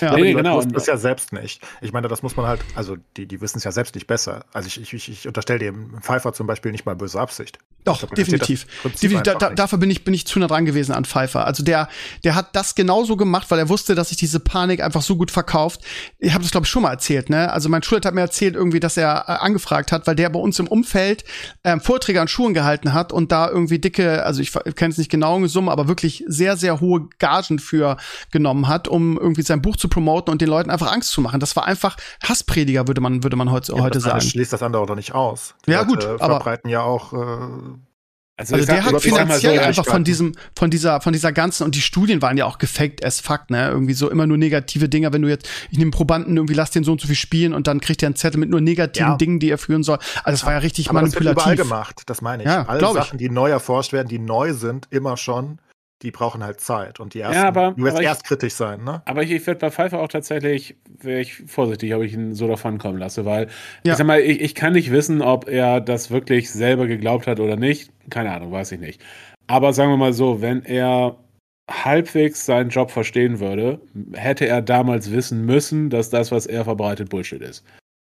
Ja, 0.00 0.14
nee, 0.14 0.22
nee, 0.22 0.34
genau. 0.34 0.56
wussten 0.56 0.74
es 0.74 0.86
ja 0.86 0.96
selbst 0.96 1.32
nicht. 1.32 1.62
Ich 1.80 1.92
meine, 1.92 2.08
das 2.08 2.22
muss 2.22 2.36
man 2.36 2.46
halt, 2.46 2.60
also 2.74 2.96
die, 3.16 3.26
die 3.26 3.40
wissen 3.40 3.58
es 3.58 3.64
ja 3.64 3.72
selbst 3.72 3.94
nicht 3.94 4.06
besser. 4.06 4.44
Also 4.52 4.66
ich, 4.66 4.92
ich, 4.92 5.08
ich 5.08 5.26
unterstelle 5.26 5.58
dem 5.58 6.00
Pfeiffer 6.00 6.32
zum 6.32 6.46
Beispiel 6.46 6.72
nicht 6.72 6.86
mal 6.86 6.96
böse 6.96 7.20
Absicht. 7.20 7.58
Doch, 7.84 8.04
definitiv. 8.10 8.66
definitiv 8.84 9.22
da, 9.22 9.34
da, 9.34 9.50
dafür 9.50 9.78
bin 9.78 9.90
ich, 9.90 10.04
bin 10.04 10.12
ich 10.12 10.26
zu 10.26 10.38
nah 10.38 10.46
dran 10.46 10.66
gewesen 10.66 10.92
an 10.92 11.06
Pfeiffer. 11.06 11.46
Also 11.46 11.62
der, 11.64 11.88
der 12.24 12.34
hat 12.34 12.54
das 12.54 12.74
genauso 12.74 13.16
gemacht, 13.16 13.50
weil 13.50 13.58
er 13.58 13.70
wusste, 13.70 13.94
dass 13.94 14.10
sich 14.10 14.18
diese 14.18 14.38
Panik 14.38 14.82
einfach 14.82 15.00
so 15.00 15.16
gut 15.16 15.30
verkauft. 15.30 15.80
Ich 16.18 16.34
habe 16.34 16.42
das, 16.42 16.50
glaube 16.50 16.66
ich, 16.66 16.70
schon 16.70 16.82
mal 16.82 16.90
erzählt, 16.90 17.30
ne? 17.30 17.50
Also 17.50 17.70
mein 17.70 17.82
Schulleiter 17.82 18.08
hat 18.08 18.14
mir 18.14 18.20
erzählt, 18.20 18.54
irgendwie, 18.54 18.80
dass 18.80 18.98
er 18.98 19.24
äh, 19.26 19.32
angefragt 19.32 19.92
hat, 19.92 20.06
weil 20.06 20.14
der 20.14 20.28
bei 20.28 20.38
uns 20.38 20.58
im 20.58 20.68
Umfeld 20.68 21.24
ähm, 21.64 21.80
Vorträge 21.80 22.20
an 22.20 22.28
Schulen 22.28 22.52
gehalten 22.52 22.92
hat 22.92 23.14
und 23.14 23.32
da 23.32 23.48
irgendwie 23.48 23.78
dicke, 23.78 24.24
also 24.24 24.42
ich 24.42 24.52
kenne 24.52 24.92
es 24.92 24.98
nicht 24.98 25.10
genau 25.10 25.38
in 25.38 25.48
Summe, 25.48 25.72
aber 25.72 25.88
wirklich 25.88 26.22
sehr, 26.26 26.58
sehr 26.58 26.80
hohe 26.80 27.08
Gagen 27.18 27.58
für 27.58 27.96
genommen 28.30 28.68
hat, 28.68 28.88
um 28.88 29.18
irgendwie 29.18 29.42
sein 29.42 29.62
Buch 29.62 29.69
zu 29.76 29.88
promoten 29.88 30.30
und 30.32 30.40
den 30.40 30.48
Leuten 30.48 30.70
einfach 30.70 30.92
Angst 30.92 31.10
zu 31.10 31.20
machen. 31.20 31.40
Das 31.40 31.56
war 31.56 31.66
einfach 31.66 31.96
Hassprediger, 32.22 32.86
würde 32.86 33.00
man, 33.00 33.22
würde 33.22 33.36
man 33.36 33.50
heute, 33.50 33.74
ja, 33.74 33.82
heute 33.82 33.98
das 33.98 34.04
sagen. 34.04 34.20
schließt 34.20 34.52
das 34.52 34.62
andere 34.62 34.86
doch 34.86 34.96
nicht 34.96 35.14
aus. 35.14 35.54
Die 35.66 35.72
ja, 35.72 35.82
Leute 35.82 35.88
gut, 35.88 36.04
aber 36.20 36.36
verbreiten 36.36 36.70
ja 36.70 36.82
auch 36.82 37.12
äh, 37.12 37.16
also, 38.40 38.54
also 38.54 38.66
der 38.66 38.84
hat 38.86 39.02
finanziell 39.02 39.56
so, 39.56 39.60
einfach 39.60 39.84
von 39.84 40.02
diesem, 40.02 40.32
von 40.56 40.70
dieser, 40.70 41.02
von 41.02 41.12
dieser 41.12 41.30
ganzen, 41.30 41.62
und 41.64 41.74
die 41.74 41.82
Studien 41.82 42.22
waren 42.22 42.38
ja 42.38 42.46
auch 42.46 42.56
gefaked 42.56 43.04
as 43.04 43.20
fuck, 43.20 43.50
ne? 43.50 43.68
Irgendwie 43.68 43.92
so 43.92 44.08
immer 44.08 44.26
nur 44.26 44.38
negative 44.38 44.88
Dinge, 44.88 45.12
wenn 45.12 45.20
du 45.20 45.28
jetzt, 45.28 45.46
ich 45.70 45.76
nehme 45.76 45.90
Probanden, 45.90 46.38
irgendwie 46.38 46.54
lass 46.54 46.70
den 46.70 46.82
so 46.82 46.92
und 46.92 47.02
so 47.02 47.06
viel 47.06 47.16
spielen 47.16 47.52
und 47.52 47.66
dann 47.66 47.82
kriegt 47.82 48.02
er 48.02 48.06
einen 48.06 48.16
Zettel 48.16 48.40
mit 48.40 48.48
nur 48.48 48.62
negativen 48.62 49.10
ja. 49.10 49.16
Dingen, 49.16 49.40
die 49.40 49.50
er 49.50 49.58
führen 49.58 49.82
soll. 49.82 49.98
Also 50.24 50.36
es 50.36 50.46
war 50.46 50.54
ja 50.54 50.58
richtig 50.60 50.88
Aber 50.88 51.02
manipulativ. 51.02 51.34
Das 51.34 51.46
wird 51.46 51.54
überall 51.54 51.68
gemacht, 51.68 52.02
das 52.06 52.22
meine 52.22 52.42
ich. 52.42 52.48
Ja, 52.48 52.64
Alle 52.66 52.80
Sachen, 52.80 53.20
ich. 53.20 53.26
die 53.26 53.28
neu 53.28 53.50
erforscht 53.50 53.92
werden, 53.92 54.08
die 54.08 54.18
neu 54.18 54.54
sind, 54.54 54.86
immer 54.88 55.18
schon 55.18 55.58
die 56.02 56.10
brauchen 56.10 56.42
halt 56.42 56.60
Zeit 56.60 56.98
und 56.98 57.14
die 57.14 57.20
ersten, 57.20 57.42
ja, 57.42 57.48
aber, 57.48 57.72
du 57.76 57.84
wirst 57.84 58.00
erst 58.00 58.24
kritisch 58.24 58.54
sein, 58.54 58.84
ne? 58.84 59.02
Aber 59.04 59.22
ich, 59.22 59.30
ich 59.30 59.46
werde 59.46 59.60
bei 59.60 59.70
Pfeiffer 59.70 60.00
auch 60.00 60.08
tatsächlich, 60.08 60.76
wäre 61.00 61.20
ich 61.20 61.42
vorsichtig, 61.46 61.94
ob 61.94 62.02
ich 62.02 62.14
ihn 62.14 62.34
so 62.34 62.48
davon 62.48 62.78
kommen 62.78 62.98
lasse, 62.98 63.24
weil 63.24 63.48
ja. 63.84 63.92
ich 63.92 63.98
sag 63.98 64.06
mal, 64.06 64.20
ich, 64.20 64.40
ich 64.40 64.54
kann 64.54 64.72
nicht 64.72 64.90
wissen, 64.90 65.20
ob 65.20 65.48
er 65.48 65.80
das 65.80 66.10
wirklich 66.10 66.50
selber 66.50 66.86
geglaubt 66.86 67.26
hat 67.26 67.38
oder 67.38 67.56
nicht. 67.56 67.90
Keine 68.08 68.32
Ahnung, 68.32 68.50
weiß 68.50 68.72
ich 68.72 68.80
nicht. 68.80 69.02
Aber 69.46 69.72
sagen 69.72 69.90
wir 69.90 69.96
mal 69.96 70.12
so, 70.12 70.40
wenn 70.40 70.64
er 70.64 71.16
halbwegs 71.70 72.46
seinen 72.46 72.70
Job 72.70 72.90
verstehen 72.90 73.40
würde, 73.40 73.80
hätte 74.14 74.46
er 74.46 74.62
damals 74.62 75.12
wissen 75.12 75.44
müssen, 75.44 75.90
dass 75.90 76.10
das, 76.10 76.32
was 76.32 76.46
er 76.46 76.64
verbreitet, 76.64 77.10
Bullshit 77.10 77.42
ist. 77.42 77.64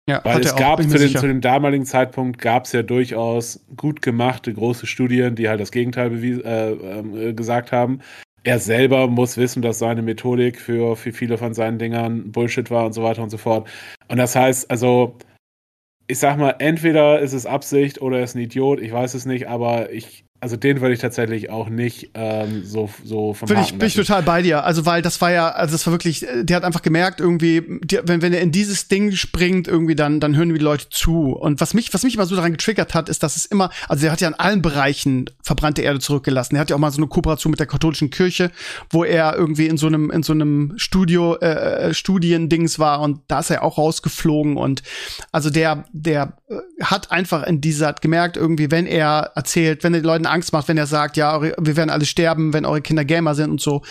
Ja, 0.09 0.21
Weil 0.25 0.41
es 0.41 0.57
gab 0.57 0.83
zu, 0.83 0.99
den, 0.99 1.17
zu, 1.17 1.27
dem 1.29 1.41
damaligen 1.41 1.85
Zeitpunkt 1.85 2.41
gab 2.41 2.65
es 2.65 2.73
ja 2.73 2.83
durchaus 2.83 3.65
gut 3.77 4.03
gemachte 4.03 4.53
große 4.53 4.87
Studien, 4.87 5.37
die 5.37 5.49
halt 5.49 5.61
das 5.61 5.71
Gegenteil 5.71 6.13
äh, 6.25 6.73
äh, 6.73 7.33
gesagt 7.35 7.71
haben. 7.71 8.01
Er 8.43 8.59
selber 8.59 9.07
muss 9.07 9.37
wissen, 9.37 9.63
dass 9.63 9.79
seine 9.79 10.03
Methodik 10.03 10.61
für, 10.61 10.97
für 10.97 11.13
viele 11.13 11.39
von 11.39 11.55
seinen 11.55 11.79
Dingern 11.79 12.33
Bullshit 12.33 12.69
war 12.73 12.87
und 12.87 12.93
so 12.95 13.05
weiter 13.05 13.23
und 13.23 13.31
so 13.31 13.39
fort. 13.39 13.69
Und 14.09 14.17
das 14.17 14.35
heißt, 14.35 14.69
also, 14.69 15.17
ich 16.09 16.19
sag 16.19 16.37
mal, 16.37 16.57
entweder 16.59 17.21
ist 17.21 17.33
es 17.33 17.47
Absicht 17.47 18.03
oder 18.03 18.19
er 18.19 18.25
ist 18.25 18.35
ein 18.35 18.41
Idiot, 18.41 18.81
ich 18.81 18.91
weiß 18.91 19.15
es 19.15 19.25
nicht, 19.25 19.47
aber 19.47 19.93
ich, 19.93 20.25
also 20.43 20.57
den 20.57 20.81
würde 20.81 20.93
ich 20.93 20.99
tatsächlich 20.99 21.51
auch 21.51 21.69
nicht 21.69 22.11
ähm, 22.15 22.65
so, 22.65 22.91
so 23.05 23.33
vom 23.33 23.49
bin 23.49 23.61
ich, 23.61 23.79
bin 23.79 23.87
ich 23.87 23.95
total 23.95 24.25
bei 24.25 24.43
dir. 24.43 24.65
Also, 24.65 24.85
weil 24.85 25.01
das 25.01 25.21
war 25.21 25.31
ja, 25.31 25.51
also 25.51 25.71
das 25.71 25.87
war 25.87 25.93
wirklich, 25.93 26.27
äh, 26.27 26.43
der 26.43 26.57
hat 26.57 26.65
einfach 26.65 26.83
gemerkt, 26.83 27.21
irgendwie, 27.21 27.63
die, 27.85 28.01
wenn, 28.03 28.23
wenn 28.23 28.33
er 28.33 28.41
in 28.41 28.51
dieses 28.51 28.89
Ding 28.89 29.13
springt, 29.13 29.69
irgendwie, 29.69 29.95
dann, 29.95 30.19
dann 30.19 30.35
hören 30.35 30.53
die 30.53 30.59
Leute 30.59 30.89
zu. 30.91 31.31
Und 31.31 31.61
was 31.61 31.75
mich, 31.75 31.95
was 31.95 32.03
mich 32.03 32.17
immer 32.17 32.27
so 32.27 32.35
daran 32.35 32.51
getriggert 32.51 32.93
hat, 32.93 33.09
ist, 33.09 33.23
dass 33.23 33.37
es 33.37 33.47
immer, 33.47 33.71
also 33.89 34.05
er 34.05 34.11
hat 34.11 34.21
ja 34.21 34.27
in 34.27 34.35
allen 34.35 34.63
Bereichen 34.63 35.27
verbrannte 35.45 35.83
Erde 35.83 36.01
zurückgelassen. 36.01 36.57
Er 36.57 36.63
hat 36.63 36.71
ja 36.71 36.75
auch 36.75 36.81
mal 36.81 36.91
so 36.91 36.99
eine 36.99 37.07
Kooperation 37.07 37.53
mit 37.53 37.61
der 37.61 37.69
katholischen 37.69 38.11
Kirche, 38.11 38.51
wo 38.91 39.05
er 39.05 39.37
irgendwie 39.37 39.69
in 39.69 39.77
so 39.77 39.87
einem, 39.87 40.11
in 40.11 40.25
so 40.25 40.33
einem 40.33 40.73
Studio, 40.75 41.37
äh, 41.37 41.91
äh 41.91 41.95
Studiendings 41.95 42.81
war 42.81 43.01
und 43.01 43.21
da 43.29 43.39
ist 43.39 43.51
er 43.51 43.63
auch 43.63 43.79
rausgeflogen. 43.79 44.57
Und 44.57 44.83
also 45.31 45.51
der, 45.51 45.85
der 45.93 46.37
äh, 46.49 46.57
hat 46.83 47.13
einfach 47.13 47.45
in 47.45 47.61
dieser, 47.61 47.93
gemerkt, 47.93 48.37
irgendwie, 48.37 48.73
wenn 48.73 48.87
er 48.87 49.31
erzählt, 49.37 49.85
wenn 49.85 49.95
er 49.95 50.01
den 50.01 50.07
Leuten 50.07 50.32
Angst 50.33 50.53
macht, 50.53 50.69
wenn 50.69 50.79
er 50.79 50.87
sagt, 50.87 51.17
ja, 51.17 51.41
wir 51.41 51.77
werden 51.77 51.91
alle 51.91 52.05
sterben, 52.05 52.53
wenn 52.53 52.65
eure 52.65 52.83
Kinder 52.83 53.05
Gamer 53.05 53.35
sind 53.35 53.51
und 53.51 53.61
so. 53.61 53.83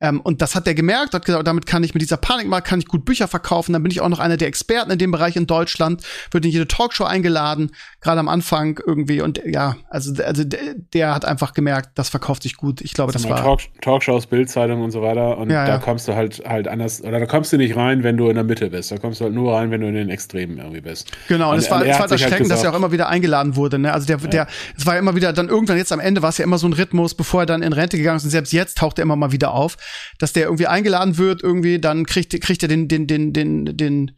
Ähm, 0.00 0.20
und 0.20 0.40
das 0.42 0.54
hat 0.54 0.66
er 0.66 0.74
gemerkt, 0.74 1.14
hat 1.14 1.24
gesagt, 1.24 1.46
damit 1.46 1.66
kann 1.66 1.84
ich 1.84 1.94
mit 1.94 2.02
dieser 2.02 2.16
Panikmarkt 2.16 2.66
kann 2.66 2.78
ich 2.78 2.86
gut 2.86 3.04
Bücher 3.04 3.28
verkaufen. 3.28 3.72
Dann 3.72 3.82
bin 3.82 3.92
ich 3.92 4.00
auch 4.00 4.08
noch 4.08 4.18
einer 4.18 4.36
der 4.36 4.48
Experten 4.48 4.90
in 4.90 4.98
dem 4.98 5.10
Bereich 5.10 5.36
in 5.36 5.46
Deutschland, 5.46 6.02
wird 6.30 6.44
in 6.44 6.50
jede 6.50 6.66
Talkshow 6.66 7.04
eingeladen, 7.04 7.72
gerade 8.00 8.20
am 8.20 8.28
Anfang 8.28 8.80
irgendwie. 8.86 9.20
Und 9.20 9.42
ja, 9.44 9.76
also, 9.90 10.22
also 10.22 10.44
der, 10.44 10.74
der 10.94 11.14
hat 11.14 11.24
einfach 11.24 11.52
gemerkt, 11.52 11.90
das 11.96 12.08
verkauft 12.08 12.42
sich 12.42 12.56
gut. 12.56 12.80
Ich 12.80 12.94
glaube, 12.94 13.12
das, 13.12 13.22
das 13.22 13.30
war 13.30 13.42
Talk, 13.42 13.60
Talkshows, 13.82 14.26
Bildzeitung 14.26 14.82
und 14.82 14.90
so 14.90 15.02
weiter. 15.02 15.38
Und 15.38 15.50
ja, 15.50 15.66
da 15.66 15.72
ja. 15.72 15.78
kommst 15.78 16.08
du 16.08 16.14
halt 16.14 16.42
halt 16.46 16.68
anders, 16.68 17.02
oder 17.02 17.20
da 17.20 17.26
kommst 17.26 17.52
du 17.52 17.56
nicht 17.56 17.76
rein, 17.76 18.02
wenn 18.02 18.16
du 18.16 18.28
in 18.28 18.36
der 18.36 18.44
Mitte 18.44 18.70
bist. 18.70 18.90
Da 18.90 18.98
kommst 18.98 19.20
du 19.20 19.24
halt 19.24 19.34
nur 19.34 19.54
rein, 19.54 19.70
wenn 19.70 19.80
du 19.80 19.88
in 19.88 19.94
den 19.94 20.08
Extremen 20.08 20.58
irgendwie 20.58 20.80
bist. 20.80 21.10
Genau. 21.28 21.52
Und, 21.52 21.58
es 21.58 21.70
war, 21.70 21.84
es 21.84 21.98
war 21.98 22.08
das 22.08 22.20
Schrecken, 22.20 22.40
halt 22.40 22.50
dass 22.50 22.64
er 22.64 22.72
auch 22.72 22.76
immer 22.76 22.92
wieder 22.92 23.08
eingeladen 23.08 23.56
wurde. 23.56 23.78
Ne? 23.78 23.92
Also 23.92 24.06
der, 24.06 24.18
ja. 24.18 24.26
der, 24.28 24.46
es 24.76 24.86
war 24.86 24.94
ja 24.94 25.00
immer 25.00 25.14
wieder 25.14 25.32
dann 25.32 25.48
irgendwann 25.48 25.76
jetzt 25.76 25.92
am 25.92 26.00
Ende 26.00 26.22
war 26.22 26.30
es 26.30 26.38
ja 26.38 26.44
immer 26.44 26.58
so 26.58 26.66
ein 26.66 26.72
Rhythmus, 26.72 27.14
bevor 27.14 27.42
er 27.42 27.46
dann 27.46 27.62
in 27.62 27.72
Rente 27.72 27.98
gegangen 27.98 28.16
ist. 28.16 28.24
Und 28.24 28.30
selbst 28.30 28.52
jetzt 28.52 28.78
taucht 28.78 28.98
er 28.98 29.02
immer 29.02 29.16
mal 29.16 29.32
wieder 29.32 29.52
auf, 29.52 29.76
dass 30.18 30.32
der 30.32 30.44
irgendwie 30.44 30.66
eingeladen 30.66 31.18
wird, 31.18 31.42
irgendwie, 31.42 31.80
dann 31.80 32.06
kriegt, 32.06 32.38
kriegt 32.40 32.62
er 32.62 32.68
den, 32.68 32.88
den, 32.88 33.06
den, 33.06 33.32
den, 33.32 33.76
den, 33.76 34.12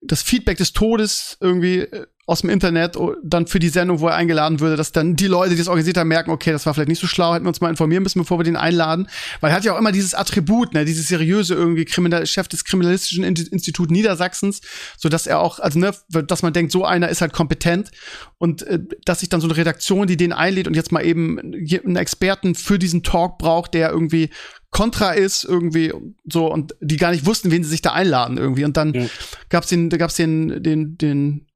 das 0.00 0.22
Feedback 0.22 0.58
des 0.58 0.72
Todes 0.72 1.36
irgendwie 1.40 1.80
äh, 1.80 2.06
aus 2.26 2.40
dem 2.40 2.50
Internet 2.50 2.98
dann 3.22 3.46
für 3.46 3.60
die 3.60 3.68
Sendung, 3.68 4.00
wo 4.00 4.08
er 4.08 4.16
eingeladen 4.16 4.58
würde, 4.58 4.74
dass 4.74 4.90
dann 4.90 5.14
die 5.14 5.28
Leute, 5.28 5.54
die 5.54 5.60
es 5.60 5.68
organisiert 5.68 5.96
haben, 5.96 6.08
merken, 6.08 6.32
okay, 6.32 6.50
das 6.50 6.66
war 6.66 6.74
vielleicht 6.74 6.88
nicht 6.88 7.00
so 7.00 7.06
schlau, 7.06 7.32
hätten 7.32 7.44
wir 7.44 7.50
uns 7.50 7.60
mal 7.60 7.70
informieren 7.70 8.02
müssen, 8.02 8.18
bevor 8.18 8.40
wir 8.40 8.44
den 8.44 8.56
einladen. 8.56 9.08
Weil 9.40 9.52
er 9.52 9.56
hat 9.56 9.64
ja 9.64 9.72
auch 9.72 9.78
immer 9.78 9.92
dieses 9.92 10.12
Attribut, 10.12 10.74
ne, 10.74 10.84
dieses 10.84 11.06
seriöse 11.06 11.54
irgendwie 11.54 11.84
Kriminal 11.84 12.26
Chef 12.26 12.48
des 12.48 12.64
Kriminalistischen 12.64 13.22
Instituts 13.22 13.92
Niedersachsens, 13.92 14.60
so 14.98 15.08
dass 15.08 15.28
er 15.28 15.38
auch, 15.38 15.60
also 15.60 15.78
ne, 15.78 15.94
dass 16.08 16.42
man 16.42 16.52
denkt, 16.52 16.72
so 16.72 16.84
einer 16.84 17.08
ist 17.08 17.20
halt 17.20 17.32
kompetent 17.32 17.92
und 18.38 18.64
äh, 18.64 18.80
dass 19.04 19.20
sich 19.20 19.28
dann 19.28 19.40
so 19.40 19.46
eine 19.46 19.56
Redaktion, 19.56 20.08
die 20.08 20.16
den 20.16 20.32
einlädt 20.32 20.66
und 20.66 20.74
jetzt 20.74 20.90
mal 20.90 21.04
eben 21.04 21.38
einen 21.38 21.96
Experten 21.96 22.56
für 22.56 22.80
diesen 22.80 23.04
Talk 23.04 23.38
braucht, 23.38 23.72
der 23.72 23.90
irgendwie 23.90 24.30
Contra 24.76 25.12
ist 25.12 25.42
irgendwie 25.42 25.90
so 26.30 26.52
und 26.52 26.74
die 26.80 26.98
gar 26.98 27.10
nicht 27.10 27.24
wussten, 27.24 27.50
wen 27.50 27.64
sie 27.64 27.70
sich 27.70 27.80
da 27.80 27.94
einladen 27.94 28.36
irgendwie 28.36 28.66
und 28.66 28.76
dann 28.76 28.92
ja. 28.92 29.06
gab's 29.48 29.68
den 29.68 29.88
gab's 29.88 30.16
den 30.16 30.62
den 30.62 30.98
den 30.98 31.46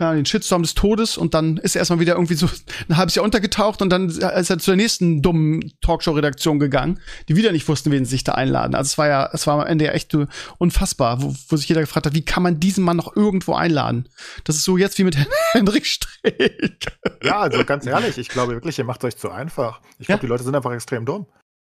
ja, 0.00 0.14
den 0.14 0.24
Shitstorm 0.24 0.62
des 0.62 0.72
Todes 0.72 1.18
und 1.18 1.34
dann 1.34 1.58
ist 1.58 1.76
er 1.76 1.80
erstmal 1.80 2.00
wieder 2.00 2.14
irgendwie 2.14 2.36
so 2.36 2.48
ein 2.88 2.96
halbes 2.96 3.16
Jahr 3.16 3.24
untergetaucht 3.26 3.82
und 3.82 3.90
dann 3.90 4.08
ist 4.08 4.50
er 4.50 4.58
zur 4.58 4.76
nächsten 4.76 5.20
dummen 5.20 5.74
Talkshow-Redaktion 5.82 6.58
gegangen, 6.58 7.00
die 7.28 7.36
wieder 7.36 7.52
nicht 7.52 7.68
wussten, 7.68 7.90
wen 7.90 8.06
sie 8.06 8.12
sich 8.12 8.24
da 8.24 8.32
einladen. 8.32 8.74
Also 8.74 8.88
es 8.88 8.96
war 8.96 9.08
ja, 9.08 9.28
es 9.34 9.46
war 9.46 9.60
am 9.60 9.66
Ende 9.66 9.84
ja 9.84 9.92
echt 9.92 10.16
unfassbar, 10.56 11.20
wo, 11.20 11.34
wo 11.48 11.56
sich 11.56 11.68
jeder 11.68 11.82
gefragt 11.82 12.06
hat, 12.06 12.14
wie 12.14 12.24
kann 12.24 12.42
man 12.42 12.60
diesen 12.60 12.82
Mann 12.82 12.96
noch 12.96 13.14
irgendwo 13.14 13.52
einladen? 13.52 14.08
Das 14.44 14.56
ist 14.56 14.64
so 14.64 14.78
jetzt 14.78 14.98
wie 14.98 15.04
mit 15.04 15.18
Henrik 15.52 15.84
Streeck. 15.84 16.96
Ja, 17.22 17.40
also 17.40 17.62
ganz 17.66 17.84
ehrlich, 17.84 18.16
ich 18.16 18.30
glaube 18.30 18.54
wirklich, 18.54 18.78
ihr 18.78 18.84
macht 18.84 19.04
euch 19.04 19.18
zu 19.18 19.30
einfach. 19.30 19.82
Ich 19.98 20.06
glaube, 20.06 20.20
ja? 20.20 20.22
die 20.22 20.28
Leute 20.28 20.44
sind 20.44 20.54
einfach 20.54 20.72
extrem 20.72 21.04
dumm. 21.04 21.26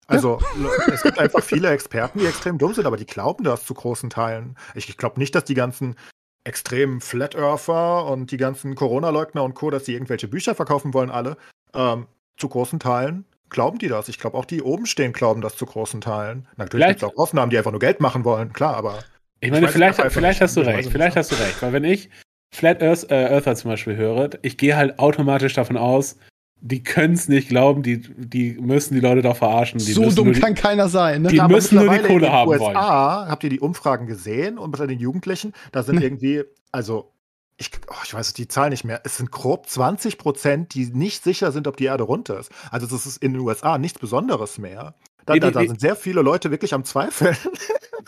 Also 0.08 0.40
ja. 0.62 0.94
es 0.94 1.04
gibt 1.04 1.20
einfach 1.20 1.44
viele 1.44 1.70
Experten, 1.70 2.20
die 2.20 2.26
extrem 2.26 2.58
dumm 2.58 2.74
sind, 2.74 2.86
aber 2.86 2.98
die 2.98 3.06
glauben 3.06 3.44
das 3.44 3.66
zu 3.66 3.74
großen 3.74 4.10
Teilen. 4.10 4.56
Ich, 4.74 4.88
ich 4.88 4.98
glaube 4.98 5.20
nicht, 5.20 5.36
dass 5.36 5.44
die 5.44 5.54
ganzen 5.54 5.96
extremen 6.46 7.02
Flat 7.02 7.36
Earther 7.36 8.06
und 8.06 8.32
die 8.32 8.38
ganzen 8.38 8.76
Corona-Leugner 8.76 9.44
und 9.44 9.54
Co., 9.54 9.70
dass 9.70 9.84
die 9.84 9.94
irgendwelche 9.94 10.30
Bücher 10.30 10.56
verkaufen 10.56 10.94
wollen, 10.94 11.12
alle. 11.12 11.36
Ähm, 11.74 12.08
zu 12.38 12.48
großen 12.48 12.80
Teilen 12.80 13.26
glauben 13.50 13.80
die 13.80 13.88
das. 13.90 14.08
Ich 14.08 14.20
glaube 14.20 14.38
auch 14.38 14.46
die 14.46 14.62
oben 14.62 14.86
stehen 14.86 15.14
glauben 15.14 15.42
das 15.42 15.56
zu 15.56 15.66
großen 15.66 16.02
Teilen. 16.02 16.48
Natürlich 16.56 16.88
gibt 16.88 17.04
es 17.04 17.04
auch 17.04 17.18
Ausnahmen, 17.18 17.50
die 17.50 17.58
einfach 17.58 17.72
nur 17.72 17.80
Geld 17.80 18.00
machen 18.00 18.24
wollen, 18.24 18.54
klar, 18.54 18.76
aber. 18.76 19.00
Ich 19.40 19.52
meine, 19.52 19.68
ich 19.68 19.72
vielleicht, 19.72 20.02
vielleicht 20.12 20.42
hast 20.42 20.58
du 20.58 20.62
recht, 20.62 20.90
vielleicht 20.90 21.16
hast 21.16 21.32
du 21.32 21.36
recht, 21.36 21.62
weil 21.62 21.74
wenn 21.74 21.84
ich 21.84 22.10
Flat 22.56 22.82
Earth, 22.82 23.12
äh, 23.12 23.34
Earther 23.34 23.56
zum 23.56 23.72
Beispiel 23.72 23.96
höre, 23.96 24.30
ich 24.42 24.58
gehe 24.58 24.76
halt 24.76 24.98
automatisch 25.00 25.54
davon 25.54 25.78
aus, 25.78 26.18
die 26.62 26.84
können 26.84 27.14
es 27.14 27.28
nicht 27.28 27.50
glauben, 27.50 27.84
die, 27.84 28.02
die 28.02 28.54
müssen 28.60 28.96
die 28.96 29.00
Leute 29.00 29.22
doch 29.22 29.38
verarschen. 29.38 29.80
Die 29.80 29.92
so 29.92 30.10
dumm 30.10 30.34
die, 30.34 30.40
kann 30.40 30.56
keiner 30.56 30.90
sein. 30.90 31.22
Ne? 31.22 31.30
Die 31.30 31.38
ja, 31.38 31.48
müssen 31.48 31.76
nur 31.76 31.94
die 31.94 32.04
Kohle 32.04 32.32
haben 32.32 32.50
USA, 32.50 32.64
wollen. 32.64 32.76
Habt 32.76 33.44
ihr 33.44 33.50
die 33.50 33.60
Umfragen 33.60 34.08
gesehen 34.08 34.58
und 34.58 34.72
bei 34.72 34.88
den 34.88 35.00
Jugendlichen? 35.00 35.54
Da 35.72 35.84
sind 35.84 35.98
ne. 35.98 36.04
irgendwie, 36.04 36.44
also 36.72 37.12
ich, 37.58 37.72
oh, 37.90 37.96
ich 38.04 38.14
weiß 38.14 38.34
die 38.34 38.48
Zahl 38.48 38.70
nicht 38.70 38.84
mehr. 38.84 39.02
Es 39.04 39.18
sind 39.18 39.32
grob 39.32 39.68
20 39.68 40.18
Prozent, 40.18 40.74
die 40.74 40.86
nicht 40.88 41.24
sicher 41.24 41.52
sind, 41.52 41.68
ob 41.68 41.78
die 41.78 41.86
Erde 41.86 42.04
runter 42.04 42.40
ist. 42.40 42.52
Also 42.72 42.88
das 42.88 43.06
ist 43.06 43.18
in 43.18 43.34
den 43.34 43.42
USA 43.42 43.78
nichts 43.78 44.00
Besonderes 44.00 44.58
mehr. 44.58 44.96
Da, 45.26 45.36
da, 45.36 45.52
da 45.52 45.60
sind 45.62 45.80
sehr 45.80 45.96
viele 45.96 46.22
Leute 46.22 46.52
wirklich 46.52 46.74
am 46.74 46.86
Zweifeln. 46.86 47.36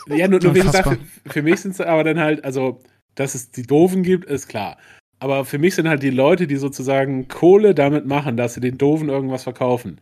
Ja, 0.06 0.26
nur, 0.28 0.40
nur 0.40 0.54
wie 0.54 0.60
gesagt, 0.60 0.88
für, 0.88 1.30
für 1.30 1.42
mich 1.42 1.60
sind 1.60 1.72
es 1.72 1.80
aber 1.80 2.04
dann 2.04 2.18
halt, 2.18 2.42
also, 2.44 2.80
dass 3.14 3.34
es 3.34 3.50
die 3.50 3.62
Doofen 3.62 4.02
gibt, 4.02 4.24
ist 4.24 4.48
klar. 4.48 4.78
Aber 5.20 5.44
für 5.44 5.58
mich 5.58 5.74
sind 5.74 5.88
halt 5.88 6.02
die 6.02 6.10
Leute, 6.10 6.46
die 6.46 6.56
sozusagen 6.56 7.28
Kohle 7.28 7.74
damit 7.74 8.06
machen, 8.06 8.36
dass 8.36 8.54
sie 8.54 8.60
den 8.60 8.78
Doofen 8.78 9.08
irgendwas 9.08 9.44
verkaufen. 9.44 10.00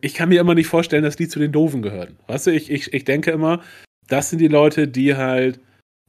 Ich 0.00 0.14
kann 0.14 0.28
mir 0.28 0.40
immer 0.40 0.54
nicht 0.54 0.66
vorstellen, 0.66 1.04
dass 1.04 1.16
die 1.16 1.28
zu 1.28 1.38
den 1.38 1.52
Doofen 1.52 1.82
gehören. 1.82 2.18
Weißt 2.26 2.48
du, 2.48 2.50
ich, 2.50 2.70
ich, 2.70 2.92
ich 2.92 3.04
denke 3.04 3.30
immer, 3.30 3.62
das 4.08 4.30
sind 4.30 4.40
die 4.40 4.48
Leute, 4.48 4.88
die 4.88 5.14
halt 5.14 5.60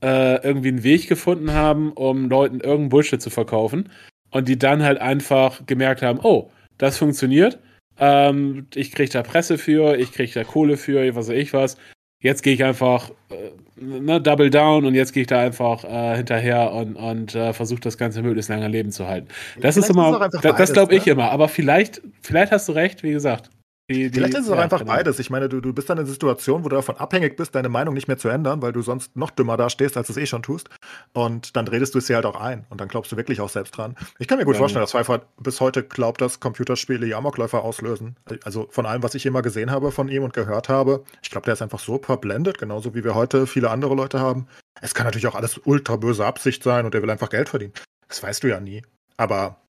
äh, 0.01 0.43
irgendwie 0.43 0.70
einen 0.70 0.84
Weg 0.84 1.08
gefunden 1.08 1.53
haben, 1.53 1.91
um 1.93 2.30
Leuten 2.30 2.60
irgendeinen 2.60 2.89
Bullshit 2.89 3.22
zu 3.22 3.30
verkaufen. 3.30 3.89
Und 4.32 4.49
die 4.49 4.58
dann 4.60 4.84
halt 4.84 4.99
einfach 4.99 5.66
gemerkt 5.68 6.01
haben, 6.01 6.20
oh, 6.22 6.51
das 6.78 6.97
funktioniert. 6.97 7.60
Ähm, 7.99 8.68
ich 8.76 8.91
kriege 8.91 9.12
da 9.12 9.24
Presse 9.24 9.58
für, 9.58 9.97
ich 9.97 10.12
kriege 10.12 10.34
da 10.34 10.43
Kohle 10.43 10.78
für, 10.78 11.16
was 11.16 11.30
weiß 11.30 11.36
ich 11.36 11.53
was 11.53 11.78
jetzt 12.20 12.43
gehe 12.43 12.53
ich 12.53 12.64
einfach 12.64 13.10
äh, 13.30 13.51
ne, 13.80 14.21
Double 14.21 14.49
Down 14.49 14.86
und 14.86 14.95
jetzt 14.95 15.13
gehe 15.13 15.21
ich 15.21 15.28
da 15.28 15.39
einfach 15.39 15.84
äh, 15.84 16.17
hinterher 16.17 16.71
und, 16.73 16.95
und 16.95 17.36
äh, 17.36 17.53
versuche 17.53 17.82
das 17.82 17.97
Ganze 17.97 18.21
möglichst 18.21 18.49
lange 18.49 18.67
Leben 18.67 18.91
zu 18.91 19.07
halten. 19.07 19.28
Das 19.59 19.75
vielleicht 19.75 19.78
ist 19.78 19.89
immer, 19.89 20.25
ist 20.25 20.43
das, 20.43 20.55
das 20.55 20.73
glaube 20.73 20.95
ich 20.95 21.05
ne? 21.05 21.13
immer. 21.13 21.32
Aber 21.32 21.47
vielleicht, 21.47 22.01
vielleicht 22.21 22.51
hast 22.51 22.67
du 22.69 22.73
recht, 22.73 23.03
wie 23.03 23.11
gesagt. 23.11 23.49
Die, 23.90 24.12
die, 24.12 24.20
Vielleicht 24.20 24.34
ist 24.34 24.48
es 24.48 24.52
auch 24.52 24.58
einfach 24.58 24.80
genau. 24.80 24.92
beides. 24.92 25.18
Ich 25.20 25.30
meine, 25.30 25.48
du, 25.48 25.62
du 25.62 25.72
bist 25.72 25.90
dann 25.90 25.98
in 25.98 26.04
einer 26.04 26.12
Situation, 26.12 26.66
wo 26.66 26.70
du 26.70 26.76
davon 26.76 26.98
abhängig 26.98 27.38
bist, 27.38 27.56
deine 27.56 27.70
Meinung 27.70 27.94
nicht 27.94 28.10
mehr 28.10 28.18
zu 28.18 28.28
ändern, 28.28 28.62
weil 28.62 28.74
du 28.74 28.82
sonst 28.82 29.16
noch 29.16 29.32
dümmer 29.32 29.56
dastehst, 29.56 29.96
als 29.96 30.08
du 30.08 30.14
es 30.14 30.18
eh 30.18 30.26
schon 30.26 30.44
tust. 30.44 30.70
Und 31.14 31.56
dann 31.56 31.70
redest 31.70 31.96
du 31.96 32.00
es 32.00 32.08
dir 32.08 32.18
halt 32.18 32.26
auch 32.26 32.36
ein. 32.36 32.66
Und 32.70 32.82
dann 32.82 32.90
glaubst 32.90 33.14
du 33.14 33.18
wirklich 33.18 33.40
auch 33.40 33.48
selbst 33.48 33.78
dran. 33.78 33.96
Ich 34.20 34.28
kann 34.28 34.40
mir 34.40 34.46
gut 34.46 34.56
ja. 34.56 34.60
vorstellen, 34.60 34.84
dass 34.84 34.92
Pfeiffer 34.92 35.22
bis 35.40 35.62
heute 35.62 35.84
glaubt, 35.84 36.20
dass 36.20 36.42
Computerspiele 36.42 37.16
Amokläufer 37.16 37.64
auslösen. 37.64 38.18
Also 38.44 38.68
von 38.72 38.86
allem, 38.86 39.04
was 39.04 39.16
ich 39.16 39.26
immer 39.26 39.42
gesehen 39.42 39.72
habe 39.72 39.92
von 39.92 40.10
ihm 40.10 40.24
und 40.24 40.34
gehört 40.34 40.68
habe, 40.68 41.06
ich 41.24 41.32
glaube, 41.32 41.46
der 41.46 41.54
ist 41.54 41.62
einfach 41.62 41.80
so 41.80 41.98
verblendet, 41.98 42.58
genauso 42.58 42.94
wie 42.94 43.06
wir 43.06 43.16
heute 43.16 43.48
viele 43.48 43.70
andere 43.70 43.96
Leute 43.96 44.20
haben. 44.20 44.48
Es 44.82 44.94
kann 44.96 45.06
natürlich 45.06 45.28
auch 45.28 45.36
alles 45.36 45.62
ultra 45.64 45.96
böse 45.96 46.26
Absicht 46.26 46.62
sein 46.62 46.86
und 46.86 46.94
er 46.94 47.02
will 47.02 47.10
einfach 47.10 47.30
Geld 47.30 47.48
verdienen. 47.48 47.74
Das 48.10 48.22
weißt 48.22 48.44
du 48.44 48.50
ja 48.50 48.60
nie. 48.60 48.84
Aber 49.16 49.62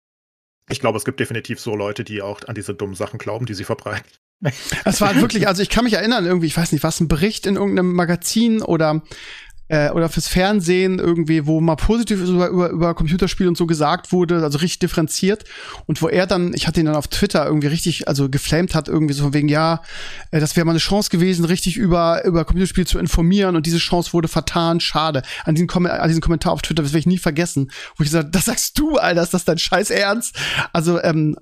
ich 0.68 0.80
glaube, 0.80 0.98
es 0.98 1.04
gibt 1.04 1.20
definitiv 1.20 1.60
so 1.60 1.76
Leute, 1.76 2.04
die 2.04 2.22
auch 2.22 2.40
an 2.46 2.54
diese 2.54 2.74
dummen 2.74 2.94
Sachen 2.94 3.18
glauben, 3.18 3.46
die 3.46 3.54
sie 3.54 3.64
verbreiten. 3.64 4.10
Es 4.84 5.00
war 5.00 5.16
wirklich, 5.16 5.48
also 5.48 5.62
ich 5.62 5.70
kann 5.70 5.84
mich 5.84 5.94
erinnern, 5.94 6.26
irgendwie, 6.26 6.46
ich 6.46 6.56
weiß 6.56 6.72
nicht, 6.72 6.84
was 6.84 7.00
ein 7.00 7.08
Bericht 7.08 7.46
in 7.46 7.56
irgendeinem 7.56 7.94
Magazin 7.94 8.60
oder 8.60 9.02
äh, 9.68 9.90
oder 9.90 10.08
fürs 10.08 10.28
Fernsehen 10.28 10.98
irgendwie, 10.98 11.46
wo 11.46 11.60
mal 11.60 11.76
positiv 11.76 12.20
über, 12.20 12.48
über, 12.48 12.70
über 12.70 12.94
Computerspiele 12.94 13.48
und 13.48 13.56
so 13.56 13.66
gesagt 13.66 14.12
wurde, 14.12 14.42
also 14.42 14.58
richtig 14.58 14.80
differenziert 14.80 15.44
und 15.86 16.00
wo 16.02 16.08
er 16.08 16.26
dann, 16.26 16.52
ich 16.54 16.66
hatte 16.66 16.80
ihn 16.80 16.86
dann 16.86 16.96
auf 16.96 17.08
Twitter 17.08 17.46
irgendwie 17.46 17.68
richtig, 17.68 18.08
also 18.08 18.28
geflamed 18.28 18.74
hat, 18.74 18.88
irgendwie 18.88 19.14
so 19.14 19.24
von 19.24 19.34
wegen, 19.34 19.48
ja, 19.48 19.82
äh, 20.30 20.40
das 20.40 20.56
wäre 20.56 20.64
mal 20.64 20.72
eine 20.72 20.78
Chance 20.78 21.10
gewesen, 21.10 21.44
richtig 21.44 21.76
über, 21.76 22.24
über 22.24 22.44
Computerspiele 22.44 22.86
zu 22.86 22.98
informieren 22.98 23.56
und 23.56 23.66
diese 23.66 23.78
Chance 23.78 24.12
wurde 24.12 24.28
vertan, 24.28 24.80
schade. 24.80 25.22
An 25.44 25.54
diesen, 25.54 25.68
Kom 25.68 25.86
an 25.86 26.08
diesen 26.08 26.22
Kommentar 26.22 26.52
auf 26.52 26.62
Twitter, 26.62 26.82
das 26.82 26.92
werde 26.92 27.00
ich 27.00 27.06
nie 27.06 27.18
vergessen, 27.18 27.70
wo 27.96 28.02
ich 28.02 28.10
gesagt, 28.10 28.34
das 28.34 28.46
sagst 28.46 28.78
du, 28.78 28.96
Alter, 28.96 29.22
ist 29.22 29.34
das 29.34 29.44
dein 29.44 29.58
Scheiß 29.58 29.90
Ernst? 29.90 30.36
Also, 30.72 31.02
ähm, 31.02 31.36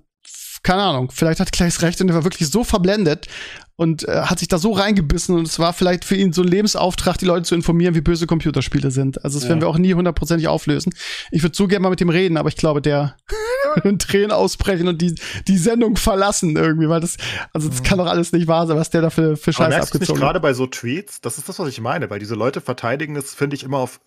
keine 0.64 0.83
Ahnung, 0.83 1.11
vielleicht 1.12 1.41
hat 1.41 1.53
Clays 1.53 1.83
recht 1.83 2.01
und 2.01 2.09
er 2.09 2.14
war 2.14 2.25
wirklich 2.25 2.49
so 2.49 2.64
verblendet. 2.64 3.29
Und 3.77 4.07
äh, 4.07 4.22
hat 4.22 4.39
sich 4.39 4.49
da 4.49 4.59
so 4.59 4.72
reingebissen 4.72 5.37
und 5.37 5.49
es 5.49 5.59
war 5.59 5.72
vielleicht 5.72 6.05
für 6.05 6.14
ihn 6.14 6.33
so 6.33 6.43
ein 6.43 6.49
Lebensauftrag, 6.49 7.18
die 7.18 7.25
Leute 7.25 7.43
zu 7.45 7.55
informieren, 7.55 7.95
wie 7.95 8.01
böse 8.01 8.27
Computerspiele 8.27 8.91
sind. 8.91 9.25
Also 9.25 9.39
das 9.39 9.45
ja. 9.45 9.51
werden 9.51 9.61
wir 9.61 9.68
auch 9.68 9.79
nie 9.79 9.95
hundertprozentig 9.95 10.47
auflösen. 10.49 10.95
Ich 11.31 11.43
würde 11.43 11.57
so 11.57 11.66
gerne 11.66 11.83
mal 11.83 11.91
mit 11.91 12.01
dem 12.01 12.09
reden, 12.09 12.37
aber 12.37 12.49
ich 12.49 12.57
glaube, 12.57 12.81
der 12.81 13.16
in 13.85 13.99
Tränen 13.99 14.31
ausbrechen 14.31 14.87
und 14.87 15.03
die, 15.03 15.14
die 15.49 15.59
Sendung 15.59 15.97
verlassen 15.97 16.57
irgendwie, 16.57 16.89
weil 16.89 17.01
das, 17.01 17.16
also 17.53 17.68
das 17.68 17.81
mhm. 17.81 17.85
kann 17.85 17.99
doch 17.99 18.07
alles 18.07 18.33
nicht 18.33 18.47
wahr 18.47 18.66
sein, 18.66 18.77
was 18.77 18.91
der 18.91 19.03
da 19.03 19.11
für, 19.11 19.37
für 19.37 19.53
Scheiße 19.53 19.81
abgezogen 19.81 20.20
hat. 20.20 20.27
Gerade 20.27 20.41
bei 20.41 20.55
so 20.55 20.66
Tweets, 20.66 21.20
das 21.20 21.39
ist 21.39 21.49
das, 21.49 21.59
was 21.59 21.68
ich 21.68 21.81
meine, 21.81 22.11
weil 22.11 22.20
diese 22.20 22.37
Leute 22.37 22.61
verteidigen 22.61 23.16
es, 23.16 23.35
finde 23.35 23.57
ich, 23.57 23.64
immer 23.64 23.79
auf 23.79 24.01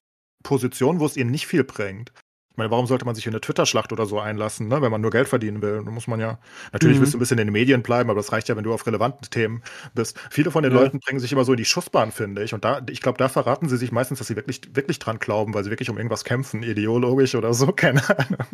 Positionen, 0.43 0.99
wo 0.99 1.05
es 1.05 1.17
ihnen 1.17 1.31
nicht 1.31 1.47
viel 1.47 1.63
bringt. 1.63 2.13
Ich 2.57 2.59
meine, 2.59 2.71
warum 2.71 2.87
sollte 2.87 3.05
man 3.05 3.13
sich 3.13 3.27
in 3.27 3.33
eine 3.33 3.39
Twitter-Schlacht 3.39 3.91
oder 3.93 4.07
so 4.07 4.19
einlassen, 4.19 4.67
ne? 4.67 4.81
wenn 4.81 4.89
man 4.89 4.99
nur 4.99 5.11
Geld 5.11 5.27
verdienen 5.27 5.61
will? 5.61 5.83
Da 5.85 5.91
muss 5.91 6.07
man 6.07 6.19
ja, 6.19 6.39
natürlich 6.73 6.97
mhm. 6.97 7.01
willst 7.01 7.13
du 7.13 7.17
ein 7.17 7.19
bisschen 7.19 7.37
in 7.37 7.45
den 7.45 7.53
Medien 7.53 7.83
bleiben, 7.83 8.09
aber 8.09 8.17
das 8.17 8.31
reicht 8.31 8.49
ja, 8.49 8.57
wenn 8.57 8.63
du 8.63 8.73
auf 8.73 8.87
relevanten 8.87 9.29
Themen 9.29 9.61
bist. 9.93 10.17
Viele 10.31 10.49
von 10.49 10.63
den 10.63 10.73
ja. 10.73 10.79
Leuten 10.79 10.99
bringen 10.99 11.19
sich 11.19 11.31
immer 11.31 11.45
so 11.45 11.53
in 11.53 11.57
die 11.57 11.65
Schussbahn, 11.65 12.11
finde 12.11 12.41
ich. 12.41 12.55
Und 12.55 12.65
da, 12.65 12.81
ich 12.89 13.01
glaube, 13.01 13.19
da 13.19 13.29
verraten 13.29 13.69
sie 13.69 13.77
sich 13.77 13.91
meistens, 13.91 14.17
dass 14.17 14.27
sie 14.27 14.35
wirklich, 14.35 14.61
wirklich 14.73 14.97
dran 14.97 15.19
glauben, 15.19 15.53
weil 15.53 15.65
sie 15.65 15.69
wirklich 15.69 15.91
um 15.91 15.97
irgendwas 15.97 16.23
kämpfen, 16.23 16.63
ideologisch 16.63 17.35
oder 17.35 17.53
so, 17.53 17.67
keine 17.75 18.01
Ahnung. 18.09 18.47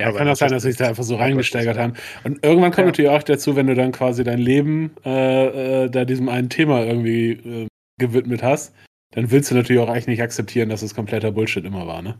Ja, 0.00 0.08
aber 0.08 0.18
kann 0.18 0.28
auch 0.28 0.34
sein, 0.34 0.50
dass 0.50 0.64
sie 0.64 0.70
sich 0.70 0.78
da 0.78 0.88
einfach 0.88 1.04
so 1.04 1.14
reingesteigert 1.14 1.78
haben. 1.78 1.92
Und 2.24 2.44
irgendwann 2.44 2.72
kommt 2.72 2.78
ja. 2.78 2.86
natürlich 2.86 3.10
auch 3.12 3.22
dazu, 3.22 3.54
wenn 3.54 3.68
du 3.68 3.76
dann 3.76 3.92
quasi 3.92 4.24
dein 4.24 4.40
Leben 4.40 4.96
äh, 5.04 5.84
äh, 5.84 5.90
da 5.90 6.04
diesem 6.04 6.28
einen 6.28 6.48
Thema 6.48 6.84
irgendwie 6.84 7.30
äh, 7.30 7.68
gewidmet 8.00 8.42
hast, 8.42 8.74
dann 9.12 9.30
willst 9.30 9.52
du 9.52 9.54
natürlich 9.54 9.80
auch 9.80 9.88
eigentlich 9.88 10.08
nicht 10.08 10.22
akzeptieren, 10.22 10.70
dass 10.70 10.82
es 10.82 10.96
kompletter 10.96 11.30
Bullshit 11.30 11.64
immer 11.64 11.86
war, 11.86 12.02
ne? 12.02 12.18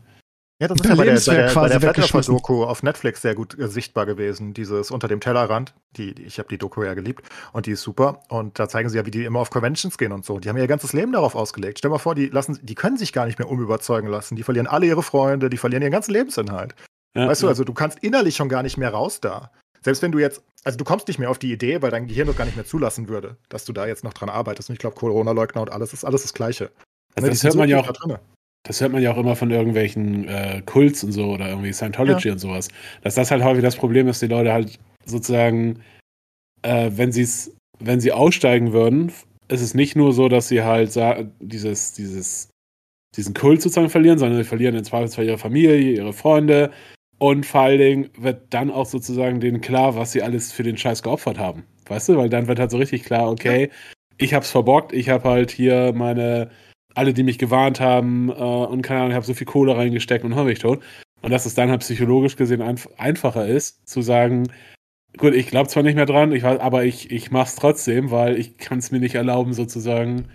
Ja, 0.61 0.67
das 0.67 0.79
ist 0.79 0.85
ja 0.85 0.93
bei 0.93 1.05
der, 1.05 1.15
bei 1.15 1.33
der, 1.33 1.53
bei 1.55 1.67
der 1.69 1.79
Flatterfer-Doku 1.79 2.65
auf 2.65 2.83
Netflix 2.83 3.23
sehr 3.23 3.33
gut 3.33 3.57
äh, 3.57 3.67
sichtbar 3.67 4.05
gewesen. 4.05 4.53
Dieses 4.53 4.91
Unter 4.91 5.07
dem 5.07 5.19
Tellerrand. 5.19 5.73
Die, 5.97 6.13
die 6.13 6.21
ich 6.21 6.37
habe 6.37 6.49
die 6.49 6.59
Doku 6.59 6.83
ja 6.83 6.93
geliebt 6.93 7.27
und 7.51 7.65
die 7.65 7.71
ist 7.71 7.81
super. 7.81 8.21
Und 8.29 8.59
da 8.59 8.69
zeigen 8.69 8.87
sie 8.87 8.97
ja, 8.97 9.05
wie 9.07 9.11
die 9.11 9.25
immer 9.25 9.39
auf 9.39 9.49
Conventions 9.49 9.97
gehen 9.97 10.11
und 10.11 10.23
so. 10.23 10.37
Die 10.37 10.47
haben 10.49 10.57
ihr 10.57 10.67
ganzes 10.67 10.93
Leben 10.93 11.13
darauf 11.13 11.33
ausgelegt. 11.33 11.79
Stell 11.79 11.89
dir 11.89 11.93
mal 11.93 11.97
vor, 11.97 12.13
die, 12.13 12.27
lassen, 12.27 12.59
die 12.61 12.75
können 12.75 12.95
sich 12.95 13.11
gar 13.11 13.25
nicht 13.25 13.39
mehr 13.39 13.49
umüberzeugen 13.49 14.07
lassen. 14.07 14.35
Die 14.35 14.43
verlieren 14.43 14.67
alle 14.67 14.85
ihre 14.85 15.01
Freunde, 15.01 15.49
die 15.49 15.57
verlieren 15.57 15.81
ihren 15.81 15.91
ganzen 15.91 16.11
Lebensinhalt. 16.11 16.75
Ja, 17.15 17.27
weißt 17.27 17.41
ja. 17.41 17.47
du, 17.47 17.49
also 17.49 17.63
du 17.63 17.73
kannst 17.73 17.97
innerlich 18.03 18.35
schon 18.35 18.47
gar 18.47 18.61
nicht 18.61 18.77
mehr 18.77 18.91
raus 18.91 19.19
da. 19.19 19.49
Selbst 19.83 20.03
wenn 20.03 20.11
du 20.11 20.19
jetzt, 20.19 20.43
also 20.63 20.77
du 20.77 20.83
kommst 20.83 21.07
nicht 21.07 21.17
mehr 21.17 21.31
auf 21.31 21.39
die 21.39 21.51
Idee, 21.51 21.81
weil 21.81 21.89
dein 21.89 22.05
Gehirn 22.05 22.27
das 22.27 22.37
gar 22.37 22.45
nicht 22.45 22.55
mehr 22.55 22.67
zulassen 22.67 23.09
würde, 23.09 23.35
dass 23.49 23.65
du 23.65 23.73
da 23.73 23.87
jetzt 23.87 24.03
noch 24.03 24.13
dran 24.13 24.29
arbeitest. 24.29 24.69
Und 24.69 24.73
ich 24.73 24.79
glaube, 24.79 24.95
Corona-Leugner 24.95 25.61
und 25.61 25.71
alles 25.71 25.91
ist 25.91 26.05
alles 26.05 26.21
das 26.21 26.35
Gleiche. 26.35 26.69
Also 27.15 27.25
ne, 27.25 27.33
das 27.33 27.43
hört 27.43 27.55
man 27.55 27.67
ja 27.67 27.79
auch. 27.79 28.19
Da 28.63 28.67
das 28.67 28.81
hört 28.81 28.91
man 28.91 29.01
ja 29.01 29.11
auch 29.11 29.17
immer 29.17 29.35
von 29.35 29.51
irgendwelchen 29.51 30.27
äh, 30.27 30.61
Kults 30.65 31.03
und 31.03 31.11
so 31.11 31.31
oder 31.31 31.49
irgendwie 31.49 31.73
Scientology 31.73 32.27
ja. 32.27 32.33
und 32.33 32.39
sowas. 32.39 32.67
Dass 33.01 33.15
das 33.15 33.31
halt 33.31 33.43
häufig 33.43 33.63
das 33.63 33.75
Problem 33.75 34.07
ist, 34.07 34.21
die 34.21 34.27
Leute 34.27 34.53
halt 34.53 34.77
sozusagen, 35.05 35.81
äh, 36.61 36.91
wenn 36.93 37.11
sie 37.11 37.23
es, 37.23 37.55
wenn 37.79 37.99
sie 37.99 38.11
aussteigen 38.11 38.71
würden, 38.71 39.11
ist 39.47 39.61
es 39.61 39.73
nicht 39.73 39.95
nur 39.95 40.13
so, 40.13 40.29
dass 40.29 40.47
sie 40.47 40.61
halt 40.61 40.97
dieses, 41.39 41.93
dieses, 41.93 42.49
diesen 43.17 43.33
Kult 43.33 43.61
sozusagen 43.61 43.89
verlieren, 43.89 44.19
sondern 44.19 44.37
sie 44.37 44.47
verlieren 44.47 44.75
im 44.75 44.83
Zweifelsfall 44.83 45.25
ihre 45.25 45.37
Familie, 45.37 45.77
ihre 45.77 46.13
Freunde 46.13 46.71
und 47.21 47.45
vor 47.45 47.61
allen 47.61 47.77
Dingen 47.77 48.09
wird 48.17 48.51
dann 48.51 48.71
auch 48.71 48.87
sozusagen 48.87 49.39
denen 49.39 49.61
klar, 49.61 49.95
was 49.95 50.11
sie 50.11 50.23
alles 50.23 50.51
für 50.51 50.63
den 50.63 50.75
Scheiß 50.75 51.03
geopfert 51.03 51.37
haben. 51.37 51.65
Weißt 51.87 52.09
du? 52.09 52.17
Weil 52.17 52.29
dann 52.29 52.47
wird 52.47 52.57
halt 52.57 52.71
so 52.71 52.77
richtig 52.77 53.03
klar, 53.03 53.29
okay, 53.29 53.63
ja. 53.63 53.75
ich 54.17 54.33
hab's 54.33 54.49
verbockt, 54.49 54.91
ich 54.91 55.09
hab 55.09 55.23
halt 55.23 55.51
hier 55.51 55.93
meine 55.93 56.49
alle, 56.95 57.13
die 57.13 57.23
mich 57.23 57.37
gewarnt 57.37 57.79
haben 57.79 58.29
äh, 58.29 58.33
und 58.33 58.81
keine 58.81 58.99
Ahnung, 58.99 59.11
ich 59.11 59.15
habe 59.15 59.25
so 59.25 59.33
viel 59.33 59.47
Kohle 59.47 59.75
reingesteckt 59.75 60.25
und 60.25 60.35
habe 60.35 60.51
ich 60.51 60.59
tot. 60.59 60.81
Und 61.21 61.31
dass 61.31 61.45
es 61.45 61.53
dann 61.53 61.69
halt 61.69 61.81
psychologisch 61.81 62.35
gesehen 62.35 62.61
einf 62.61 62.87
einfacher 62.97 63.47
ist, 63.47 63.87
zu 63.87 64.01
sagen, 64.01 64.51
gut, 65.17 65.33
ich 65.33 65.47
glaube 65.47 65.69
zwar 65.69 65.83
nicht 65.83 65.95
mehr 65.95 66.05
dran, 66.05 66.31
ich 66.31 66.43
aber 66.43 66.83
ich, 66.83 67.11
ich 67.11 67.31
mache 67.31 67.47
es 67.47 67.55
trotzdem, 67.55 68.11
weil 68.11 68.37
ich 68.37 68.57
kann 68.57 68.79
es 68.79 68.91
mir 68.91 68.99
nicht 68.99 69.15
erlauben, 69.15 69.53
sozusagen 69.53 70.29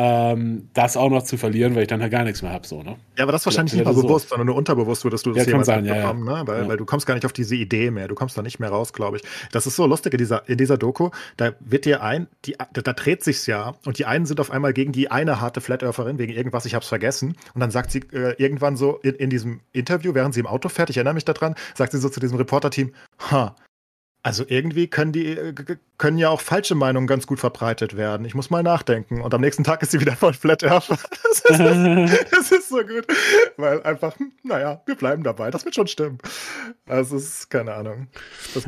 ähm, 0.00 0.68
das 0.74 0.96
auch 0.96 1.10
noch 1.10 1.24
zu 1.24 1.36
verlieren, 1.36 1.74
weil 1.74 1.82
ich 1.82 1.88
dann 1.88 2.00
halt 2.00 2.12
gar 2.12 2.22
nichts 2.22 2.40
mehr 2.40 2.52
habe. 2.52 2.64
So, 2.64 2.84
ne? 2.84 2.96
Ja, 3.16 3.24
aber 3.24 3.32
das 3.32 3.42
ist 3.42 3.46
wahrscheinlich 3.46 3.74
nicht 3.74 3.84
mal 3.84 3.94
bewusst, 3.94 4.28
so. 4.28 4.36
sondern 4.36 4.46
nur 4.46 4.54
unterbewusst 4.54 5.02
würdest 5.02 5.26
du 5.26 5.32
das 5.32 5.44
ja, 5.44 5.50
jemals 5.50 5.66
sein, 5.66 5.84
ja, 5.84 5.96
ja. 5.96 6.12
ne? 6.12 6.42
Weil, 6.46 6.62
ja. 6.62 6.68
weil 6.68 6.76
du 6.76 6.84
kommst 6.84 7.04
gar 7.04 7.14
nicht 7.14 7.26
auf 7.26 7.32
diese 7.32 7.56
Idee 7.56 7.90
mehr, 7.90 8.06
du 8.06 8.14
kommst 8.14 8.38
da 8.38 8.42
nicht 8.42 8.60
mehr 8.60 8.68
raus, 8.68 8.92
glaube 8.92 9.16
ich. 9.16 9.24
Das 9.50 9.66
ist 9.66 9.74
so 9.74 9.86
lustig 9.86 10.14
in 10.14 10.18
dieser, 10.18 10.48
in 10.48 10.56
dieser 10.56 10.78
Doku, 10.78 11.10
da 11.36 11.50
wird 11.58 11.84
dir 11.84 12.00
ein, 12.00 12.28
die, 12.44 12.54
da, 12.72 12.80
da 12.80 12.92
dreht 12.92 13.24
sich's 13.24 13.46
ja 13.46 13.74
und 13.86 13.98
die 13.98 14.06
einen 14.06 14.24
sind 14.24 14.38
auf 14.38 14.52
einmal 14.52 14.72
gegen 14.72 14.92
die 14.92 15.10
eine 15.10 15.40
harte 15.40 15.60
Flat 15.60 15.82
Eartherin 15.82 16.18
wegen 16.18 16.32
irgendwas, 16.32 16.64
ich 16.64 16.76
hab's 16.76 16.86
vergessen 16.86 17.36
und 17.54 17.60
dann 17.60 17.72
sagt 17.72 17.90
sie 17.90 18.04
äh, 18.12 18.36
irgendwann 18.38 18.76
so 18.76 18.98
in, 18.98 19.16
in 19.16 19.30
diesem 19.30 19.62
Interview, 19.72 20.14
während 20.14 20.32
sie 20.32 20.40
im 20.40 20.46
Auto 20.46 20.68
fährt, 20.68 20.90
ich 20.90 20.96
erinnere 20.96 21.14
mich 21.14 21.24
daran, 21.24 21.56
sagt 21.74 21.90
sie 21.90 21.98
so 21.98 22.08
zu 22.08 22.20
diesem 22.20 22.36
Reporter-Team, 22.36 22.92
ha, 23.32 23.56
also 24.28 24.44
irgendwie 24.46 24.88
können 24.88 25.12
die 25.12 25.26
äh, 25.26 25.54
können 25.96 26.18
ja 26.18 26.28
auch 26.28 26.42
falsche 26.42 26.74
Meinungen 26.74 27.06
ganz 27.06 27.26
gut 27.26 27.40
verbreitet 27.40 27.96
werden. 27.96 28.26
Ich 28.26 28.34
muss 28.34 28.50
mal 28.50 28.62
nachdenken. 28.62 29.22
Und 29.22 29.32
am 29.32 29.40
nächsten 29.40 29.64
Tag 29.64 29.82
ist 29.82 29.90
sie 29.90 30.00
wieder 30.00 30.14
voll 30.16 30.34
Flat 30.34 30.62
Earth. 30.64 30.88
Das 31.28 31.60
ist, 31.60 31.60
das 32.32 32.52
ist 32.52 32.68
so 32.68 32.78
gut. 32.78 33.06
Weil 33.56 33.82
einfach, 33.82 34.18
hm, 34.18 34.32
naja, 34.42 34.82
wir 34.86 34.94
bleiben 34.96 35.22
dabei. 35.22 35.50
Das 35.50 35.64
wird 35.64 35.74
schon 35.74 35.86
stimmen. 35.86 36.18
Also 36.86 37.16
es 37.16 37.24
ist, 37.24 37.50
keine 37.50 37.74
Ahnung. 37.74 38.08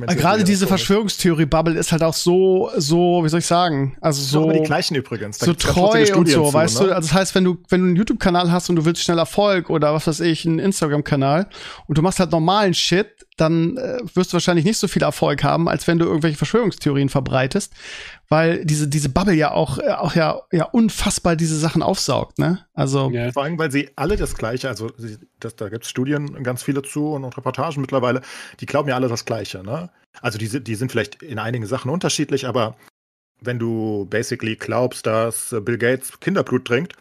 Gerade 0.08 0.44
diese 0.44 0.66
Verschwörungstheorie-Bubble 0.66 1.76
ist 1.78 1.90
halt 1.90 2.02
auch 2.02 2.14
so, 2.14 2.70
so, 2.76 3.24
wie 3.24 3.28
soll 3.28 3.40
ich 3.40 3.46
sagen? 3.46 3.96
Also 4.00 4.22
so. 4.22 4.44
Immer 4.44 4.60
die 4.60 4.62
gleichen 4.62 4.94
übrigens. 4.94 5.38
Da 5.38 5.46
so 5.46 5.54
treu 5.54 6.04
und 6.14 6.28
so, 6.28 6.46
zu, 6.46 6.54
weißt 6.54 6.80
ne? 6.80 6.88
du? 6.88 6.94
Also 6.94 7.08
das 7.08 7.14
heißt, 7.16 7.34
wenn 7.34 7.44
du, 7.44 7.58
wenn 7.68 7.80
du 7.80 7.86
einen 7.88 7.96
YouTube-Kanal 7.96 8.52
hast 8.52 8.68
und 8.68 8.76
du 8.76 8.84
willst 8.84 9.02
schnell 9.02 9.18
Erfolg 9.18 9.68
oder 9.68 9.92
was 9.94 10.06
weiß 10.06 10.20
ich, 10.20 10.46
einen 10.46 10.58
Instagram-Kanal 10.58 11.48
und 11.86 11.98
du 11.98 12.02
machst 12.02 12.20
halt 12.20 12.30
normalen 12.30 12.74
Shit, 12.74 13.26
dann 13.40 13.76
äh, 13.76 13.98
wirst 14.14 14.32
du 14.32 14.34
wahrscheinlich 14.34 14.64
nicht 14.64 14.78
so 14.78 14.88
viel 14.88 15.02
Erfolg 15.02 15.42
haben, 15.42 15.68
als 15.68 15.86
wenn 15.86 15.98
du 15.98 16.04
irgendwelche 16.04 16.36
Verschwörungstheorien 16.36 17.08
verbreitest, 17.08 17.72
weil 18.28 18.64
diese 18.64 18.88
diese 18.88 19.08
Bubble 19.08 19.34
ja 19.34 19.52
auch 19.52 19.78
äh, 19.78 19.90
auch 19.90 20.14
ja 20.14 20.40
ja 20.52 20.64
unfassbar 20.64 21.36
diese 21.36 21.58
Sachen 21.58 21.82
aufsaugt, 21.82 22.38
ne? 22.38 22.66
Also 22.74 23.10
ja. 23.10 23.32
vor 23.32 23.44
allem, 23.44 23.58
weil 23.58 23.70
sie 23.70 23.90
alle 23.96 24.16
das 24.16 24.34
Gleiche, 24.36 24.68
also 24.68 24.90
sie, 24.96 25.18
das, 25.38 25.56
da 25.56 25.68
gibt 25.68 25.84
es 25.84 25.90
Studien 25.90 26.42
ganz 26.42 26.62
viele 26.62 26.82
zu 26.82 27.12
und, 27.12 27.24
und, 27.24 27.36
Reportagen 27.36 27.80
mittlerweile, 27.80 28.20
die 28.60 28.66
glauben 28.66 28.88
ja 28.88 28.94
alle 28.96 29.08
das 29.08 29.24
Gleiche, 29.24 29.62
ne? 29.62 29.90
Also 30.20 30.38
die, 30.38 30.62
die 30.62 30.74
sind 30.74 30.90
vielleicht 30.90 31.22
in 31.22 31.38
einigen 31.38 31.66
Sachen 31.66 31.90
unterschiedlich, 31.90 32.46
aber 32.46 32.76
wenn 33.40 33.58
du 33.58 34.06
basically 34.10 34.56
glaubst, 34.56 35.06
dass 35.06 35.54
Bill 35.62 35.78
Gates 35.78 36.20
Kinderblut 36.20 36.66
trinkt, 36.66 36.94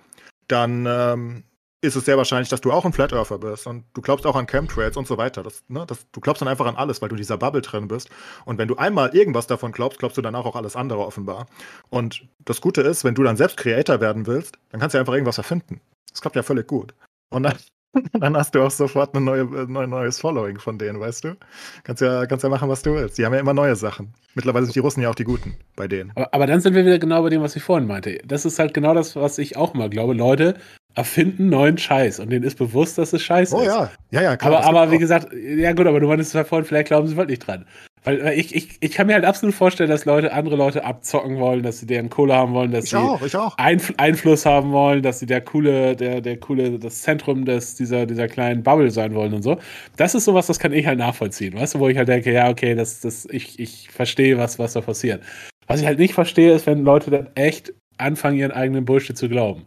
dann 0.48 0.86
ähm, 0.88 1.44
ist 1.82 1.96
es 1.96 2.06
sehr 2.06 2.18
wahrscheinlich, 2.18 2.50
dass 2.50 2.62
du 2.62 2.72
auch 2.72 2.86
ein 2.86 2.92
Flat 2.92 3.14
Earther 3.14 3.38
bist 3.38 3.66
und 3.66 3.86
du 3.94 4.02
glaubst 4.02 4.26
auch 4.26 4.36
an 4.36 4.48
Chemtrails 4.48 4.98
und 4.98 5.08
so 5.08 5.18
weiter. 5.18 5.44
Das, 5.44 5.64
ne, 5.70 5.86
das, 5.88 6.06
du 6.12 6.20
glaubst 6.20 6.42
dann 6.42 6.50
einfach 6.50 6.66
an 6.66 6.76
alles, 6.76 7.02
weil 7.02 7.10
du 7.10 7.16
in 7.16 7.20
dieser 7.20 7.38
Bubble 7.38 7.62
drin 7.62 7.88
bist. 7.88 8.10
Und 8.46 8.58
wenn 8.58 8.68
du 8.68 8.76
einmal 8.76 9.16
irgendwas 9.16 9.48
davon 9.48 9.72
glaubst, 9.72 10.00
glaubst 10.00 10.18
du 10.18 10.22
danach 10.22 10.46
auch 10.46 10.56
alles 10.56 10.76
andere 10.76 11.06
offenbar. 11.06 11.46
Und 11.90 12.28
das 12.40 12.60
Gute 12.60 12.82
ist, 12.82 13.06
wenn 13.06 13.16
du 13.16 13.24
dann 13.24 13.38
selbst 13.38 13.58
Creator 13.58 14.02
werden 14.02 14.28
willst, 14.28 14.58
dann 14.72 14.82
kannst 14.82 14.94
du 14.94 15.00
einfach 15.00 15.14
irgendwas 15.14 15.38
erfinden. 15.38 15.80
Das 16.12 16.22
klappt 16.22 16.36
ja 16.36 16.44
völlig 16.44 16.68
gut. 16.68 16.94
Und 17.30 17.44
dann, 17.44 17.56
dann 18.14 18.36
hast 18.36 18.56
du 18.56 18.62
auch 18.62 18.72
sofort 18.72 19.16
ein 19.16 19.24
neue, 19.24 19.46
neue, 19.46 19.88
neues 19.88 20.20
Following 20.20 20.60
von 20.60 20.78
denen, 20.78 21.00
weißt 21.00 21.24
du? 21.24 21.38
Kannst 21.86 22.02
ja, 22.02 22.26
kannst 22.26 22.44
ja 22.44 22.50
machen, 22.50 22.68
was 22.68 22.82
du 22.82 22.94
willst. 22.96 23.18
Die 23.18 23.26
haben 23.26 23.34
ja 23.34 23.40
immer 23.40 23.54
neue 23.54 23.78
Sachen. 23.78 24.14
Mittlerweile 24.36 24.66
sind 24.66 24.76
die 24.76 24.80
Russen 24.80 25.02
ja 25.02 25.10
auch 25.10 25.16
die 25.16 25.24
Guten 25.24 25.56
bei 25.78 25.88
denen. 25.88 26.12
Aber, 26.16 26.34
aber 26.34 26.46
dann 26.46 26.60
sind 26.60 26.74
wir 26.74 26.86
wieder 26.86 27.00
genau 27.00 27.22
bei 27.22 27.30
dem, 27.30 27.42
was 27.42 27.56
ich 27.56 27.64
vorhin 27.64 27.88
meinte. 27.88 28.18
Das 28.26 28.44
ist 28.44 28.60
halt 28.60 28.74
genau 28.74 28.94
das, 28.94 29.16
was 29.16 29.38
ich 29.38 29.56
auch 29.56 29.74
mal 29.74 29.90
glaube. 29.90 30.14
Leute 30.14 30.56
erfinden 31.00 31.47
neuen 31.47 31.78
Scheiß 31.78 32.20
und 32.20 32.30
denen 32.30 32.43
ist 32.43 32.58
bewusst, 32.58 32.97
dass 32.97 33.14
es 33.14 33.22
scheiße 33.22 33.56
oh, 33.56 33.62
ist. 33.62 33.68
Oh 33.68 33.72
ja, 33.72 33.91
ja, 34.12 34.22
ja, 34.22 34.38
klar. 34.38 34.66
Aber, 34.66 34.82
aber 34.82 34.91
wie 34.91 34.97
gesagt, 34.97 35.30
ja 35.34 35.72
gut, 35.72 35.88
aber 35.88 36.02
du 36.02 36.08
meintest 36.08 36.34
ja 36.34 36.43
vorhin, 36.43 36.66
vielleicht 36.66 36.88
glauben 36.88 37.08
sie 37.08 37.16
wirklich 37.16 37.39
dran. 37.39 37.66
Weil 38.04 38.34
ich, 38.38 38.54
ich, 38.54 38.78
ich 38.82 38.91
kann 38.91 39.08
mir 39.08 39.14
halt 39.14 39.24
absolut 39.24 39.56
vorstellen, 39.56 39.89
dass 39.89 40.04
Leute 40.04 40.34
andere 40.34 40.58
Leute 40.58 40.84
abzocken 40.84 41.38
wollen, 41.39 41.64
dass 41.64 41.80
sie 41.80 41.86
deren 41.86 42.10
Kohle 42.10 42.36
haben 42.36 42.54
wollen, 42.54 42.72
dass 42.72 42.86
ich 42.86 42.89
sie 42.89 42.97
auch, 42.97 43.22
auch. 43.34 43.58
Einf 43.58 43.93
Einfluss 43.95 44.45
haben 44.45 44.72
wollen, 44.74 45.02
dass 45.02 45.20
sie 45.20 45.26
der 45.26 45.39
coole, 45.39 45.95
der, 45.95 46.20
der 46.20 46.38
coole, 46.38 46.80
das 46.80 47.02
Zentrum 47.02 47.45
des, 47.45 47.76
dieser, 47.76 48.06
dieser 48.06 48.28
kleinen 48.28 48.62
Bubble 48.62 48.91
sein 48.91 49.16
wollen 49.16 49.34
und 49.34 49.41
so. 49.41 49.58
Das 49.95 50.16
ist 50.16 50.26
sowas, 50.26 50.47
das 50.47 50.60
kann 50.60 50.74
ich 50.74 50.86
halt 50.86 51.00
nachvollziehen, 51.00 51.54
weißt 51.54 51.76
du, 51.76 51.80
wo 51.80 51.88
ich 51.88 51.97
halt 51.97 52.10
denke, 52.10 52.34
ja, 52.34 52.50
okay, 52.50 52.76
das, 52.76 53.00
das, 53.00 53.26
ich, 53.32 53.58
ich 53.58 53.89
verstehe, 53.89 54.38
was, 54.38 54.60
was 54.60 54.74
da 54.74 54.82
passiert. 54.82 55.24
Was 55.68 55.80
ich 55.80 55.86
halt 55.86 56.00
nicht 56.00 56.14
verstehe, 56.14 56.54
ist, 56.54 56.66
wenn 56.68 56.84
Leute 56.84 57.10
dann 57.10 57.30
echt 57.36 57.74
anfangen, 57.97 58.38
ihren 58.38 58.52
eigenen 58.52 58.86
Bullshit 58.86 59.18
zu 59.18 59.30
glauben. 59.30 59.66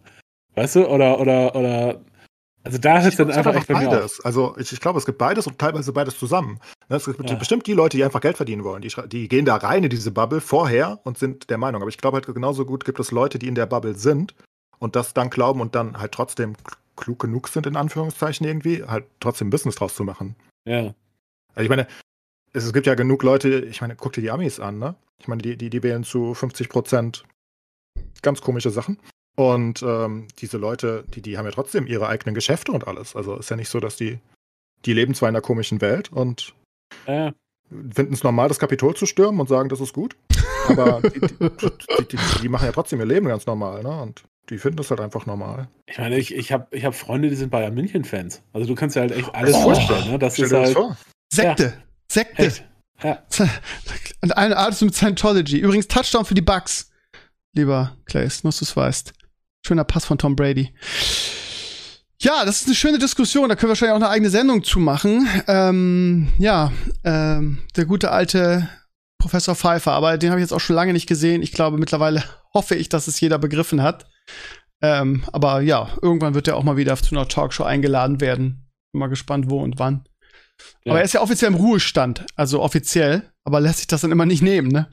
Weißt 0.55 0.77
du? 0.77 0.87
Oder, 0.87 1.19
oder, 1.21 1.55
oder. 1.55 2.01
Also 2.65 2.79
da 2.79 2.99
ist 2.99 3.19
dann 3.19 3.31
einfach 3.31 3.55
echt 3.55 3.67
bei 3.67 3.75
beides. 3.75 4.21
Also 4.25 4.55
ich, 4.57 4.73
ich 4.73 4.81
glaube, 4.81 4.99
es 4.99 5.07
gibt 5.07 5.19
beides 5.19 5.47
und 5.49 5.59
teilweise 5.59 5.93
beides 5.93 6.17
zusammen. 6.17 6.61
Ne, 6.89 6.97
es 6.97 7.07
gibt 7.07 7.29
ja. 7.29 7.35
bestimmt 7.37 7.67
die 7.67 7.73
Leute, 7.73 7.97
die 7.97 8.05
einfach 8.05 8.21
Geld 8.21 8.37
verdienen 8.37 8.63
wollen. 8.63 8.83
Die, 8.83 8.93
die 9.09 9.29
gehen 9.29 9.45
da 9.45 9.57
rein 9.57 9.83
in 9.83 9.91
diese 9.91 10.13
Bubble 10.13 10.41
vorher 10.41 11.01
und 11.03 11.19
sind 11.19 11.51
der 11.51 11.59
Meinung. 11.59 11.83
Aber 11.83 11.89
ich 11.89 11.99
glaube 11.99 12.17
halt 12.17 12.27
genauso 12.27 12.65
gut 12.65 12.85
gibt 12.85 13.01
es 13.01 13.11
Leute, 13.11 13.41
die 13.41 13.49
in 13.49 13.57
der 13.57 13.67
Bubble 13.67 13.97
sind 13.97 14.35
und 14.79 14.95
das 14.95 15.13
dann 15.13 15.29
glauben 15.29 15.61
und 15.61 15.75
dann 15.75 15.99
halt 15.99 16.13
trotzdem 16.13 16.55
klug 16.97 17.19
genug 17.19 17.49
sind, 17.49 17.67
in 17.67 17.77
Anführungszeichen 17.77 18.47
irgendwie, 18.47 18.85
halt 18.85 19.07
trotzdem 19.19 19.51
Business 19.51 19.75
draus 19.75 19.95
zu 19.95 20.05
machen. 20.05 20.37
Ja. 20.65 20.95
Also 21.55 21.65
ich 21.65 21.69
meine, 21.69 21.87
es, 22.53 22.65
es 22.65 22.73
gibt 22.73 22.87
ja 22.87 22.95
genug 22.95 23.23
Leute, 23.23 23.61
ich 23.61 23.81
meine, 23.81 23.97
guck 23.97 24.13
dir 24.13 24.21
die 24.21 24.31
Amis 24.31 24.61
an, 24.61 24.79
ne? 24.79 24.95
Ich 25.19 25.29
meine, 25.29 25.43
die, 25.43 25.57
die, 25.57 25.71
die 25.71 25.83
wählen 25.83 26.05
zu 26.05 26.35
50 26.35 26.69
Prozent 26.69 27.25
ganz 28.23 28.41
komische 28.41 28.71
Sachen. 28.71 28.99
Und 29.35 29.83
ähm, 29.83 30.29
diese 30.39 30.59
Leute, 30.59 31.05
die, 31.15 31.23
die 31.23 31.39
haben 31.39 31.47
ja 31.47 31.53
trotzdem 31.53 31.87
ihre 31.87 32.09
eigenen 32.09 32.35
Geschäfte 32.35 32.73
und 32.73 32.87
alles. 32.87 33.17
Also 33.17 33.37
ist 33.37 33.51
ja 33.51 33.57
nicht 33.57 33.71
so, 33.71 33.81
dass 33.81 33.97
die, 33.97 34.19
die 34.85 34.93
leben 34.93 35.15
zwar 35.15 35.29
in 35.29 35.35
einer 35.35 35.43
komischen 35.43 35.81
Welt 35.81 36.13
und 36.13 36.55
äh. 37.07 37.33
finden 37.71 38.13
es 38.13 38.23
normal, 38.23 38.49
das 38.49 38.59
Kapitol 38.59 38.95
zu 38.95 39.07
stürmen 39.07 39.41
und 39.41 39.49
sagen, 39.49 39.69
das 39.69 39.81
ist 39.81 39.95
gut. 39.95 40.17
Aber 40.69 41.01
die, 41.09 41.21
die, 41.21 42.07
die, 42.09 42.19
die, 42.43 42.49
machen 42.49 42.67
ja 42.67 42.73
trotzdem 42.73 43.01
ihr 43.01 43.07
Leben 43.07 43.27
ganz 43.27 43.47
normal, 43.47 43.83
ne? 43.83 44.03
Und 44.03 44.25
die 44.51 44.59
finden 44.59 44.77
das 44.77 44.91
halt 44.91 45.01
einfach 45.01 45.25
normal. 45.25 45.69
Ich 45.87 45.99
meine, 45.99 46.19
ich, 46.19 46.35
ich 46.35 46.53
habe 46.53 46.67
ich 46.71 46.85
hab 46.85 46.95
Freunde, 46.95 47.31
die 47.31 47.37
sind 47.37 47.51
Bayern 47.51 47.75
München-Fans. 47.75 48.43
Also 48.53 48.67
du 48.67 48.75
kannst 48.75 48.97
dir 48.97 49.01
halt 49.01 49.13
echt 49.13 49.35
alles 49.35 49.55
oh, 49.57 49.63
vorstellen, 49.63 50.11
ne? 50.11 50.19
Das 50.19 50.39
ist 50.39 50.53
halt. 50.53 50.75
Vor. 50.75 50.97
Sekte. 51.33 51.65
Ja. 51.65 51.73
Sekte. 52.09 52.43
Echt? 52.43 52.65
Ja. 53.03 53.23
Und 54.21 54.37
eine 54.37 54.57
Art 54.57 54.81
mit 54.83 54.95
Scientology. 54.95 55.59
Übrigens 55.59 55.89
Touchdown 55.89 56.25
für 56.25 56.35
die 56.35 56.43
Bugs. 56.43 56.91
Lieber 57.55 57.97
Clays, 58.05 58.45
nur 58.45 58.51
dass 58.51 58.61
du 58.61 58.65
es 58.65 58.77
weißt. 58.77 59.13
Schöner 59.65 59.85
Pass 59.85 60.05
von 60.05 60.19
Tom 60.19 60.37
Brady. 60.37 60.75
Ja, 62.21 62.45
das 62.45 62.61
ist 62.61 62.67
eine 62.67 62.77
schöne 62.77 62.99
Diskussion. 62.99 63.49
Da 63.49 63.57
können 63.57 63.69
wir 63.69 63.71
wahrscheinlich 63.71 63.93
auch 63.93 63.97
eine 63.97 64.09
eigene 64.09 64.31
Sendung 64.31 64.63
zu 64.63 64.79
machen. 64.79 65.29
Ähm, 65.49 66.29
ja, 66.39 66.73
ähm, 67.05 67.63
der 67.77 67.85
gute 67.85 68.11
alte 68.11 68.69
Professor 69.19 69.55
Pfeiffer, 69.55 69.93
aber 69.93 70.19
den 70.19 70.31
habe 70.31 70.41
ich 70.41 70.45
jetzt 70.45 70.53
auch 70.53 70.61
schon 70.61 70.77
lange 70.77 70.93
nicht 70.93 71.09
gesehen. 71.09 71.43
Ich 71.43 71.53
glaube, 71.53 71.79
mittlerweile 71.79 72.23
hoffe 72.55 72.75
ich, 72.75 72.89
dass 72.89 73.07
es 73.09 73.21
jeder 73.21 73.39
begriffen 73.39 73.83
hat. 73.83 74.07
Ähm, 74.83 75.25
aber 75.33 75.61
ja, 75.61 75.89
irgendwann 76.03 76.35
wird 76.35 76.49
er 76.49 76.57
auch 76.57 76.65
mal 76.65 76.77
wieder 76.77 76.97
zu 76.97 77.15
einer 77.15 77.29
Talkshow 77.29 77.65
eingeladen 77.65 78.21
werden. 78.21 78.69
Bin 78.93 78.99
mal 78.99 79.07
gespannt, 79.07 79.49
wo 79.49 79.61
und 79.61 79.79
wann. 79.79 80.05
Ja. 80.85 80.93
Aber 80.93 81.01
er 81.01 81.05
ist 81.05 81.15
ja 81.15 81.23
offiziell 81.23 81.51
im 81.51 81.57
Ruhestand, 81.57 82.27
also 82.35 82.61
offiziell, 82.61 83.23
aber 83.45 83.61
lässt 83.61 83.79
sich 83.79 83.87
das 83.87 84.01
dann 84.01 84.13
immer 84.13 84.27
nicht 84.27 84.43
nehmen, 84.43 84.69
ne? 84.69 84.89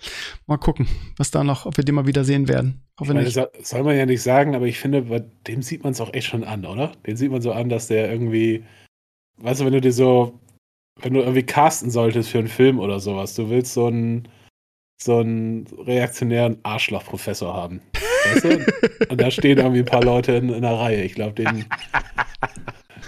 Mal 0.45 0.57
gucken, 0.57 0.87
was 1.17 1.31
da 1.31 1.43
noch, 1.43 1.65
ob 1.65 1.77
wir 1.77 1.83
den 1.83 1.95
mal 1.95 2.07
wieder 2.07 2.23
sehen 2.23 2.47
werden. 2.47 2.83
Hoffe 2.99 3.13
meine, 3.13 3.25
nicht. 3.25 3.39
soll 3.63 3.83
man 3.83 3.97
ja 3.97 4.05
nicht 4.05 4.21
sagen, 4.21 4.55
aber 4.55 4.65
ich 4.65 4.79
finde, 4.79 5.03
bei 5.03 5.23
dem 5.47 5.61
sieht 5.61 5.83
man 5.83 5.93
es 5.93 6.01
auch 6.01 6.13
echt 6.13 6.27
schon 6.27 6.43
an, 6.43 6.65
oder? 6.65 6.91
Den 7.07 7.17
sieht 7.17 7.31
man 7.31 7.41
so 7.41 7.51
an, 7.51 7.69
dass 7.69 7.87
der 7.87 8.11
irgendwie, 8.11 8.63
weißt 9.37 9.61
du, 9.61 9.65
wenn 9.65 9.73
du 9.73 9.81
dir 9.81 9.93
so, 9.93 10.39
wenn 11.01 11.13
du 11.13 11.21
irgendwie 11.21 11.43
casten 11.43 11.91
solltest 11.91 12.29
für 12.29 12.39
einen 12.39 12.47
Film 12.47 12.79
oder 12.79 12.99
sowas, 12.99 13.35
du 13.35 13.49
willst 13.49 13.73
so 13.73 13.87
einen, 13.87 14.27
so 15.01 15.19
einen 15.19 15.65
reaktionären 15.85 16.57
Arschloch-Professor 16.63 17.53
haben. 17.53 17.81
Weißt 18.25 18.43
du? 18.43 18.65
Und 19.09 19.21
da 19.21 19.31
stehen 19.31 19.57
irgendwie 19.57 19.79
ein 19.79 19.85
paar 19.85 20.03
Leute 20.03 20.33
in, 20.33 20.49
in 20.49 20.61
der 20.61 20.73
Reihe. 20.73 21.03
Ich 21.03 21.15
glaube, 21.15 21.33
den 21.33 21.65
hat 21.65 21.65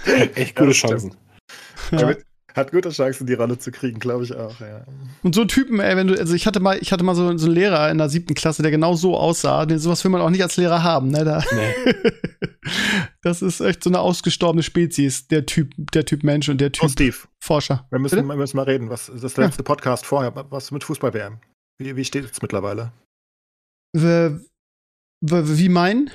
echt 0.36 0.56
gute 0.56 0.72
Chancen. 0.72 1.14
Ja. 1.90 2.14
Hat 2.54 2.70
gute 2.70 2.90
Chancen, 2.90 3.26
die 3.26 3.34
Rolle 3.34 3.58
zu 3.58 3.70
kriegen, 3.70 3.98
glaube 3.98 4.24
ich 4.24 4.34
auch, 4.34 4.60
ja. 4.60 4.84
Und 5.22 5.34
so 5.34 5.44
Typen, 5.44 5.80
ey, 5.80 5.96
wenn 5.96 6.06
du, 6.06 6.18
also 6.18 6.34
ich 6.34 6.46
hatte 6.46 6.60
mal, 6.60 6.78
ich 6.78 6.92
hatte 6.92 7.04
mal 7.04 7.14
so, 7.14 7.36
so 7.38 7.46
einen 7.46 7.54
Lehrer 7.54 7.90
in 7.90 7.98
der 7.98 8.08
siebten 8.08 8.34
Klasse, 8.34 8.62
der 8.62 8.70
genau 8.70 8.94
so 8.94 9.16
aussah. 9.16 9.64
Den, 9.64 9.78
sowas 9.78 10.04
will 10.04 10.10
man 10.10 10.20
auch 10.20 10.30
nicht 10.30 10.42
als 10.42 10.56
Lehrer 10.56 10.82
haben, 10.82 11.08
ne? 11.08 11.24
Da. 11.24 11.42
Nee. 11.52 12.12
das 13.22 13.42
ist 13.42 13.60
echt 13.60 13.82
so 13.82 13.90
eine 13.90 14.00
ausgestorbene 14.00 14.62
Spezies, 14.62 15.28
der 15.28 15.46
Typ, 15.46 15.72
der 15.76 16.04
Typ 16.04 16.24
Mensch 16.24 16.48
und 16.48 16.60
der 16.60 16.72
Typ 16.72 16.84
oh, 16.84 16.88
Steve. 16.88 17.16
Forscher. 17.40 17.86
Wir 17.90 17.98
müssen, 17.98 18.26
wir 18.26 18.36
müssen 18.36 18.56
mal 18.56 18.64
reden. 18.64 18.90
Was 18.90 19.06
das 19.06 19.36
letzte 19.36 19.62
ja. 19.62 19.64
Podcast 19.64 20.04
vorher, 20.04 20.32
was 20.50 20.70
mit 20.70 20.84
Fußball-WM? 20.84 21.38
Wie, 21.78 21.96
wie 21.96 22.04
steht 22.04 22.30
es 22.30 22.42
mittlerweile? 22.42 22.92
Wie, 23.94 24.38
wie 25.20 25.68
mein? 25.68 26.10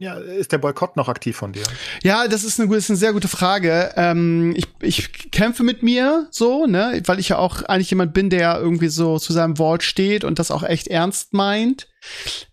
Ja, 0.00 0.14
ist 0.14 0.50
der 0.50 0.56
Boykott 0.56 0.96
noch 0.96 1.08
aktiv 1.08 1.36
von 1.36 1.52
dir? 1.52 1.62
Ja, 2.02 2.26
das 2.26 2.42
ist 2.42 2.58
eine, 2.58 2.74
ist 2.74 2.88
eine 2.88 2.96
sehr 2.96 3.12
gute 3.12 3.28
Frage. 3.28 3.92
Ähm, 3.96 4.54
ich, 4.56 4.66
ich 4.80 5.30
kämpfe 5.30 5.62
mit 5.62 5.82
mir 5.82 6.26
so, 6.30 6.64
ne, 6.64 7.02
weil 7.04 7.18
ich 7.18 7.28
ja 7.28 7.36
auch 7.36 7.64
eigentlich 7.64 7.90
jemand 7.90 8.14
bin, 8.14 8.30
der 8.30 8.58
irgendwie 8.58 8.88
so 8.88 9.18
zu 9.18 9.34
seinem 9.34 9.58
Wort 9.58 9.82
steht 9.82 10.24
und 10.24 10.38
das 10.38 10.50
auch 10.50 10.62
echt 10.62 10.88
ernst 10.88 11.34
meint. 11.34 11.86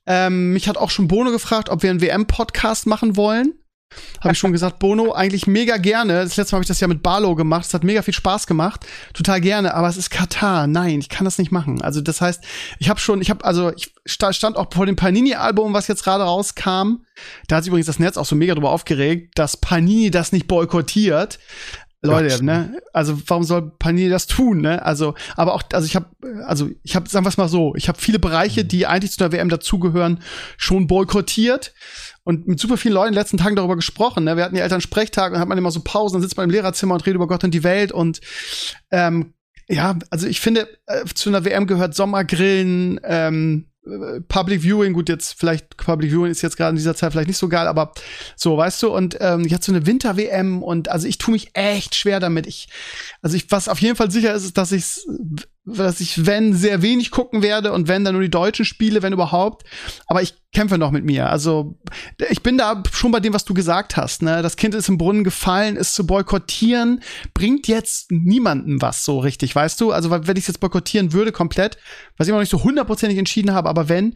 Ähm, 0.05 0.51
mich 0.51 0.67
hat 0.67 0.75
auch 0.75 0.89
schon 0.89 1.07
Bono 1.07 1.31
gefragt, 1.31 1.69
ob 1.69 1.83
wir 1.83 1.89
einen 1.89 2.01
WM-Podcast 2.01 2.85
machen 2.85 3.15
wollen. 3.15 3.53
Habe 4.21 4.33
ich 4.33 4.39
schon 4.39 4.51
gesagt, 4.51 4.79
Bono, 4.79 5.13
eigentlich 5.13 5.47
mega 5.47 5.77
gerne. 5.77 6.23
Das 6.23 6.37
letzte 6.37 6.53
Mal 6.53 6.57
habe 6.57 6.63
ich 6.63 6.67
das 6.67 6.79
ja 6.79 6.87
mit 6.87 7.03
Barlow 7.03 7.35
gemacht. 7.35 7.65
Es 7.65 7.73
hat 7.73 7.83
mega 7.83 8.01
viel 8.01 8.13
Spaß 8.13 8.47
gemacht. 8.47 8.85
Total 9.13 9.39
gerne. 9.39 9.73
Aber 9.73 9.87
es 9.87 9.97
ist 9.97 10.09
Katar. 10.09 10.67
Nein, 10.67 10.99
ich 10.99 11.09
kann 11.09 11.25
das 11.25 11.37
nicht 11.37 11.51
machen. 11.51 11.81
Also, 11.81 12.01
das 12.01 12.19
heißt, 12.19 12.43
ich 12.79 12.89
habe 12.89 12.99
schon, 12.99 13.21
ich 13.21 13.29
habe, 13.29 13.45
also, 13.45 13.71
ich 13.73 13.93
stand 14.05 14.57
auch 14.57 14.73
vor 14.73 14.85
dem 14.85 14.95
Panini-Album, 14.95 15.73
was 15.73 15.87
jetzt 15.87 16.03
gerade 16.03 16.23
rauskam. 16.23 17.03
Da 17.47 17.57
hat 17.57 17.63
sich 17.63 17.69
übrigens 17.69 17.87
das 17.87 17.99
Netz 17.99 18.17
auch 18.17 18.25
so 18.25 18.35
mega 18.35 18.53
drüber 18.53 18.71
aufgeregt, 18.71 19.37
dass 19.37 19.57
Panini 19.57 20.11
das 20.11 20.31
nicht 20.31 20.47
boykottiert. 20.47 21.39
Leute, 22.03 22.35
Gott. 22.35 22.43
ne? 22.43 22.81
Also 22.93 23.19
warum 23.25 23.43
soll 23.43 23.71
Panini 23.79 24.09
das 24.09 24.27
tun, 24.27 24.61
ne? 24.61 24.85
Also, 24.85 25.15
aber 25.35 25.55
auch, 25.55 25.63
also 25.73 25.85
ich 25.85 25.95
habe, 25.95 26.07
also 26.45 26.69
ich 26.83 26.95
habe, 26.95 27.09
sagen 27.09 27.25
wir 27.25 27.29
es 27.29 27.37
mal 27.37 27.49
so, 27.49 27.73
ich 27.75 27.87
habe 27.87 27.99
viele 27.99 28.19
Bereiche, 28.19 28.63
mhm. 28.63 28.67
die 28.67 28.85
eigentlich 28.85 29.11
zu 29.11 29.17
der 29.17 29.31
WM 29.31 29.49
dazugehören, 29.49 30.21
schon 30.57 30.87
boykottiert 30.87 31.73
und 32.27 32.45
mit 32.45 32.59
super 32.59 32.75
vielen 32.75 32.93
Leuten 32.93 33.07
in 33.07 33.13
den 33.13 33.21
letzten 33.21 33.37
Tagen 33.37 33.55
darüber 33.55 33.77
gesprochen. 33.77 34.25
Ne? 34.25 34.35
Wir 34.35 34.43
hatten 34.43 34.53
die 34.53 34.59
Eltern 34.59 34.81
Sprechtag 34.81 35.31
und 35.31 35.39
hat 35.39 35.47
man 35.47 35.57
immer 35.57 35.71
so 35.71 35.79
Pausen, 35.79 36.15
dann 36.15 36.21
sitzt 36.21 36.35
man 36.35 36.43
im 36.43 36.49
Lehrerzimmer 36.49 36.95
und 36.95 37.05
redet 37.05 37.15
über 37.15 37.27
Gott 37.27 37.45
und 37.45 37.53
die 37.53 37.63
Welt 37.63 37.93
und 37.93 38.19
ähm, 38.91 39.33
ja, 39.69 39.97
also 40.09 40.27
ich 40.27 40.41
finde, 40.41 40.67
äh, 40.87 41.05
zu 41.05 41.29
einer 41.29 41.45
WM 41.45 41.67
gehört 41.67 41.95
Sommergrillen, 41.95 42.99
ähm, 43.05 43.67
Public 44.27 44.61
Viewing, 44.61 44.91
gut, 44.91 45.07
jetzt 45.07 45.39
vielleicht 45.39 45.77
Public 45.77 46.11
Viewing 46.11 46.29
ist 46.29 46.41
jetzt 46.41 46.57
gerade 46.57 46.71
in 46.71 46.75
dieser 46.75 46.95
Zeit 46.95 47.13
vielleicht 47.13 47.29
nicht 47.29 47.37
so 47.37 47.47
geil, 47.47 47.65
aber 47.65 47.93
so, 48.35 48.57
weißt 48.57 48.83
du, 48.83 48.93
und 48.93 49.15
ähm, 49.21 49.45
jetzt 49.45 49.65
so 49.65 49.71
eine 49.71 49.85
Winter-WM 49.85 50.63
und 50.63 50.89
also 50.89 51.07
ich 51.07 51.19
tue 51.19 51.31
mich 51.31 51.51
echt 51.53 51.95
schwer 51.95 52.19
damit. 52.19 52.45
Ich, 52.45 52.67
also 53.21 53.37
ich, 53.37 53.49
was 53.51 53.69
auf 53.69 53.79
jeden 53.79 53.95
Fall 53.95 54.11
sicher 54.11 54.33
ist, 54.33 54.43
ist, 54.43 54.57
dass 54.57 54.73
ich 54.73 54.83
dass 55.67 55.99
ich, 55.99 56.25
wenn, 56.25 56.53
sehr 56.53 56.81
wenig 56.81 57.11
gucken 57.11 57.41
werde 57.41 57.73
und 57.73 57.87
wenn, 57.89 58.05
dann 58.05 58.13
nur 58.13 58.21
die 58.21 58.29
deutschen 58.29 58.63
Spiele, 58.63 59.01
wenn 59.01 59.11
überhaupt. 59.11 59.67
Aber 60.07 60.21
ich 60.21 60.35
kämpfe 60.53 60.77
noch 60.77 60.91
mit 60.91 61.03
mir. 61.03 61.29
Also, 61.29 61.77
ich 62.29 62.41
bin 62.41 62.57
da 62.57 62.81
schon 62.91 63.11
bei 63.11 63.19
dem, 63.19 63.33
was 63.33 63.43
du 63.43 63.53
gesagt 63.53 63.97
hast. 63.97 64.21
Ne? 64.21 64.41
Das 64.41 64.55
Kind 64.55 64.73
ist 64.73 64.87
im 64.87 64.97
Brunnen 64.97 65.25
gefallen, 65.25 65.75
es 65.75 65.93
zu 65.93 66.07
boykottieren, 66.07 67.01
bringt 67.33 67.67
jetzt 67.67 68.11
niemandem 68.11 68.81
was 68.81 69.03
so 69.03 69.19
richtig, 69.19 69.53
weißt 69.53 69.79
du? 69.81 69.91
Also, 69.91 70.09
wenn 70.09 70.37
ich 70.37 70.43
es 70.43 70.47
jetzt 70.47 70.59
boykottieren 70.61 71.11
würde, 71.11 71.33
komplett, 71.33 71.77
was 72.15 72.27
ich 72.27 72.29
immer 72.29 72.37
noch 72.37 72.43
nicht 72.43 72.51
so 72.51 72.63
hundertprozentig 72.63 73.19
entschieden 73.19 73.51
habe, 73.51 73.67
aber 73.67 73.89
wenn, 73.89 74.15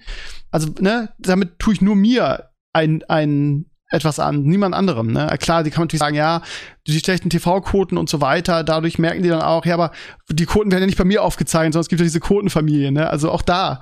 also, 0.52 0.70
ne, 0.80 1.10
damit 1.20 1.60
tue 1.60 1.74
ich 1.74 1.82
nur 1.82 1.96
mir 1.96 2.50
ein, 2.74 3.04
ein 3.10 3.66
etwas 3.92 4.20
an, 4.20 4.44
niemand 4.44 4.74
anderem. 4.74 5.12
Ne? 5.12 5.28
Klar, 5.40 5.64
die 5.64 5.70
kann 5.70 5.82
man 5.82 5.86
natürlich 5.86 6.00
sagen, 6.00 6.16
ja, 6.16 6.42
die 6.88 7.00
schlechten 7.00 7.30
TV-Quoten 7.30 7.98
und 7.98 8.10
so 8.10 8.22
weiter, 8.22 8.64
dadurch 8.64 8.98
merken 8.98 9.22
die 9.22 9.30
dann 9.30 9.42
auch, 9.42 9.66
ja, 9.66 9.76
aber 9.76 9.92
die 10.30 10.46
Quoten 10.46 10.72
werden 10.72 10.82
ja 10.82 10.88
nicht 10.88 10.98
bei 10.98 11.04
mir 11.04 11.22
aufgezeigt, 11.24 11.74
sondern 11.74 11.82
es 11.82 11.90
gibt 11.90 12.00
ja 12.00 12.06
diese 12.06 12.20
Quotenfamilie, 12.20 12.92
ne? 12.92 13.10
Also 13.10 13.30
auch 13.30 13.42
da. 13.42 13.82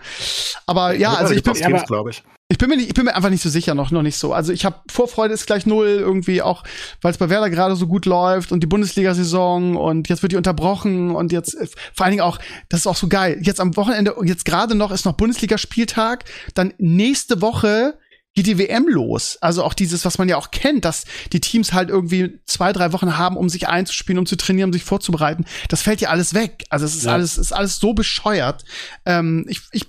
Aber 0.65 0.93
ja, 0.95 1.13
also 1.13 1.33
ich 1.33 1.43
bin, 1.43 1.53
glaube 1.53 2.09
ich. 2.09 2.23
Ich 2.51 2.57
bin, 2.57 2.67
mir 2.67 2.77
nicht, 2.77 2.87
ich 2.87 2.95
bin 2.95 3.05
mir 3.05 3.15
einfach 3.15 3.29
nicht 3.29 3.43
so 3.43 3.49
sicher, 3.49 3.75
noch, 3.75 3.91
noch 3.91 4.01
nicht 4.01 4.17
so. 4.17 4.33
Also 4.33 4.51
ich 4.51 4.65
habe 4.65 4.77
Vorfreude 4.89 5.35
ist 5.35 5.45
gleich 5.45 5.67
null, 5.67 5.97
irgendwie 5.99 6.41
auch, 6.41 6.63
weil 6.99 7.11
es 7.11 7.19
bei 7.19 7.29
Werder 7.29 7.51
gerade 7.51 7.75
so 7.75 7.85
gut 7.85 8.07
läuft 8.07 8.51
und 8.51 8.61
die 8.61 8.67
Bundesliga-Saison 8.67 9.75
und 9.75 10.09
jetzt 10.09 10.23
wird 10.23 10.31
die 10.31 10.35
unterbrochen 10.35 11.11
und 11.11 11.31
jetzt 11.31 11.55
vor 11.93 12.05
allen 12.05 12.13
Dingen 12.13 12.23
auch, 12.23 12.39
das 12.67 12.79
ist 12.79 12.87
auch 12.87 12.95
so 12.95 13.07
geil. 13.07 13.37
Jetzt 13.43 13.59
am 13.59 13.77
Wochenende, 13.77 14.15
jetzt 14.23 14.45
gerade 14.45 14.73
noch 14.73 14.89
ist 14.89 15.05
noch 15.05 15.13
Bundesligaspieltag, 15.13 16.25
dann 16.55 16.73
nächste 16.79 17.39
Woche 17.39 17.99
geht 18.43 18.47
die 18.47 18.57
WM 18.57 18.87
los. 18.87 19.37
Also 19.41 19.65
auch 19.65 19.73
dieses, 19.73 20.05
was 20.05 20.17
man 20.17 20.29
ja 20.29 20.37
auch 20.37 20.51
kennt, 20.51 20.85
dass 20.85 21.03
die 21.33 21.41
Teams 21.41 21.73
halt 21.73 21.89
irgendwie 21.89 22.39
zwei, 22.45 22.71
drei 22.71 22.93
Wochen 22.93 23.17
haben, 23.17 23.35
um 23.35 23.49
sich 23.49 23.67
einzuspielen, 23.67 24.17
um 24.17 24.25
zu 24.25 24.37
trainieren, 24.37 24.69
um 24.69 24.73
sich 24.73 24.85
vorzubereiten. 24.85 25.43
Das 25.67 25.81
fällt 25.81 25.99
ja 25.99 26.09
alles 26.09 26.33
weg. 26.33 26.63
Also 26.69 26.85
es 26.85 26.95
ist 26.95 27.05
ja. 27.05 27.11
alles, 27.11 27.37
ist 27.37 27.51
alles 27.51 27.79
so 27.79 27.93
bescheuert. 27.93 28.63
Ähm, 29.05 29.45
ich, 29.49 29.59
ich, 29.73 29.85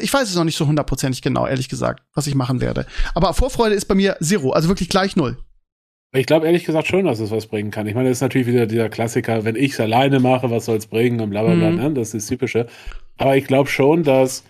ich 0.00 0.12
weiß 0.12 0.28
es 0.28 0.34
noch 0.34 0.44
nicht 0.44 0.58
so 0.58 0.66
hundertprozentig 0.66 1.22
genau, 1.22 1.46
ehrlich 1.46 1.70
gesagt, 1.70 2.02
was 2.12 2.26
ich 2.26 2.34
machen 2.34 2.60
werde. 2.60 2.84
Aber 3.14 3.32
Vorfreude 3.32 3.74
ist 3.74 3.86
bei 3.86 3.94
mir 3.94 4.18
zero, 4.20 4.50
also 4.50 4.68
wirklich 4.68 4.90
gleich 4.90 5.16
null. 5.16 5.38
Ich 6.12 6.26
glaube 6.26 6.44
ehrlich 6.44 6.64
gesagt 6.64 6.88
schon, 6.88 7.06
dass 7.06 7.18
es 7.18 7.30
was 7.30 7.46
bringen 7.46 7.70
kann. 7.70 7.86
Ich 7.86 7.94
meine, 7.94 8.10
das 8.10 8.18
ist 8.18 8.22
natürlich 8.22 8.46
wieder 8.46 8.66
dieser 8.66 8.90
Klassiker, 8.90 9.44
wenn 9.44 9.56
ich 9.56 9.72
es 9.72 9.80
alleine 9.80 10.20
mache, 10.20 10.50
was 10.50 10.66
soll 10.66 10.76
es 10.76 10.86
bringen 10.86 11.20
und 11.20 11.30
bla 11.30 11.42
bla 11.42 11.54
bla, 11.54 11.70
mhm. 11.70 11.76
ne? 11.76 11.92
das 11.94 12.08
ist 12.08 12.14
das 12.14 12.26
Typische. 12.26 12.66
Aber 13.16 13.38
ich 13.38 13.46
glaube 13.46 13.70
schon, 13.70 14.02
dass 14.02 14.44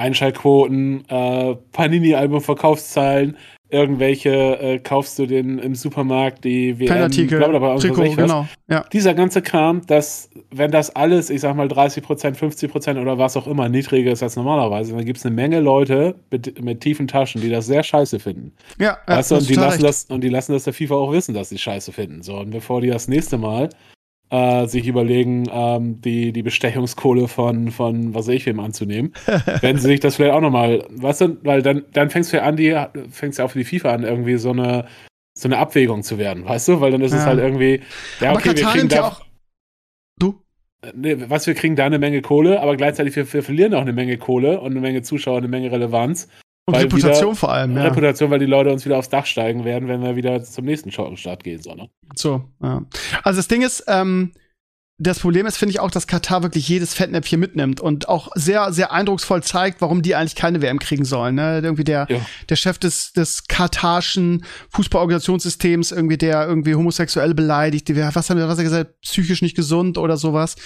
Einschaltquoten, 0.00 1.04
äh, 1.08 1.54
Panini-Album-Verkaufszahlen, 1.72 3.36
irgendwelche 3.70 4.58
äh, 4.60 4.78
kaufst 4.80 5.18
du 5.18 5.26
den 5.26 5.58
im 5.58 5.74
Supermarkt, 5.74 6.44
die 6.44 6.78
WM, 6.78 6.88
Fanartikel, 6.88 7.38
blablabla, 7.38 7.76
Trikot, 7.76 8.16
genau. 8.16 8.46
Ja. 8.68 8.84
Dieser 8.92 9.14
ganze 9.14 9.42
Kram, 9.42 9.86
dass, 9.86 10.28
wenn 10.50 10.70
das 10.70 10.94
alles, 10.96 11.30
ich 11.30 11.40
sag 11.40 11.54
mal 11.54 11.68
30 11.68 12.02
Prozent, 12.02 12.36
50 12.36 12.70
Prozent 12.70 12.98
oder 12.98 13.18
was 13.18 13.36
auch 13.36 13.46
immer 13.46 13.68
niedriger 13.68 14.12
ist 14.12 14.22
als 14.22 14.36
normalerweise, 14.36 14.94
dann 14.94 15.04
gibt 15.04 15.18
es 15.18 15.26
eine 15.26 15.34
Menge 15.34 15.60
Leute 15.60 16.16
mit, 16.30 16.62
mit, 16.62 16.80
tiefen 16.80 17.06
Taschen, 17.06 17.40
die 17.40 17.50
das 17.50 17.66
sehr 17.66 17.82
scheiße 17.82 18.18
finden. 18.18 18.52
Ja, 18.78 18.98
ja 19.06 19.16
weißt 19.16 19.30
du, 19.30 19.36
und 19.36 19.48
die 19.48 19.54
lassen 19.54 19.82
das 19.82 20.04
und 20.04 20.24
die 20.24 20.28
lassen 20.28 20.52
das 20.52 20.64
der 20.64 20.72
FIFA 20.72 20.96
auch 20.96 21.12
wissen, 21.12 21.34
dass 21.34 21.50
sie 21.50 21.58
scheiße 21.58 21.92
finden. 21.92 22.22
So, 22.22 22.38
und 22.38 22.50
bevor 22.50 22.80
die 22.80 22.88
das 22.88 23.06
nächste 23.06 23.38
Mal 23.38 23.70
äh, 24.30 24.66
sich 24.66 24.86
überlegen, 24.86 25.48
ähm, 25.52 26.00
die, 26.00 26.32
die 26.32 26.42
Bestechungskohle 26.42 27.28
von, 27.28 27.70
von 27.70 28.14
was 28.14 28.28
weiß 28.28 28.34
ich 28.34 28.46
wem 28.46 28.60
anzunehmen, 28.60 29.12
werden 29.60 29.78
sie 29.78 29.88
sich 29.88 30.00
das 30.00 30.16
vielleicht 30.16 30.34
auch 30.34 30.40
nochmal, 30.40 30.86
weißt 30.90 31.20
du, 31.22 31.44
weil 31.44 31.62
dann, 31.62 31.84
dann 31.92 32.10
fängst 32.10 32.32
du 32.32 32.38
ja 32.38 32.44
an, 32.44 32.56
die, 32.56 32.76
fängst 33.10 33.38
ja 33.38 33.44
auch 33.44 33.50
für 33.50 33.58
die 33.58 33.64
FIFA 33.64 33.92
an, 33.92 34.02
irgendwie 34.04 34.36
so 34.36 34.50
eine, 34.50 34.86
so 35.36 35.48
eine 35.48 35.58
Abwägung 35.58 36.02
zu 36.02 36.18
werden, 36.18 36.44
weißt 36.44 36.68
du? 36.68 36.80
Weil 36.80 36.92
dann 36.92 37.00
ist 37.00 37.12
ja. 37.12 37.18
es 37.18 37.26
halt 37.26 37.38
irgendwie, 37.38 37.80
ja, 38.20 38.32
okay, 38.32 38.56
wir 38.56 38.66
kriegen 38.66 38.88
da. 38.88 39.08
Auch 39.08 39.22
du? 40.18 40.42
Nee, 40.94 41.16
was, 41.28 41.46
wir 41.46 41.54
kriegen 41.54 41.76
da 41.76 41.86
eine 41.86 41.98
Menge 41.98 42.22
Kohle, 42.22 42.60
aber 42.60 42.76
gleichzeitig 42.76 43.16
wir, 43.16 43.30
wir 43.32 43.42
verlieren 43.42 43.74
auch 43.74 43.82
eine 43.82 43.92
Menge 43.92 44.16
Kohle 44.18 44.60
und 44.60 44.70
eine 44.72 44.80
Menge 44.80 45.02
Zuschauer, 45.02 45.38
eine 45.38 45.48
Menge 45.48 45.70
Relevanz. 45.70 46.28
Und 46.66 46.74
Reputation 46.74 47.30
wieder, 47.30 47.34
vor 47.36 47.52
allem, 47.52 47.76
ja. 47.76 47.84
Reputation, 47.84 48.30
weil 48.30 48.38
die 48.38 48.46
Leute 48.46 48.70
uns 48.70 48.84
wieder 48.84 48.98
aufs 48.98 49.08
Dach 49.08 49.26
steigen 49.26 49.64
werden, 49.64 49.88
wenn 49.88 50.02
wir 50.02 50.16
wieder 50.16 50.42
zum 50.42 50.64
nächsten 50.64 50.92
Schottenstart 50.92 51.42
gehen. 51.42 51.60
So, 51.62 51.74
ne? 51.74 51.88
so 52.14 52.44
ja. 52.62 52.82
Also 53.22 53.38
das 53.38 53.48
Ding 53.48 53.62
ist, 53.62 53.84
ähm, 53.88 54.32
das 55.02 55.18
Problem 55.18 55.46
ist, 55.46 55.56
finde 55.56 55.70
ich 55.70 55.80
auch, 55.80 55.90
dass 55.90 56.06
Katar 56.06 56.42
wirklich 56.42 56.68
jedes 56.68 56.92
Fettnäpfchen 56.92 57.40
mitnimmt 57.40 57.80
und 57.80 58.10
auch 58.10 58.28
sehr, 58.34 58.70
sehr 58.70 58.92
eindrucksvoll 58.92 59.42
zeigt, 59.42 59.80
warum 59.80 60.02
die 60.02 60.14
eigentlich 60.14 60.34
keine 60.34 60.60
WM 60.60 60.78
kriegen 60.78 61.06
sollen. 61.06 61.36
Ne? 61.36 61.60
Irgendwie 61.62 61.84
der, 61.84 62.06
ja. 62.10 62.20
der 62.50 62.56
Chef 62.56 62.76
des, 62.76 63.14
des 63.14 63.48
katarschen 63.48 64.44
Fußballorganisationssystems, 64.68 65.90
irgendwie 65.92 66.18
der 66.18 66.46
irgendwie 66.46 66.74
Homosexuelle 66.74 67.34
beleidigt, 67.34 67.88
die, 67.88 67.96
was 67.96 68.28
haben 68.28 68.36
wir, 68.36 68.46
was 68.46 68.58
er 68.58 68.64
gesagt, 68.64 69.00
psychisch 69.00 69.40
nicht 69.40 69.56
gesund 69.56 69.96
oder 69.96 70.18
sowas. 70.18 70.56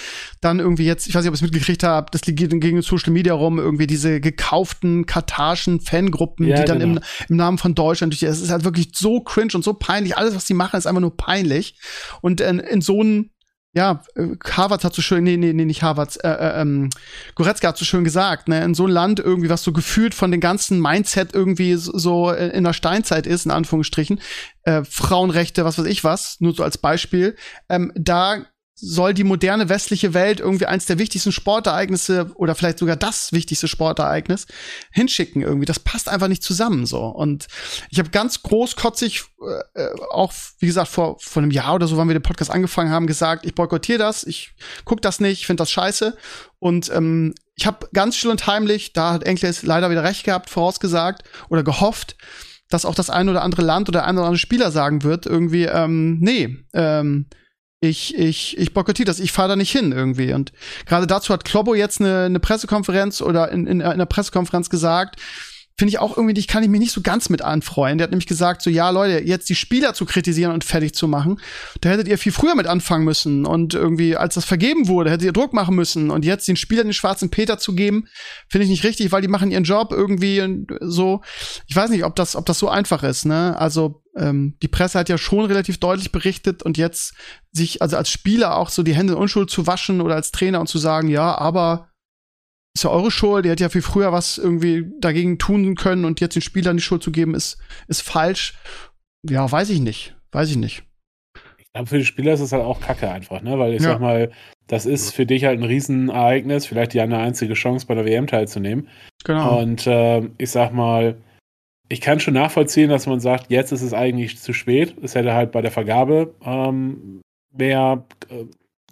Dann 0.41 0.59
irgendwie 0.59 0.85
jetzt, 0.85 1.07
ich 1.07 1.15
weiß 1.15 1.23
nicht, 1.23 1.29
ob 1.29 1.35
ihr 1.35 1.37
es 1.37 1.43
mitgekriegt 1.43 1.85
habt, 1.85 2.13
das 2.13 2.27
liegt 2.27 2.41
gegen 2.41 2.83
Social 2.83 3.13
Media 3.13 3.35
rum, 3.35 3.61
irgendwie 3.61 3.87
diese 3.87 4.21
gekauften 4.21 5.07
katarschen 5.07 5.81
Fangruppen, 5.81 6.49
ja, 6.49 6.57
die 6.57 6.65
dann 6.65 6.81
genau. 6.81 6.97
im, 6.97 7.05
im 7.29 7.37
Namen 7.37 7.59
von 7.59 7.77
Deutschland, 7.77 8.21
es 8.21 8.41
ist 8.41 8.51
halt 8.51 8.65
wirklich 8.65 8.89
so 8.97 9.21
cringe 9.21 9.53
und 9.55 9.63
so 9.63 9.75
peinlich. 9.75 10.17
Alles, 10.17 10.35
was 10.35 10.45
die 10.45 10.55
machen, 10.55 10.77
ist 10.77 10.87
einfach 10.87 11.01
nur 11.01 11.17
peinlich. 11.17 11.79
Und 12.21 12.41
in, 12.41 12.59
in 12.59 12.81
so 12.81 13.01
einem 13.01 13.31
ja, 13.75 14.03
äh, 14.15 14.29
Harvard 14.53 14.85
hat 14.85 14.95
so 14.95 15.03
schön, 15.03 15.25
nee, 15.25 15.37
nee, 15.37 15.53
nee, 15.53 15.65
nicht 15.65 15.83
Harvard, 15.83 16.23
äh, 16.25 16.29
äh, 16.29 16.61
ähm, 16.61 16.91
Goretzka 17.35 17.69
hat 17.69 17.77
so 17.77 17.85
schön 17.85 18.05
gesagt, 18.05 18.49
ne, 18.49 18.63
in 18.65 18.75
so 18.75 18.85
einem 18.85 18.93
Land 18.93 19.21
irgendwie, 19.21 19.51
was 19.51 19.65
so 19.65 19.73
gefühlt 19.73 20.15
von 20.15 20.31
den 20.31 20.41
ganzen 20.41 20.81
Mindset 20.81 21.35
irgendwie 21.35 21.75
so 21.75 22.31
in 22.31 22.65
der 22.65 22.73
Steinzeit 22.73 23.27
ist, 23.27 23.47
in 23.47 23.51
Anführungsstrichen, 23.51 24.21
äh, 24.63 24.85
Frauenrechte, 24.85 25.65
was 25.65 25.79
weiß 25.79 25.87
ich 25.87 26.05
was, 26.05 26.41
nur 26.41 26.55
so 26.55 26.63
als 26.63 26.79
Beispiel, 26.79 27.37
ähm, 27.69 27.93
da 27.97 28.45
soll 28.77 29.15
die 29.15 29.25
moderne 29.25 29.69
westliche 29.69 30.15
Welt 30.15 30.41
irgendwie 30.41 30.67
eins 30.67 30.87
der 30.87 30.99
wichtigsten 30.99 31.31
Sportereignisse 31.31 32.33
oder 32.35 32.55
vielleicht 32.55 32.79
sogar 32.81 32.97
das 32.97 33.33
wichtigste 33.33 33.69
Sportereignis 33.69 34.47
hinschicken 34.91 35.43
irgendwie. 35.43 35.65
Das 35.65 35.79
passt 35.79 36.09
einfach 36.09 36.27
nicht 36.27 36.43
zusammen 36.43 36.85
so. 36.85 37.07
Und 37.07 37.47
ich 37.91 38.01
habe 38.01 38.11
ganz 38.11 38.43
großkotzig, 38.43 39.25
äh, 39.75 39.83
äh, 39.83 39.95
auch 40.11 40.33
wie 40.59 40.67
gesagt, 40.67 40.89
vor, 40.89 41.17
vor 41.21 41.43
einem 41.43 41.53
Jahr 41.53 41.75
oder 41.75 41.87
so, 41.87 41.97
wann 41.97 42.09
wir 42.09 42.15
den 42.15 42.23
Podcast 42.23 42.51
angefangen 42.51 42.91
haben, 42.91 43.07
gesagt, 43.07 43.47
ich 43.47 43.55
boykottiere 43.55 43.99
das, 43.99 44.25
ich 44.25 44.55
guck 44.85 45.01
das 45.03 45.21
nicht, 45.21 45.41
ich 45.41 45.47
finde 45.47 45.63
das 45.63 45.71
scheiße. 45.71 46.17
Und 46.59 46.91
ähm, 46.93 47.35
ich 47.55 47.67
habe 47.67 47.89
ganz 47.93 48.17
still 48.17 48.33
und 48.33 48.47
heimlich, 48.49 48.93
da 48.93 49.13
hat 49.13 49.23
Enkles 49.23 49.63
leider 49.63 49.91
wieder 49.91 50.03
recht 50.03 50.25
gehabt, 50.25 50.51
vorausgesagt 50.51 51.23
oder 51.49 51.63
gehofft, 51.63 52.17
dass 52.71 52.85
auch 52.85 52.97
das 52.97 53.09
ein 53.09 53.29
oder 53.29 53.43
andere 53.43 53.63
Land 53.63 53.89
oder 53.89 54.05
ein 54.05 54.17
oder 54.17 54.27
andere 54.27 54.39
Spieler 54.39 54.73
sagen 54.73 55.05
wird, 55.05 55.27
irgendwie, 55.27 55.65
ähm, 55.65 56.19
nee, 56.19 56.65
ähm, 56.73 57.27
ich, 57.85 58.17
ich, 58.17 58.59
ich 58.59 58.75
boykottiere 58.75 59.07
das, 59.07 59.21
ich 59.21 59.33
fahre 59.33 59.51
da 59.51 59.57
nicht 59.57 59.73
hin 59.73 59.93
irgendwie. 59.93 60.33
Und 60.33 60.53
gerade 60.87 61.07
dazu 61.07 61.33
hat 61.33 61.45
Klobbo 61.45 61.75
jetzt 61.75 62.01
eine, 62.01 62.25
eine 62.25 62.41
Pressekonferenz 62.41 63.21
oder 63.21 63.51
in, 63.51 63.67
in, 63.67 63.81
in 63.81 63.87
einer 63.87 64.07
Pressekonferenz 64.07 64.71
gesagt, 64.71 65.21
finde 65.77 65.91
ich 65.91 65.99
auch 65.99 66.17
irgendwie, 66.17 66.39
ich 66.39 66.47
kann 66.47 66.63
ich 66.63 66.69
mich 66.69 66.81
nicht 66.81 66.93
so 66.93 67.01
ganz 67.01 67.29
mit 67.29 67.43
anfreuen. 67.43 67.99
Der 67.99 68.05
hat 68.05 68.11
nämlich 68.13 68.29
gesagt, 68.29 68.63
so 68.63 68.71
ja, 68.71 68.91
Leute, 68.91 69.25
jetzt 69.25 69.49
die 69.49 69.57
Spieler 69.57 69.93
zu 69.95 70.05
kritisieren 70.05 70.53
und 70.53 70.63
fertig 70.63 70.95
zu 70.95 71.09
machen, 71.09 71.41
da 71.81 71.91
hättet 71.91 72.07
ihr 72.07 72.17
viel 72.17 72.33
früher 72.33 72.55
mit 72.55 72.67
anfangen 72.67 73.05
müssen 73.05 73.45
und 73.45 73.75
irgendwie, 73.75 74.17
als 74.17 74.35
das 74.35 74.45
vergeben 74.45 74.87
wurde, 74.87 75.11
hättet 75.11 75.25
ihr 75.25 75.33
Druck 75.33 75.53
machen 75.53 75.75
müssen 75.75 76.11
und 76.11 76.25
jetzt 76.25 76.47
den 76.47 76.57
Spielern 76.57 76.87
den 76.87 76.93
schwarzen 76.93 77.31
Peter 77.31 77.59
zu 77.59 77.75
geben, 77.75 78.07
finde 78.49 78.65
ich 78.65 78.71
nicht 78.71 78.85
richtig, 78.85 79.11
weil 79.11 79.23
die 79.23 79.29
machen 79.29 79.51
ihren 79.51 79.65
Job 79.65 79.91
irgendwie 79.91 80.41
und 80.41 80.69
so. 80.81 81.23
Ich 81.67 81.75
weiß 81.75 81.91
nicht, 81.91 82.05
ob 82.05 82.15
das, 82.15 82.37
ob 82.37 82.47
das 82.47 82.59
so 82.59 82.69
einfach 82.69 83.03
ist, 83.03 83.27
ne? 83.27 83.57
Also 83.59 84.04
ähm, 84.17 84.57
die 84.63 84.69
Presse 84.69 84.99
hat 84.99 85.09
ja 85.09 85.19
schon 85.19 85.45
relativ 85.45 85.79
deutlich 85.79 86.13
berichtet 86.13 86.63
und 86.63 86.79
jetzt 86.79 87.15
sich 87.53 87.83
also 87.83 87.97
als 87.97 88.11
Spieler 88.11 88.57
auch 88.57 88.69
so 88.69 88.83
die 88.83 88.95
Hände 88.95 89.15
in 89.15 89.19
Unschuld 89.19 89.51
zu 89.51 89.67
waschen 89.67 90.01
oder 90.01 90.15
als 90.15 90.33
Trainer 90.33 90.61
und 90.61 90.69
zu 90.69 90.79
sagen, 90.79 91.09
ja, 91.09 91.37
aber 91.37 91.91
ist 92.77 92.85
ja 92.85 92.91
eure 92.91 93.11
Schuld, 93.11 93.45
ihr 93.45 93.53
hättet 93.53 93.61
ja 93.61 93.69
viel 93.69 93.83
früher 93.83 94.13
was 94.13 94.39
irgendwie 94.39 94.91
dagegen 95.01 95.39
tun 95.39 95.75
können 95.77 96.05
und 96.05 96.21
jetzt 96.21 96.35
den 96.35 96.43
Spielern 96.43 96.77
die 96.77 96.83
Schuld 96.83 97.03
zu 97.03 97.13
geben, 97.13 97.35
ist, 97.35 97.59
ist 97.87 98.03
falsch. 98.03 98.55
Ja, 99.29 99.51
weiß 99.51 99.71
ich 99.71 99.81
nicht. 99.81 100.17
Weiß 100.33 100.51
ich 100.51 100.57
nicht. 100.57 100.83
Ich 101.59 101.73
glaube, 101.73 101.89
für 101.89 101.99
die 101.99 102.05
Spieler 102.05 102.35
ist 102.35 102.41
es 102.41 102.53
halt 102.53 102.65
auch 102.65 102.81
Kacke 102.81 103.11
einfach, 103.11 103.43
ne? 103.43 103.59
Weil 103.59 103.75
ich 103.75 103.83
ja. 103.83 103.93
sag 103.93 104.01
mal, 104.01 104.33
das 104.67 104.87
ist 104.87 105.13
für 105.13 105.27
dich 105.27 105.45
halt 105.45 105.61
ein 105.61 105.65
Riesenereignis, 105.65 106.67
vielleicht 106.67 106.93
die 106.93 107.01
eine 107.01 107.19
einzige 107.19 107.55
Chance 107.55 107.87
bei 107.87 107.95
der 107.95 108.05
WM 108.05 108.27
teilzunehmen. 108.27 108.89
Genau. 109.25 109.61
Und 109.61 109.87
äh, 109.87 110.23
ich 110.39 110.51
sag 110.51 110.73
mal, 110.73 111.17
ich 111.89 112.01
kann 112.01 112.21
schon 112.21 112.35
nachvollziehen, 112.35 112.91
dass 112.91 113.07
man 113.07 113.21
sagt, 113.21 113.51
jetzt 113.51 113.73
ist 113.73 113.83
es 113.83 113.93
eigentlich 113.93 114.39
zu 114.39 114.53
spät. 114.53 114.97
Es 115.03 115.15
hätte 115.15 115.35
halt 115.35 115.53
bei 115.53 115.61
der 115.61 115.71
Vergabe 115.71 116.35
ähm, 116.45 117.21
mehr 117.53 118.05
äh, 118.31 118.45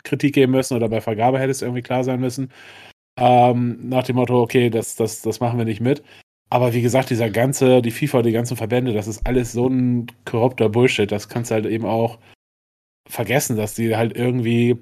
Kritik 0.04 0.34
geben 0.34 0.52
müssen 0.52 0.76
oder 0.76 0.88
bei 0.88 1.00
Vergabe 1.00 1.38
hätte 1.38 1.50
es 1.50 1.62
irgendwie 1.62 1.82
klar 1.82 2.04
sein 2.04 2.20
müssen. 2.20 2.50
Ähm, 3.18 3.88
nach 3.88 4.04
dem 4.04 4.16
Motto, 4.16 4.40
okay, 4.40 4.70
das, 4.70 4.96
das, 4.96 5.22
das 5.22 5.40
machen 5.40 5.58
wir 5.58 5.64
nicht 5.64 5.80
mit. 5.80 6.02
Aber 6.50 6.74
wie 6.74 6.82
gesagt, 6.82 7.10
dieser 7.10 7.30
ganze, 7.30 7.80
die 7.80 7.90
FIFA, 7.90 8.22
die 8.22 8.32
ganzen 8.32 8.56
Verbände, 8.56 8.92
das 8.92 9.06
ist 9.06 9.26
alles 9.26 9.52
so 9.52 9.68
ein 9.68 10.06
korrupter 10.26 10.68
Bullshit. 10.68 11.10
Das 11.10 11.28
kannst 11.28 11.50
du 11.50 11.54
halt 11.54 11.66
eben 11.66 11.86
auch 11.86 12.18
vergessen, 13.08 13.56
dass 13.56 13.74
die 13.74 13.96
halt 13.96 14.16
irgendwie, 14.16 14.76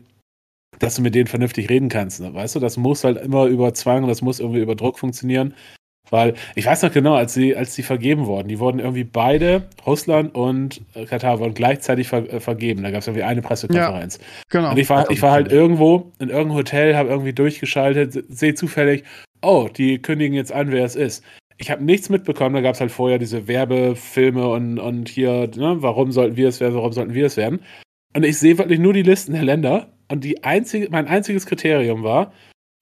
dass 0.81 0.97
du 0.97 1.03
mit 1.03 1.15
denen 1.15 1.28
vernünftig 1.28 1.70
reden 1.70 1.89
kannst. 1.89 2.20
Ne? 2.20 2.35
Weißt 2.35 2.57
du, 2.57 2.61
das 2.61 2.77
muss 2.77 3.05
halt 3.05 3.19
immer 3.19 3.47
über 3.47 3.73
Zwang, 3.74 4.09
das 4.09 4.23
muss 4.23 4.41
irgendwie 4.41 4.61
über 4.61 4.74
Druck 4.74 4.99
funktionieren. 4.99 5.55
Weil 6.09 6.35
ich 6.56 6.66
weiß 6.66 6.82
noch 6.82 6.93
genau, 6.93 7.14
als 7.14 7.35
sie, 7.35 7.55
als 7.55 7.74
sie 7.74 7.82
vergeben 7.82 8.27
wurden, 8.27 8.48
die 8.48 8.59
wurden 8.59 8.81
irgendwie 8.81 9.05
beide, 9.05 9.68
Russland 9.86 10.35
und 10.35 10.81
äh, 10.94 11.05
Katar, 11.05 11.39
wurden 11.39 11.55
gleichzeitig 11.55 12.09
ver 12.09 12.32
äh, 12.32 12.40
vergeben. 12.40 12.82
Da 12.82 12.90
gab 12.90 13.01
es 13.01 13.06
irgendwie 13.06 13.22
eine 13.22 13.43
Pressekonferenz. 13.43 14.18
Ja, 14.18 14.24
genau. 14.48 14.70
Und 14.72 14.78
ich 14.78 14.90
war, 14.90 15.09
ich 15.10 15.22
war 15.22 15.32
halt 15.32 15.52
irgendwo 15.52 16.10
in 16.18 16.28
irgendeinem 16.28 16.55
Hotel, 16.55 16.97
habe 16.97 17.10
irgendwie 17.10 17.32
durchgeschaltet, 17.32 18.24
sehe 18.28 18.55
zufällig, 18.55 19.05
oh, 19.43 19.68
die 19.74 20.02
kündigen 20.02 20.35
jetzt 20.35 20.52
an, 20.52 20.72
wer 20.72 20.85
es 20.85 20.97
ist. 20.97 21.24
Ich 21.59 21.70
habe 21.70 21.85
nichts 21.85 22.09
mitbekommen, 22.09 22.55
da 22.55 22.60
gab 22.62 22.74
es 22.74 22.81
halt 22.81 22.90
vorher 22.90 23.18
diese 23.18 23.47
Werbefilme 23.47 24.48
und, 24.48 24.78
und 24.78 25.09
hier, 25.09 25.51
ne, 25.55 25.77
warum 25.81 26.10
sollten 26.10 26.36
wir 26.36 26.48
es 26.48 26.59
werden, 26.59 26.74
warum 26.74 26.93
sollten 26.93 27.14
wir 27.14 27.27
es 27.27 27.36
werden. 27.36 27.60
Und 28.16 28.24
ich 28.24 28.39
sehe 28.39 28.59
wirklich 28.59 28.81
nur 28.81 28.94
die 28.94 29.02
Listen 29.02 29.35
der 29.35 29.44
Länder 29.44 29.89
und 30.09 30.24
die 30.24 30.43
einzige, 30.43 30.89
mein 30.90 31.06
einziges 31.06 31.47
Kriterium 31.47 32.02
war, 32.02 32.32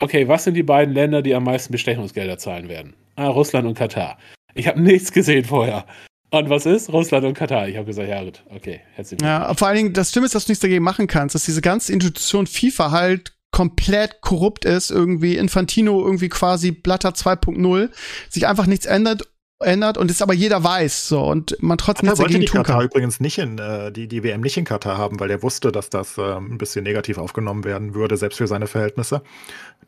okay, 0.00 0.28
was 0.28 0.44
sind 0.44 0.54
die 0.54 0.62
beiden 0.62 0.94
Länder, 0.94 1.22
die 1.22 1.34
am 1.34 1.44
meisten 1.44 1.72
Bestechungsgelder 1.72 2.38
zahlen 2.38 2.68
werden? 2.68 2.94
Ah, 3.18 3.28
Russland 3.28 3.66
und 3.66 3.74
Katar. 3.74 4.18
Ich 4.54 4.66
habe 4.66 4.80
nichts 4.80 5.12
gesehen 5.12 5.44
vorher. 5.44 5.84
Und 6.30 6.50
was 6.50 6.66
ist? 6.66 6.92
Russland 6.92 7.24
und 7.24 7.34
Katar. 7.34 7.68
Ich 7.68 7.76
habe 7.76 7.86
gesagt, 7.86 8.08
ja 8.08 8.22
gut, 8.22 8.42
okay, 8.54 8.80
herzlich 8.94 9.20
Ja, 9.22 9.54
vor 9.54 9.68
allen 9.68 9.76
Dingen, 9.76 9.92
das 9.94 10.10
Schlimme 10.10 10.26
ist, 10.26 10.34
dass 10.34 10.44
du 10.44 10.50
nichts 10.50 10.60
dagegen 10.60 10.84
machen 10.84 11.06
kannst, 11.06 11.34
dass 11.34 11.44
diese 11.44 11.62
ganze 11.62 11.92
Institution 11.92 12.46
FIFA 12.46 12.90
halt 12.90 13.32
komplett 13.50 14.20
korrupt 14.20 14.66
ist, 14.66 14.90
irgendwie 14.90 15.36
Infantino 15.36 16.04
irgendwie 16.04 16.28
quasi 16.28 16.70
Blatter 16.70 17.10
2.0, 17.10 17.90
sich 18.28 18.46
einfach 18.46 18.66
nichts 18.66 18.84
ändert 18.84 19.22
ändert 19.60 19.98
und 19.98 20.10
es 20.10 20.22
aber 20.22 20.34
jeder 20.34 20.62
weiß 20.62 21.08
so 21.08 21.24
und 21.24 21.56
man 21.60 21.78
trotzdem 21.78 22.08
nichts 22.08 22.20
dagegen 22.20 22.46
tun 22.46 22.58
Katar 22.58 22.76
kann. 22.76 22.86
übrigens 22.86 23.18
nicht 23.18 23.38
in 23.38 23.58
äh, 23.58 23.90
die 23.90 24.06
die 24.06 24.22
WM 24.22 24.40
nicht 24.40 24.56
in 24.56 24.64
Katar 24.64 24.98
haben, 24.98 25.18
weil 25.18 25.30
er 25.30 25.42
wusste, 25.42 25.72
dass 25.72 25.90
das 25.90 26.16
äh, 26.16 26.36
ein 26.36 26.58
bisschen 26.58 26.84
negativ 26.84 27.18
aufgenommen 27.18 27.64
werden 27.64 27.94
würde, 27.94 28.16
selbst 28.16 28.36
für 28.36 28.46
seine 28.46 28.66
Verhältnisse. 28.66 29.22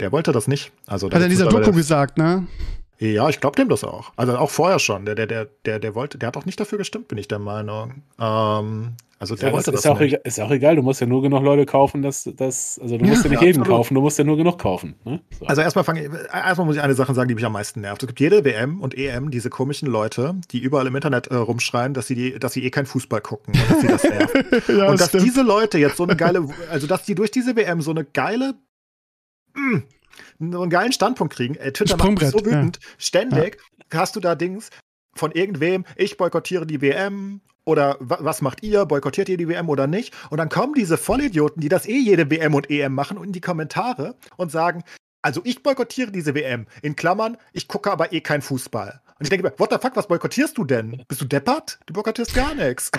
Der 0.00 0.10
wollte 0.10 0.32
das 0.32 0.48
nicht. 0.48 0.72
Also 0.86 1.06
hat 1.06 1.14
er 1.14 1.24
in 1.24 1.30
dieser 1.30 1.48
Doku 1.48 1.72
gesagt, 1.72 2.18
ne? 2.18 2.46
Ja, 3.00 3.30
ich 3.30 3.40
glaube 3.40 3.56
dem 3.56 3.70
das 3.70 3.82
auch. 3.82 4.12
Also 4.16 4.36
auch 4.36 4.50
vorher 4.50 4.78
schon. 4.78 5.06
Der, 5.06 5.14
der, 5.14 5.26
der, 5.26 5.46
der, 5.64 5.78
der 5.78 5.94
wollte, 5.94 6.18
der 6.18 6.26
hat 6.26 6.36
auch 6.36 6.44
nicht 6.44 6.60
dafür 6.60 6.76
gestimmt, 6.76 7.08
bin 7.08 7.16
ich 7.16 7.28
der 7.28 7.38
Meinung. 7.38 8.02
Ähm, 8.20 8.92
also 9.18 9.34
der 9.34 9.48
ja, 9.48 9.54
wollte 9.54 9.70
das, 9.70 9.80
ist 9.80 9.84
das 9.86 9.92
auch 9.92 10.00
nicht. 10.00 10.12
Egal, 10.12 10.20
ist 10.24 10.40
auch 10.40 10.50
egal, 10.50 10.76
du 10.76 10.82
musst 10.82 11.00
ja 11.00 11.06
nur 11.06 11.22
genug 11.22 11.42
Leute 11.42 11.64
kaufen, 11.64 12.02
dass 12.02 12.28
das, 12.36 12.78
also 12.78 12.98
du 12.98 13.06
musst 13.06 13.24
ja, 13.24 13.30
ja 13.30 13.38
nicht 13.38 13.46
jeden 13.46 13.64
kaufen, 13.64 13.94
du 13.94 14.02
musst 14.02 14.18
ja 14.18 14.24
nur 14.24 14.36
genug 14.36 14.58
kaufen. 14.58 14.96
Ne? 15.04 15.20
So. 15.38 15.46
Also 15.46 15.62
erstmal 15.62 15.84
fange 15.84 16.10
erstmal 16.30 16.66
muss 16.66 16.76
ich 16.76 16.82
eine 16.82 16.94
Sache 16.94 17.14
sagen, 17.14 17.28
die 17.28 17.34
mich 17.34 17.44
am 17.44 17.52
meisten 17.52 17.80
nervt. 17.80 18.02
Es 18.02 18.06
gibt 18.06 18.20
jede 18.20 18.44
WM 18.44 18.82
und 18.82 18.96
EM 18.96 19.30
diese 19.30 19.48
komischen 19.48 19.88
Leute, 19.88 20.34
die 20.50 20.58
überall 20.58 20.86
im 20.86 20.94
Internet 20.94 21.26
äh, 21.28 21.36
rumschreien, 21.36 21.94
dass 21.94 22.06
sie 22.06 22.14
die, 22.14 22.38
dass 22.38 22.52
sie 22.52 22.64
eh 22.64 22.70
keinen 22.70 22.86
Fußball 22.86 23.22
gucken 23.22 23.54
und 23.54 23.70
dass 23.70 23.80
sie 23.80 23.88
das 23.88 24.04
nervt. 24.04 24.68
ja, 24.68 24.88
und 24.88 25.00
dass 25.00 25.08
stimmt. 25.08 25.24
diese 25.24 25.42
Leute 25.42 25.78
jetzt 25.78 25.96
so 25.96 26.02
eine 26.02 26.16
geile, 26.16 26.48
also 26.70 26.86
dass 26.86 27.04
die 27.04 27.14
durch 27.14 27.30
diese 27.30 27.56
WM 27.56 27.80
so 27.80 27.90
eine 27.90 28.04
geile 28.04 28.54
mh, 29.54 29.70
hm, 29.70 29.82
so 30.40 30.62
einen 30.62 30.70
geilen 30.70 30.92
Standpunkt 30.92 31.34
kriegen. 31.34 31.54
Äh, 31.56 31.72
Twitter 31.72 31.96
macht 31.96 32.10
mich 32.10 32.30
so 32.30 32.44
wütend. 32.44 32.78
Ja. 32.80 32.88
Ständig 32.98 33.58
ja. 33.92 34.00
hast 34.00 34.16
du 34.16 34.20
da 34.20 34.34
Dings 34.34 34.70
von 35.14 35.32
irgendwem, 35.32 35.84
ich 35.96 36.16
boykottiere 36.16 36.66
die 36.66 36.80
WM 36.80 37.40
oder 37.64 37.96
was 38.00 38.42
macht 38.42 38.62
ihr, 38.62 38.86
boykottiert 38.86 39.28
ihr 39.28 39.36
die 39.36 39.48
WM 39.48 39.68
oder 39.68 39.86
nicht? 39.86 40.14
Und 40.30 40.38
dann 40.38 40.48
kommen 40.48 40.74
diese 40.74 40.96
Vollidioten, 40.96 41.60
die 41.60 41.68
das 41.68 41.86
eh 41.86 41.98
jede 41.98 42.30
WM 42.30 42.54
und 42.54 42.70
EM 42.70 42.94
machen, 42.94 43.22
in 43.22 43.32
die 43.32 43.40
Kommentare 43.40 44.16
und 44.36 44.50
sagen, 44.50 44.82
also 45.22 45.42
ich 45.44 45.62
boykottiere 45.62 46.10
diese 46.10 46.34
WM. 46.34 46.66
In 46.82 46.96
Klammern, 46.96 47.36
ich 47.52 47.68
gucke 47.68 47.90
aber 47.90 48.12
eh 48.12 48.20
kein 48.20 48.40
Fußball. 48.40 49.02
Und 49.20 49.24
ich 49.26 49.28
denke 49.28 49.46
mir, 49.46 49.52
what 49.58 49.70
the 49.70 49.76
fuck, 49.78 49.94
was 49.96 50.06
boykottierst 50.08 50.56
du 50.56 50.64
denn? 50.64 51.02
Bist 51.06 51.20
du 51.20 51.26
deppert? 51.26 51.78
Du 51.84 51.92
boykottierst 51.92 52.32
gar 52.32 52.54
nichts. 52.54 52.90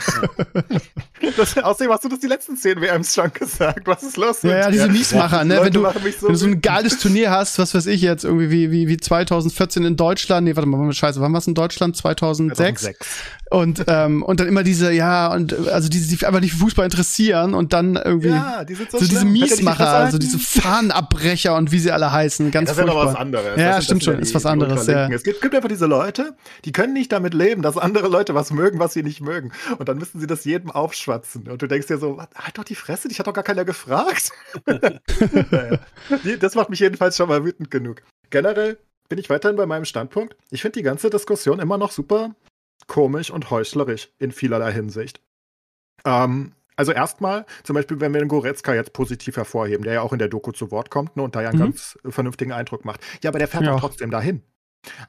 außerdem 1.63 1.91
hast 1.91 2.03
du 2.03 2.09
das 2.09 2.19
die 2.19 2.27
letzten 2.27 2.55
zehn 2.55 2.79
WMs 2.79 3.15
schon 3.15 3.33
gesagt. 3.33 3.87
Was 3.87 4.03
ist 4.03 4.17
los? 4.17 4.43
Ja, 4.43 4.59
ja, 4.59 4.69
diese 4.69 4.87
Miesmacher, 4.87 5.43
ne? 5.43 5.59
Wenn 5.63 5.73
du, 5.73 5.81
so 5.81 6.27
wenn 6.27 6.33
du 6.33 6.35
so 6.35 6.45
ein 6.45 6.61
geiles 6.61 6.99
Turnier 6.99 7.31
hast, 7.31 7.57
was 7.57 7.73
weiß 7.73 7.87
ich 7.87 8.03
jetzt, 8.03 8.23
irgendwie 8.23 8.51
wie, 8.51 8.69
wie, 8.69 8.87
wie 8.87 8.97
2014 8.97 9.83
in 9.83 9.95
Deutschland, 9.95 10.45
nee, 10.45 10.55
warte 10.55 10.69
mal, 10.69 10.93
scheiße, 10.93 11.19
wann 11.21 11.33
war 11.33 11.39
es 11.39 11.47
in 11.47 11.55
Deutschland? 11.55 11.97
2006? 11.97 12.81
2006. 12.81 13.07
Und, 13.51 13.83
ähm, 13.87 14.23
und 14.23 14.39
dann 14.39 14.47
immer 14.47 14.63
diese, 14.63 14.91
ja, 14.93 15.31
und 15.33 15.67
also 15.67 15.89
die 15.89 15.99
sich 15.99 16.25
einfach 16.25 16.39
nicht 16.39 16.53
für 16.53 16.59
Fußball 16.59 16.85
interessieren 16.85 17.53
und 17.53 17.73
dann 17.73 17.95
irgendwie 17.95 18.29
ja, 18.29 18.63
die 18.63 18.75
so, 18.75 18.85
so 18.89 18.99
diese 18.99 19.25
Miesmacher, 19.25 19.89
also 19.89 20.17
diese 20.17 20.39
Fahnenabbrecher 20.39 21.55
und 21.55 21.71
wie 21.71 21.79
sie 21.79 21.91
alle 21.91 22.11
heißen. 22.11 22.51
Ganz 22.51 22.69
ja, 22.69 22.75
das 22.75 22.83
furchtbar. 22.83 22.93
ist 22.93 22.97
ja 22.97 23.05
noch 23.05 23.13
was 23.13 23.19
anderes. 23.19 23.59
Ja, 23.59 23.81
stimmt 23.81 24.03
schon, 24.03 24.19
ist 24.19 24.33
was 24.33 24.45
anderes. 24.45 24.87
Ja. 24.87 25.09
Es 25.09 25.23
gibt, 25.23 25.41
gibt 25.41 25.53
einfach 25.53 25.69
diese 25.69 25.85
Leute, 25.85 26.21
Leute, 26.21 26.35
die 26.65 26.71
können 26.71 26.93
nicht 26.93 27.11
damit 27.11 27.33
leben, 27.33 27.61
dass 27.61 27.77
andere 27.77 28.07
Leute 28.07 28.35
was 28.35 28.51
mögen, 28.51 28.79
was 28.79 28.93
sie 28.93 29.03
nicht 29.03 29.21
mögen. 29.21 29.51
Und 29.77 29.87
dann 29.87 29.97
müssen 29.97 30.19
sie 30.19 30.27
das 30.27 30.45
jedem 30.45 30.71
aufschwatzen. 30.71 31.47
Und 31.47 31.61
du 31.61 31.67
denkst 31.67 31.87
dir 31.87 31.97
so, 31.97 32.19
halt 32.19 32.57
doch 32.57 32.63
die 32.63 32.75
Fresse, 32.75 33.07
dich 33.07 33.19
hat 33.19 33.27
doch 33.27 33.33
gar 33.33 33.43
keiner 33.43 33.65
gefragt. 33.65 34.31
naja. 34.65 35.79
Das 36.39 36.55
macht 36.55 36.69
mich 36.69 36.79
jedenfalls 36.79 37.17
schon 37.17 37.29
mal 37.29 37.43
wütend 37.43 37.71
genug. 37.71 38.01
Generell 38.29 38.77
bin 39.09 39.19
ich 39.19 39.29
weiterhin 39.29 39.57
bei 39.57 39.65
meinem 39.65 39.85
Standpunkt. 39.85 40.35
Ich 40.49 40.61
finde 40.61 40.79
die 40.79 40.83
ganze 40.83 41.09
Diskussion 41.09 41.59
immer 41.59 41.77
noch 41.77 41.91
super 41.91 42.35
komisch 42.87 43.31
und 43.31 43.49
heuchlerisch 43.49 44.09
in 44.19 44.31
vielerlei 44.31 44.71
Hinsicht. 44.71 45.21
Ähm, 46.05 46.53
also 46.75 46.91
erstmal, 46.91 47.45
zum 47.63 47.75
Beispiel, 47.75 47.99
wenn 47.99 48.13
wir 48.13 48.21
den 48.21 48.27
Goretzka 48.27 48.73
jetzt 48.73 48.93
positiv 48.93 49.37
hervorheben, 49.37 49.83
der 49.83 49.93
ja 49.93 50.01
auch 50.01 50.13
in 50.13 50.19
der 50.19 50.29
Doku 50.29 50.51
zu 50.51 50.71
Wort 50.71 50.89
kommt 50.89 51.15
ne, 51.15 51.23
und 51.23 51.35
da 51.35 51.41
ja 51.41 51.49
einen 51.49 51.59
mhm. 51.59 51.63
ganz 51.65 51.99
vernünftigen 52.07 52.51
Eindruck 52.51 52.85
macht. 52.85 53.01
Ja, 53.23 53.29
aber 53.29 53.39
der 53.39 53.47
fährt 53.47 53.63
ja. 53.63 53.77
trotzdem 53.77 54.09
dahin. 54.09 54.41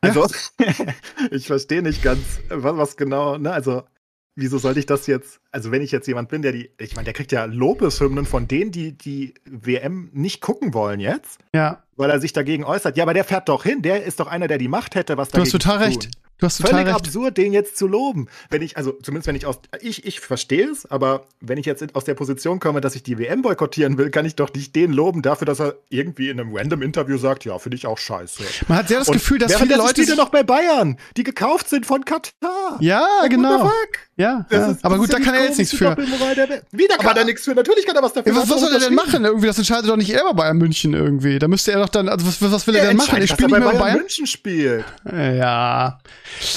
Also, 0.00 0.26
ja. 0.60 0.66
ich 1.30 1.46
verstehe 1.46 1.82
nicht 1.82 2.02
ganz, 2.02 2.40
was, 2.50 2.76
was 2.76 2.96
genau, 2.96 3.38
ne, 3.38 3.52
also 3.52 3.84
wieso 4.34 4.58
sollte 4.58 4.80
ich 4.80 4.86
das 4.86 5.06
jetzt, 5.06 5.40
also 5.50 5.70
wenn 5.70 5.82
ich 5.82 5.92
jetzt 5.92 6.06
jemand 6.06 6.28
bin, 6.28 6.42
der 6.42 6.52
die, 6.52 6.70
ich 6.78 6.94
meine, 6.94 7.04
der 7.04 7.14
kriegt 7.14 7.32
ja 7.32 7.44
Lobeshymnen 7.44 8.26
von 8.26 8.48
denen, 8.48 8.70
die 8.70 8.96
die 8.96 9.34
WM 9.44 10.10
nicht 10.12 10.40
gucken 10.40 10.74
wollen 10.74 11.00
jetzt. 11.00 11.38
Ja. 11.54 11.82
Weil 11.96 12.10
er 12.10 12.20
sich 12.20 12.32
dagegen 12.32 12.64
äußert. 12.64 12.96
Ja, 12.96 13.04
aber 13.04 13.14
der 13.14 13.24
fährt 13.24 13.48
doch 13.48 13.64
hin, 13.64 13.82
der 13.82 14.04
ist 14.04 14.20
doch 14.20 14.26
einer, 14.26 14.48
der 14.48 14.58
die 14.58 14.68
Macht 14.68 14.94
hätte, 14.94 15.16
was 15.16 15.28
da 15.28 15.38
Du 15.38 15.44
hast 15.44 15.52
total 15.52 15.78
recht. 15.78 16.10
Du 16.42 16.46
hast 16.46 16.56
total 16.56 16.72
Völlig 16.72 16.86
recht. 16.88 17.06
absurd, 17.06 17.36
den 17.38 17.52
jetzt 17.52 17.76
zu 17.76 17.86
loben. 17.86 18.26
Wenn 18.50 18.62
ich, 18.62 18.76
also 18.76 18.98
zumindest 19.00 19.28
wenn 19.28 19.36
ich 19.36 19.46
aus, 19.46 19.60
ich, 19.80 20.04
ich 20.04 20.18
verstehe 20.18 20.68
es, 20.68 20.90
aber 20.90 21.24
wenn 21.40 21.56
ich 21.56 21.66
jetzt 21.66 21.94
aus 21.94 22.02
der 22.02 22.14
Position 22.14 22.58
komme, 22.58 22.80
dass 22.80 22.96
ich 22.96 23.04
die 23.04 23.16
WM 23.16 23.42
boykottieren 23.42 23.96
will, 23.96 24.10
kann 24.10 24.26
ich 24.26 24.34
doch 24.34 24.52
nicht 24.52 24.74
den 24.74 24.92
loben 24.92 25.22
dafür, 25.22 25.46
dass 25.46 25.60
er 25.60 25.76
irgendwie 25.88 26.30
in 26.30 26.40
einem 26.40 26.52
random 26.52 26.82
Interview 26.82 27.16
sagt, 27.16 27.44
ja, 27.44 27.56
finde 27.60 27.76
ich 27.76 27.86
auch 27.86 27.96
scheiße. 27.96 28.42
Man 28.66 28.78
hat 28.78 28.88
sehr 28.88 28.98
das 28.98 29.06
Und 29.06 29.14
Gefühl, 29.14 29.38
dass 29.38 29.54
viele 29.54 29.76
Leute. 29.76 30.02
Spiele 30.02 30.16
noch 30.16 30.30
bei 30.30 30.42
Bayern, 30.42 30.98
die 31.16 31.22
gekauft 31.22 31.68
sind 31.68 31.86
von 31.86 32.04
Katar. 32.04 32.76
Ja, 32.80 33.06
like, 33.20 33.30
genau. 33.30 33.70
Ja, 34.16 34.44
ja. 34.50 34.66
Ist, 34.66 34.84
aber 34.84 34.98
gut, 34.98 35.12
da 35.12 35.20
kann 35.20 35.34
er 35.34 35.44
jetzt 35.44 35.58
nichts 35.58 35.74
für. 35.74 35.96
Wieder 35.96 36.96
kann 36.96 37.06
aber, 37.06 37.20
er 37.20 37.24
nichts 37.24 37.44
für. 37.44 37.54
Natürlich 37.54 37.86
kann 37.86 37.96
er 37.96 38.02
was 38.02 38.12
dafür. 38.12 38.32
Ja, 38.32 38.40
was, 38.40 38.50
was 38.50 38.60
soll 38.60 38.72
er 38.72 38.80
denn 38.80 38.94
machen? 38.94 39.24
Irgendwie, 39.24 39.46
das 39.46 39.58
entscheidet 39.58 39.88
doch 39.88 39.96
nicht 39.96 40.10
er 40.10 40.24
bei 40.24 40.32
Bayern 40.32 40.58
München 40.58 40.92
irgendwie. 40.92 41.38
Da 41.38 41.48
müsste 41.48 41.72
er 41.72 41.78
doch 41.78 41.88
dann, 41.88 42.08
also 42.08 42.26
was, 42.26 42.42
was 42.42 42.66
will 42.66 42.74
er, 42.74 42.82
er 42.82 42.88
denn 42.88 42.96
machen? 42.96 43.22
Ich 43.22 43.30
spiele 43.30 43.48
nicht 43.48 43.58
mehr 43.58 43.72
bei 43.72 43.78
Bayern 43.78 43.98
München 43.98 44.26
spielt. 44.26 44.84
Ja. 45.10 45.98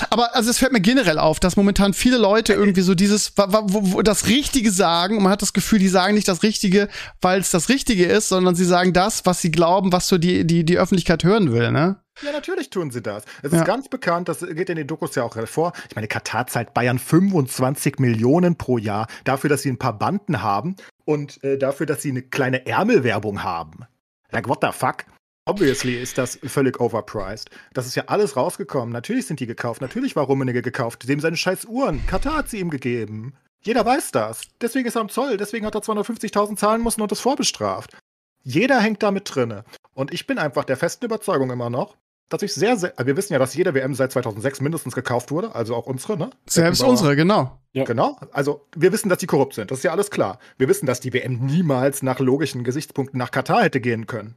Aber 0.09 0.35
also 0.35 0.49
es 0.49 0.57
fällt 0.57 0.71
mir 0.71 0.81
generell 0.81 1.19
auf, 1.19 1.39
dass 1.39 1.55
momentan 1.55 1.93
viele 1.93 2.17
Leute 2.17 2.53
irgendwie 2.53 2.81
so 2.81 2.95
dieses, 2.95 3.33
wo, 3.37 3.93
wo, 3.93 4.01
das 4.01 4.27
Richtige 4.27 4.71
sagen 4.71 5.17
und 5.17 5.23
man 5.23 5.31
hat 5.31 5.41
das 5.41 5.53
Gefühl, 5.53 5.79
die 5.79 5.87
sagen 5.87 6.15
nicht 6.15 6.27
das 6.27 6.43
Richtige, 6.43 6.89
weil 7.21 7.39
es 7.39 7.51
das 7.51 7.69
Richtige 7.69 8.05
ist, 8.05 8.29
sondern 8.29 8.55
sie 8.55 8.65
sagen 8.65 8.93
das, 8.93 9.25
was 9.25 9.41
sie 9.41 9.51
glauben, 9.51 9.91
was 9.91 10.07
so 10.07 10.17
die, 10.17 10.45
die, 10.45 10.63
die 10.63 10.77
Öffentlichkeit 10.77 11.23
hören 11.23 11.51
will, 11.51 11.71
ne? 11.71 11.97
Ja, 12.21 12.31
natürlich 12.31 12.69
tun 12.69 12.91
sie 12.91 13.01
das. 13.01 13.23
Es 13.41 13.51
ja. 13.51 13.59
ist 13.59 13.65
ganz 13.65 13.89
bekannt, 13.89 14.29
das 14.29 14.39
geht 14.39 14.69
in 14.69 14.77
den 14.77 14.87
Dokus 14.87 15.15
ja 15.15 15.23
auch 15.23 15.35
hervor. 15.35 15.73
Ich 15.89 15.95
meine, 15.95 16.07
Katar 16.07 16.47
zahlt 16.47 16.73
Bayern 16.73 16.97
25 16.97 17.99
Millionen 17.99 18.57
pro 18.57 18.77
Jahr 18.77 19.07
dafür, 19.25 19.49
dass 19.49 19.63
sie 19.63 19.69
ein 19.69 19.77
paar 19.77 19.97
Banden 19.97 20.41
haben 20.41 20.77
und 21.03 21.43
äh, 21.43 21.57
dafür, 21.57 21.85
dass 21.85 22.01
sie 22.01 22.11
eine 22.11 22.21
kleine 22.21 22.65
Ärmelwerbung 22.65 23.43
haben. 23.43 23.85
Like, 24.31 24.47
what 24.47 24.59
the 24.61 24.69
fuck? 24.71 25.05
Obviously 25.47 26.01
ist 26.01 26.17
das 26.17 26.39
völlig 26.43 26.79
overpriced. 26.79 27.51
Das 27.73 27.85
ist 27.85 27.93
ja 27.93 28.05
alles 28.07 28.35
rausgekommen. 28.35 28.91
Natürlich 28.91 29.27
sind 29.27 29.39
die 29.39 29.45
gekauft. 29.45 29.79
Natürlich 29.79 30.15
war 30.15 30.25
Rummenigge 30.25 30.63
gekauft. 30.63 31.07
Dem 31.07 31.19
seine 31.19 31.37
scheiß 31.37 31.65
Uhren. 31.65 32.05
Katar 32.07 32.37
hat 32.37 32.49
sie 32.49 32.59
ihm 32.59 32.71
gegeben. 32.71 33.35
Jeder 33.61 33.85
weiß 33.85 34.11
das. 34.11 34.41
Deswegen 34.59 34.87
ist 34.87 34.95
er 34.95 35.01
am 35.01 35.09
Zoll. 35.09 35.37
Deswegen 35.37 35.67
hat 35.67 35.75
er 35.75 35.81
250.000 35.81 36.55
zahlen 36.55 36.83
müssen 36.83 37.01
und 37.01 37.11
ist 37.11 37.21
vorbestraft. 37.21 37.95
Jeder 38.41 38.79
hängt 38.79 39.03
damit 39.03 39.35
drinne. 39.35 39.65
Und 39.93 40.11
ich 40.15 40.25
bin 40.25 40.39
einfach 40.39 40.63
der 40.63 40.77
festen 40.77 41.05
Überzeugung 41.05 41.51
immer 41.51 41.69
noch, 41.69 41.95
dass 42.29 42.41
ich 42.41 42.55
sehr, 42.55 42.75
sehr. 42.75 42.93
Wir 43.03 43.15
wissen 43.15 43.33
ja, 43.33 43.39
dass 43.39 43.53
jede 43.53 43.75
WM 43.75 43.93
seit 43.93 44.13
2006 44.13 44.61
mindestens 44.61 44.95
gekauft 44.95 45.29
wurde. 45.29 45.53
Also 45.53 45.75
auch 45.75 45.85
unsere, 45.85 46.17
ne? 46.17 46.31
Selbst 46.47 46.81
unsere, 46.81 47.15
genau. 47.15 47.59
Ja. 47.71 47.83
Genau. 47.83 48.19
Also 48.31 48.65
wir 48.75 48.91
wissen, 48.91 49.09
dass 49.09 49.19
die 49.19 49.27
korrupt 49.27 49.53
sind. 49.53 49.69
Das 49.69 49.77
ist 49.77 49.83
ja 49.83 49.91
alles 49.91 50.09
klar. 50.09 50.39
Wir 50.57 50.67
wissen, 50.69 50.87
dass 50.87 51.01
die 51.01 51.13
WM 51.13 51.45
niemals 51.45 52.01
nach 52.01 52.19
logischen 52.19 52.63
Gesichtspunkten 52.63 53.19
nach 53.19 53.29
Katar 53.29 53.61
hätte 53.61 53.79
gehen 53.79 54.07
können 54.07 54.35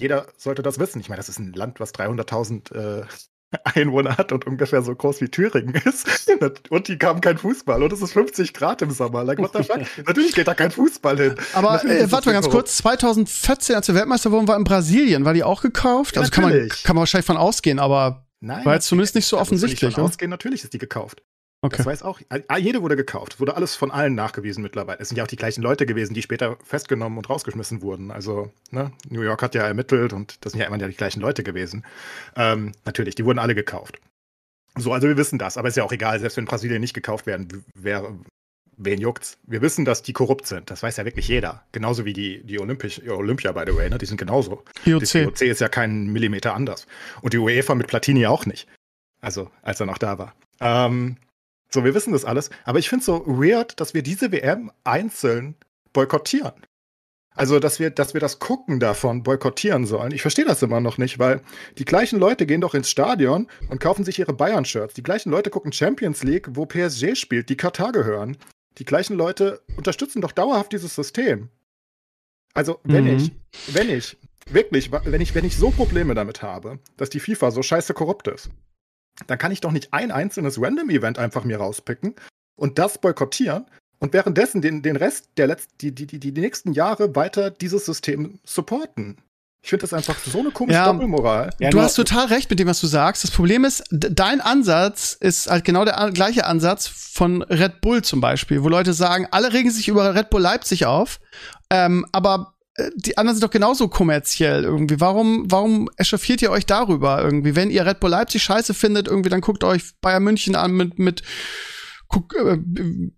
jeder 0.00 0.26
sollte 0.36 0.62
das 0.62 0.78
wissen. 0.78 1.00
Ich 1.00 1.08
meine, 1.08 1.18
das 1.18 1.28
ist 1.28 1.38
ein 1.38 1.52
Land, 1.52 1.78
was 1.78 1.94
300.000 1.94 2.74
äh, 2.74 3.04
Einwohner 3.64 4.16
hat 4.16 4.32
und 4.32 4.46
ungefähr 4.46 4.82
so 4.82 4.94
groß 4.94 5.20
wie 5.20 5.28
Thüringen 5.28 5.74
ist. 5.74 6.08
Und 6.70 6.88
die 6.88 6.98
haben 7.02 7.20
kein 7.20 7.36
Fußball. 7.36 7.82
Und 7.82 7.92
es 7.92 8.00
ist 8.00 8.12
50 8.12 8.54
Grad 8.54 8.80
im 8.80 8.92
Sommer. 8.92 9.24
Like, 9.24 9.38
what 9.38 9.52
the 9.52 9.64
fuck? 9.64 9.80
Natürlich 10.06 10.34
geht 10.34 10.46
da 10.46 10.54
kein 10.54 10.70
Fußball 10.70 11.16
hin. 11.18 11.34
Aber 11.52 11.84
äh, 11.84 12.10
warte 12.10 12.28
mal 12.28 12.34
ganz 12.34 12.48
kurz. 12.48 12.76
2014, 12.78 13.74
als 13.74 13.88
wir 13.88 13.94
Weltmeister 13.96 14.30
wurden, 14.30 14.46
war 14.46 14.56
in 14.56 14.64
Brasilien. 14.64 15.24
War 15.24 15.34
die 15.34 15.42
auch 15.42 15.62
gekauft? 15.62 16.14
Ja, 16.14 16.22
also 16.22 16.30
kann 16.30 16.44
man, 16.44 16.68
kann 16.68 16.94
man 16.94 17.00
wahrscheinlich 17.00 17.26
von 17.26 17.36
ausgehen, 17.36 17.78
aber 17.78 18.26
Nein, 18.40 18.64
war 18.64 18.74
jetzt 18.74 18.86
zumindest 18.86 19.16
nicht 19.16 19.26
so 19.26 19.38
offensichtlich. 19.38 19.82
Nicht 19.82 19.94
von 19.96 20.04
ausgehen, 20.04 20.30
natürlich 20.30 20.62
ist 20.62 20.72
die 20.72 20.78
gekauft. 20.78 21.22
Okay. 21.62 21.76
Das 21.76 21.86
weiß 21.86 22.02
auch. 22.02 22.20
Ah, 22.48 22.56
jede 22.56 22.80
wurde 22.80 22.96
gekauft. 22.96 23.38
Wurde 23.38 23.54
alles 23.54 23.76
von 23.76 23.90
allen 23.90 24.14
nachgewiesen 24.14 24.62
mittlerweile. 24.62 24.98
Es 25.00 25.08
sind 25.08 25.18
ja 25.18 25.24
auch 25.24 25.28
die 25.28 25.36
gleichen 25.36 25.60
Leute 25.60 25.84
gewesen, 25.84 26.14
die 26.14 26.22
später 26.22 26.56
festgenommen 26.64 27.18
und 27.18 27.28
rausgeschmissen 27.28 27.82
wurden. 27.82 28.10
Also, 28.10 28.50
ne, 28.70 28.92
New 29.10 29.20
York 29.20 29.42
hat 29.42 29.54
ja 29.54 29.66
ermittelt 29.66 30.14
und 30.14 30.44
das 30.44 30.52
sind 30.52 30.60
ja 30.60 30.66
immer 30.66 30.78
die 30.78 30.94
gleichen 30.94 31.20
Leute 31.20 31.42
gewesen. 31.42 31.84
Ähm, 32.34 32.72
natürlich, 32.86 33.14
die 33.14 33.26
wurden 33.26 33.38
alle 33.38 33.54
gekauft. 33.54 34.00
So, 34.78 34.92
also 34.92 35.06
wir 35.06 35.18
wissen 35.18 35.38
das, 35.38 35.58
aber 35.58 35.68
ist 35.68 35.76
ja 35.76 35.84
auch 35.84 35.92
egal, 35.92 36.18
selbst 36.18 36.38
wenn 36.38 36.46
Brasilien 36.46 36.80
nicht 36.80 36.94
gekauft 36.94 37.26
werden, 37.26 37.64
wer, 37.74 38.14
wen 38.78 39.00
juckt's? 39.00 39.36
Wir 39.46 39.60
wissen, 39.60 39.84
dass 39.84 40.02
die 40.02 40.14
korrupt 40.14 40.46
sind. 40.46 40.70
Das 40.70 40.82
weiß 40.82 40.96
ja 40.96 41.04
wirklich 41.04 41.28
jeder. 41.28 41.64
Genauso 41.72 42.06
wie 42.06 42.14
die, 42.14 42.42
die 42.42 42.58
Olympisch, 42.58 43.02
Olympia, 43.06 43.52
by 43.52 43.64
the 43.66 43.76
way, 43.76 43.90
ne? 43.90 43.98
Die 43.98 44.06
sind 44.06 44.16
genauso. 44.16 44.64
IOC. 44.86 45.04
Die 45.04 45.18
IOC 45.18 45.40
ist 45.42 45.60
ja 45.60 45.68
kein 45.68 46.06
Millimeter 46.06 46.54
anders. 46.54 46.86
Und 47.20 47.34
die 47.34 47.38
UEFA 47.38 47.74
mit 47.74 47.88
Platini 47.88 48.26
auch 48.26 48.46
nicht. 48.46 48.66
Also, 49.20 49.50
als 49.60 49.80
er 49.80 49.86
noch 49.86 49.98
da 49.98 50.18
war. 50.18 50.34
Ähm, 50.60 51.16
so, 51.72 51.84
wir 51.84 51.94
wissen 51.94 52.12
das 52.12 52.24
alles. 52.24 52.50
Aber 52.64 52.78
ich 52.78 52.88
finde 52.88 53.00
es 53.00 53.06
so 53.06 53.24
weird, 53.26 53.80
dass 53.80 53.94
wir 53.94 54.02
diese 54.02 54.32
WM 54.32 54.72
einzeln 54.84 55.56
boykottieren. 55.92 56.52
Also, 57.36 57.60
dass 57.60 57.78
wir, 57.78 57.90
dass 57.90 58.12
wir 58.12 58.20
das 58.20 58.40
Gucken 58.40 58.80
davon 58.80 59.22
boykottieren 59.22 59.86
sollen. 59.86 60.12
Ich 60.12 60.20
verstehe 60.20 60.44
das 60.44 60.62
immer 60.62 60.80
noch 60.80 60.98
nicht, 60.98 61.20
weil 61.20 61.40
die 61.78 61.84
gleichen 61.84 62.18
Leute 62.18 62.44
gehen 62.44 62.60
doch 62.60 62.74
ins 62.74 62.90
Stadion 62.90 63.46
und 63.68 63.80
kaufen 63.80 64.04
sich 64.04 64.18
ihre 64.18 64.32
Bayern-Shirts. 64.32 64.94
Die 64.94 65.02
gleichen 65.02 65.30
Leute 65.30 65.48
gucken 65.48 65.72
Champions 65.72 66.24
League, 66.24 66.48
wo 66.50 66.66
PSG 66.66 67.14
spielt, 67.14 67.48
die 67.48 67.56
Katar 67.56 67.92
gehören. 67.92 68.36
Die 68.78 68.84
gleichen 68.84 69.16
Leute 69.16 69.62
unterstützen 69.76 70.20
doch 70.20 70.32
dauerhaft 70.32 70.72
dieses 70.72 70.94
System. 70.94 71.50
Also, 72.52 72.80
wenn 72.82 73.04
mhm. 73.04 73.16
ich, 73.16 73.32
wenn 73.68 73.88
ich, 73.90 74.16
wirklich, 74.50 74.90
wenn 74.90 75.20
ich, 75.20 75.34
wenn 75.34 75.44
ich 75.44 75.56
so 75.56 75.70
Probleme 75.70 76.14
damit 76.14 76.42
habe, 76.42 76.80
dass 76.96 77.10
die 77.10 77.20
FIFA 77.20 77.52
so 77.52 77.62
scheiße 77.62 77.94
korrupt 77.94 78.26
ist, 78.26 78.50
dann 79.26 79.38
kann 79.38 79.52
ich 79.52 79.60
doch 79.60 79.72
nicht 79.72 79.92
ein 79.92 80.10
einzelnes 80.10 80.60
Random-Event 80.60 81.18
einfach 81.18 81.44
mir 81.44 81.58
rauspicken 81.58 82.14
und 82.56 82.78
das 82.78 82.98
boykottieren 82.98 83.66
und 83.98 84.12
währenddessen 84.12 84.62
den, 84.62 84.82
den 84.82 84.96
Rest 84.96 85.28
der 85.36 85.46
letzten, 85.46 85.76
die, 85.78 85.94
die, 85.94 86.06
die, 86.06 86.18
die 86.18 86.40
nächsten 86.40 86.72
Jahre 86.72 87.14
weiter 87.14 87.50
dieses 87.50 87.84
System 87.84 88.40
supporten. 88.44 89.18
Ich 89.62 89.68
finde 89.68 89.82
das 89.82 89.92
einfach 89.92 90.16
so 90.18 90.38
eine 90.38 90.50
komische 90.50 90.78
ja, 90.78 90.90
Doppelmoral. 90.90 91.50
Ja, 91.58 91.68
du 91.68 91.80
hast 91.82 91.94
total 91.94 92.26
recht 92.26 92.48
mit 92.48 92.58
dem, 92.58 92.68
was 92.68 92.80
du 92.80 92.86
sagst. 92.86 93.24
Das 93.24 93.30
Problem 93.30 93.66
ist, 93.66 93.84
dein 93.90 94.40
Ansatz 94.40 95.12
ist 95.20 95.50
halt 95.50 95.64
genau 95.64 95.84
der 95.84 96.10
gleiche 96.12 96.46
Ansatz 96.46 96.86
von 96.86 97.42
Red 97.42 97.82
Bull 97.82 98.02
zum 98.02 98.22
Beispiel, 98.22 98.62
wo 98.62 98.70
Leute 98.70 98.94
sagen, 98.94 99.28
alle 99.30 99.52
regen 99.52 99.70
sich 99.70 99.88
über 99.88 100.14
Red 100.14 100.30
Bull 100.30 100.40
Leipzig 100.40 100.86
auf, 100.86 101.20
ähm, 101.68 102.06
aber 102.10 102.54
die 102.96 103.18
anderen 103.18 103.36
sind 103.36 103.44
doch 103.44 103.52
genauso 103.52 103.88
kommerziell 103.88 104.64
irgendwie. 104.64 105.00
Warum, 105.00 105.50
warum 105.50 105.88
echauffiert 105.96 106.42
ihr 106.42 106.50
euch 106.50 106.66
darüber 106.66 107.22
irgendwie? 107.22 107.56
Wenn 107.56 107.70
ihr 107.70 107.84
Red 107.84 108.00
Bull 108.00 108.10
Leipzig 108.10 108.42
scheiße 108.42 108.74
findet, 108.74 109.08
irgendwie, 109.08 109.30
dann 109.30 109.40
guckt 109.40 109.64
euch 109.64 109.82
Bayern 110.00 110.22
München 110.22 110.54
an 110.54 110.72
mit, 110.72 110.98
mit, 110.98 111.22
guck, 112.08 112.34
äh, 112.36 112.58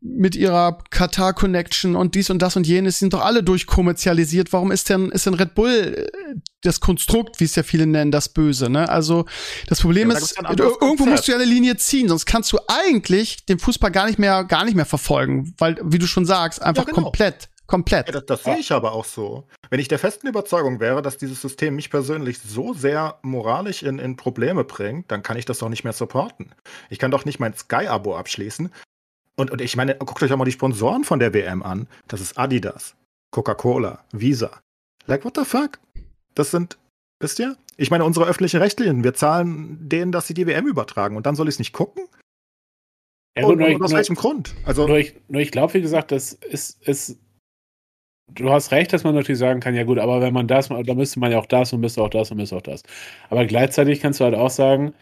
mit 0.01 0.37
ihrer 0.37 0.79
Qatar 0.91 1.35
Connection 1.35 1.97
und 1.97 2.15
dies 2.15 2.31
und 2.31 2.41
das 2.41 2.57
und 2.57 2.67
jenes. 2.67 2.97
Die 2.97 3.01
sind 3.01 3.13
doch 3.13 3.25
alle 3.25 3.43
durchkommerzialisiert. 3.43 4.53
Warum 4.53 4.73
ist 4.73 4.89
denn, 4.89 5.11
ist 5.11 5.27
denn 5.27 5.35
Red 5.35 5.55
Bull 5.55 5.97
äh, 5.97 6.35
das 6.63 6.81
Konstrukt, 6.81 7.39
wie 7.41 7.45
es 7.45 7.55
ja 7.55 7.63
viele 7.63 7.87
nennen, 7.87 8.11
das 8.11 8.31
Böse, 8.31 8.71
ne? 8.71 8.89
Also, 8.89 9.27
das 9.67 9.81
Problem 9.81 10.11
ja, 10.11 10.17
ist, 10.17 10.37
irgendwo 10.39 11.07
musst 11.07 11.27
du 11.27 11.33
ja 11.33 11.39
eine 11.39 11.47
Linie 11.47 11.77
ziehen, 11.77 12.09
sonst 12.09 12.25
kannst 12.25 12.53
du 12.53 12.59
eigentlich 12.69 13.45
den 13.47 13.59
Fußball 13.59 13.91
gar 13.91 14.07
nicht 14.07 14.19
mehr, 14.19 14.45
gar 14.45 14.65
nicht 14.65 14.77
mehr 14.77 14.87
verfolgen, 14.87 15.55
weil, 15.59 15.77
wie 15.83 15.99
du 15.99 16.07
schon 16.07 16.25
sagst, 16.25 16.63
einfach 16.63 16.87
ja, 16.87 16.93
genau. 16.93 17.03
komplett 17.03 17.49
Komplett. 17.67 18.09
Ja, 18.09 18.13
das, 18.13 18.27
das 18.27 18.45
sehe 18.45 18.59
ich 18.59 18.73
aber 18.73 18.93
auch 18.93 19.05
so. 19.05 19.47
Wenn 19.71 19.81
ich 19.81 19.89
der 19.89 19.99
festen 19.99 20.27
Überzeugung 20.27 20.81
wäre, 20.81 21.01
dass 21.01 21.17
dieses 21.17 21.41
System 21.41 21.77
mich 21.77 21.91
persönlich 21.91 22.39
so 22.39 22.75
sehr 22.75 23.19
moralisch 23.23 23.83
in, 23.83 23.99
in 23.99 24.17
Probleme 24.17 24.65
bringt, 24.65 25.11
dann 25.11 25.23
kann 25.23 25.37
ich 25.37 25.45
das 25.45 25.59
doch 25.59 25.69
nicht 25.69 25.85
mehr 25.85 25.93
supporten. 25.93 26.55
Ich 26.91 26.99
kann 26.99 27.11
doch 27.11 27.25
nicht 27.25 27.41
mein 27.41 27.55
Sky-Abo 27.55 28.17
abschließen. 28.17 28.71
Und, 29.37 29.51
und 29.51 29.61
ich 29.61 29.77
meine, 29.77 29.97
guckt 29.97 30.23
euch 30.23 30.33
auch 30.33 30.37
mal 30.37 30.45
die 30.45 30.53
Sponsoren 30.53 31.05
von 31.05 31.19
der 31.19 31.33
WM 31.33 31.63
an. 31.63 31.89
Das 32.09 32.21
ist 32.21 32.39
Adidas, 32.39 32.95
Coca-Cola, 33.31 34.05
Visa. 34.13 34.61
Like, 35.07 35.25
what 35.25 35.37
the 35.37 35.45
fuck? 35.45 35.79
Das 36.35 36.51
sind, 36.51 36.79
wisst 37.21 37.39
ihr? 37.39 37.57
Ich 37.77 37.91
meine, 37.91 38.05
unsere 38.05 38.27
öffentlichen 38.27 38.61
Rechtlichen, 38.61 39.05
wir 39.05 39.15
zahlen 39.15 39.89
denen, 39.89 40.13
dass 40.13 40.27
sie 40.27 40.35
die 40.35 40.47
WM 40.47 40.67
übertragen. 40.67 41.17
Und 41.17 41.27
dann 41.27 41.37
soll 41.37 41.49
ich 41.49 41.55
es 41.55 41.59
nicht 41.59 41.73
gucken? 41.73 42.05
Ja, 43.37 43.45
gut, 43.45 43.55
und, 43.55 43.63
und, 43.63 43.83
aus 43.83 43.93
welchem 43.93 44.15
Grund? 44.15 44.55
Also, 44.65 44.87
nur 44.87 44.99
ich, 44.99 45.15
nur 45.29 45.41
ich 45.41 45.51
glaube, 45.51 45.73
wie 45.75 45.81
gesagt, 45.81 46.13
das 46.13 46.35
ist, 46.35 46.87
ist 46.87 47.19
du 48.35 48.51
hast 48.51 48.73
recht, 48.73 48.93
dass 48.93 49.05
man 49.05 49.15
natürlich 49.15 49.39
sagen 49.39 49.61
kann, 49.61 49.75
ja 49.75 49.85
gut, 49.85 49.99
aber 49.99 50.21
wenn 50.21 50.35
man 50.35 50.49
das, 50.49 50.69
dann 50.69 50.97
müsste 50.97 51.21
man 51.21 51.33
ja 51.33 51.39
auch 51.39 51.47
das 51.47 51.73
und 51.73 51.81
müsste 51.81 52.03
auch 52.03 52.11
das 52.11 52.31
und 52.31 52.37
müsste 52.37 52.57
auch 52.57 52.63
das. 52.63 52.83
Aber 53.31 53.47
gleichzeitig 53.47 54.01
kannst 54.01 54.21
du 54.21 54.25
halt 54.25 54.35
auch 54.35 54.51
sagen, 54.51 54.95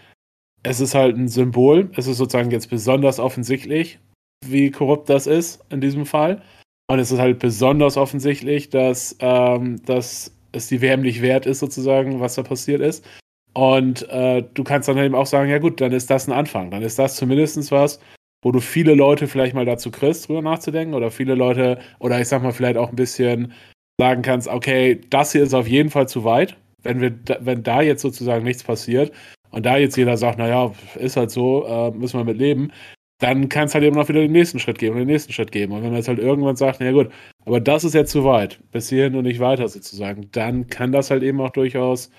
es 0.63 0.81
ist 0.81 0.95
halt 0.95 1.17
ein 1.17 1.29
Symbol. 1.29 1.91
Es 1.97 2.07
ist 2.07 2.19
sozusagen 2.19 2.51
jetzt 2.51 2.71
besonders 2.71 3.19
offensichtlich, 3.19 3.99
wie 4.45 4.71
korrupt 4.71 5.09
das 5.09 5.27
ist 5.27 5.65
in 5.71 5.81
diesem 5.81 6.07
Fall. 6.07 6.43
Und 6.89 6.99
es 6.99 7.13
ist 7.13 7.19
halt 7.19 7.39
besonders 7.39 7.97
offensichtlich, 7.97 8.69
dass, 8.69 9.17
ähm, 9.21 9.81
dass 9.85 10.33
es 10.53 10.67
die 10.69 10.83
WM 10.83 11.03
nicht 11.03 11.23
wert 11.23 11.47
ist, 11.47 11.61
sozusagen, 11.61 12.21
was 12.21 12.35
da 12.35 12.43
passiert 12.43 12.81
ist. 12.81 13.07
Und 13.55 14.09
äh, 14.11 14.43
du 14.55 14.65
kannst 14.65 14.89
dann 14.89 14.99
eben 14.99 15.15
auch 15.15 15.27
sagen, 15.27 15.51
ja 15.51 15.59
gut, 15.59 15.81
dann 15.81 15.93
ist 15.93 16.11
das 16.11 16.29
ein 16.29 16.33
Anfang. 16.33 16.71
Dann 16.71 16.83
ist 16.83 16.99
das 16.99 17.17
zumindest 17.17 17.71
was, 17.71 18.01
wo 18.43 18.53
du 18.53 18.61
viele 18.61 18.95
Leute 18.95 19.29
vielleicht 19.29 19.55
mal 19.55 19.65
dazu 19.65 19.91
kriegst, 19.91 20.29
drüber 20.29 20.43
nachzudenken. 20.43 20.95
Oder 20.95 21.11
viele 21.11 21.35
Leute, 21.35 21.79
oder 21.99 22.21
ich 22.21 22.29
sag 22.29 22.43
mal, 22.43 22.53
vielleicht 22.53 22.77
auch 22.77 22.91
ein 22.91 22.97
bisschen 22.97 23.53
sagen 23.99 24.23
kannst, 24.23 24.49
okay, 24.49 25.01
das 25.11 25.33
hier 25.33 25.43
ist 25.43 25.55
auf 25.55 25.69
jeden 25.69 25.91
Fall 25.91 26.09
zu 26.09 26.25
weit. 26.25 26.57
Wenn, 26.83 27.01
wir, 27.01 27.13
wenn 27.41 27.63
da 27.63 27.83
jetzt 27.83 28.01
sozusagen 28.01 28.45
nichts 28.45 28.65
passiert 28.65 29.13
und 29.51 29.67
da 29.67 29.77
jetzt 29.77 29.97
jeder 29.97 30.17
sagt, 30.17 30.39
naja, 30.39 30.73
ist 30.99 31.17
halt 31.17 31.31
so, 31.31 31.67
äh, 31.67 31.91
müssen 31.91 32.19
wir 32.19 32.25
mit 32.25 32.39
leben, 32.39 32.73
dann 33.19 33.51
kann 33.51 33.67
es 33.67 33.75
halt 33.75 33.85
eben 33.85 33.97
noch 33.97 34.09
wieder 34.09 34.21
den 34.21 34.33
nächsten 34.33 34.59
Schritt 34.59 34.79
geben 34.79 34.95
und 34.95 35.01
den 35.01 35.09
nächsten 35.09 35.35
Schritt 35.35 35.53
geben. 35.53 35.73
Und 35.75 35.83
wenn 35.83 35.91
man 35.91 35.99
jetzt 35.99 36.09
halt 36.09 36.19
irgendwann 36.19 36.57
sagt, 36.57 36.81
naja 36.81 36.93
gut, 36.93 37.11
aber 37.45 37.61
das 37.61 37.85
ist 37.85 37.95
jetzt 37.95 38.13
zu 38.13 38.25
weit, 38.25 38.59
bis 38.73 38.89
hierhin 38.89 39.15
und 39.15 39.25
nicht 39.25 39.41
weiter 39.41 39.69
sozusagen, 39.69 40.31
dann 40.33 40.69
kann 40.69 40.93
das 40.93 41.11
halt 41.11 41.23
eben 41.23 41.41
auch 41.43 41.51
durchaus 41.51 42.11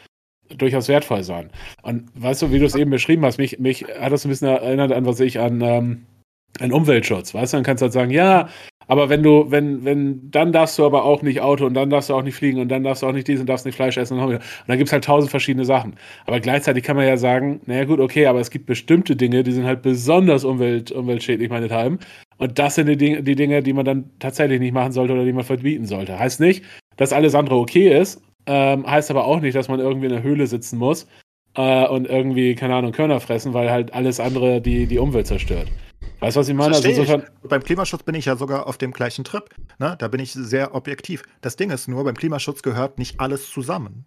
durchaus 0.57 0.87
wertvoll 0.87 1.23
sein. 1.23 1.49
Und 1.81 2.09
weißt 2.15 2.41
du, 2.41 2.51
wie 2.51 2.59
du 2.59 2.65
es 2.65 2.75
eben 2.75 2.91
beschrieben 2.91 3.25
hast, 3.25 3.37
mich, 3.37 3.59
mich 3.59 3.85
hat 3.99 4.11
das 4.11 4.25
ein 4.25 4.29
bisschen 4.29 4.49
erinnert 4.49 4.91
an, 4.91 5.05
was 5.05 5.19
ich 5.19 5.39
an, 5.39 5.61
ähm, 5.61 6.05
an 6.59 6.71
Umweltschutz, 6.71 7.33
weißt 7.33 7.53
du, 7.53 7.57
dann 7.57 7.63
kannst 7.63 7.81
du 7.81 7.85
halt 7.85 7.93
sagen, 7.93 8.11
ja, 8.11 8.49
aber 8.87 9.07
wenn 9.07 9.23
du, 9.23 9.49
wenn, 9.49 9.85
wenn, 9.85 10.29
dann 10.31 10.51
darfst 10.51 10.77
du 10.77 10.85
aber 10.85 11.05
auch 11.05 11.21
nicht 11.21 11.39
Auto 11.39 11.65
und 11.65 11.75
dann 11.75 11.89
darfst 11.89 12.09
du 12.09 12.13
auch 12.13 12.23
nicht 12.23 12.35
fliegen 12.35 12.59
und 12.59 12.67
dann 12.67 12.83
darfst 12.83 13.03
du 13.03 13.07
auch 13.07 13.13
nicht 13.13 13.25
dies 13.25 13.39
und 13.39 13.47
darfst 13.47 13.65
nicht 13.65 13.75
Fleisch 13.75 13.95
essen 13.95 14.19
und, 14.19 14.33
und 14.33 14.41
dann 14.67 14.77
gibt 14.77 14.89
es 14.89 14.91
halt 14.91 15.05
tausend 15.05 15.31
verschiedene 15.31 15.63
Sachen. 15.63 15.95
Aber 16.25 16.41
gleichzeitig 16.41 16.83
kann 16.83 16.97
man 16.97 17.07
ja 17.07 17.15
sagen, 17.15 17.61
naja 17.67 17.85
gut, 17.85 18.01
okay, 18.01 18.25
aber 18.25 18.41
es 18.41 18.49
gibt 18.49 18.65
bestimmte 18.65 19.15
Dinge, 19.15 19.43
die 19.43 19.53
sind 19.53 19.65
halt 19.65 19.81
besonders 19.81 20.43
umwelt, 20.43 20.91
umweltschädlich, 20.91 21.49
meinethalben. 21.49 21.99
Und 22.37 22.59
das 22.59 22.75
sind 22.75 22.87
die 22.87 22.97
Dinge, 22.97 23.23
die 23.23 23.35
Dinge, 23.35 23.63
die 23.63 23.71
man 23.71 23.85
dann 23.85 24.09
tatsächlich 24.19 24.59
nicht 24.59 24.73
machen 24.73 24.91
sollte 24.91 25.13
oder 25.13 25.23
die 25.23 25.31
man 25.31 25.45
verbieten 25.45 25.85
sollte. 25.85 26.19
Heißt 26.19 26.41
nicht, 26.41 26.65
dass 26.97 27.13
alles 27.13 27.33
andere 27.33 27.55
okay 27.55 27.97
ist, 27.97 28.21
ähm, 28.45 28.85
heißt 28.85 29.09
aber 29.09 29.23
auch 29.23 29.39
nicht, 29.39 29.55
dass 29.55 29.69
man 29.69 29.79
irgendwie 29.79 30.07
in 30.07 30.13
der 30.13 30.23
Höhle 30.23 30.47
sitzen 30.47 30.77
muss 30.77 31.07
äh, 31.55 31.87
und 31.87 32.09
irgendwie, 32.09 32.55
keine 32.55 32.75
Ahnung, 32.75 32.91
Körner 32.91 33.21
fressen, 33.21 33.53
weil 33.53 33.71
halt 33.71 33.93
alles 33.93 34.19
andere 34.19 34.59
die, 34.59 34.87
die 34.87 34.99
Umwelt 34.99 35.27
zerstört. 35.27 35.67
Weißt 36.21 36.35
du, 36.35 36.39
was 36.39 36.47
ich 36.49 36.53
meine? 36.53 36.75
Also 36.75 36.87
insofern 36.87 37.23
ich. 37.23 37.49
Beim 37.49 37.63
Klimaschutz 37.63 38.03
bin 38.03 38.13
ich 38.13 38.25
ja 38.25 38.35
sogar 38.35 38.67
auf 38.67 38.77
dem 38.77 38.93
gleichen 38.93 39.23
Trip. 39.23 39.49
Ne? 39.79 39.95
Da 39.97 40.07
bin 40.07 40.19
ich 40.19 40.33
sehr 40.33 40.75
objektiv. 40.75 41.23
Das 41.41 41.55
Ding 41.55 41.71
ist 41.71 41.87
nur, 41.87 42.03
beim 42.03 42.15
Klimaschutz 42.15 42.61
gehört 42.61 42.99
nicht 42.99 43.19
alles 43.19 43.49
zusammen. 43.49 44.05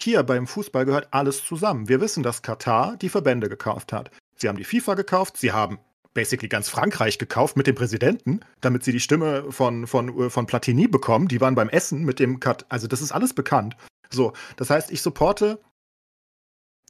Hier 0.00 0.22
beim 0.24 0.46
Fußball 0.46 0.84
gehört 0.84 1.08
alles 1.12 1.42
zusammen. 1.42 1.88
Wir 1.88 2.02
wissen, 2.02 2.22
dass 2.22 2.42
Katar 2.42 2.96
die 2.98 3.08
Verbände 3.08 3.48
gekauft 3.48 3.94
hat. 3.94 4.10
Sie 4.36 4.48
haben 4.48 4.58
die 4.58 4.64
FIFA 4.64 4.94
gekauft, 4.94 5.38
sie 5.38 5.52
haben 5.52 5.78
basically 6.12 6.48
ganz 6.48 6.68
Frankreich 6.68 7.18
gekauft 7.18 7.56
mit 7.56 7.66
dem 7.66 7.74
Präsidenten, 7.74 8.40
damit 8.60 8.84
sie 8.84 8.92
die 8.92 9.00
Stimme 9.00 9.50
von, 9.50 9.86
von, 9.86 10.30
von 10.30 10.46
Platini 10.46 10.86
bekommen. 10.86 11.28
Die 11.28 11.40
waren 11.40 11.54
beim 11.54 11.70
Essen 11.70 12.04
mit 12.04 12.18
dem 12.20 12.40
Kat. 12.40 12.66
Also, 12.68 12.86
das 12.88 13.00
ist 13.00 13.12
alles 13.12 13.32
bekannt. 13.32 13.76
So, 14.10 14.34
das 14.56 14.68
heißt, 14.68 14.92
ich 14.92 15.00
supporte 15.00 15.58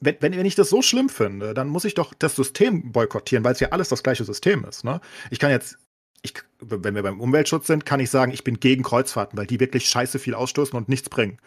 wenn, 0.01 0.17
wenn, 0.21 0.37
wenn 0.37 0.47
ich 0.47 0.55
das 0.55 0.69
so 0.69 0.83
schlimm 0.83 1.09
finde, 1.09 1.55
dann 1.55 1.69
muss 1.69 1.85
ich 1.85 1.95
doch 1.95 2.15
das 2.15 2.37
System 2.37 2.93
boykottieren, 2.93 3.45
weil 3.45 3.53
es 3.53 3.61
ja 3.61 3.69
alles 3.71 3.89
das 3.89 4.03
gleiche 4.03 4.25
System 4.25 4.65
ist. 4.65 4.85
Ne? 4.85 5.01
Ich 5.31 5.39
kann 5.39 5.51
jetzt, 5.51 5.79
ich, 6.23 6.35
wenn 6.61 6.95
wir 6.95 7.03
beim 7.03 7.21
Umweltschutz 7.21 7.67
sind, 7.67 7.87
kann 7.87 8.01
ich 8.01 8.11
sagen, 8.11 8.33
ich 8.33 8.45
bin 8.45 8.61
gegen 8.61 8.83
Kreuzfahrten, 8.83 9.39
weil 9.39 9.47
die 9.47 9.61
wirklich 9.61 9.89
scheiße 9.89 10.19
viel 10.19 10.35
ausstoßen 10.35 10.77
und 10.77 10.89
nichts 10.89 11.09
bringen. 11.09 11.39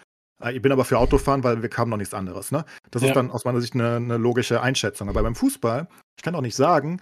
Äh, 0.41 0.53
ich 0.53 0.61
bin 0.61 0.71
aber 0.71 0.85
für 0.85 0.97
Autofahren, 0.97 1.43
weil 1.43 1.61
wir 1.61 1.69
haben 1.75 1.89
noch 1.89 1.97
nichts 1.97 2.13
anderes. 2.13 2.51
Ne? 2.51 2.65
Das 2.91 3.01
ja. 3.01 3.09
ist 3.09 3.15
dann 3.15 3.31
aus 3.31 3.45
meiner 3.45 3.61
Sicht 3.61 3.75
eine, 3.75 3.97
eine 3.97 4.17
logische 4.17 4.61
Einschätzung. 4.61 5.09
Aber 5.09 5.23
beim 5.23 5.35
Fußball, 5.35 5.87
ich 6.15 6.23
kann 6.23 6.35
auch 6.35 6.41
nicht 6.41 6.55
sagen, 6.55 7.01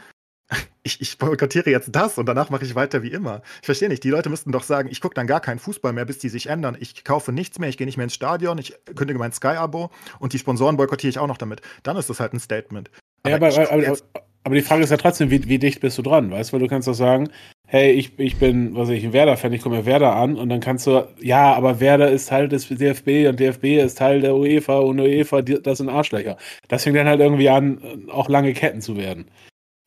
ich, 0.85 1.01
ich 1.01 1.17
boykottiere 1.17 1.71
jetzt 1.71 1.89
das 1.91 2.17
und 2.19 2.27
danach 2.27 2.51
mache 2.51 2.63
ich 2.63 2.75
weiter 2.75 3.01
wie 3.01 3.11
immer. 3.11 3.41
Ich 3.61 3.65
verstehe 3.65 3.89
nicht. 3.89 4.03
Die 4.03 4.11
Leute 4.11 4.29
müssten 4.29 4.51
doch 4.51 4.63
sagen, 4.63 4.87
ich 4.91 5.01
gucke 5.01 5.15
dann 5.15 5.25
gar 5.25 5.41
keinen 5.41 5.57
Fußball 5.57 5.91
mehr, 5.93 6.05
bis 6.05 6.19
die 6.19 6.29
sich 6.29 6.47
ändern. 6.47 6.77
Ich 6.79 7.03
kaufe 7.03 7.31
nichts 7.31 7.57
mehr, 7.57 7.69
ich 7.69 7.77
gehe 7.77 7.87
nicht 7.87 7.97
mehr 7.97 8.03
ins 8.03 8.13
Stadion, 8.13 8.59
ich 8.59 8.75
kündige 8.95 9.17
mein 9.17 9.31
Sky-Abo 9.31 9.89
und 10.19 10.33
die 10.33 10.39
Sponsoren 10.39 10.77
boykottiere 10.77 11.09
ich 11.09 11.17
auch 11.17 11.27
noch 11.27 11.39
damit. 11.39 11.61
Dann 11.81 11.97
ist 11.97 12.09
das 12.09 12.19
halt 12.19 12.33
ein 12.33 12.39
Statement. 12.39 12.91
Aber 13.23 13.49
ja, 13.49 13.69
aber, 13.71 13.71
aber, 13.71 13.97
aber, 14.43 14.55
die 14.55 14.61
Frage 14.61 14.83
ist 14.83 14.91
ja 14.91 14.97
trotzdem, 14.97 15.31
wie, 15.31 15.49
wie 15.49 15.57
dicht 15.57 15.81
bist 15.81 15.97
du 15.97 16.03
dran, 16.03 16.29
weißt 16.29 16.51
du? 16.51 16.53
Weil 16.53 16.59
du 16.61 16.67
kannst 16.67 16.87
doch 16.87 16.93
sagen, 16.93 17.29
hey, 17.65 17.91
ich, 17.91 18.19
ich 18.19 18.37
bin, 18.37 18.75
was 18.75 18.87
weiß 18.87 18.95
ich, 18.95 19.05
ein 19.05 19.13
Werder-Fan, 19.13 19.53
ich 19.53 19.63
komme 19.63 19.77
mir 19.77 19.85
Werder 19.87 20.15
an 20.15 20.37
und 20.37 20.49
dann 20.49 20.59
kannst 20.59 20.85
du, 20.85 21.07
ja, 21.19 21.53
aber 21.55 21.79
Werder 21.79 22.11
ist 22.11 22.29
Teil 22.29 22.47
des 22.47 22.67
DFB 22.69 23.27
und 23.27 23.39
DFB 23.39 23.83
ist 23.83 23.97
Teil 23.97 24.21
der 24.21 24.35
UEFA 24.35 24.77
und 24.77 24.99
UEFA, 24.99 25.41
das 25.41 25.79
sind 25.79 25.89
Arschlöcher. 25.89 26.37
Das 26.67 26.83
fängt 26.83 26.95
dann 26.95 27.07
halt 27.07 27.21
irgendwie 27.21 27.49
an, 27.49 28.07
auch 28.11 28.29
lange 28.29 28.53
Ketten 28.53 28.81
zu 28.81 28.95
werden. 28.97 29.25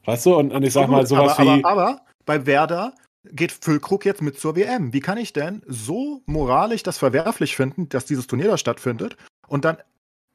Weißt 0.04 0.26
du? 0.26 0.36
Und, 0.36 0.52
und 0.52 0.62
ich 0.62 0.72
sag 0.72 0.88
mal 0.88 1.06
sowas 1.06 1.38
aber, 1.38 1.56
wie. 1.56 1.64
Aber, 1.64 1.82
aber 1.82 2.00
bei 2.24 2.46
Werder 2.46 2.94
geht 3.24 3.52
Füllkrug 3.52 4.04
jetzt 4.04 4.22
mit 4.22 4.38
zur 4.38 4.56
WM. 4.56 4.92
Wie 4.92 5.00
kann 5.00 5.18
ich 5.18 5.32
denn 5.32 5.62
so 5.66 6.22
moralisch 6.26 6.82
das 6.82 6.98
verwerflich 6.98 7.56
finden, 7.56 7.88
dass 7.88 8.06
dieses 8.06 8.26
Turnier 8.26 8.48
da 8.48 8.58
stattfindet 8.58 9.16
und 9.46 9.64
dann 9.64 9.78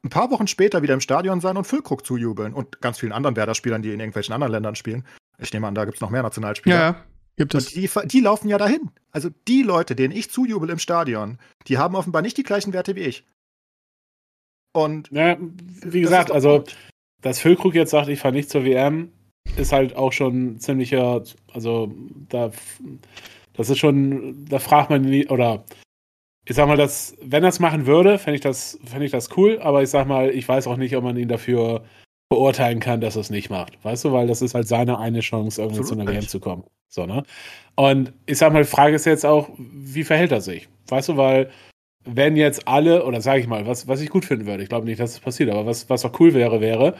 ein 0.04 0.10
paar 0.10 0.30
Wochen 0.30 0.46
später 0.46 0.82
wieder 0.82 0.94
im 0.94 1.00
Stadion 1.00 1.40
sein 1.40 1.56
und 1.56 1.66
Füllkrug 1.66 2.04
zujubeln 2.04 2.52
und 2.52 2.80
ganz 2.80 2.98
vielen 2.98 3.12
anderen 3.12 3.36
Werder-Spielern, 3.36 3.82
die 3.82 3.92
in 3.92 4.00
irgendwelchen 4.00 4.34
anderen 4.34 4.52
Ländern 4.52 4.74
spielen. 4.74 5.04
Ich 5.38 5.52
nehme 5.52 5.66
an, 5.66 5.74
da 5.74 5.84
gibt 5.84 5.96
es 5.96 6.00
noch 6.00 6.10
mehr 6.10 6.22
Nationalspieler. 6.22 6.76
Ja, 6.76 6.96
gibt 7.36 7.54
es. 7.54 7.66
Die, 7.66 7.88
die, 8.04 8.20
laufen 8.20 8.48
ja 8.48 8.58
dahin. 8.58 8.90
Also 9.10 9.30
die 9.48 9.62
Leute, 9.62 9.96
denen 9.96 10.14
ich 10.14 10.30
zujubel 10.30 10.68
im 10.68 10.78
Stadion, 10.78 11.38
die 11.66 11.78
haben 11.78 11.96
offenbar 11.96 12.22
nicht 12.22 12.36
die 12.36 12.42
gleichen 12.42 12.72
Werte 12.72 12.94
wie 12.96 13.00
ich. 13.00 13.26
Und 14.72 15.10
ja, 15.10 15.36
wie 15.40 16.02
gesagt, 16.02 16.30
also 16.30 16.64
dass 17.22 17.40
Füllkrug 17.40 17.74
jetzt 17.74 17.90
sagt, 17.90 18.08
ich 18.08 18.18
fahre 18.18 18.34
nicht 18.34 18.50
zur 18.50 18.64
WM, 18.64 19.12
ist 19.56 19.72
halt 19.72 19.96
auch 19.96 20.12
schon 20.12 20.58
ziemlicher, 20.58 21.22
also 21.52 21.92
da, 22.28 22.50
das 23.54 23.70
ist 23.70 23.78
schon, 23.78 24.46
da 24.48 24.58
fragt 24.58 24.90
man 24.90 25.02
nie, 25.02 25.26
oder 25.28 25.64
ich 26.46 26.56
sag 26.56 26.68
mal, 26.68 26.76
dass, 26.76 27.16
wenn 27.22 27.42
er 27.42 27.48
es 27.48 27.60
machen 27.60 27.86
würde, 27.86 28.18
fände 28.18 28.36
ich, 28.36 28.42
das, 28.42 28.78
fänd 28.84 29.02
ich 29.02 29.12
das 29.12 29.34
cool, 29.36 29.58
aber 29.60 29.82
ich 29.82 29.90
sag 29.90 30.06
mal, 30.06 30.30
ich 30.30 30.46
weiß 30.46 30.66
auch 30.66 30.76
nicht, 30.76 30.94
ob 30.96 31.04
man 31.04 31.16
ihn 31.16 31.28
dafür 31.28 31.84
beurteilen 32.28 32.80
kann, 32.80 33.00
dass 33.00 33.16
er 33.16 33.20
es 33.20 33.30
nicht 33.30 33.50
macht. 33.50 33.82
Weißt 33.84 34.04
du, 34.04 34.12
weil 34.12 34.26
das 34.26 34.42
ist 34.42 34.54
halt 34.54 34.68
seine 34.68 34.98
eine 34.98 35.20
Chance, 35.20 35.60
irgendwie 35.60 35.80
Absolut 35.80 35.98
zu 35.98 36.10
einer 36.10 36.12
WM 36.12 36.28
zu 36.28 36.40
kommen. 36.40 36.64
So, 36.88 37.06
ne? 37.06 37.22
Und 37.76 38.12
ich 38.26 38.38
sag 38.38 38.52
mal, 38.52 38.62
die 38.62 38.68
Frage 38.68 38.94
ist 38.94 39.06
jetzt 39.06 39.24
auch, 39.24 39.48
wie 39.58 40.04
verhält 40.04 40.32
er 40.32 40.40
sich? 40.40 40.68
Weißt 40.88 41.08
du, 41.08 41.16
weil 41.16 41.50
wenn 42.04 42.36
jetzt 42.36 42.68
alle, 42.68 43.04
oder 43.04 43.20
sage 43.20 43.40
ich 43.40 43.46
mal, 43.46 43.66
was, 43.66 43.88
was 43.88 44.00
ich 44.00 44.10
gut 44.10 44.24
finden 44.24 44.46
würde, 44.46 44.62
ich 44.62 44.68
glaube 44.68 44.86
nicht, 44.86 45.00
dass 45.00 45.12
es 45.12 45.20
passiert, 45.20 45.50
aber 45.50 45.64
was, 45.64 45.88
was 45.88 46.04
auch 46.04 46.18
cool 46.20 46.34
wäre, 46.34 46.60
wäre, 46.60 46.96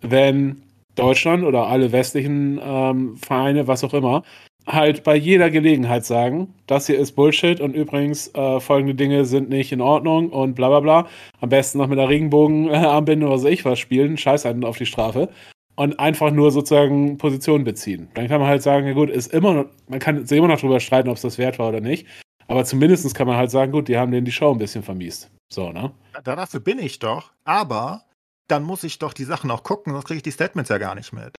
wenn 0.00 0.62
Deutschland 0.98 1.44
oder 1.44 1.66
alle 1.66 1.92
westlichen 1.92 2.60
ähm, 2.62 3.16
Vereine, 3.16 3.66
was 3.66 3.84
auch 3.84 3.94
immer, 3.94 4.22
halt 4.66 5.02
bei 5.02 5.16
jeder 5.16 5.50
Gelegenheit 5.50 6.04
sagen, 6.04 6.54
das 6.66 6.86
hier 6.86 6.98
ist 6.98 7.12
Bullshit 7.12 7.60
und 7.60 7.74
übrigens 7.74 8.34
äh, 8.34 8.60
folgende 8.60 8.94
Dinge 8.94 9.24
sind 9.24 9.48
nicht 9.48 9.72
in 9.72 9.80
Ordnung 9.80 10.30
und 10.30 10.54
bla 10.54 10.68
bla 10.68 10.80
bla. 10.80 11.08
Am 11.40 11.48
besten 11.48 11.78
noch 11.78 11.86
mit 11.86 11.98
der 11.98 12.08
Regenbogenarmbinde 12.08 13.26
oder 13.26 13.38
so 13.38 13.48
ich 13.48 13.64
was 13.64 13.78
spielen, 13.78 14.16
scheiß 14.16 14.46
einen 14.46 14.64
auf 14.64 14.78
die 14.78 14.86
Strafe. 14.86 15.28
Und 15.76 16.00
einfach 16.00 16.32
nur 16.32 16.50
sozusagen 16.50 17.18
Position 17.18 17.62
beziehen. 17.62 18.08
Dann 18.14 18.26
kann 18.26 18.40
man 18.40 18.48
halt 18.50 18.62
sagen, 18.62 18.88
ja 18.88 18.94
gut, 18.94 19.10
ist 19.10 19.32
immer 19.32 19.54
noch, 19.54 19.66
man 19.86 20.00
kann 20.00 20.26
sich 20.26 20.36
immer 20.36 20.48
noch 20.48 20.58
drüber 20.58 20.80
streiten, 20.80 21.08
ob 21.08 21.14
es 21.14 21.22
das 21.22 21.38
wert 21.38 21.60
war 21.60 21.68
oder 21.68 21.80
nicht. 21.80 22.04
Aber 22.48 22.64
zumindest 22.64 23.14
kann 23.14 23.28
man 23.28 23.36
halt 23.36 23.52
sagen, 23.52 23.70
gut, 23.70 23.86
die 23.86 23.96
haben 23.96 24.10
denen 24.10 24.24
die 24.24 24.32
Show 24.32 24.50
ein 24.50 24.58
bisschen 24.58 24.82
vermiest. 24.82 25.30
So, 25.48 25.70
ne? 25.70 25.92
Dafür 26.24 26.58
bin 26.58 26.80
ich 26.80 26.98
doch. 26.98 27.30
Aber 27.44 28.02
dann 28.48 28.64
muss 28.64 28.84
ich 28.84 28.98
doch 28.98 29.12
die 29.12 29.24
Sachen 29.24 29.50
auch 29.50 29.62
gucken, 29.62 29.92
sonst 29.92 30.06
kriege 30.06 30.18
ich 30.18 30.22
die 30.22 30.30
Statements 30.30 30.70
ja 30.70 30.78
gar 30.78 30.94
nicht 30.94 31.12
mit. 31.12 31.36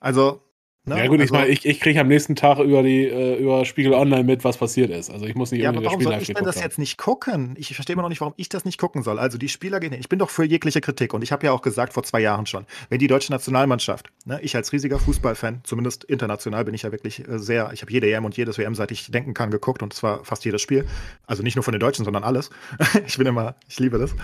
Also, 0.00 0.42
Ne? 0.86 0.98
Ja 0.98 1.06
gut, 1.06 1.18
also, 1.18 1.24
ich 1.24 1.30
meine, 1.30 1.48
ich, 1.48 1.64
ich 1.64 1.80
kriege 1.80 1.98
am 1.98 2.08
nächsten 2.08 2.36
Tag 2.36 2.58
über 2.58 2.82
die 2.82 3.06
äh, 3.06 3.38
über 3.38 3.64
Spiegel 3.64 3.94
Online 3.94 4.22
mit, 4.22 4.44
was 4.44 4.58
passiert 4.58 4.90
ist. 4.90 5.10
Also 5.10 5.24
ich 5.24 5.34
muss 5.34 5.50
nicht 5.50 5.62
ja, 5.62 5.70
aber 5.70 5.82
warum 5.82 5.98
das 5.98 6.02
Spiel 6.02 6.12
soll 6.12 6.20
ich 6.20 6.28
denn 6.34 6.44
das 6.44 6.56
haben. 6.56 6.62
jetzt 6.62 6.78
nicht 6.78 6.98
gucken? 6.98 7.54
Ich 7.56 7.74
verstehe 7.74 7.94
immer 7.94 8.02
noch 8.02 8.10
nicht, 8.10 8.20
warum 8.20 8.34
ich 8.36 8.50
das 8.50 8.66
nicht 8.66 8.78
gucken 8.78 9.02
soll. 9.02 9.18
Also 9.18 9.38
die 9.38 9.48
Spieler 9.48 9.80
gehen. 9.80 9.94
Ich 9.94 10.10
bin 10.10 10.18
doch 10.18 10.28
für 10.28 10.44
jegliche 10.44 10.82
Kritik 10.82 11.14
und 11.14 11.22
ich 11.22 11.32
habe 11.32 11.46
ja 11.46 11.52
auch 11.52 11.62
gesagt 11.62 11.94
vor 11.94 12.02
zwei 12.02 12.20
Jahren 12.20 12.44
schon, 12.44 12.66
wenn 12.90 12.98
die 12.98 13.06
deutsche 13.06 13.32
Nationalmannschaft, 13.32 14.10
ne, 14.26 14.38
ich 14.42 14.56
als 14.56 14.74
riesiger 14.74 14.98
Fußballfan, 14.98 15.62
zumindest 15.64 16.04
international 16.04 16.66
bin 16.66 16.74
ich 16.74 16.82
ja 16.82 16.92
wirklich 16.92 17.26
äh, 17.26 17.38
sehr, 17.38 17.70
ich 17.72 17.80
habe 17.80 17.90
jede 17.90 18.12
EM 18.12 18.26
und 18.26 18.36
jedes 18.36 18.58
WM, 18.58 18.74
seit 18.74 18.90
ich 18.90 19.10
denken 19.10 19.32
kann, 19.32 19.50
geguckt 19.50 19.82
und 19.82 19.94
zwar 19.94 20.22
fast 20.22 20.44
jedes 20.44 20.60
Spiel. 20.60 20.84
Also 21.26 21.42
nicht 21.42 21.56
nur 21.56 21.62
von 21.62 21.72
den 21.72 21.80
Deutschen, 21.80 22.04
sondern 22.04 22.24
alles. 22.24 22.50
ich 23.06 23.16
bin 23.16 23.26
immer, 23.26 23.54
ich 23.68 23.78
liebe 23.78 23.98
das. 23.98 24.14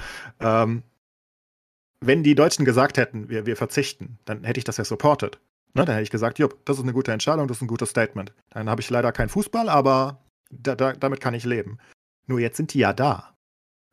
Ähm, 0.40 0.82
wenn 2.00 2.22
die 2.22 2.34
Deutschen 2.34 2.64
gesagt 2.64 2.96
hätten, 2.96 3.28
wir, 3.28 3.46
wir 3.46 3.56
verzichten, 3.56 4.18
dann 4.24 4.44
hätte 4.44 4.58
ich 4.58 4.64
das 4.64 4.78
ja 4.78 4.84
supported. 4.84 5.38
Ne, 5.74 5.84
dann 5.84 5.94
hätte 5.94 6.02
ich 6.02 6.10
gesagt, 6.10 6.38
jupp, 6.38 6.64
das 6.64 6.78
ist 6.78 6.82
eine 6.82 6.92
gute 6.92 7.12
Entscheidung, 7.12 7.46
das 7.46 7.58
ist 7.58 7.62
ein 7.62 7.68
gutes 7.68 7.90
Statement. 7.90 8.32
Dann 8.50 8.68
habe 8.68 8.80
ich 8.80 8.90
leider 8.90 9.12
keinen 9.12 9.28
Fußball, 9.28 9.68
aber 9.68 10.24
da, 10.50 10.74
da, 10.74 10.94
damit 10.94 11.20
kann 11.20 11.34
ich 11.34 11.44
leben. 11.44 11.78
Nur 12.26 12.40
jetzt 12.40 12.56
sind 12.56 12.74
die 12.74 12.80
ja 12.80 12.92
da. 12.92 13.34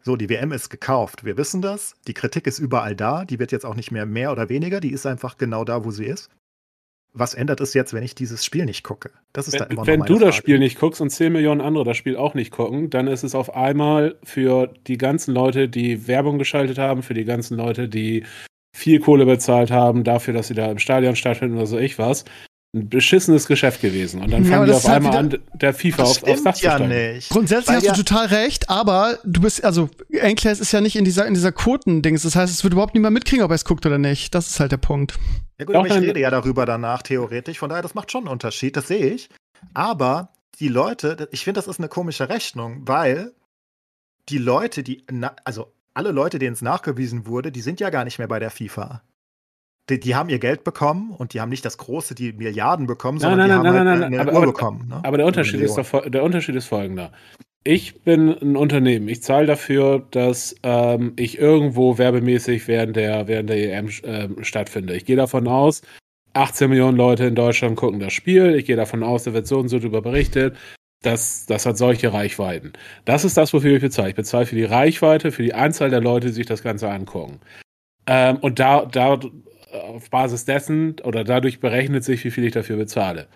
So, 0.03 0.15
die 0.15 0.29
WM 0.29 0.51
ist 0.51 0.69
gekauft. 0.69 1.25
Wir 1.25 1.37
wissen 1.37 1.61
das. 1.61 1.95
Die 2.07 2.13
Kritik 2.13 2.47
ist 2.47 2.59
überall 2.59 2.95
da. 2.95 3.25
Die 3.25 3.39
wird 3.39 3.51
jetzt 3.51 3.65
auch 3.65 3.75
nicht 3.75 3.91
mehr 3.91 4.05
mehr 4.05 4.31
oder 4.31 4.49
weniger. 4.49 4.79
Die 4.79 4.91
ist 4.91 5.05
einfach 5.05 5.37
genau 5.37 5.65
da, 5.65 5.83
wo 5.83 5.91
sie 5.91 6.05
ist. 6.05 6.29
Was 7.19 7.33
ändert 7.33 7.61
es 7.61 7.73
jetzt, 7.73 7.93
wenn 7.93 8.03
ich 8.03 8.15
dieses 8.15 8.45
Spiel 8.45 8.65
nicht 8.65 8.83
gucke? 8.83 9.11
Das 9.33 9.47
ist 9.47 9.53
wenn, 9.53 9.59
da 9.59 9.65
immer 9.65 9.87
Wenn 9.87 10.01
du 10.01 10.13
Frage. 10.13 10.25
das 10.25 10.35
Spiel 10.35 10.59
nicht 10.59 10.79
guckst 10.79 11.01
und 11.01 11.09
10 11.09 11.33
Millionen 11.33 11.61
andere 11.61 11.83
das 11.83 11.97
Spiel 11.97 12.15
auch 12.15 12.33
nicht 12.33 12.51
gucken, 12.51 12.89
dann 12.89 13.07
ist 13.07 13.23
es 13.23 13.35
auf 13.35 13.55
einmal 13.55 14.15
für 14.23 14.73
die 14.87 14.97
ganzen 14.97 15.33
Leute, 15.33 15.69
die 15.69 16.07
Werbung 16.07 16.37
geschaltet 16.37 16.77
haben, 16.77 17.03
für 17.03 17.13
die 17.13 17.25
ganzen 17.25 17.57
Leute, 17.57 17.89
die 17.89 18.25
viel 18.75 18.99
Kohle 18.99 19.25
bezahlt 19.25 19.71
haben 19.71 20.03
dafür, 20.03 20.33
dass 20.33 20.47
sie 20.47 20.53
da 20.53 20.69
im 20.69 20.79
Stadion 20.79 21.15
stattfinden 21.15 21.57
oder 21.57 21.65
so 21.65 21.77
ich 21.77 21.97
was. 21.97 22.25
Ein 22.79 22.89
beschissenes 22.89 23.47
Geschäft 23.47 23.81
gewesen. 23.81 24.21
Und 24.21 24.31
dann 24.31 24.43
Ja, 24.43 24.49
fangen 24.49 24.55
aber 24.55 24.65
die 24.65 24.71
das 24.71 24.77
auf 24.77 24.83
ist 24.83 24.89
halt 24.89 24.97
einmal 25.05 25.25
wieder- 25.25 25.37
an, 25.53 25.59
der 25.59 25.73
FIFA 25.73 26.03
auf, 26.03 26.09
aufs 26.09 26.21
Dach 26.21 26.33
stimmt 26.33 26.55
zu 26.57 26.65
ja 26.65 26.75
steigen. 26.75 27.13
nicht. 27.13 27.29
Grundsätzlich 27.29 27.67
Weil 27.67 27.75
hast 27.77 27.83
ja- 27.85 27.93
du 27.93 28.03
total 28.03 28.25
recht, 28.27 28.69
aber 28.69 29.19
du 29.23 29.41
bist, 29.41 29.63
also 29.63 29.89
Enclaves 30.11 30.59
ist 30.59 30.71
ja 30.71 30.81
nicht 30.81 30.95
in 30.95 31.05
dieser, 31.05 31.25
in 31.25 31.33
dieser 31.33 31.51
Quotendings. 31.51 32.23
Das 32.23 32.35
heißt, 32.35 32.53
es 32.53 32.63
wird 32.63 32.73
überhaupt 32.73 32.93
niemand 32.93 33.13
mitkriegen, 33.13 33.43
ob 33.43 33.51
er 33.51 33.55
es 33.55 33.65
guckt 33.65 33.85
oder 33.85 33.97
nicht. 33.97 34.33
Das 34.35 34.47
ist 34.47 34.59
halt 34.59 34.71
der 34.71 34.77
Punkt. 34.77 35.17
Ja 35.59 35.65
gut, 35.65 35.75
Doch, 35.75 35.79
aber 35.79 35.87
ich 35.89 36.01
rede 36.01 36.19
ja 36.19 36.29
darüber 36.29 36.65
danach 36.65 37.01
theoretisch, 37.01 37.57
von 37.59 37.69
daher, 37.69 37.81
das 37.81 37.95
macht 37.95 38.11
schon 38.11 38.21
einen 38.23 38.31
Unterschied, 38.31 38.75
das 38.77 38.87
sehe 38.87 39.07
ich. 39.07 39.29
Aber 39.73 40.29
die 40.59 40.67
Leute, 40.67 41.27
ich 41.31 41.43
finde, 41.43 41.59
das 41.59 41.67
ist 41.67 41.79
eine 41.79 41.87
komische 41.87 42.29
Rechnung, 42.29 42.81
weil 42.85 43.33
die 44.29 44.37
Leute, 44.37 44.83
die, 44.83 45.03
also 45.43 45.71
alle 45.93 46.11
Leute, 46.11 46.37
denen 46.37 46.53
es 46.53 46.61
nachgewiesen 46.61 47.25
wurde, 47.25 47.51
die 47.51 47.61
sind 47.61 47.79
ja 47.79 47.89
gar 47.89 48.03
nicht 48.03 48.19
mehr 48.19 48.27
bei 48.27 48.39
der 48.39 48.51
FIFA. 48.51 49.01
Die, 49.89 49.99
die 49.99 50.15
haben 50.15 50.29
ihr 50.29 50.39
Geld 50.39 50.63
bekommen 50.63 51.11
und 51.11 51.33
die 51.33 51.41
haben 51.41 51.49
nicht 51.49 51.63
das 51.63 51.77
große, 51.77 52.13
die 52.13 52.33
Milliarden 52.33 52.87
bekommen, 52.87 53.19
Nein, 53.19 53.29
sondern 53.31 53.47
nein, 53.47 53.59
die 53.59 53.63
nein, 53.63 53.65
haben 53.67 53.75
nein, 53.75 53.87
halt 53.87 53.99
nein, 54.11 54.19
eine 54.19 54.21
aber- 54.21 54.31
Uhr 54.31 54.37
aber- 54.37 54.47
bekommen. 54.47 54.87
Ne? 54.89 54.99
Aber 55.03 55.17
der 55.17 55.25
Unterschied, 55.25 55.61
ist 55.61 55.77
doch, 55.77 56.09
der 56.09 56.23
Unterschied 56.23 56.55
ist 56.55 56.65
folgender. 56.65 57.11
Ich 57.63 58.01
bin 58.03 58.29
ein 58.29 58.55
Unternehmen. 58.55 59.09
Ich 59.09 59.23
zahle 59.23 59.45
dafür, 59.45 60.05
dass 60.11 60.55
ähm, 60.63 61.13
ich 61.17 61.37
irgendwo 61.37 61.97
werbemäßig 61.97 62.67
während 62.67 62.95
der, 62.95 63.27
während 63.27 63.49
der 63.49 63.77
EM 63.77 63.89
ähm, 64.03 64.43
stattfinde. 64.43 64.95
Ich 64.95 65.05
gehe 65.05 65.17
davon 65.17 65.47
aus, 65.47 65.81
18 66.33 66.69
Millionen 66.69 66.97
Leute 66.97 67.25
in 67.25 67.35
Deutschland 67.35 67.75
gucken 67.75 67.99
das 67.99 68.13
Spiel. 68.13 68.55
Ich 68.55 68.65
gehe 68.65 68.75
davon 68.77 69.03
aus, 69.03 69.23
da 69.23 69.33
wird 69.33 69.47
so 69.47 69.57
und 69.59 69.67
so 69.69 69.79
drüber 69.79 70.01
berichtet. 70.01 70.55
Das, 71.03 71.45
das 71.45 71.65
hat 71.65 71.77
solche 71.77 72.13
Reichweiten. 72.13 72.73
Das 73.05 73.25
ist 73.25 73.37
das, 73.37 73.53
wofür 73.53 73.75
ich 73.75 73.81
bezahle. 73.81 74.09
Ich 74.09 74.15
bezahle 74.15 74.45
für 74.45 74.55
die 74.55 74.63
Reichweite, 74.63 75.31
für 75.31 75.43
die 75.43 75.53
Anzahl 75.53 75.89
der 75.89 76.01
Leute, 76.01 76.27
die 76.27 76.33
sich 76.33 76.45
das 76.45 76.63
Ganze 76.63 76.89
angucken. 76.89 77.39
Ähm, 78.07 78.37
und 78.37 78.59
da, 78.59 78.85
da 78.85 79.19
auf 79.71 80.09
Basis 80.09 80.45
dessen 80.45 80.95
oder 81.03 81.23
dadurch 81.23 81.59
berechnet 81.59 82.03
sich, 82.03 82.23
wie 82.23 82.31
viel 82.31 82.45
ich 82.45 82.53
dafür 82.53 82.77
bezahle. 82.77 83.27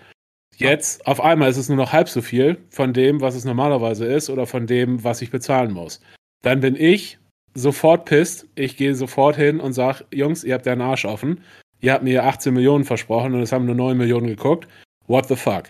Jetzt 0.58 1.06
auf 1.08 1.22
einmal 1.22 1.50
ist 1.50 1.58
es 1.58 1.70
nur 1.70 1.78
noch 1.78 1.92
halb 1.92 2.10
so 2.10 2.22
viel 2.22 2.58
von 2.70 2.94
dem, 2.94 3.22
was 3.22 3.36
es 3.36 3.46
normalerweise 3.46 4.06
ist 4.06 4.30
oder 4.30 4.46
von 4.46 4.68
dem, 4.68 5.04
was 5.04 5.22
ich 5.22 5.32
bezahlen 5.32 5.72
muss. 5.72 6.02
Dann 6.44 6.60
bin 6.60 6.76
ich 6.76 7.18
sofort 7.54 8.06
pisst. 8.06 8.48
Ich 8.56 8.78
gehe 8.78 8.96
sofort 8.96 9.36
hin 9.36 9.60
und 9.60 9.74
sage, 9.74 10.06
Jungs, 10.12 10.44
ihr 10.44 10.54
habt 10.54 10.66
den 10.66 10.82
Arsch 10.82 11.06
offen. 11.06 11.42
Ihr 11.80 11.94
habt 11.94 12.04
mir 12.04 12.26
18 12.26 12.54
Millionen 12.54 12.84
versprochen 12.84 13.34
und 13.34 13.42
es 13.42 13.52
haben 13.52 13.66
nur 13.66 13.76
9 13.76 13.98
Millionen 13.98 14.28
geguckt. 14.28 14.68
What 15.08 15.28
the 15.28 15.36
fuck? 15.36 15.64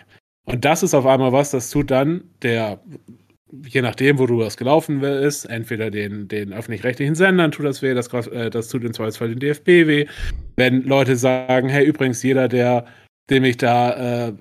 Und 0.44 0.64
das 0.64 0.82
ist 0.82 0.94
auf 0.94 1.06
einmal 1.06 1.32
was, 1.32 1.52
das 1.52 1.70
tut 1.70 1.90
dann 1.90 2.24
der, 2.42 2.80
je 3.66 3.82
nachdem, 3.82 4.18
worüber 4.18 4.46
es 4.46 4.56
gelaufen 4.56 5.02
ist, 5.02 5.44
entweder 5.44 5.90
den, 5.90 6.28
den 6.28 6.52
öffentlich-rechtlichen 6.52 7.14
Sendern 7.14 7.52
tut 7.52 7.66
das 7.66 7.82
weh, 7.82 7.94
das, 7.94 8.08
äh, 8.28 8.50
das 8.50 8.68
tut 8.68 8.84
im 8.84 8.94
Zweifelsfall 8.94 9.28
den 9.28 9.40
DFB 9.40 9.66
weh. 9.86 10.06
Wenn 10.56 10.84
Leute 10.84 11.16
sagen, 11.16 11.68
hey, 11.68 11.84
übrigens, 11.84 12.22
jeder, 12.22 12.48
der 12.48 12.86
dem 13.30 13.44
ich 13.44 13.56
da, 13.56 14.26
äh, 14.26 14.32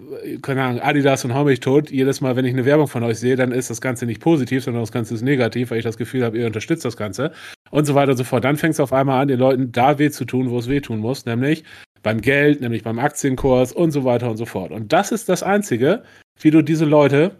keine 0.41 0.63
Ahnung, 0.63 0.81
Adidas 0.81 1.23
und 1.23 1.33
hau 1.33 1.43
mich 1.43 1.59
tot, 1.59 1.91
jedes 1.91 2.19
Mal, 2.19 2.35
wenn 2.35 2.45
ich 2.45 2.53
eine 2.53 2.65
Werbung 2.65 2.87
von 2.87 3.03
euch 3.03 3.19
sehe, 3.19 3.35
dann 3.35 3.51
ist 3.51 3.69
das 3.69 3.79
Ganze 3.79 4.05
nicht 4.05 4.21
positiv, 4.21 4.63
sondern 4.63 4.81
das 4.81 4.91
Ganze 4.91 5.13
ist 5.13 5.21
negativ, 5.21 5.71
weil 5.71 5.77
ich 5.77 5.83
das 5.83 5.97
Gefühl 5.97 6.23
habe, 6.23 6.37
ihr 6.37 6.47
unterstützt 6.47 6.83
das 6.83 6.97
Ganze 6.97 7.31
und 7.69 7.85
so 7.85 7.93
weiter 7.95 8.11
und 8.11 8.17
so 8.17 8.23
fort. 8.23 8.43
Dann 8.43 8.57
fängt 8.57 8.73
es 8.73 8.79
auf 8.79 8.91
einmal 8.91 9.21
an, 9.21 9.27
den 9.27 9.39
Leuten 9.39 9.71
da 9.71 9.99
weh 9.99 10.09
zu 10.09 10.25
tun, 10.25 10.49
wo 10.49 10.57
es 10.57 10.67
weh 10.67 10.81
tun 10.81 10.99
muss, 10.99 11.25
nämlich 11.25 11.63
beim 12.03 12.21
Geld, 12.21 12.61
nämlich 12.61 12.83
beim 12.83 12.97
Aktienkurs 12.97 13.71
und 13.71 13.91
so 13.91 14.03
weiter 14.03 14.29
und 14.29 14.37
so 14.37 14.45
fort. 14.45 14.71
Und 14.71 14.91
das 14.91 15.11
ist 15.11 15.29
das 15.29 15.43
Einzige, 15.43 16.03
wie 16.41 16.49
du 16.49 16.63
diese 16.63 16.85
Leute, 16.85 17.31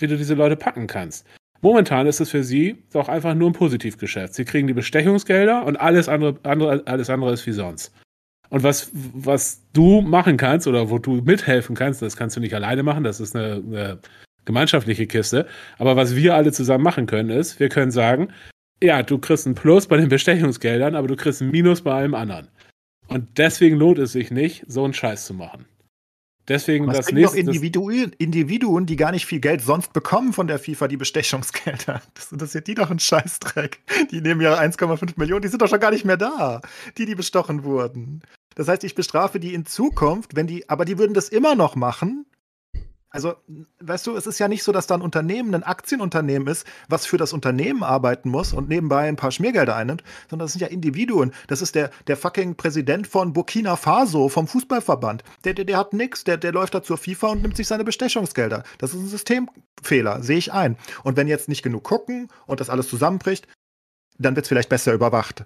wie 0.00 0.06
du 0.06 0.16
diese 0.16 0.34
Leute 0.34 0.56
packen 0.56 0.86
kannst. 0.86 1.26
Momentan 1.62 2.06
ist 2.06 2.20
es 2.20 2.30
für 2.30 2.42
sie 2.42 2.82
doch 2.92 3.08
einfach 3.08 3.34
nur 3.34 3.50
ein 3.50 3.54
Positivgeschäft. 3.54 4.34
Sie 4.34 4.44
kriegen 4.44 4.66
die 4.66 4.72
Bestechungsgelder 4.72 5.64
und 5.64 5.76
alles 5.78 6.08
andere, 6.08 6.38
andere, 6.42 6.82
alles 6.86 7.10
andere 7.10 7.32
ist 7.32 7.46
wie 7.46 7.52
sonst. 7.52 7.92
Und 8.48 8.62
was, 8.62 8.90
was 8.92 9.62
du 9.72 10.00
machen 10.00 10.36
kannst 10.36 10.66
oder 10.66 10.90
wo 10.90 10.98
du 10.98 11.22
mithelfen 11.22 11.76
kannst, 11.76 12.02
das 12.02 12.16
kannst 12.16 12.36
du 12.36 12.40
nicht 12.40 12.54
alleine 12.54 12.82
machen, 12.82 13.04
das 13.04 13.20
ist 13.20 13.36
eine, 13.36 13.62
eine 13.64 13.98
gemeinschaftliche 14.44 15.06
Kiste. 15.06 15.46
Aber 15.78 15.96
was 15.96 16.16
wir 16.16 16.34
alle 16.34 16.50
zusammen 16.50 16.82
machen 16.82 17.06
können, 17.06 17.30
ist, 17.30 17.60
wir 17.60 17.68
können 17.68 17.92
sagen, 17.92 18.32
ja, 18.82 19.02
du 19.02 19.18
kriegst 19.18 19.46
ein 19.46 19.54
Plus 19.54 19.86
bei 19.86 19.98
den 19.98 20.08
Bestechungsgeldern, 20.08 20.96
aber 20.96 21.06
du 21.06 21.16
kriegst 21.16 21.42
ein 21.42 21.50
Minus 21.50 21.82
bei 21.82 21.92
allem 21.92 22.14
anderen. 22.14 22.48
Und 23.08 23.38
deswegen 23.38 23.76
lohnt 23.76 23.98
es 23.98 24.12
sich 24.12 24.30
nicht, 24.30 24.64
so 24.66 24.84
einen 24.84 24.94
Scheiß 24.94 25.26
zu 25.26 25.34
machen. 25.34 25.66
Deswegen 26.50 26.86
das 26.86 27.06
doch 27.06 27.12
nächste. 27.12 27.36
das- 27.38 27.46
Individuen, 27.46 28.12
Individuen, 28.18 28.86
die 28.86 28.96
gar 28.96 29.12
nicht 29.12 29.24
viel 29.26 29.40
Geld 29.40 29.62
sonst 29.62 29.92
bekommen 29.92 30.32
von 30.32 30.46
der 30.46 30.58
FIFA, 30.58 30.88
die 30.88 30.96
Bestechungsgelder. 30.96 32.02
Das 32.14 32.32
interessiert 32.32 32.66
die 32.66 32.74
doch 32.74 32.90
einen 32.90 32.98
Scheißdreck. 32.98 33.78
Die 34.10 34.20
nehmen 34.20 34.40
ja 34.40 34.58
1,5 34.58 35.12
Millionen, 35.16 35.42
die 35.42 35.48
sind 35.48 35.62
doch 35.62 35.68
schon 35.68 35.80
gar 35.80 35.90
nicht 35.92 36.04
mehr 36.04 36.16
da, 36.16 36.60
die, 36.98 37.06
die 37.06 37.14
bestochen 37.14 37.64
wurden. 37.64 38.22
Das 38.56 38.68
heißt, 38.68 38.84
ich 38.84 38.94
bestrafe 38.94 39.38
die 39.40 39.54
in 39.54 39.64
Zukunft, 39.64 40.34
wenn 40.36 40.46
die, 40.46 40.68
aber 40.68 40.84
die 40.84 40.98
würden 40.98 41.14
das 41.14 41.28
immer 41.28 41.54
noch 41.54 41.76
machen. 41.76 42.26
Also, 43.12 43.34
weißt 43.80 44.06
du, 44.06 44.16
es 44.16 44.28
ist 44.28 44.38
ja 44.38 44.46
nicht 44.46 44.62
so, 44.62 44.70
dass 44.70 44.86
da 44.86 44.94
ein 44.94 45.02
Unternehmen, 45.02 45.52
ein 45.54 45.64
Aktienunternehmen 45.64 46.46
ist, 46.46 46.64
was 46.88 47.06
für 47.06 47.16
das 47.16 47.32
Unternehmen 47.32 47.82
arbeiten 47.82 48.30
muss 48.30 48.52
und 48.52 48.68
nebenbei 48.68 49.08
ein 49.08 49.16
paar 49.16 49.32
Schmiergelder 49.32 49.74
einnimmt, 49.74 50.04
sondern 50.28 50.44
das 50.44 50.52
sind 50.52 50.60
ja 50.60 50.68
Individuen. 50.68 51.32
Das 51.48 51.60
ist 51.60 51.74
der, 51.74 51.90
der 52.06 52.16
fucking 52.16 52.54
Präsident 52.54 53.08
von 53.08 53.32
Burkina 53.32 53.74
Faso, 53.74 54.28
vom 54.28 54.46
Fußballverband. 54.46 55.24
Der, 55.44 55.54
der, 55.54 55.64
der 55.64 55.78
hat 55.78 55.92
nix, 55.92 56.22
der, 56.22 56.36
der 56.36 56.52
läuft 56.52 56.72
da 56.74 56.84
zur 56.84 56.98
FIFA 56.98 57.28
und 57.28 57.42
nimmt 57.42 57.56
sich 57.56 57.66
seine 57.66 57.82
Bestechungsgelder. 57.82 58.62
Das 58.78 58.94
ist 58.94 59.00
ein 59.00 59.08
Systemfehler, 59.08 60.22
sehe 60.22 60.38
ich 60.38 60.52
ein. 60.52 60.76
Und 61.02 61.16
wenn 61.16 61.26
jetzt 61.26 61.48
nicht 61.48 61.62
genug 61.62 61.82
gucken 61.82 62.28
und 62.46 62.60
das 62.60 62.70
alles 62.70 62.88
zusammenbricht, 62.88 63.48
dann 64.18 64.36
wird 64.36 64.44
es 64.44 64.48
vielleicht 64.48 64.68
besser 64.68 64.92
überwacht. 64.92 65.44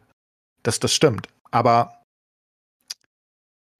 Das, 0.62 0.80
das 0.80 0.92
stimmt. 0.92 1.28
Aber 1.50 2.03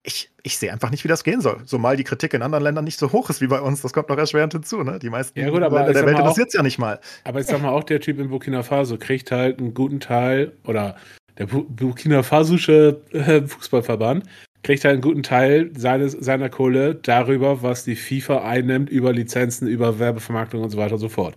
ich, 0.07 0.31
ich 0.43 0.59
sehe 0.59 0.71
einfach 0.71 0.91
nicht, 0.91 1.03
wie 1.05 1.09
das 1.09 1.25
gehen 1.25 1.41
soll. 1.41 1.65
Zumal 1.65 1.97
die 1.97 2.05
Kritik 2.05 2.35
in 2.35 2.43
anderen 2.43 2.63
Ländern 2.63 2.85
nicht 2.85 2.99
so 2.99 3.11
hoch 3.11 3.31
ist 3.31 3.41
wie 3.41 3.47
bei 3.47 3.61
uns. 3.61 3.81
Das 3.81 3.95
kommt 3.95 4.11
noch 4.11 4.19
erschwerend 4.19 4.53
hinzu. 4.53 4.83
Ne? 4.83 4.99
Die 4.99 5.09
meisten 5.09 5.39
Ja, 5.41 5.49
gut, 5.49 5.63
aber 5.63 5.79
Länder 5.79 5.95
der 5.95 6.07
Welt 6.07 6.19
interessiert 6.19 6.49
es 6.49 6.55
ja 6.55 6.63
nicht 6.63 6.79
mal. 6.79 7.01
Aber 7.25 7.41
ich 7.41 7.47
sag 7.47 7.63
mal, 7.63 7.71
auch 7.71 7.85
der 7.85 8.01
Typ 8.01 8.19
in 8.21 8.29
Burkina 8.29 8.63
Faso 8.63 8.99
kriegt 8.99 9.31
halt 9.31 9.59
einen 9.59 9.73
guten 9.73 10.01
Teil, 10.01 10.53
oder 10.65 10.97
der 11.39 11.47
Bu- 11.47 11.65
Burkina 11.69 12.23
Fasosche 12.23 13.01
äh, 13.13 13.43
Fußballverband 13.43 14.25
kriegt 14.63 14.85
halt 14.85 14.93
einen 14.95 15.03
guten 15.03 15.23
Teil 15.23 15.71
seines, 15.77 16.13
seiner 16.13 16.49
Kohle 16.49 16.95
darüber, 16.95 17.63
was 17.63 17.85
die 17.85 17.97
FIFA 17.97 18.47
einnimmt, 18.49 18.91
über 18.91 19.13
Lizenzen, 19.13 19.69
über 19.69 19.99
Werbevermarktung 19.99 20.63
und 20.63 20.71
so 20.71 20.79
weiter 20.79 20.95
und 20.95 21.01
so 21.01 21.09
fort. 21.09 21.35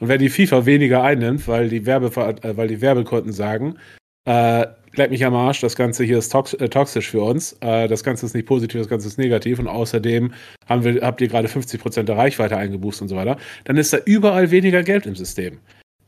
Und 0.00 0.08
wenn 0.08 0.20
die 0.20 0.28
FIFA 0.28 0.66
weniger 0.66 1.02
einnimmt, 1.02 1.46
weil 1.48 1.68
die, 1.68 1.86
Werbe, 1.86 2.08
äh, 2.42 2.56
weil 2.56 2.68
die 2.68 2.80
Werbekunden 2.80 3.32
sagen, 3.32 3.78
äh, 4.26 4.66
leck 4.98 5.10
mich 5.10 5.24
am 5.24 5.34
Arsch, 5.34 5.60
das 5.60 5.76
Ganze 5.76 6.04
hier 6.04 6.18
ist 6.18 6.30
tox 6.30 6.54
äh, 6.54 6.68
toxisch 6.68 7.10
für 7.10 7.22
uns, 7.22 7.56
äh, 7.60 7.88
das 7.88 8.04
Ganze 8.04 8.26
ist 8.26 8.34
nicht 8.34 8.46
positiv, 8.46 8.80
das 8.80 8.88
Ganze 8.88 9.08
ist 9.08 9.18
negativ 9.18 9.58
und 9.58 9.68
außerdem 9.68 10.32
haben 10.66 10.84
wir, 10.84 11.00
habt 11.02 11.20
ihr 11.20 11.28
gerade 11.28 11.48
50% 11.48 12.04
der 12.04 12.16
Reichweite 12.16 12.56
eingebußt 12.56 13.02
und 13.02 13.08
so 13.08 13.16
weiter, 13.16 13.36
dann 13.64 13.76
ist 13.76 13.92
da 13.92 13.98
überall 14.04 14.50
weniger 14.50 14.82
Geld 14.82 15.06
im 15.06 15.14
System. 15.14 15.58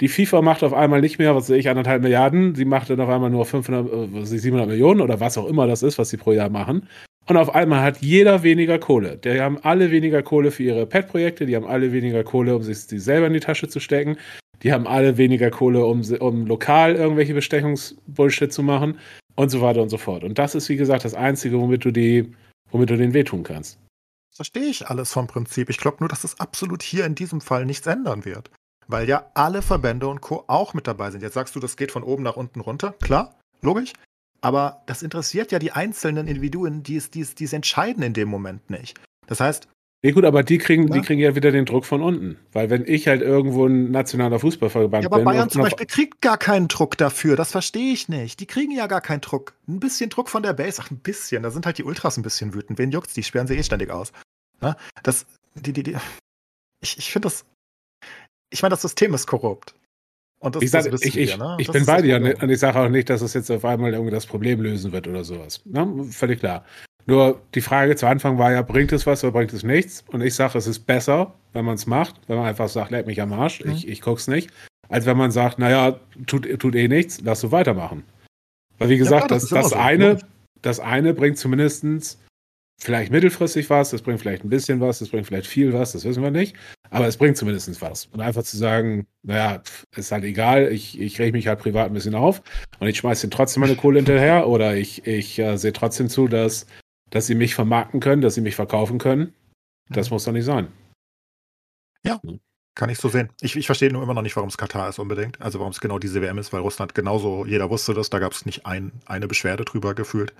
Die 0.00 0.08
FIFA 0.08 0.42
macht 0.42 0.62
auf 0.62 0.74
einmal 0.74 1.00
nicht 1.00 1.18
mehr, 1.18 1.34
was 1.34 1.50
weiß 1.50 1.56
ich, 1.56 1.68
anderthalb 1.68 2.02
Milliarden, 2.02 2.54
sie 2.54 2.64
macht 2.64 2.88
dann 2.88 3.00
auf 3.00 3.08
einmal 3.08 3.30
nur 3.30 3.44
500, 3.44 3.86
äh, 3.86 4.12
was 4.12 4.22
weiß 4.22 4.32
ich, 4.32 4.42
700 4.42 4.68
Millionen 4.68 5.00
oder 5.00 5.20
was 5.20 5.38
auch 5.38 5.46
immer 5.46 5.66
das 5.66 5.82
ist, 5.82 5.98
was 5.98 6.10
sie 6.10 6.16
pro 6.16 6.32
Jahr 6.32 6.50
machen. 6.50 6.88
Und 7.28 7.36
auf 7.36 7.54
einmal 7.54 7.82
hat 7.82 7.98
jeder 7.98 8.42
weniger 8.42 8.78
Kohle. 8.78 9.18
Die 9.18 9.38
haben 9.38 9.58
alle 9.62 9.90
weniger 9.90 10.22
Kohle 10.22 10.50
für 10.50 10.62
ihre 10.62 10.86
Pet-Projekte, 10.86 11.44
die 11.44 11.56
haben 11.56 11.66
alle 11.66 11.92
weniger 11.92 12.24
Kohle, 12.24 12.56
um 12.56 12.62
sich 12.62 12.86
die 12.86 12.98
selber 12.98 13.26
in 13.26 13.34
die 13.34 13.40
Tasche 13.40 13.68
zu 13.68 13.80
stecken. 13.80 14.16
Die 14.62 14.72
haben 14.72 14.86
alle 14.86 15.16
weniger 15.16 15.50
Kohle, 15.50 15.84
um, 15.84 16.02
um 16.20 16.46
lokal 16.46 16.96
irgendwelche 16.96 17.34
Bestechungsbullshit 17.34 18.52
zu 18.52 18.62
machen 18.62 18.98
und 19.36 19.50
so 19.50 19.60
weiter 19.60 19.82
und 19.82 19.88
so 19.88 19.98
fort. 19.98 20.24
Und 20.24 20.38
das 20.38 20.54
ist, 20.54 20.68
wie 20.68 20.76
gesagt, 20.76 21.04
das 21.04 21.14
Einzige, 21.14 21.60
womit 21.60 21.84
du 21.84 21.92
die, 21.92 22.34
womit 22.70 22.90
du 22.90 22.96
den 22.96 23.14
wehtun 23.14 23.44
kannst. 23.44 23.78
Verstehe 24.34 24.64
ich 24.64 24.88
alles 24.88 25.12
vom 25.12 25.26
Prinzip. 25.26 25.70
Ich 25.70 25.78
glaube 25.78 25.98
nur, 26.00 26.08
dass 26.08 26.24
es 26.24 26.38
absolut 26.40 26.82
hier 26.82 27.04
in 27.06 27.14
diesem 27.14 27.40
Fall 27.40 27.66
nichts 27.66 27.86
ändern 27.86 28.24
wird. 28.24 28.50
Weil 28.86 29.08
ja 29.08 29.30
alle 29.34 29.62
Verbände 29.62 30.08
und 30.08 30.20
Co. 30.20 30.44
auch 30.46 30.74
mit 30.74 30.86
dabei 30.86 31.10
sind. 31.10 31.22
Jetzt 31.22 31.34
sagst 31.34 31.54
du, 31.54 31.60
das 31.60 31.76
geht 31.76 31.92
von 31.92 32.02
oben 32.02 32.22
nach 32.22 32.36
unten 32.36 32.60
runter. 32.60 32.94
Klar, 33.00 33.36
logisch. 33.62 33.92
Aber 34.40 34.82
das 34.86 35.02
interessiert 35.02 35.52
ja 35.52 35.58
die 35.58 35.72
einzelnen 35.72 36.26
Individuen, 36.26 36.82
die 36.82 36.96
es, 36.96 37.10
die 37.10 37.20
es, 37.20 37.34
die 37.34 37.44
es 37.44 37.52
entscheiden 37.52 38.02
in 38.02 38.14
dem 38.14 38.28
Moment 38.28 38.70
nicht. 38.70 38.98
Das 39.26 39.40
heißt, 39.40 39.68
Nee, 40.04 40.12
gut, 40.12 40.24
aber 40.24 40.44
die 40.44 40.58
kriegen, 40.58 40.86
die 40.86 40.98
Ja. 40.98 41.02
kriegen 41.02 41.20
ja 41.20 41.34
wieder 41.34 41.50
den 41.50 41.64
Druck 41.64 41.84
von 41.84 42.02
unten. 42.02 42.38
Weil 42.52 42.70
wenn 42.70 42.86
ich 42.86 43.08
halt 43.08 43.20
irgendwo 43.20 43.66
ein 43.66 43.90
nationaler 43.90 44.38
Fußballverband 44.38 45.02
ja, 45.02 45.08
aber 45.08 45.16
bin. 45.18 45.24
Bayern 45.24 45.42
und 45.44 45.50
zum 45.50 45.62
Beispiel 45.62 45.86
kriegt 45.86 46.20
gar 46.22 46.38
keinen 46.38 46.68
Druck 46.68 46.96
dafür. 46.96 47.34
Das 47.34 47.50
verstehe 47.50 47.92
ich 47.92 48.08
nicht. 48.08 48.38
Die 48.38 48.46
kriegen 48.46 48.70
ja 48.70 48.86
gar 48.86 49.00
keinen 49.00 49.22
Druck. 49.22 49.54
Ein 49.66 49.80
bisschen 49.80 50.08
Druck 50.08 50.28
von 50.28 50.44
der 50.44 50.52
Base. 50.52 50.80
Ach, 50.80 50.92
ein 50.92 50.98
bisschen. 50.98 51.42
Da 51.42 51.50
sind 51.50 51.66
halt 51.66 51.78
die 51.78 51.84
Ultras 51.84 52.16
ein 52.16 52.22
bisschen 52.22 52.54
wütend. 52.54 52.78
Wen 52.78 52.92
juckt's? 52.92 53.14
Die 53.14 53.24
sperren 53.24 53.48
sie 53.48 53.56
eh 53.56 53.62
ständig 53.64 53.90
aus. 53.90 54.12
Ne? 54.60 54.76
Das, 55.02 55.26
die, 55.56 55.72
die, 55.72 55.82
die. 55.82 55.96
Ich, 56.80 56.96
ich 56.96 57.10
finde 57.10 57.26
das. 57.26 57.44
Ich 58.50 58.62
meine, 58.62 58.70
das 58.70 58.82
System 58.82 59.12
ist 59.14 59.26
korrupt. 59.26 59.74
Und 60.40 60.54
das, 60.54 60.62
ich 60.62 60.70
sag, 60.70 60.88
das 60.88 61.02
ich, 61.02 61.18
ich, 61.18 61.30
wir, 61.30 61.36
ne? 61.38 61.56
ich 61.58 61.70
bin 61.70 61.84
bei 61.84 61.96
das 61.96 62.02
dir 62.02 62.38
und 62.40 62.48
ich 62.50 62.60
sage 62.60 62.78
auch 62.78 62.88
nicht, 62.88 63.10
dass 63.10 63.22
es 63.22 63.34
jetzt 63.34 63.50
auf 63.50 63.64
einmal 63.64 63.92
irgendwie 63.92 64.12
das 64.12 64.26
Problem 64.26 64.60
lösen 64.60 64.92
wird 64.92 65.08
oder 65.08 65.24
sowas. 65.24 65.60
Ne? 65.64 66.04
Völlig 66.12 66.38
klar. 66.38 66.64
Nur 67.08 67.40
die 67.54 67.62
Frage 67.62 67.96
zu 67.96 68.06
Anfang 68.06 68.36
war 68.36 68.52
ja, 68.52 68.60
bringt 68.60 68.92
es 68.92 69.06
was 69.06 69.24
oder 69.24 69.32
bringt 69.32 69.52
es 69.54 69.62
nichts? 69.62 70.04
Und 70.08 70.20
ich 70.20 70.34
sage, 70.34 70.58
es 70.58 70.66
ist 70.66 70.80
besser, 70.80 71.32
wenn 71.54 71.64
man 71.64 71.76
es 71.76 71.86
macht, 71.86 72.16
wenn 72.26 72.36
man 72.36 72.44
einfach 72.46 72.68
sagt, 72.68 72.90
leck 72.90 73.06
mich 73.06 73.22
am 73.22 73.32
Arsch, 73.32 73.64
Mhm. 73.64 73.72
ich, 73.72 73.88
ich 73.88 74.02
guck's 74.02 74.28
nicht, 74.28 74.50
als 74.90 75.06
wenn 75.06 75.16
man 75.16 75.30
sagt, 75.30 75.58
naja, 75.58 75.98
tut, 76.26 76.46
tut 76.60 76.74
eh 76.74 76.86
nichts, 76.86 77.20
lass 77.24 77.40
du 77.40 77.50
weitermachen. 77.50 78.04
Weil 78.76 78.90
wie 78.90 78.98
gesagt, 78.98 79.28
klar, 79.28 79.38
das 79.38 79.48
das, 79.48 79.62
das, 79.62 79.70
so, 79.70 79.76
eine, 79.76 80.18
das 80.60 80.80
eine 80.80 81.14
bringt 81.14 81.38
zumindestens 81.38 82.18
vielleicht 82.80 83.10
mittelfristig 83.10 83.70
was, 83.70 83.90
das 83.90 84.02
bringt 84.02 84.20
vielleicht 84.20 84.44
ein 84.44 84.50
bisschen 84.50 84.78
was, 84.80 84.98
das 84.98 85.08
bringt 85.08 85.26
vielleicht 85.26 85.46
viel 85.46 85.72
was, 85.72 85.92
das 85.92 86.04
wissen 86.04 86.22
wir 86.22 86.30
nicht. 86.30 86.54
Aber 86.90 87.06
es 87.06 87.16
bringt 87.16 87.36
zumindest 87.38 87.80
was. 87.80 88.06
Und 88.06 88.20
einfach 88.20 88.42
zu 88.42 88.56
sagen, 88.56 89.06
naja, 89.22 89.62
ist 89.96 90.12
halt 90.12 90.24
egal, 90.24 90.70
ich, 90.70 91.00
ich 91.00 91.18
reg 91.18 91.32
mich 91.32 91.48
halt 91.48 91.58
privat 91.58 91.86
ein 91.88 91.94
bisschen 91.94 92.14
auf 92.14 92.42
und 92.78 92.86
ich 92.86 92.98
schmeiß 92.98 93.24
ihnen 93.24 93.30
trotzdem 93.30 93.62
meine 93.62 93.76
Kohle 93.76 93.98
hinterher 93.98 94.46
oder 94.46 94.76
ich, 94.76 95.06
ich 95.06 95.38
äh, 95.38 95.56
sehe 95.56 95.72
trotzdem 95.72 96.08
zu, 96.08 96.28
dass, 96.28 96.66
dass 97.10 97.26
sie 97.26 97.34
mich 97.34 97.54
vermarkten 97.54 98.00
können, 98.00 98.22
dass 98.22 98.34
sie 98.34 98.40
mich 98.40 98.56
verkaufen 98.56 98.98
können. 98.98 99.34
Das 99.88 100.10
muss 100.10 100.24
doch 100.24 100.32
nicht 100.32 100.44
sein. 100.44 100.68
Kann 102.78 102.90
ich 102.90 102.98
so 102.98 103.08
sehen. 103.08 103.30
Ich, 103.40 103.56
ich 103.56 103.66
verstehe 103.66 103.92
nur 103.92 104.04
immer 104.04 104.14
noch 104.14 104.22
nicht, 104.22 104.36
warum 104.36 104.48
es 104.48 104.56
Katar 104.56 104.88
ist 104.88 105.00
unbedingt. 105.00 105.42
Also 105.42 105.58
warum 105.58 105.72
es 105.72 105.80
genau 105.80 105.98
diese 105.98 106.22
WM 106.22 106.38
ist, 106.38 106.52
weil 106.52 106.60
Russland 106.60 106.94
genauso, 106.94 107.44
jeder 107.44 107.70
wusste 107.70 107.92
das, 107.92 108.08
da 108.08 108.20
gab 108.20 108.30
es 108.30 108.46
nicht 108.46 108.66
ein, 108.66 108.92
eine 109.04 109.26
Beschwerde 109.26 109.64
drüber 109.64 109.94
gefühlt. 109.94 110.32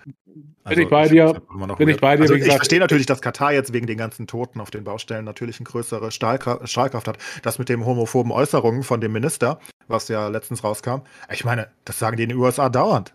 Also, 0.63 0.81
ich 0.81 0.89
bei 0.89 1.09
dir. 1.09 1.43
noch 1.53 1.79
Bin 1.79 1.89
ich 1.89 2.01
bei 2.01 2.15
dir, 2.15 2.23
Also 2.23 2.35
ich 2.35 2.43
gesagt. 2.43 2.59
verstehe 2.59 2.79
natürlich, 2.79 3.07
dass 3.07 3.21
Katar 3.23 3.53
jetzt 3.53 3.73
wegen 3.73 3.89
den 3.89 3.99
ganzen 3.99 4.29
Toten 4.29 4.61
auf 4.61 4.71
den 4.71 4.85
Baustellen 4.85 5.25
natürlich 5.25 5.59
eine 5.59 5.65
größere 5.65 6.13
Stahlkraft, 6.13 6.69
Stahlkraft 6.69 7.09
hat. 7.09 7.19
Das 7.43 7.59
mit 7.59 7.69
den 7.69 7.85
homophoben 7.85 8.31
Äußerungen 8.31 8.85
von 8.85 9.01
dem 9.01 9.11
Minister, 9.11 9.59
was 9.89 10.07
ja 10.07 10.29
letztens 10.29 10.63
rauskam. 10.63 11.01
Ich 11.33 11.45
meine, 11.45 11.67
das 11.85 11.99
sagen 11.99 12.17
die 12.17 12.23
in 12.23 12.29
den 12.29 12.39
USA 12.39 12.69
dauernd. 12.69 13.15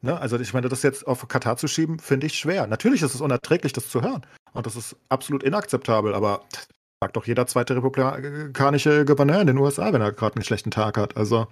Ne? 0.00 0.18
Also 0.18 0.38
ich 0.38 0.52
meine, 0.54 0.68
das 0.68 0.82
jetzt 0.82 1.06
auf 1.06 1.26
Katar 1.28 1.56
zu 1.56 1.66
schieben, 1.68 1.98
finde 1.98 2.26
ich 2.26 2.38
schwer. 2.38 2.66
Natürlich 2.66 3.02
ist 3.02 3.14
es 3.14 3.20
unerträglich, 3.20 3.72
das 3.72 3.88
zu 3.88 4.02
hören. 4.02 4.24
Und 4.52 4.66
das 4.66 4.76
ist 4.76 4.96
absolut 5.08 5.42
inakzeptabel, 5.42 6.14
aber 6.14 6.42
sagt 7.02 7.16
doch 7.16 7.26
jeder 7.26 7.46
zweite 7.46 7.76
republikanische 7.76 9.04
Gouverneur 9.04 9.40
in 9.40 9.46
den 9.46 9.58
USA, 9.58 9.92
wenn 9.92 10.00
er 10.00 10.12
gerade 10.12 10.36
einen 10.36 10.44
schlechten 10.44 10.70
Tag 10.70 10.96
hat. 10.98 11.16
Also, 11.16 11.46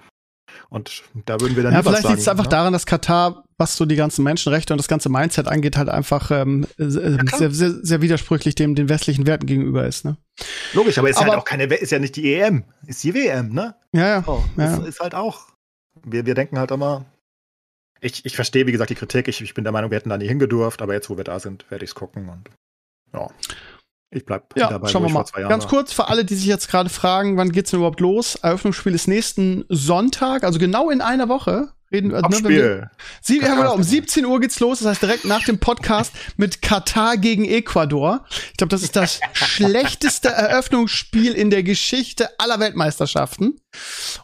und 0.70 1.02
da 1.26 1.40
würden 1.40 1.56
wir 1.56 1.62
dann 1.64 1.72
Ja, 1.72 1.82
vielleicht 1.82 2.08
liegt 2.08 2.20
es 2.20 2.28
einfach 2.28 2.44
ne? 2.44 2.50
daran, 2.50 2.72
dass 2.72 2.86
Katar, 2.86 3.44
was 3.58 3.76
so 3.76 3.84
die 3.84 3.96
ganzen 3.96 4.22
Menschenrechte 4.22 4.72
und 4.72 4.78
das 4.78 4.88
ganze 4.88 5.08
Mindset 5.08 5.48
angeht, 5.48 5.76
halt 5.76 5.88
einfach 5.88 6.30
ähm, 6.30 6.66
äh, 6.78 6.86
klar. 6.88 7.38
sehr, 7.38 7.50
sehr, 7.50 7.70
sehr 7.82 8.00
widersprüchlich 8.00 8.54
dem 8.54 8.74
den 8.74 8.88
westlichen 8.88 9.26
Werten 9.26 9.46
gegenüber 9.46 9.86
ist. 9.86 10.04
Ne? 10.04 10.16
Logisch, 10.72 10.98
aber 10.98 11.10
ist 11.10 11.16
Aber- 11.18 11.30
halt 11.30 11.38
auch 11.40 11.44
keine, 11.44 11.64
ist 11.64 11.90
ja 11.92 11.98
nicht 11.98 12.16
die 12.16 12.32
EM, 12.34 12.64
ist 12.86 13.02
die 13.04 13.12
WM, 13.14 13.52
ne? 13.52 13.74
Ja, 13.92 14.06
ja. 14.08 14.24
Oh, 14.26 14.42
Ja. 14.56 14.76
ist, 14.76 14.86
ist 14.86 15.00
halt 15.00 15.14
auch. 15.14 15.48
Wir, 16.04 16.26
wir 16.26 16.34
denken 16.34 16.58
halt 16.58 16.70
immer. 16.70 17.04
Ich, 18.00 18.24
ich 18.24 18.36
verstehe, 18.36 18.66
wie 18.66 18.72
gesagt, 18.72 18.90
die 18.90 18.94
Kritik. 18.94 19.28
Ich, 19.28 19.40
ich 19.40 19.54
bin 19.54 19.64
der 19.64 19.72
Meinung, 19.72 19.90
wir 19.90 19.96
hätten 19.96 20.10
da 20.10 20.18
nie 20.18 20.28
hingedurft, 20.28 20.82
aber 20.82 20.94
jetzt, 20.94 21.08
wo 21.10 21.16
wir 21.16 21.24
da 21.24 21.40
sind, 21.40 21.70
werde 21.70 21.84
ich 21.84 21.90
es 21.90 21.94
gucken 21.94 22.28
und 22.28 22.50
ja. 23.12 23.28
Ich 24.10 24.24
bleib 24.24 24.56
Ja, 24.56 24.68
dabei, 24.68 24.88
schauen 24.88 25.02
wir 25.02 25.10
mal. 25.10 25.24
Ganz 25.48 25.64
war. 25.64 25.70
kurz 25.70 25.92
für 25.92 26.08
alle, 26.08 26.24
die 26.24 26.36
sich 26.36 26.46
jetzt 26.46 26.68
gerade 26.68 26.88
fragen, 26.88 27.36
wann 27.36 27.50
geht's 27.50 27.70
denn 27.70 27.78
überhaupt 27.80 28.00
los? 28.00 28.36
Eröffnungsspiel 28.36 28.94
ist 28.94 29.08
nächsten 29.08 29.64
Sonntag, 29.68 30.44
also 30.44 30.58
genau 30.58 30.90
in 30.90 31.00
einer 31.00 31.28
Woche. 31.28 31.72
Reden, 31.92 32.12
also, 32.12 32.28
ne, 32.28 32.36
wenn 32.42 32.48
wir, 32.48 32.64
Abspiel. 32.64 32.90
Sie, 33.20 33.40
ja, 33.40 33.54
genau, 33.54 33.74
um 33.74 33.80
ist 33.80 33.90
dabei. 33.90 34.00
17 34.00 34.26
Uhr 34.26 34.40
geht's 34.40 34.60
los, 34.60 34.80
das 34.80 34.88
heißt 34.88 35.02
direkt 35.02 35.24
nach 35.24 35.44
dem 35.44 35.58
Podcast 35.58 36.12
mit 36.36 36.60
Katar 36.60 37.16
gegen 37.16 37.44
Ecuador. 37.44 38.24
Ich 38.50 38.56
glaube, 38.56 38.70
das 38.70 38.82
ist 38.82 38.96
das 38.96 39.20
schlechteste 39.32 40.28
Eröffnungsspiel 40.28 41.32
in 41.32 41.50
der 41.50 41.62
Geschichte 41.62 42.28
aller 42.38 42.58
Weltmeisterschaften. 42.58 43.60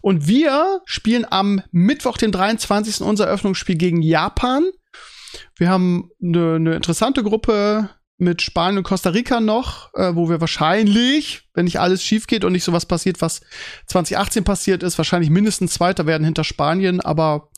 Und 0.00 0.26
wir 0.26 0.80
spielen 0.86 1.24
am 1.30 1.62
Mittwoch, 1.70 2.18
den 2.18 2.32
23. 2.32 3.00
unser 3.02 3.26
Eröffnungsspiel 3.26 3.76
gegen 3.76 4.02
Japan. 4.02 4.64
Wir 5.56 5.70
haben 5.70 6.10
eine, 6.22 6.56
eine 6.56 6.74
interessante 6.74 7.22
Gruppe 7.22 7.90
mit 8.22 8.40
Spanien 8.40 8.78
und 8.78 8.84
Costa 8.84 9.10
Rica 9.10 9.40
noch, 9.40 9.92
äh, 9.94 10.14
wo 10.14 10.28
wir 10.30 10.40
wahrscheinlich, 10.40 11.42
wenn 11.54 11.64
nicht 11.64 11.80
alles 11.80 12.02
schief 12.04 12.26
geht 12.26 12.44
und 12.44 12.52
nicht 12.52 12.64
sowas 12.64 12.86
passiert, 12.86 13.20
was 13.20 13.42
2018 13.86 14.44
passiert 14.44 14.82
ist, 14.82 14.96
wahrscheinlich 14.98 15.30
mindestens 15.30 15.74
Zweiter 15.74 16.06
werden 16.06 16.24
hinter 16.24 16.44
Spanien, 16.44 17.00
aber 17.00 17.50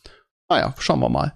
naja, 0.48 0.74
schauen 0.78 1.00
wir 1.00 1.08
mal. 1.08 1.34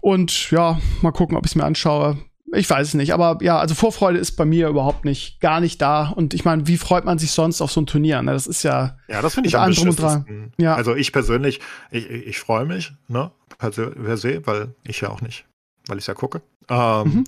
Und 0.00 0.50
ja, 0.50 0.80
mal 1.02 1.12
gucken, 1.12 1.36
ob 1.36 1.44
ich 1.44 1.52
es 1.52 1.56
mir 1.56 1.64
anschaue. 1.64 2.18
Ich 2.52 2.70
weiß 2.70 2.88
es 2.88 2.94
nicht, 2.94 3.12
aber 3.12 3.38
ja, 3.40 3.58
also 3.58 3.74
Vorfreude 3.74 4.18
ist 4.18 4.32
bei 4.32 4.44
mir 4.44 4.68
überhaupt 4.68 5.04
nicht, 5.04 5.40
gar 5.40 5.60
nicht 5.60 5.82
da. 5.82 6.08
Und 6.08 6.34
ich 6.34 6.44
meine, 6.44 6.68
wie 6.68 6.76
freut 6.76 7.04
man 7.04 7.18
sich 7.18 7.32
sonst 7.32 7.60
auf 7.60 7.72
so 7.72 7.80
ein 7.80 7.86
Turnier? 7.86 8.22
Ne? 8.22 8.32
Das 8.32 8.46
ist 8.46 8.62
ja, 8.62 8.96
Ja, 9.08 9.22
das 9.22 9.34
finde 9.34 9.48
ich 9.48 9.56
am 9.56 9.72
drum 9.72 9.88
und 9.88 10.00
dran. 10.00 10.52
Ja. 10.58 10.76
Also 10.76 10.94
ich 10.94 11.12
persönlich, 11.12 11.60
ich, 11.90 12.08
ich, 12.08 12.38
freue 12.38 12.64
mich, 12.64 12.92
ne, 13.08 13.32
per 13.58 13.72
se, 13.72 13.90
per 13.90 14.16
se, 14.16 14.46
weil 14.46 14.74
ich 14.84 15.00
ja 15.00 15.10
auch 15.10 15.20
nicht, 15.20 15.46
weil 15.88 15.98
ich 15.98 16.06
ja 16.06 16.14
gucke. 16.14 16.42
Ähm, 16.68 17.02
Mhm. 17.04 17.24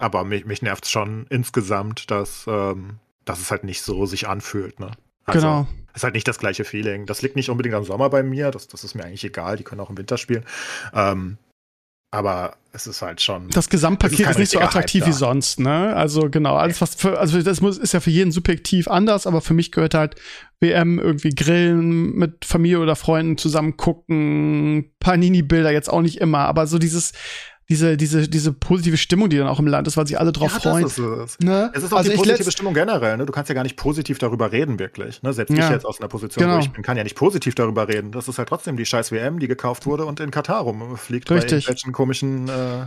Aber 0.00 0.24
mich, 0.24 0.46
mich 0.46 0.62
nervt 0.62 0.84
es 0.84 0.90
schon 0.90 1.26
insgesamt, 1.28 2.10
dass, 2.10 2.46
ähm, 2.48 2.98
dass 3.26 3.38
es 3.38 3.50
halt 3.50 3.64
nicht 3.64 3.82
so 3.82 4.06
sich 4.06 4.26
anfühlt, 4.26 4.80
ne? 4.80 4.90
Also, 5.26 5.40
genau. 5.40 5.68
Ist 5.94 6.04
halt 6.04 6.14
nicht 6.14 6.26
das 6.26 6.38
gleiche 6.38 6.64
Feeling. 6.64 7.04
Das 7.04 7.20
liegt 7.20 7.36
nicht 7.36 7.50
unbedingt 7.50 7.74
am 7.74 7.84
Sommer 7.84 8.08
bei 8.08 8.22
mir, 8.22 8.50
das, 8.50 8.66
das 8.66 8.82
ist 8.82 8.94
mir 8.94 9.04
eigentlich 9.04 9.24
egal, 9.24 9.56
die 9.56 9.64
können 9.64 9.80
auch 9.80 9.90
im 9.90 9.98
Winter 9.98 10.16
spielen. 10.16 10.44
Ähm, 10.94 11.36
aber 12.12 12.56
es 12.72 12.86
ist 12.86 13.02
halt 13.02 13.20
schon. 13.20 13.48
Das 13.50 13.66
Es 13.66 13.70
Gesamtpaket 13.70 14.20
ist 14.20 14.30
ist, 14.30 14.38
nicht 14.38 14.50
so 14.52 14.60
attraktiv 14.60 15.06
wie 15.06 15.12
sonst, 15.12 15.60
ne? 15.60 15.94
Also 15.94 16.28
genau, 16.30 16.56
alles 16.56 16.80
was 16.80 16.94
für, 16.94 17.18
also 17.18 17.40
das 17.42 17.60
muss, 17.60 17.78
ist 17.78 17.92
ja 17.92 18.00
für 18.00 18.10
jeden 18.10 18.32
subjektiv 18.32 18.88
anders, 18.88 19.26
aber 19.26 19.40
für 19.40 19.54
mich 19.54 19.70
gehört 19.70 19.94
halt 19.94 20.16
WM 20.60 20.98
irgendwie 20.98 21.30
grillen 21.30 22.14
mit 22.16 22.44
Familie 22.44 22.80
oder 22.80 22.96
Freunden 22.96 23.38
zusammen 23.38 23.76
gucken, 23.76 24.92
Panini-Bilder 24.98 25.70
jetzt 25.70 25.90
auch 25.90 26.02
nicht 26.02 26.20
immer, 26.20 26.40
aber 26.40 26.66
so 26.66 26.78
dieses, 26.78 27.12
diese, 27.70 27.96
diese, 27.96 28.28
diese 28.28 28.52
positive 28.52 28.96
Stimmung, 28.96 29.30
die 29.30 29.38
dann 29.38 29.46
auch 29.46 29.60
im 29.60 29.66
Land 29.68 29.86
ist, 29.86 29.96
weil 29.96 30.06
sich 30.06 30.18
alle 30.18 30.32
drauf 30.32 30.52
Ja, 30.52 30.58
freuen. 30.60 30.82
Das 30.82 30.98
ist 30.98 30.98
es. 30.98 31.38
ne? 31.38 31.70
Es 31.72 31.84
ist 31.84 31.92
auch 31.92 31.98
also 31.98 32.10
die 32.10 32.16
positive 32.16 32.50
Stimmung 32.50 32.74
generell. 32.74 33.16
Ne? 33.16 33.24
Du 33.26 33.32
kannst 33.32 33.48
ja 33.48 33.54
gar 33.54 33.62
nicht 33.62 33.76
positiv 33.76 34.18
darüber 34.18 34.50
reden, 34.50 34.78
wirklich. 34.80 35.22
Ne? 35.22 35.32
Selbst 35.32 35.56
Ja. 35.56 35.66
ich 35.66 35.70
jetzt 35.70 35.86
aus 35.86 36.00
einer 36.00 36.08
Position, 36.08 36.42
Genau. 36.44 36.56
wo 36.56 36.60
ich 36.60 36.70
bin, 36.70 36.82
kann 36.82 36.96
ja 36.96 37.04
nicht 37.04 37.14
positiv 37.16 37.54
darüber 37.54 37.86
reden. 37.88 38.10
Das 38.10 38.26
ist 38.26 38.38
halt 38.38 38.48
trotzdem 38.48 38.76
die 38.76 38.84
scheiß 38.84 39.12
WM, 39.12 39.38
die 39.38 39.46
gekauft 39.46 39.86
wurde 39.86 40.04
und 40.04 40.18
in 40.18 40.32
Katar 40.32 40.62
rumfliegt. 40.62 41.30
Richtig. 41.30 41.50
Bei 41.50 41.54
irgendwelchen 41.56 41.92
komischen. 41.92 42.48
Äh, 42.48 42.86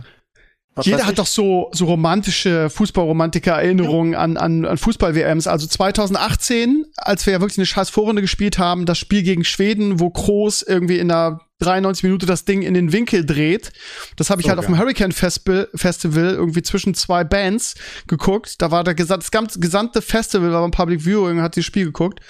was 0.76 0.86
Jeder 0.86 1.06
hat 1.06 1.18
doch 1.18 1.26
so, 1.26 1.70
so 1.72 1.84
romantische 1.86 2.68
Fußballromantiker-Erinnerungen 2.68 4.14
an, 4.14 4.36
an, 4.36 4.64
an 4.64 4.76
Fußball-WMs. 4.76 5.46
Also 5.46 5.66
2018, 5.66 6.84
als 6.96 7.24
wir 7.26 7.32
ja 7.34 7.40
wirklich 7.40 7.58
eine 7.58 7.66
scheiß 7.66 7.90
Vorrunde 7.90 8.22
gespielt 8.22 8.58
haben, 8.58 8.84
das 8.86 8.98
Spiel 8.98 9.22
gegen 9.22 9.44
Schweden, 9.44 10.00
wo 10.00 10.10
Kroos 10.10 10.62
irgendwie 10.62 10.98
in 10.98 11.08
der 11.08 11.40
93 11.64 12.04
Minute 12.04 12.26
das 12.26 12.44
Ding 12.44 12.62
in 12.62 12.74
den 12.74 12.92
Winkel 12.92 13.24
dreht. 13.24 13.72
Das 14.16 14.30
habe 14.30 14.40
ich 14.40 14.46
So 14.46 14.50
halt 14.50 14.58
auf 14.58 14.66
dem. 14.66 14.78
Hurricane 14.78 15.12
Festival, 15.12 15.68
Festival 15.74 16.34
irgendwie 16.34 16.62
zwischen 16.62 16.94
zwei 16.94 17.24
Bands 17.24 17.74
geguckt. 18.06 18.60
Da 18.62 18.70
war 18.70 18.84
der 18.84 18.94
das 18.94 19.30
gesamte 19.30 20.02
Festival 20.02 20.52
war 20.52 20.62
beim 20.62 20.70
Public 20.70 21.04
Viewing, 21.04 21.40
hat 21.40 21.56
das 21.56 21.64
Spiel 21.64 21.86
geguckt. 21.86 22.20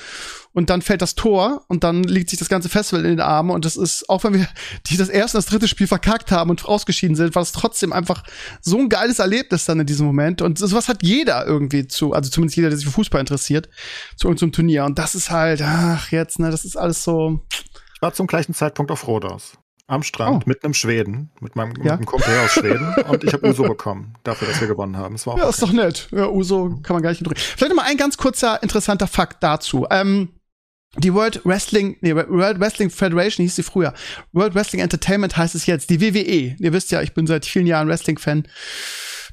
Und 0.55 0.71
dann 0.71 0.83
fällt 0.83 1.03
das 1.03 1.17
Tor 1.17 1.65
und 1.67 1.83
dann 1.83 2.05
liegt 2.05 2.31
sich 2.31 2.39
das 2.39 2.49
ganze 2.49 2.69
Festival 2.69 3.05
in 3.05 3.11
den 3.11 3.21
Armen. 3.21 3.51
Und 3.51 3.65
das 3.65 3.77
ist, 3.77 4.09
auch 4.09 4.23
wenn 4.23 4.35
wir 4.35 4.49
die 4.87 4.97
das 4.97 5.09
erste 5.09 5.37
und 5.37 5.45
das 5.45 5.51
dritte 5.51 5.69
Spiel 5.69 5.89
verkackt 5.89 6.31
haben 6.31 6.49
und 6.49 6.65
ausgeschieden 6.65 7.17
sind, 7.17 7.35
war 7.35 7.43
es 7.43 7.51
trotzdem 7.51 7.93
einfach 7.93 8.23
so 8.61 8.79
ein 8.79 8.89
geiles 8.89 9.19
Erlebnis 9.19 9.65
dann 9.65 9.81
in 9.81 9.87
diesem 9.87 10.07
Moment. 10.07 10.43
Und 10.43 10.59
sowas 10.59 10.89
hat 10.89 11.03
jeder 11.03 11.45
irgendwie 11.45 11.89
zu, 11.89 12.13
also 12.13 12.31
zumindest 12.31 12.57
jeder, 12.57 12.69
der 12.69 12.79
sich 12.79 12.87
für 12.87 12.93
Fußball 12.93 13.21
interessiert, 13.21 13.69
zu 14.17 14.29
irgendeinem 14.29 14.53
Turnier. 14.53 14.85
Und 14.85 14.97
das 14.99 15.17
ist 15.17 15.31
halt, 15.31 15.61
ach, 15.61 16.13
jetzt, 16.13 16.39
ne, 16.39 16.53
das 16.53 16.65
ist 16.65 16.77
alles 16.77 17.03
so. 17.03 17.41
War 18.05 18.13
zum 18.13 18.27
gleichen 18.27 18.53
Zeitpunkt 18.53 18.91
auf 18.93 19.07
Rhodos. 19.09 19.57
Am 19.87 20.03
Strand 20.03 20.45
Oh. 20.45 20.49
mit 20.49 20.63
einem 20.63 20.75
Schweden, 20.75 21.31
mit 21.41 21.57
meinem 21.57 21.73
Ja. 21.83 21.95
einem 21.95 22.05
Kumpel 22.05 22.39
aus 22.45 22.51
Schweden. 22.53 22.95
und 23.09 23.25
ich 23.25 23.33
habe 23.33 23.49
Uso 23.49 23.63
bekommen, 23.63 24.13
dafür, 24.25 24.47
dass 24.47 24.61
wir 24.61 24.69
gewonnen 24.69 24.99
haben. 24.99 25.15
Das 25.15 25.27
war 25.27 25.33
auch 25.35 25.39
Ja, 25.39 25.49
ist 25.49 25.63
doch 25.63 25.73
nett. 25.73 26.09
Ja, 26.11 26.29
Uso 26.29 26.79
kann 26.83 26.97
man 26.97 27.03
gar 27.03 27.09
nicht 27.11 27.25
drüber. 27.25 27.35
Vielleicht 27.35 27.75
mal 27.75 27.87
ein 27.87 27.97
ganz 27.97 28.19
kurzer, 28.19 28.63
interessanter 28.63 29.07
Fakt 29.07 29.43
dazu. 29.43 29.87
Ähm, 29.91 30.29
die 30.99 31.15
World 31.15 31.41
Wrestling, 31.47 31.97
nee, 32.03 32.15
World 32.15 32.61
Wrestling 32.61 32.91
Federation 32.91 33.43
hieß 33.43 33.57
sie 33.57 33.63
früher. 33.63 33.95
World 34.33 34.55
Wrestling 34.55 34.83
Entertainment 34.83 35.35
heißt 35.39 35.55
es 35.55 35.65
jetzt, 35.65 35.89
die 35.89 36.03
WWE. 36.03 36.57
Ihr 36.59 36.73
wisst 36.75 36.91
ja, 36.91 37.01
ich 37.01 37.15
bin 37.15 37.27
seit 37.27 37.47
vielen 37.47 37.67
Jahren 37.67 37.89
Wrestling-Fan. 37.89 38.47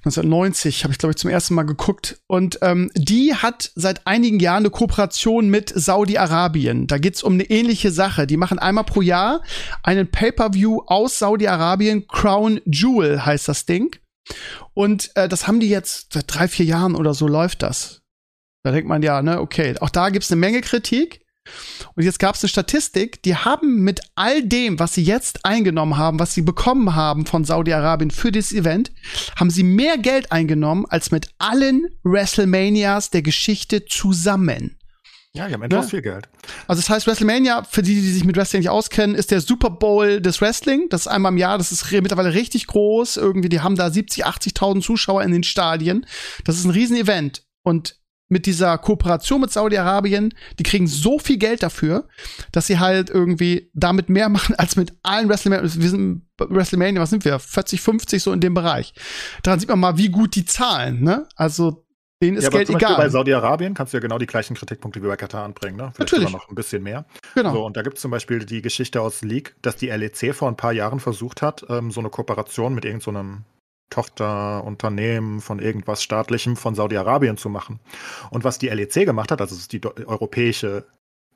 1990 0.03 0.83
habe 0.83 0.93
ich, 0.93 0.97
glaube 0.97 1.11
ich, 1.11 1.17
zum 1.17 1.29
ersten 1.29 1.53
Mal 1.53 1.63
geguckt. 1.63 2.19
Und 2.27 2.57
ähm, 2.63 2.89
die 2.95 3.35
hat 3.35 3.71
seit 3.75 4.07
einigen 4.07 4.39
Jahren 4.39 4.63
eine 4.63 4.71
Kooperation 4.71 5.49
mit 5.49 5.71
Saudi-Arabien. 5.75 6.87
Da 6.87 6.97
geht's 6.97 7.21
um 7.21 7.33
eine 7.33 7.43
ähnliche 7.43 7.91
Sache. 7.91 8.25
Die 8.25 8.37
machen 8.37 8.57
einmal 8.57 8.83
pro 8.83 9.01
Jahr 9.01 9.43
einen 9.83 10.09
Pay-per-View 10.09 10.81
aus 10.87 11.19
Saudi-Arabien. 11.19 12.07
Crown 12.07 12.61
Jewel 12.65 13.23
heißt 13.23 13.47
das 13.47 13.67
Ding. 13.67 13.95
Und 14.73 15.11
äh, 15.15 15.29
das 15.29 15.47
haben 15.47 15.59
die 15.59 15.69
jetzt 15.69 16.13
seit 16.13 16.25
drei, 16.27 16.47
vier 16.47 16.65
Jahren 16.65 16.95
oder 16.95 17.13
so 17.13 17.27
läuft 17.27 17.61
das. 17.61 18.01
Da 18.63 18.71
denkt 18.71 18.87
man 18.87 19.03
ja, 19.03 19.21
ne, 19.21 19.39
okay, 19.39 19.75
auch 19.79 19.89
da 19.89 20.09
gibt's 20.09 20.31
eine 20.31 20.39
Menge 20.39 20.61
Kritik. 20.61 21.20
Und 21.95 22.03
jetzt 22.03 22.19
gab's 22.19 22.43
eine 22.43 22.49
Statistik, 22.49 23.23
die 23.23 23.35
haben 23.35 23.83
mit 23.83 24.01
all 24.15 24.43
dem, 24.43 24.79
was 24.79 24.93
sie 24.93 25.03
jetzt 25.03 25.45
eingenommen 25.45 25.97
haben, 25.97 26.19
was 26.19 26.33
sie 26.33 26.41
bekommen 26.41 26.95
haben 26.95 27.25
von 27.25 27.43
Saudi-Arabien 27.43 28.11
für 28.11 28.31
dieses 28.31 28.53
Event, 28.53 28.91
haben 29.35 29.49
sie 29.49 29.63
mehr 29.63 29.97
Geld 29.97 30.31
eingenommen 30.31 30.85
als 30.87 31.11
mit 31.11 31.29
allen 31.39 31.87
WrestleManias 32.03 33.09
der 33.09 33.21
Geschichte 33.21 33.85
zusammen. 33.85 34.77
Ja, 35.33 35.47
die 35.47 35.53
haben 35.53 35.61
endlos 35.61 35.85
Ne? 35.85 35.89
viel 35.89 36.01
Geld. 36.01 36.27
Also 36.67 36.81
das 36.81 36.89
heißt, 36.89 37.07
WrestleMania, 37.07 37.63
für 37.63 37.81
die, 37.81 37.95
die 37.95 38.11
sich 38.11 38.25
mit 38.25 38.35
Wrestling 38.35 38.61
nicht 38.61 38.69
auskennen, 38.69 39.15
ist 39.15 39.31
der 39.31 39.39
Super 39.39 39.69
Bowl 39.69 40.19
des 40.19 40.41
Wrestling. 40.41 40.87
Das 40.89 41.01
ist 41.01 41.07
einmal 41.07 41.31
im 41.31 41.37
Jahr, 41.37 41.57
das 41.57 41.71
ist 41.71 41.89
mittlerweile 41.89 42.33
richtig 42.33 42.67
groß. 42.67 43.15
Irgendwie, 43.17 43.47
die 43.47 43.61
haben 43.61 43.77
da 43.77 43.89
70, 43.89 44.25
80.000 44.25 44.81
Zuschauer 44.81 45.23
in 45.23 45.31
den 45.31 45.43
Stadien. 45.43 46.05
Das 46.43 46.57
ist 46.57 46.65
ein 46.65 46.71
Riesenevent. 46.71 47.43
Und 47.63 48.00
mit 48.31 48.45
dieser 48.45 48.77
Kooperation 48.77 49.41
mit 49.41 49.51
Saudi-Arabien, 49.51 50.33
die 50.57 50.63
kriegen 50.63 50.87
so 50.87 51.19
viel 51.19 51.37
Geld 51.37 51.63
dafür, 51.63 52.07
dass 52.53 52.65
sie 52.65 52.79
halt 52.79 53.09
irgendwie 53.09 53.69
damit 53.73 54.09
mehr 54.09 54.29
machen 54.29 54.55
als 54.57 54.77
mit 54.77 54.93
allen 55.03 55.27
WrestleMania. 55.27 55.63
Wir 55.63 55.89
sind 55.89 56.23
WrestleMania, 56.39 57.01
was 57.01 57.09
sind 57.09 57.25
wir? 57.25 57.37
40, 57.39 57.81
50 57.81 58.23
so 58.23 58.31
in 58.31 58.39
dem 58.39 58.53
Bereich. 58.53 58.93
Daran 59.43 59.59
sieht 59.59 59.67
man 59.69 59.79
mal, 59.79 59.97
wie 59.97 60.09
gut 60.09 60.35
die 60.35 60.45
zahlen, 60.45 61.03
ne? 61.03 61.27
Also 61.35 61.85
denen 62.21 62.37
ist 62.37 62.45
ja, 62.45 62.49
Geld 62.51 62.69
egal. 62.69 62.95
bei 62.95 63.09
Saudi-Arabien 63.09 63.73
kannst 63.73 63.93
du 63.93 63.97
ja 63.97 64.01
genau 64.01 64.17
die 64.17 64.27
gleichen 64.27 64.55
Kritikpunkte 64.55 65.03
wie 65.03 65.07
bei 65.07 65.17
Katar 65.17 65.43
anbringen, 65.43 65.75
ne? 65.75 65.91
Vielleicht 65.93 66.13
Natürlich. 66.13 66.31
noch 66.31 66.47
ein 66.47 66.55
bisschen 66.55 66.83
mehr. 66.83 67.05
genau. 67.35 67.53
So, 67.53 67.65
und 67.65 67.75
da 67.75 67.81
gibt 67.81 67.97
es 67.97 68.01
zum 68.01 68.11
Beispiel 68.11 68.45
die 68.45 68.61
Geschichte 68.61 69.01
aus 69.01 69.21
League, 69.23 69.55
dass 69.61 69.75
die 69.75 69.87
LEC 69.87 70.33
vor 70.33 70.47
ein 70.47 70.55
paar 70.55 70.71
Jahren 70.71 71.01
versucht 71.01 71.41
hat, 71.41 71.65
ähm, 71.67 71.91
so 71.91 71.99
eine 71.99 72.09
Kooperation 72.09 72.73
mit 72.73 72.85
irgendeinem 72.85 73.43
Tochterunternehmen 73.91 75.41
von 75.41 75.59
irgendwas 75.59 76.01
staatlichem 76.01 76.55
von 76.55 76.73
Saudi-Arabien 76.73 77.37
zu 77.37 77.49
machen. 77.49 77.79
Und 78.31 78.43
was 78.43 78.57
die 78.57 78.69
LEC 78.69 79.05
gemacht 79.05 79.31
hat, 79.31 79.41
also 79.41 79.53
es 79.53 79.61
ist 79.61 79.73
die 79.73 79.81
europäische, 79.85 80.85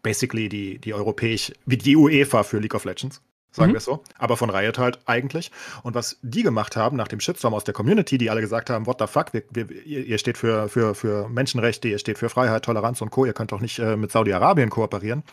basically 0.02 0.50
die, 0.50 0.80
die 0.80 0.94
europäisch, 0.94 1.54
wie 1.66 1.78
die 1.78 1.96
UEFA 1.96 2.44
für 2.44 2.58
League 2.58 2.74
of 2.74 2.86
Legends, 2.86 3.22
sagen 3.52 3.72
Mhm. 3.72 3.76
wir 3.76 3.78
es 3.78 3.86
so, 3.86 4.04
aber 4.18 4.38
von 4.38 4.50
Riot 4.50 4.78
halt 4.78 5.00
eigentlich. 5.06 5.52
Und 5.84 5.96
was 5.96 6.18
die 6.22 6.44
gemacht 6.44 6.76
haben 6.76 6.98
nach 6.98 7.08
dem 7.08 7.20
Shitstorm 7.20 7.54
aus 7.54 7.64
der 7.64 7.74
Community, 7.74 8.18
die 8.18 8.30
alle 8.30 8.42
gesagt 8.42 8.70
haben, 8.70 8.86
what 8.86 9.00
the 9.00 9.08
fuck, 9.08 9.34
wir, 9.34 9.44
wir, 9.52 9.70
ihr, 9.86 10.18
steht 10.18 10.38
für, 10.38 10.70
für, 10.70 10.96
für 10.96 11.30
Menschenrechte, 11.30 11.88
ihr 11.88 12.00
steht 12.00 12.18
für 12.18 12.30
Freiheit, 12.30 12.66
Toleranz 12.66 13.02
und 13.02 13.12
Co., 13.12 13.26
ihr 13.26 13.34
könnt 13.34 13.52
doch 13.52 13.62
nicht 13.62 13.80
äh, 13.80 13.96
mit 13.96 14.12
Saudi-Arabien 14.12 14.70
kooperieren. 14.70 15.24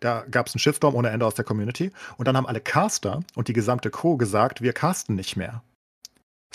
Da 0.00 0.24
gab 0.30 0.46
es 0.46 0.54
einen 0.54 0.60
Shitstorm 0.60 0.94
ohne 0.94 1.10
Ende 1.10 1.26
aus 1.26 1.34
der 1.34 1.44
Community. 1.44 1.92
Und 2.16 2.28
dann 2.28 2.36
haben 2.36 2.46
alle 2.46 2.60
Caster 2.60 3.20
und 3.34 3.48
die 3.48 3.52
gesamte 3.52 3.90
Crew 3.90 4.16
gesagt, 4.16 4.62
wir 4.62 4.72
casten 4.72 5.14
nicht 5.14 5.36
mehr. 5.36 5.62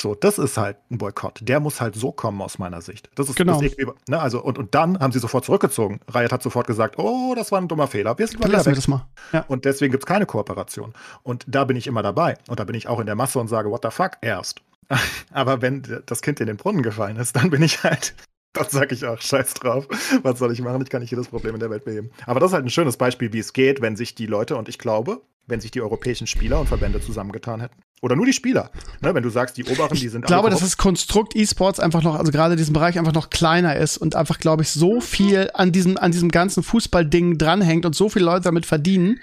So, 0.03 0.15
das 0.15 0.37
ist 0.37 0.57
halt 0.57 0.75
ein 0.91 0.97
Boykott. 0.97 1.39
Der 1.43 1.61
muss 1.61 1.79
halt 1.79 1.95
so 1.95 2.11
kommen 2.11 2.41
aus 2.41 2.59
meiner 2.59 2.81
Sicht. 2.81 3.09
Das 3.15 3.29
ist 3.29 3.37
Genau. 3.37 3.61
das 3.61 3.71
ne, 4.09 4.19
also 4.19 4.43
und, 4.43 4.57
und 4.57 4.75
dann 4.75 4.99
haben 4.99 5.13
sie 5.13 5.19
sofort 5.19 5.45
zurückgezogen. 5.45 6.01
Riot 6.13 6.33
hat 6.33 6.43
sofort 6.43 6.67
gesagt, 6.67 6.99
oh, 6.99 7.33
das 7.37 7.53
war 7.53 7.61
ein 7.61 7.69
dummer 7.69 7.87
Fehler. 7.87 8.19
Wir 8.19 8.27
sind 8.27 8.41
mal 8.41 8.51
lassen 8.51 8.65
wir 8.65 8.75
das 8.75 8.89
mal. 8.89 9.07
Ja. 9.31 9.45
Und 9.47 9.63
deswegen 9.63 9.91
gibt 9.93 10.03
es 10.03 10.05
keine 10.05 10.25
Kooperation. 10.25 10.93
Und 11.23 11.45
da 11.47 11.63
bin 11.63 11.77
ich 11.77 11.87
immer 11.87 12.03
dabei. 12.03 12.37
Und 12.49 12.59
da 12.59 12.65
bin 12.65 12.75
ich 12.75 12.89
auch 12.89 12.99
in 12.99 13.05
der 13.05 13.15
Masse 13.15 13.39
und 13.39 13.47
sage, 13.47 13.71
what 13.71 13.79
the 13.81 13.91
fuck, 13.91 14.17
erst. 14.19 14.59
Aber 15.31 15.61
wenn 15.61 15.83
das 16.05 16.21
Kind 16.21 16.41
in 16.41 16.47
den 16.47 16.57
Brunnen 16.57 16.83
gefallen 16.83 17.15
ist, 17.15 17.37
dann 17.37 17.49
bin 17.49 17.63
ich 17.63 17.81
halt, 17.85 18.13
dann 18.51 18.67
sage 18.67 18.93
ich 18.93 19.05
auch, 19.05 19.21
scheiß 19.21 19.53
drauf. 19.53 19.87
Was 20.21 20.37
soll 20.37 20.51
ich 20.51 20.61
machen? 20.61 20.81
Ich 20.81 20.89
kann 20.89 20.99
nicht 20.99 21.11
jedes 21.11 21.29
Problem 21.29 21.53
in 21.53 21.61
der 21.61 21.69
Welt 21.69 21.85
beheben. 21.85 22.11
Aber 22.25 22.41
das 22.41 22.49
ist 22.49 22.55
halt 22.55 22.65
ein 22.65 22.69
schönes 22.69 22.97
Beispiel, 22.97 23.31
wie 23.31 23.39
es 23.39 23.53
geht, 23.53 23.79
wenn 23.79 23.95
sich 23.95 24.15
die 24.15 24.25
Leute, 24.25 24.57
und 24.57 24.67
ich 24.67 24.79
glaube, 24.79 25.21
wenn 25.47 25.59
sich 25.61 25.71
die 25.71 25.81
europäischen 25.81 26.27
Spieler 26.27 26.59
und 26.59 26.67
Verbände 26.67 27.01
zusammengetan 27.01 27.59
hätten. 27.61 27.75
Oder 28.01 28.15
nur 28.17 28.25
die 28.25 28.33
Spieler. 28.33 28.69
Ne, 29.01 29.13
wenn 29.13 29.23
du 29.23 29.29
sagst, 29.29 29.55
die 29.57 29.63
Oberen, 29.63 29.97
die 29.97 30.07
sind 30.09 30.21
Ich 30.23 30.27
glaube, 30.27 30.49
dass 30.49 30.59
das 30.59 30.75
Konstrukt 30.77 31.35
E-Sports 31.35 31.79
einfach 31.79 32.03
noch, 32.03 32.15
also 32.15 32.31
gerade 32.31 32.55
diesen 32.57 32.73
Bereich 32.73 32.99
einfach 32.99 33.13
noch 33.13 33.29
kleiner 33.29 33.75
ist 33.77 33.97
und 33.97 34.15
einfach, 34.15 34.39
glaube 34.39 34.63
ich, 34.63 34.69
so 34.71 34.99
viel 34.99 35.49
an 35.53 35.71
diesem, 35.71 35.97
an 35.97 36.11
diesem 36.11 36.29
ganzen 36.29 36.63
Fußballding 36.63 37.37
dranhängt 37.37 37.85
und 37.85 37.95
so 37.95 38.09
viele 38.09 38.25
Leute 38.25 38.41
damit 38.43 38.65
verdienen, 38.65 39.19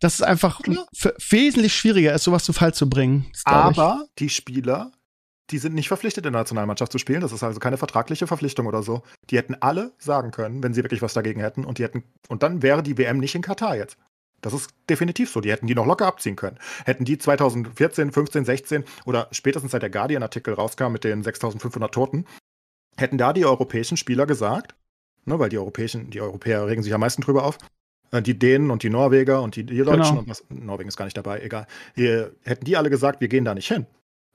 dass 0.00 0.14
es 0.14 0.22
einfach 0.22 0.60
f- 0.92 1.12
wesentlich 1.30 1.74
schwieriger 1.74 2.14
ist, 2.14 2.22
sowas 2.24 2.44
zu 2.44 2.52
Fall 2.52 2.72
zu 2.74 2.88
bringen. 2.88 3.26
Glaub 3.44 3.72
ich. 3.72 3.78
Aber 3.78 4.04
die 4.20 4.28
Spieler, 4.28 4.92
die 5.50 5.58
sind 5.58 5.74
nicht 5.74 5.88
verpflichtet, 5.88 6.24
in 6.24 6.32
der 6.32 6.40
Nationalmannschaft 6.42 6.92
zu 6.92 6.98
spielen. 6.98 7.20
Das 7.22 7.32
ist 7.32 7.42
also 7.42 7.58
keine 7.58 7.76
vertragliche 7.78 8.28
Verpflichtung 8.28 8.66
oder 8.66 8.84
so. 8.84 9.02
Die 9.30 9.36
hätten 9.38 9.56
alle 9.60 9.92
sagen 9.98 10.30
können, 10.30 10.62
wenn 10.62 10.72
sie 10.74 10.84
wirklich 10.84 11.02
was 11.02 11.14
dagegen 11.14 11.40
hätten. 11.40 11.64
Und 11.64 11.78
die 11.78 11.82
hätten, 11.82 12.04
und 12.28 12.44
dann 12.44 12.62
wäre 12.62 12.84
die 12.84 12.96
WM 12.96 13.18
nicht 13.18 13.34
in 13.34 13.42
Katar 13.42 13.76
jetzt. 13.76 13.96
Das 14.40 14.52
ist 14.52 14.70
definitiv 14.88 15.30
so. 15.30 15.40
Die 15.40 15.50
hätten 15.50 15.66
die 15.66 15.74
noch 15.74 15.86
locker 15.86 16.06
abziehen 16.06 16.36
können. 16.36 16.58
Hätten 16.84 17.04
die 17.04 17.18
2014, 17.18 18.12
15, 18.12 18.44
16 18.44 18.84
oder 19.04 19.28
spätestens 19.32 19.72
seit 19.72 19.82
der 19.82 19.90
Guardian-Artikel 19.90 20.54
rauskam 20.54 20.92
mit 20.92 21.04
den 21.04 21.22
6500 21.22 21.92
Toten, 21.92 22.24
hätten 22.96 23.18
da 23.18 23.32
die 23.32 23.44
europäischen 23.44 23.96
Spieler 23.96 24.26
gesagt, 24.26 24.74
ne, 25.24 25.38
weil 25.38 25.48
die 25.48 25.58
europäischen, 25.58 26.10
die 26.10 26.20
Europäer 26.20 26.66
regen 26.66 26.82
sich 26.82 26.94
am 26.94 27.00
meisten 27.00 27.22
drüber 27.22 27.44
auf, 27.44 27.58
äh, 28.12 28.22
die 28.22 28.38
Dänen 28.38 28.70
und 28.70 28.82
die 28.82 28.90
Norweger 28.90 29.42
und 29.42 29.56
die, 29.56 29.64
die 29.64 29.78
Deutschen 29.78 30.02
Genau. 30.02 30.18
und 30.20 30.28
was, 30.28 30.44
Norwegen 30.48 30.88
ist 30.88 30.96
gar 30.96 31.04
nicht 31.04 31.16
dabei, 31.16 31.40
egal. 31.40 31.66
Die, 31.96 32.26
hätten 32.44 32.64
die 32.64 32.76
alle 32.76 32.90
gesagt, 32.90 33.20
wir 33.20 33.28
gehen 33.28 33.44
da 33.44 33.54
nicht 33.54 33.68
hin. 33.68 33.86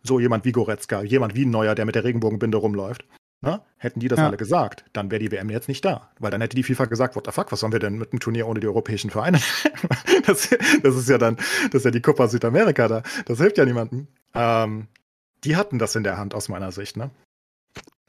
So 0.03 0.19
jemand 0.19 0.45
wie 0.45 0.52
Goretzka, 0.52 1.02
jemand 1.02 1.36
wie 1.36 1.45
ein 1.45 1.49
Neuer, 1.49 1.73
der 1.73 1.86
mit 1.86 1.95
der 1.95 2.03
Regenbogenbinde 2.03 2.57
rumläuft. 2.57 3.06
Ne? 3.45 3.61
Hätten 3.77 3.99
die 3.99 4.07
das 4.07 4.17
Ja. 4.19 4.27
alle 4.27 4.38
gesagt, 4.38 4.85
dann 4.93 5.11
wäre 5.11 5.19
die 5.19 5.31
WM 5.31 5.49
jetzt 5.49 5.67
nicht 5.67 5.85
da. 5.85 6.09
Weil 6.19 6.31
dann 6.31 6.41
hätte 6.41 6.55
die 6.55 6.63
FIFA 6.63 6.85
gesagt, 6.85 7.15
what 7.15 7.26
the 7.26 7.31
fuck, 7.31 7.51
was 7.51 7.59
sollen 7.59 7.72
wir 7.72 7.80
denn 7.80 7.97
mit 7.97 8.11
einem 8.11 8.19
Turnier 8.19 8.47
ohne 8.47 8.59
die 8.59 8.67
europäischen 8.67 9.11
Vereine? 9.11 9.39
das, 10.26 10.49
das 10.81 10.95
ist 10.95 11.07
ja 11.09 11.17
dann, 11.17 11.35
das 11.72 11.76
ist 11.81 11.85
ja 11.85 11.91
die 11.91 12.01
Copa 12.01 12.27
Südamerika 12.27 12.88
da. 12.88 13.03
Das 13.26 13.38
hilft 13.38 13.57
ja 13.57 13.65
niemandem. 13.65 14.07
Ähm, 14.34 14.88
die 15.43 15.55
hatten 15.55 15.77
das 15.80 15.95
in 15.95 16.03
der 16.03 16.17
Hand 16.17 16.34
aus 16.34 16.49
meiner 16.49 16.72
Sicht, 16.72 16.97
ne? 16.97 17.11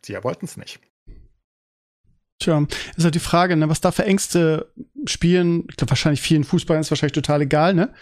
Sie 0.02 0.14
wollten 0.22 0.46
es 0.46 0.56
nicht. 0.56 0.80
Tja, 2.38 2.66
ist 2.96 3.04
halt 3.04 3.14
die 3.14 3.18
Frage, 3.18 3.56
ne, 3.56 3.68
was 3.70 3.80
da 3.80 3.90
für 3.92 4.04
Ängste 4.04 4.70
spielen. 5.06 5.64
Ich 5.70 5.76
glaube, 5.76 5.90
wahrscheinlich 5.90 6.20
vielen 6.20 6.44
Fußballern 6.44 6.82
ist 6.82 6.90
wahrscheinlich 6.90 7.14
total 7.14 7.40
egal, 7.42 7.72
ne? 7.74 7.92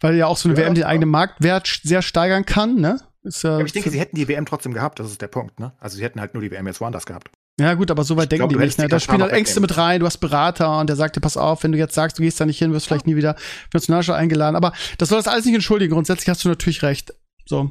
Weil 0.00 0.14
ja 0.14 0.26
auch 0.26 0.36
so 0.36 0.48
eine 0.48 0.56
Ja, 0.58 0.64
WM 0.64 0.74
den 0.74 0.82
klar. 0.82 0.90
eigenen 0.90 1.10
Marktwert 1.10 1.80
sehr 1.82 2.00
steigern 2.02 2.44
kann, 2.46 2.76
ne? 2.76 3.00
Ist 3.22 3.42
ja, 3.44 3.54
Aber 3.54 3.64
ich 3.64 3.72
denke, 3.72 3.90
sie 3.90 4.00
hätten 4.00 4.16
die 4.16 4.28
WM 4.28 4.46
trotzdem 4.46 4.72
gehabt, 4.72 4.98
das 4.98 5.10
ist 5.10 5.20
der 5.20 5.28
Punkt, 5.28 5.60
ne? 5.60 5.72
Also 5.78 5.96
sie 5.96 6.02
hätten 6.04 6.20
halt 6.20 6.34
nur 6.34 6.42
die 6.42 6.50
WM 6.50 6.66
jetzt 6.66 6.80
woanders 6.80 7.04
gehabt. 7.04 7.30
ja 7.60 7.74
gut, 7.74 7.90
aber 7.90 8.02
so 8.04 8.16
weit 8.16 8.24
Ich 8.24 8.28
denken 8.30 8.48
glaub, 8.48 8.60
die 8.60 8.64
nicht, 8.64 8.78
ne? 8.78 8.88
Da 8.88 8.98
spielen 8.98 9.22
halt 9.22 9.32
Ängste 9.32 9.60
mit 9.60 9.76
rein, 9.76 10.00
du 10.00 10.06
hast 10.06 10.18
Berater 10.18 10.78
und 10.80 10.88
der 10.88 10.96
sagt 10.96 11.16
dir, 11.16 11.20
pass 11.20 11.36
auf, 11.36 11.62
wenn 11.62 11.72
du 11.72 11.78
jetzt 11.78 11.94
sagst, 11.94 12.18
du 12.18 12.22
gehst 12.22 12.40
da 12.40 12.46
nicht 12.46 12.58
hin, 12.58 12.72
wirst 12.72 12.86
vielleicht 12.86 13.06
nie 13.06 13.16
wieder 13.16 13.34
für 13.34 13.76
Nationalstaat 13.76 14.16
eingeladen. 14.16 14.56
Aber 14.56 14.72
das 14.98 15.10
soll 15.10 15.18
das 15.18 15.28
alles 15.28 15.44
nicht 15.44 15.54
entschuldigen. 15.54 15.92
Grundsätzlich 15.92 16.28
hast 16.28 16.44
du 16.44 16.48
natürlich 16.48 16.82
recht. 16.82 17.12
So. 17.46 17.70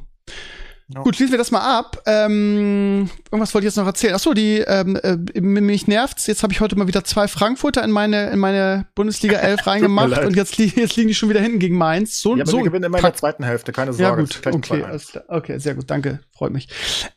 Ja. 0.94 1.04
Gut, 1.04 1.16
schließen 1.16 1.34
wir 1.34 1.38
das 1.38 1.52
mal 1.52 1.62
ab. 1.62 2.02
Ähm, 2.08 3.10
irgendwas 3.30 3.54
wollte 3.54 3.68
ich 3.68 3.72
jetzt 3.72 3.78
noch 3.78 3.86
erzählen. 3.86 4.16
Achso, 4.16 4.34
die, 4.34 4.58
ähm, 4.58 4.96
äh, 4.96 5.40
mich 5.40 5.86
nervt's. 5.86 6.26
Jetzt 6.26 6.42
habe 6.42 6.52
ich 6.52 6.62
heute 6.62 6.76
mal 6.76 6.88
wieder 6.88 7.04
zwei 7.04 7.28
Frankfurter 7.28 7.84
in 7.84 7.92
meine, 7.92 8.32
in 8.32 8.40
meine 8.40 8.88
Bundesliga 8.96 9.38
11 9.40 9.68
reingemacht 9.68 10.18
und 10.26 10.36
jetzt, 10.36 10.58
li 10.58 10.66
jetzt 10.76 10.96
liegen 10.96 11.10
die 11.10 11.14
schon 11.14 11.30
wieder 11.30 11.42
hinten 11.42 11.60
gegen 11.60 11.78
Mainz. 11.78 12.22
So, 12.22 12.36
Ja, 12.36 12.42
aber 12.42 12.52
so 12.52 12.58
wir 12.58 12.64
gewinnen 12.64 12.86
immer 12.86 12.98
in 12.98 13.04
der 13.04 13.14
zweiten 13.14 13.44
Hälfte, 13.44 13.72
keine 13.72 13.92
ja, 13.92 13.98
Sorge. 13.98 14.24
gut, 14.24 14.42
gleich 14.42 14.56
ein 14.56 14.58
okay, 14.58 14.84
2-1. 14.84 14.84
alles 14.84 15.08
klar. 15.08 15.24
okay, 15.28 15.58
sehr 15.60 15.76
gut, 15.76 15.90
danke, 15.92 16.22
freut 16.36 16.52
mich. 16.52 16.68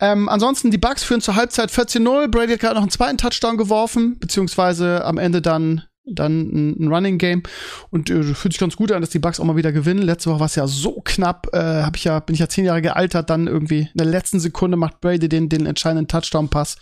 Ähm, 0.00 0.28
ansonsten, 0.28 0.70
die 0.70 0.78
Bucks 0.78 1.02
führen 1.02 1.22
zur 1.22 1.36
Halbzeit 1.36 1.70
14-0. 1.70 2.28
Brady 2.28 2.52
hat 2.52 2.60
gerade 2.60 2.74
noch 2.74 2.82
einen 2.82 2.90
zweiten 2.90 3.16
Touchdown 3.16 3.56
geworfen, 3.56 4.18
beziehungsweise 4.18 5.02
am 5.04 5.16
Ende 5.16 5.40
dann 5.40 5.84
dann 6.04 6.40
ein, 6.40 6.84
ein 6.84 6.92
Running 6.92 7.18
Game 7.18 7.42
und 7.90 8.10
äh, 8.10 8.22
fühlt 8.34 8.54
sich 8.54 8.60
ganz 8.60 8.76
gut 8.76 8.90
an, 8.92 9.00
dass 9.00 9.10
die 9.10 9.18
Bucks 9.18 9.38
auch 9.38 9.44
mal 9.44 9.56
wieder 9.56 9.72
gewinnen. 9.72 10.02
Letzte 10.02 10.30
Woche 10.30 10.40
war 10.40 10.46
es 10.46 10.56
ja 10.56 10.66
so 10.66 11.00
knapp, 11.04 11.48
äh, 11.52 11.58
hab 11.82 11.96
ich 11.96 12.04
ja 12.04 12.18
bin 12.20 12.34
ich 12.34 12.40
ja 12.40 12.48
zehn 12.48 12.64
Jahre 12.64 12.82
gealtert, 12.82 13.30
dann 13.30 13.46
irgendwie 13.46 13.80
in 13.80 13.98
der 13.98 14.06
letzten 14.06 14.40
Sekunde 14.40 14.76
macht 14.76 15.00
Brady 15.00 15.28
den 15.28 15.48
den 15.48 15.66
entscheidenden 15.66 16.08
Touchdown 16.08 16.48
Pass 16.48 16.76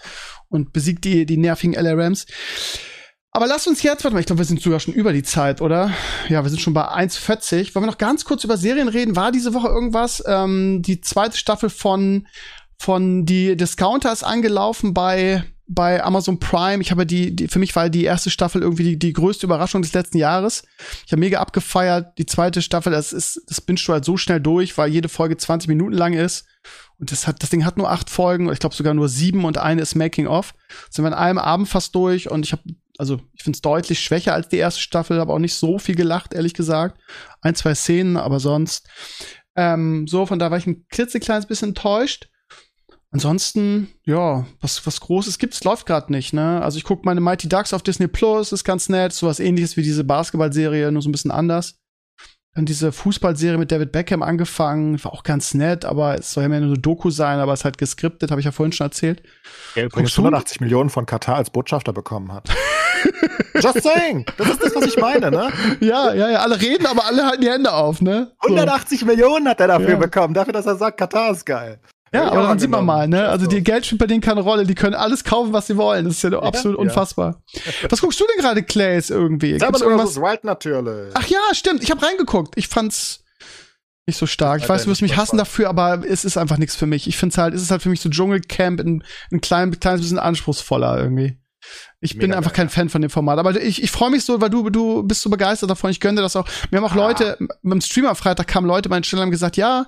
und 0.49 0.73
besiegt 0.73 1.05
die 1.05 1.27
die 1.27 1.37
nervigen 1.37 1.75
LA 1.75 1.93
Rams. 1.93 2.27
Aber 3.33 3.47
lasst 3.47 3.69
uns 3.69 3.83
jetzt, 3.83 4.03
warte 4.03 4.15
mal, 4.15 4.21
ich 4.21 4.27
glaube, 4.27 4.41
wir 4.41 4.45
sind 4.45 4.61
sogar 4.61 4.81
schon 4.81 4.95
über 4.95 5.13
die 5.13 5.23
Zeit, 5.23 5.61
oder? 5.61 5.93
Ja, 6.29 6.43
wir 6.43 6.51
sind 6.51 6.61
schon 6.61 6.75
bei 6.75 6.89
1,40. 6.89 7.75
Wollen 7.75 7.85
wir 7.85 7.91
noch 7.91 7.99
ganz 7.99 8.25
kurz 8.25 8.43
über 8.43 8.57
Serien 8.57 8.89
reden? 8.89 9.15
War 9.15 9.31
diese 9.31 9.55
Woche 9.55 9.69
irgendwas? 9.69 10.23
Ähm, 10.27 10.83
die 10.83 11.01
zweite 11.01 11.37
Staffel 11.37 11.71
von, 11.71 12.27
von 12.77 13.27
die 13.27 13.57
Discounter 13.57 14.13
ist 14.13 14.25
angelaufen 14.25 14.95
bei, 14.95 15.45
bei 15.73 16.03
Amazon 16.03 16.41
Prime. 16.41 16.83
Ich 16.83 16.91
habe 16.91 17.07
die, 17.07 17.35
die, 17.35 17.47
für 17.47 17.61
mich 17.61 17.75
war 17.77 17.89
die 17.89 18.05
erste 18.05 18.29
Staffel 18.29 18.61
irgendwie 18.61 18.83
die, 18.83 18.99
die 18.99 19.13
größte 19.13 19.47
Überraschung 19.47 19.83
des 19.83 19.93
letzten 19.93 20.19
Jahres. 20.19 20.65
Ich 21.07 21.13
habe 21.13 21.21
mega 21.21 21.39
abgefeiert. 21.41 22.19
Die 22.19 22.27
zweite 22.27 22.61
Staffel, 22.61 22.93
das 22.93 23.13
ist, 23.13 23.41
das 23.47 23.61
binst 23.61 23.87
du 23.87 23.93
halt 23.93 24.05
so 24.05 24.17
schnell 24.17 24.41
durch, 24.41 24.77
weil 24.77 24.91
jede 24.91 25.09
Folge 25.09 25.37
20 25.37 25.69
Minuten 25.69 25.93
lang 25.93 26.13
ist. 26.13 26.45
Und 26.99 27.13
das 27.13 27.29
hat, 27.29 27.43
das 27.43 27.51
Ding 27.51 27.65
hat 27.65 27.79
nur 27.79 27.91
acht 27.91 28.11
Folgen, 28.11 28.53
ich 28.53 28.59
glaube 28.59 28.75
sogar 28.75 28.95
nur 28.95 29.09
sieben 29.09 29.45
und 29.45 29.59
eine 29.59 29.81
ist 29.81 29.95
Making 29.95 30.27
of. 30.27 30.55
Sind 30.91 31.05
wir 31.05 31.09
in 31.09 31.15
einem 31.15 31.39
Abend 31.39 31.69
fast 31.69 31.95
durch 31.95 32.29
und 32.29 32.45
ich 32.45 32.53
habe, 32.53 32.63
also 32.99 33.21
ich 33.33 33.45
finde 33.45 33.57
es 33.57 33.63
deutlich 33.63 34.01
schwächer 34.01 34.35
als 34.35 34.49
die 34.49 34.59
erste 34.59 34.81
Staffel, 34.81 35.21
aber 35.21 35.35
auch 35.35 35.39
nicht 35.39 35.55
so 35.55 35.79
viel 35.79 35.95
gelacht, 35.95 36.35
ehrlich 36.35 36.53
gesagt. 36.53 37.01
Ein, 37.43 37.55
zwei 37.55 37.77
Szenen, 37.77 38.17
aber 38.17 38.41
sonst. 38.41 38.89
Ähm, 39.55 40.07
so, 40.09 40.27
von 40.27 40.41
da 40.41 40.51
war 40.51 40.59
ich 40.59 40.67
ein 40.67 40.87
klitzekleines 40.89 41.47
bisschen 41.47 41.69
enttäuscht. 41.69 42.30
Ansonsten, 43.13 43.89
ja, 44.05 44.47
was, 44.61 44.87
was 44.87 45.01
Großes 45.01 45.39
gibt's, 45.39 45.65
läuft 45.65 45.87
gerade 45.87 46.13
nicht, 46.13 46.33
ne? 46.33 46.63
Also 46.63 46.79
ich 46.79 46.85
gucke 46.85 47.03
meine 47.05 47.21
Mighty 47.21 47.49
Ducks 47.49 47.73
auf 47.75 47.83
Disney 47.83 48.07
Plus, 48.07 48.53
ist 48.53 48.63
ganz 48.65 48.89
nett, 48.89 49.13
sowas 49.13 49.41
ähnliches 49.41 49.77
wie 49.77 49.83
diese 49.83 50.05
Basketballserie, 50.05 50.93
nur 50.93 51.03
so 51.03 51.09
ein 51.09 51.13
bisschen 51.13 51.33
anders. 51.33 51.75
Dann 52.55 52.67
diese 52.67 52.93
Fußballserie 52.93 53.59
mit 53.59 53.73
David 53.73 53.91
Beckham 53.93 54.23
angefangen, 54.23 55.03
war 55.05 55.13
auch 55.13 55.25
ganz 55.25 55.55
nett, 55.55 55.85
aber 55.85 56.19
es 56.19 56.33
soll 56.33 56.45
ja 56.45 56.49
mehr 56.49 56.61
nur 56.61 56.71
eine 56.71 56.79
Doku 56.81 57.11
sein, 57.11 57.39
aber 57.41 57.53
es 57.53 57.61
ist 57.61 57.65
halt 57.65 57.79
geskriptet, 57.79 58.31
habe 58.31 58.41
ich 58.41 58.45
ja 58.45 58.53
vorhin 58.53 58.73
schon 58.73 58.87
erzählt. 58.87 59.23
Der 59.75 59.87
übrigens 59.87 60.11
Guckst 60.11 60.19
du? 60.19 60.23
180 60.23 60.61
Millionen 60.61 60.91
von 60.91 61.07
Katar 61.07 61.37
als 61.37 61.51
Botschafter 61.51 61.93
bekommen 61.93 62.33
hat. 62.33 62.49
Just 63.55 63.83
saying! 63.83 64.25
Das 64.37 64.49
ist 64.51 64.63
das, 64.63 64.75
was 64.75 64.85
ich 64.87 64.97
meine, 64.99 65.31
ne? 65.31 65.51
Ja, 65.81 66.13
ja, 66.15 66.31
ja, 66.31 66.39
alle 66.41 66.61
reden, 66.61 66.87
aber 66.87 67.05
alle 67.07 67.27
halten 67.27 67.41
die 67.43 67.51
Hände 67.51 67.73
auf, 67.73 68.01
ne? 68.01 68.33
So. 68.43 68.49
180 68.55 69.05
Millionen 69.05 69.49
hat 69.49 69.59
er 69.61 69.69
dafür 69.69 69.91
Ja. 69.91 69.97
bekommen, 69.97 70.35
dafür, 70.35 70.53
dass 70.53 70.67
er 70.67 70.77
sagt, 70.77 70.99
Katar 70.99 71.33
ist 71.33 71.45
geil. 71.45 71.81
Ja, 72.13 72.33
aber 72.33 72.43
dann 72.43 72.59
sieht 72.59 72.71
man 72.71 72.85
mal, 72.85 73.07
ne? 73.07 73.29
Also 73.29 73.47
die 73.47 73.63
Geld 73.63 73.87
spielt 73.87 74.01
bei 74.01 74.07
denen 74.07 74.21
keine 74.21 74.41
Rolle, 74.41 74.65
die 74.65 74.75
können 74.75 74.95
alles 74.95 75.23
kaufen, 75.23 75.53
was 75.53 75.69
sie 75.69 75.77
wollen. 75.77 76.07
Das 76.07 76.15
ist 76.15 76.23
ja, 76.25 76.39
absolut 76.41 76.79
ja. 76.79 76.83
unfassbar. 76.83 77.43
Was 77.89 78.01
guckst 78.01 78.19
du 78.19 78.25
denn 78.27 78.43
gerade, 78.43 78.63
Clays, 78.65 79.11
irgendwie? 79.11 79.59
Gibt's 79.59 79.81
irgendwas? 79.81 80.17
Wild 80.17 80.43
natürlich. 80.43 81.13
Ach 81.15 81.27
ja, 81.27 81.39
stimmt. 81.53 81.83
Ich 81.85 81.91
habe 81.91 82.05
reingeguckt. 82.05 82.55
Ich 82.57 82.67
fand's 82.67 83.23
nicht 84.07 84.17
so 84.17 84.27
stark. 84.27 84.61
Ich 84.61 84.69
weiß, 84.69 84.85
du 84.85 84.91
wirst 84.91 85.03
mich 85.03 85.17
hassen 85.17 85.37
dafür, 85.37 85.69
aber 85.69 86.03
es 86.05 86.25
ist 86.25 86.37
einfach 86.37 86.59
nichts 86.59 86.75
für 86.75 86.87
mich. 86.87 87.07
Ich 87.07 87.17
find's 87.17 87.39
halt, 87.39 87.55
es 87.55 87.63
ist 87.63 87.71
halt 87.71 87.83
für 87.83 87.91
mich 87.91 88.01
so 88.01 88.09
Dschungelcamp 88.09 88.81
in 88.81 89.05
ein 89.31 89.41
klein, 89.41 89.79
kleines 89.79 90.01
bisschen 90.01 90.19
anspruchsvoller 90.19 90.99
irgendwie. 90.99 91.39
Ich 92.01 92.17
bin 92.17 92.31
Mega 92.31 92.39
einfach 92.39 92.53
geil, 92.53 92.67
kein 92.67 92.69
Fan 92.71 92.89
von 92.89 93.03
dem 93.03 93.11
Format. 93.11 93.39
Aber 93.39 93.61
ich, 93.61 93.83
ich 93.83 93.91
freue 93.91 94.11
mich 94.11 94.25
so, 94.25 94.41
weil 94.41 94.51
du, 94.51 94.71
du 94.71 95.03
bist 95.05 95.23
so 95.23 95.31
begeistert 95.31 95.71
davon. 95.71 95.91
Ich 95.91 96.01
gönne 96.01 96.17
dir 96.17 96.23
das 96.23 96.35
auch. 96.35 96.49
Wir 96.71 96.79
haben 96.79 96.87
auch 96.87 96.93
Ah. 96.93 96.97
Leute, 96.97 97.39
beim 97.63 97.81
Stream 97.81 98.07
am 98.07 98.17
Freitag 98.17 98.49
kamen 98.49 98.67
Leute 98.67 98.89
bei 98.89 98.99
den 98.99 99.05
Stellen 99.05 99.21
und 99.21 99.25
haben 99.27 99.31
gesagt, 99.31 99.57
ja, 99.57 99.87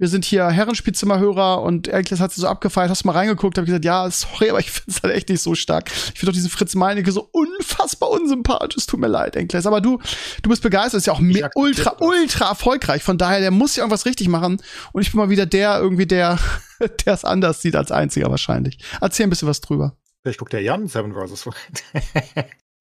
wir 0.00 0.08
sind 0.08 0.24
hier 0.24 0.48
Herrenspielzimmerhörer 0.48 1.60
und 1.60 1.86
Erkles 1.86 2.20
hat 2.20 2.32
sie 2.32 2.40
so 2.40 2.48
abgefeiert, 2.48 2.88
hast 2.88 3.04
du 3.04 3.06
mal 3.06 3.12
reingeguckt, 3.12 3.58
hab 3.58 3.64
ich 3.64 3.66
gesagt, 3.66 3.84
ja, 3.84 4.10
sorry, 4.10 4.48
aber 4.48 4.58
ich 4.58 4.70
finde 4.70 4.90
es 4.90 5.02
halt 5.02 5.14
echt 5.14 5.28
nicht 5.28 5.42
so 5.42 5.54
stark. 5.54 5.90
Ich 5.90 6.18
finde 6.18 6.26
doch 6.26 6.32
diesen 6.32 6.48
Fritz 6.48 6.74
Meinecke 6.74 7.12
so 7.12 7.28
unfassbar 7.32 8.10
unsympathisch. 8.10 8.78
Es 8.78 8.86
tut 8.86 8.98
mir 8.98 9.08
leid, 9.08 9.36
Enkles. 9.36 9.66
Aber 9.66 9.82
du, 9.82 10.00
du 10.42 10.48
bist 10.48 10.62
begeistert, 10.62 10.98
ist 10.98 11.06
ja 11.06 11.12
auch 11.12 11.20
ultra, 11.54 11.96
ultra 12.00 12.48
erfolgreich. 12.48 13.02
Von 13.02 13.18
daher, 13.18 13.40
der 13.40 13.50
muss 13.50 13.76
ja 13.76 13.82
irgendwas 13.82 14.06
richtig 14.06 14.28
machen. 14.28 14.62
Und 14.92 15.02
ich 15.02 15.12
bin 15.12 15.20
mal 15.20 15.28
wieder 15.28 15.44
der, 15.44 15.78
irgendwie 15.78 16.06
der, 16.06 16.38
der 17.04 17.12
es 17.12 17.24
anders 17.26 17.60
sieht 17.60 17.76
als 17.76 17.92
einziger 17.92 18.30
wahrscheinlich. 18.30 18.78
Erzähl 19.02 19.26
ein 19.26 19.30
bisschen 19.30 19.48
was 19.48 19.60
drüber. 19.60 19.98
Ich 20.24 20.38
guck 20.38 20.48
der 20.48 20.62
Jan 20.62 20.88
Seven 20.88 21.12
vs. 21.12 21.46
Wild. 21.46 21.84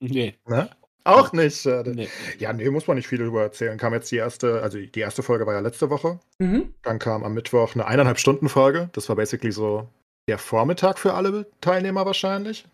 Nee, 0.01 0.39
ne? 0.47 0.69
Auch 1.11 1.31
nicht, 1.33 1.61
schade. 1.61 1.91
nee. 1.91 2.07
Ja, 2.37 2.53
nee, 2.53 2.69
muss 2.69 2.87
man 2.87 2.97
nicht 2.97 3.07
viel 3.07 3.17
darüber 3.19 3.41
erzählen. 3.43 3.77
Kam 3.77 3.93
jetzt 3.93 4.11
die 4.11 4.17
erste, 4.17 4.61
also 4.61 4.77
die 4.79 4.99
erste 4.99 5.23
Folge 5.23 5.45
war 5.45 5.53
ja 5.53 5.59
letzte 5.59 5.89
Woche. 5.89 6.19
Dann 6.39 6.99
kam 6.99 7.23
am 7.23 7.33
Mittwoch 7.33 7.73
eine 7.75 7.85
eineinhalb 7.85 8.19
Stunden 8.19 8.49
Folge. 8.49 8.89
Das 8.93 9.09
war 9.09 9.15
basically 9.15 9.51
so 9.51 9.87
der 10.27 10.37
Vormittag 10.37 10.99
für 10.99 11.13
alle 11.13 11.47
Teilnehmer 11.61 12.05
wahrscheinlich. 12.05 12.65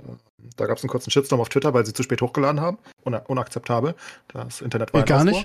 Äh, 0.00 0.12
Da 0.56 0.66
gab 0.66 0.76
es 0.78 0.82
einen 0.84 0.90
kurzen 0.90 1.10
Shitstorm 1.10 1.40
auf 1.40 1.48
Twitter, 1.48 1.72
weil 1.74 1.86
sie 1.86 1.92
zu 1.92 2.02
spät 2.02 2.20
hochgeladen 2.20 2.60
haben. 2.60 2.78
Un 3.04 3.14
unakzeptabel. 3.14 3.94
Das 4.28 4.60
Internet 4.60 4.92
war 4.92 5.00
Nee, 5.00 5.06
gar 5.06 5.24
nicht. 5.24 5.42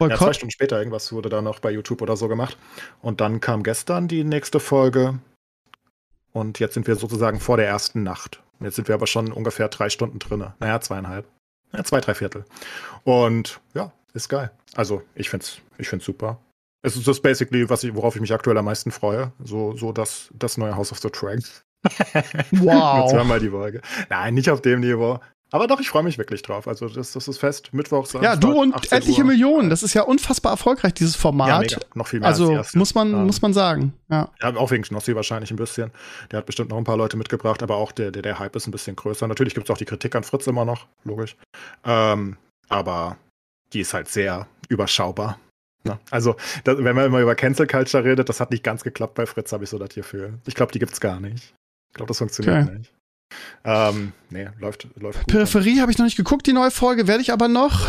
Ja, 0.00 0.08
zwei 0.08 0.16
Boykott. 0.16 0.36
Stunden 0.36 0.50
später 0.50 0.78
irgendwas 0.78 1.12
wurde 1.12 1.28
da 1.28 1.42
noch 1.42 1.60
bei 1.60 1.70
YouTube 1.70 2.02
oder 2.02 2.16
so 2.16 2.26
gemacht. 2.28 2.56
Und 3.02 3.20
dann 3.20 3.40
kam 3.40 3.62
gestern 3.62 4.08
die 4.08 4.24
nächste 4.24 4.58
Folge. 4.58 5.18
Und 6.32 6.58
jetzt 6.58 6.74
sind 6.74 6.86
wir 6.86 6.96
sozusagen 6.96 7.38
vor 7.40 7.56
der 7.58 7.66
ersten 7.68 8.02
Nacht. 8.02 8.42
Jetzt 8.60 8.76
sind 8.76 8.88
wir 8.88 8.94
aber 8.94 9.06
schon 9.06 9.30
ungefähr 9.32 9.68
drei 9.68 9.90
Stunden 9.90 10.18
drin. 10.18 10.46
Naja, 10.60 10.80
zweieinhalb. 10.80 11.26
Ja, 11.72 11.84
zwei, 11.84 12.00
drei 12.00 12.14
Viertel. 12.14 12.44
Und 13.04 13.60
ja, 13.74 13.92
ist 14.14 14.28
geil. 14.28 14.50
Also 14.74 15.02
ich 15.14 15.30
find's, 15.30 15.58
ich 15.78 15.88
find's 15.88 16.04
super. 16.04 16.38
Es 16.84 16.96
ist 16.96 17.06
das 17.06 17.20
basically, 17.20 17.68
was 17.70 17.84
ich, 17.84 17.94
worauf 17.94 18.16
ich 18.16 18.20
mich 18.20 18.32
aktuell 18.32 18.58
am 18.58 18.64
meisten 18.64 18.90
freue. 18.90 19.32
So, 19.42 19.76
so 19.76 19.92
das, 19.92 20.30
das 20.34 20.58
neue 20.58 20.74
House 20.74 20.92
of 20.92 20.98
the 20.98 21.10
Dragon. 21.10 21.44
Wow. 22.52 22.98
Nur 22.98 23.08
zweimal 23.08 23.40
die 23.40 23.50
Folge. 23.50 23.80
Nein, 24.08 24.34
nicht 24.34 24.48
auf 24.48 24.62
dem 24.62 24.80
Niveau. 24.80 25.18
Aber 25.52 25.66
doch, 25.66 25.78
ich 25.80 25.88
freue 25.90 26.02
mich 26.02 26.16
wirklich 26.18 26.40
drauf. 26.42 26.66
Also 26.66 26.88
das, 26.88 27.12
das 27.12 27.28
ist 27.28 27.38
fest. 27.38 27.72
Mittwoch, 27.72 28.08
Ja, 28.22 28.36
du 28.36 28.58
und 28.60 28.74
18 28.74 28.98
etliche 28.98 29.20
Uhr. 29.20 29.26
Millionen. 29.28 29.68
Das 29.70 29.82
ist 29.82 29.92
ja 29.94 30.02
unfassbar 30.02 30.52
erfolgreich, 30.52 30.94
dieses 30.94 31.14
Ja, 31.14 31.20
Format. 31.20 31.60
mega. 31.60 31.76
Noch 31.94 32.08
viel 32.08 32.20
mehr 32.20 32.30
als 32.30 32.40
also 32.40 32.52
erste. 32.52 32.78
muss 32.78 32.94
man, 32.94 33.12
Ähm, 33.12 33.26
muss 33.26 33.42
man 33.42 33.52
sagen. 33.52 33.92
Ja. 34.10 34.30
Ja, 34.40 34.56
auch 34.56 34.70
wegen 34.70 34.82
Schnossi 34.84 35.14
wahrscheinlich 35.14 35.50
ein 35.50 35.56
bisschen. 35.56 35.90
Der 36.30 36.38
hat 36.38 36.46
bestimmt 36.46 36.70
noch 36.70 36.78
ein 36.78 36.84
paar 36.84 36.96
Leute 36.96 37.16
mitgebracht, 37.18 37.62
aber 37.62 37.76
auch 37.76 37.92
der, 37.92 38.10
der, 38.10 38.22
der 38.22 38.38
Hype 38.38 38.56
ist 38.56 38.66
ein 38.66 38.70
bisschen 38.70 38.96
größer. 38.96 39.28
Natürlich 39.28 39.54
gibt 39.54 39.68
es 39.68 39.70
auch 39.70 39.78
die 39.78 39.84
Kritik 39.84 40.14
an 40.14 40.24
Fritz 40.24 40.46
immer 40.46 40.64
noch, 40.64 40.86
logisch. 41.04 41.36
Ähm, 41.84 42.36
aber 42.68 43.18
die 43.74 43.80
ist 43.80 43.92
halt 43.92 44.08
sehr 44.08 44.46
überschaubar. 44.68 45.38
Ne? 45.84 45.98
Also, 46.10 46.36
da, 46.64 46.78
wenn 46.82 46.94
man 46.96 47.06
immer 47.06 47.20
über 47.20 47.34
Cancel 47.34 47.66
Culture 47.66 48.04
redet, 48.04 48.28
das 48.28 48.40
hat 48.40 48.50
nicht 48.52 48.62
ganz 48.64 48.84
geklappt 48.84 49.14
bei 49.14 49.26
Fritz, 49.26 49.52
habe 49.52 49.64
ich 49.64 49.70
so 49.70 49.78
das 49.78 49.90
Gefühl. 49.90 50.38
Ich 50.46 50.54
glaube, 50.54 50.72
die 50.72 50.78
gibt's 50.78 51.00
gar 51.00 51.20
nicht. 51.20 51.52
Ich 51.90 51.94
glaube, 51.96 52.08
das 52.08 52.18
funktioniert 52.18 52.68
Okay. 52.68 52.78
nicht. 52.78 52.92
Ähm, 53.64 54.12
nee, 54.30 54.48
läuft, 54.58 54.88
läuft 54.96 55.20
gut. 55.20 55.26
Peripherie 55.28 55.80
habe 55.80 55.92
ich 55.92 55.98
noch 55.98 56.04
nicht 56.04 56.16
geguckt, 56.16 56.46
die 56.46 56.52
neue 56.52 56.70
Folge 56.70 57.06
werde 57.06 57.22
ich 57.22 57.32
aber 57.32 57.48
noch. 57.48 57.86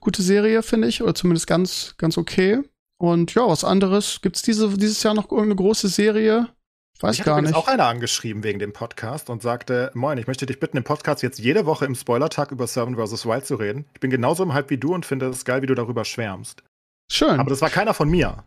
Gute 0.00 0.22
Serie, 0.22 0.62
finde 0.62 0.88
ich, 0.88 1.02
oder 1.02 1.14
zumindest 1.14 1.46
ganz, 1.46 1.94
ganz 1.98 2.18
okay. 2.18 2.60
Und 2.98 3.34
ja, 3.34 3.46
was 3.46 3.64
anderes. 3.64 4.20
Gibt's 4.22 4.42
diese, 4.42 4.68
dieses 4.76 5.02
Jahr 5.02 5.14
noch 5.14 5.30
irgendeine 5.30 5.56
große 5.56 5.88
Serie? 5.88 6.48
Ich 6.96 7.02
weiß 7.02 7.18
ich 7.18 7.24
gar 7.24 7.40
nicht. 7.40 7.54
auch 7.54 7.68
einer 7.68 7.86
angeschrieben 7.86 8.42
wegen 8.42 8.58
dem 8.58 8.72
Podcast 8.72 9.30
und 9.30 9.40
sagte, 9.40 9.92
moin, 9.94 10.18
ich 10.18 10.26
möchte 10.26 10.46
dich 10.46 10.58
bitten, 10.58 10.76
im 10.76 10.82
Podcast 10.82 11.22
jetzt 11.22 11.38
jede 11.38 11.64
Woche 11.64 11.84
im 11.84 11.94
Spoilertag 11.94 12.50
über 12.50 12.66
Seven 12.66 12.96
vs. 12.96 13.24
Wild 13.24 13.46
zu 13.46 13.54
reden. 13.54 13.86
Ich 13.94 14.00
bin 14.00 14.10
genauso 14.10 14.42
im 14.42 14.52
Hype 14.52 14.70
wie 14.70 14.78
du 14.78 14.92
und 14.92 15.06
finde 15.06 15.28
es 15.28 15.44
geil, 15.44 15.62
wie 15.62 15.66
du 15.66 15.76
darüber 15.76 16.04
schwärmst. 16.04 16.64
Schön. 17.10 17.38
Aber 17.38 17.50
das 17.50 17.60
war 17.60 17.70
keiner 17.70 17.94
von 17.94 18.08
mir. 18.08 18.42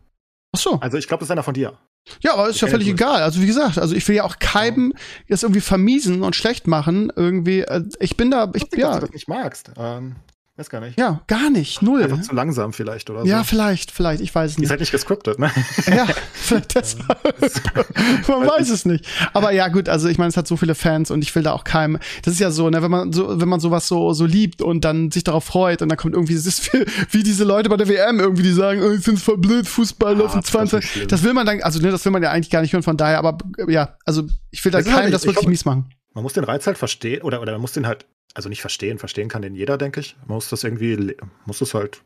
Ach 0.54 0.60
so. 0.60 0.78
Also 0.80 0.98
ich 0.98 1.08
glaube, 1.08 1.20
das 1.20 1.28
ist 1.28 1.30
einer 1.30 1.42
von 1.42 1.54
dir. 1.54 1.78
Ja, 2.20 2.34
aber 2.34 2.48
ist 2.48 2.60
ja 2.60 2.68
völlig 2.68 2.88
ich 2.88 2.94
egal. 2.94 3.22
Also 3.22 3.40
wie 3.40 3.46
gesagt, 3.46 3.78
also 3.78 3.94
ich 3.94 4.06
will 4.08 4.16
ja 4.16 4.24
auch 4.24 4.38
keinem 4.38 4.92
jetzt 5.28 5.42
irgendwie 5.42 5.60
vermiesen 5.60 6.22
und 6.22 6.36
schlecht 6.36 6.66
machen. 6.66 7.12
Irgendwie, 7.14 7.60
äh, 7.60 7.82
ich 8.00 8.16
bin 8.16 8.30
da, 8.30 8.50
ich, 8.54 8.68
dass 8.68 8.78
ja, 8.78 8.94
du 8.94 9.00
das 9.00 9.10
nicht 9.10 9.28
magst. 9.28 9.70
Ähm, 9.76 10.16
weiß 10.62 10.70
gar 10.70 10.80
nicht. 10.80 10.98
ja, 10.98 11.20
gar 11.26 11.50
nicht, 11.50 11.82
null. 11.82 12.02
Einfach 12.02 12.22
zu 12.22 12.34
langsam 12.34 12.72
vielleicht 12.72 13.10
oder 13.10 13.20
so. 13.22 13.26
Ja, 13.26 13.42
vielleicht, 13.44 13.90
vielleicht, 13.90 14.20
ich 14.20 14.34
weiß 14.34 14.52
es 14.52 14.56
Die 14.56 14.62
ist 14.62 14.62
nicht. 14.62 14.70
halt 14.70 14.80
nicht 14.80 14.92
gescriptet, 14.92 15.38
ne? 15.38 15.50
Ja, 15.86 16.06
vielleicht 16.32 16.74
deshalb. 16.76 18.28
man 18.28 18.46
weiß 18.48 18.70
es 18.70 18.84
nicht. 18.84 19.06
Aber 19.32 19.52
ja, 19.52 19.68
gut, 19.68 19.88
also 19.88 20.08
ich 20.08 20.18
meine, 20.18 20.28
es 20.28 20.36
hat 20.36 20.46
so 20.46 20.56
viele 20.56 20.74
Fans 20.74 21.10
und 21.10 21.22
ich 21.22 21.34
will 21.34 21.42
da 21.42 21.52
auch 21.52 21.64
keinem. 21.64 21.98
Das 22.24 22.34
ist 22.34 22.40
ja 22.40 22.50
so, 22.50 22.70
ne, 22.70 22.82
wenn 22.82 22.90
man 22.90 23.12
so, 23.12 23.40
wenn 23.40 23.48
man 23.48 23.60
sowas 23.60 23.88
so, 23.88 24.12
so 24.12 24.24
liebt 24.24 24.62
und 24.62 24.84
dann 24.84 25.10
sich 25.10 25.24
darauf 25.24 25.44
freut 25.44 25.82
und 25.82 25.88
dann 25.88 25.98
kommt 25.98 26.14
irgendwie, 26.14 26.34
das 26.34 26.46
ist 26.46 26.72
wie, 26.72 26.84
wie 27.10 27.22
diese 27.22 27.44
Leute 27.44 27.68
bei 27.68 27.76
der 27.76 27.88
WM 27.88 28.20
irgendwie, 28.20 28.42
die 28.42 28.52
sagen, 28.52 28.82
oh, 28.82 28.90
ich 28.92 29.02
find's 29.04 29.22
voll 29.22 29.38
blöd, 29.38 29.66
Fußball 29.66 30.14
Ah, 30.14 30.18
laufen 30.18 30.34
ganz 30.34 30.46
20. 30.48 30.84
schlimm. 30.84 31.08
Das 31.08 31.22
will 31.22 31.32
man 31.32 31.46
dann, 31.46 31.60
also 31.62 31.80
ne, 31.80 31.90
das 31.90 32.04
will 32.04 32.12
man 32.12 32.22
ja 32.22 32.30
eigentlich 32.30 32.50
gar 32.50 32.62
nicht 32.62 32.72
hören, 32.72 32.82
von 32.82 32.96
daher, 32.96 33.18
aber 33.18 33.38
ja, 33.68 33.96
also 34.04 34.24
ich 34.50 34.64
will 34.64 34.72
da 34.72 34.78
Das 34.78 34.86
halt 34.86 34.94
keinem 34.96 35.04
nicht- 35.06 35.14
das 35.14 35.22
ich 35.22 35.26
wirklich 35.28 35.40
glaub- 35.42 35.50
mies 35.50 35.64
machen. 35.64 35.90
Man 36.14 36.22
muss 36.24 36.34
den 36.34 36.44
Reiz 36.44 36.66
halt 36.66 36.76
verstehen, 36.76 37.22
oder, 37.22 37.40
oder 37.40 37.52
man 37.52 37.62
muss 37.62 37.72
den 37.72 37.86
halt, 37.86 38.04
also 38.34 38.48
nicht 38.48 38.60
verstehen, 38.60 38.98
verstehen 38.98 39.28
kann 39.28 39.42
den 39.42 39.54
jeder, 39.54 39.78
denke 39.78 40.00
ich. 40.00 40.16
Man 40.26 40.36
muss 40.36 40.48
das 40.48 40.64
irgendwie, 40.64 41.16
muss 41.46 41.60
es 41.60 41.74
halt, 41.74 42.02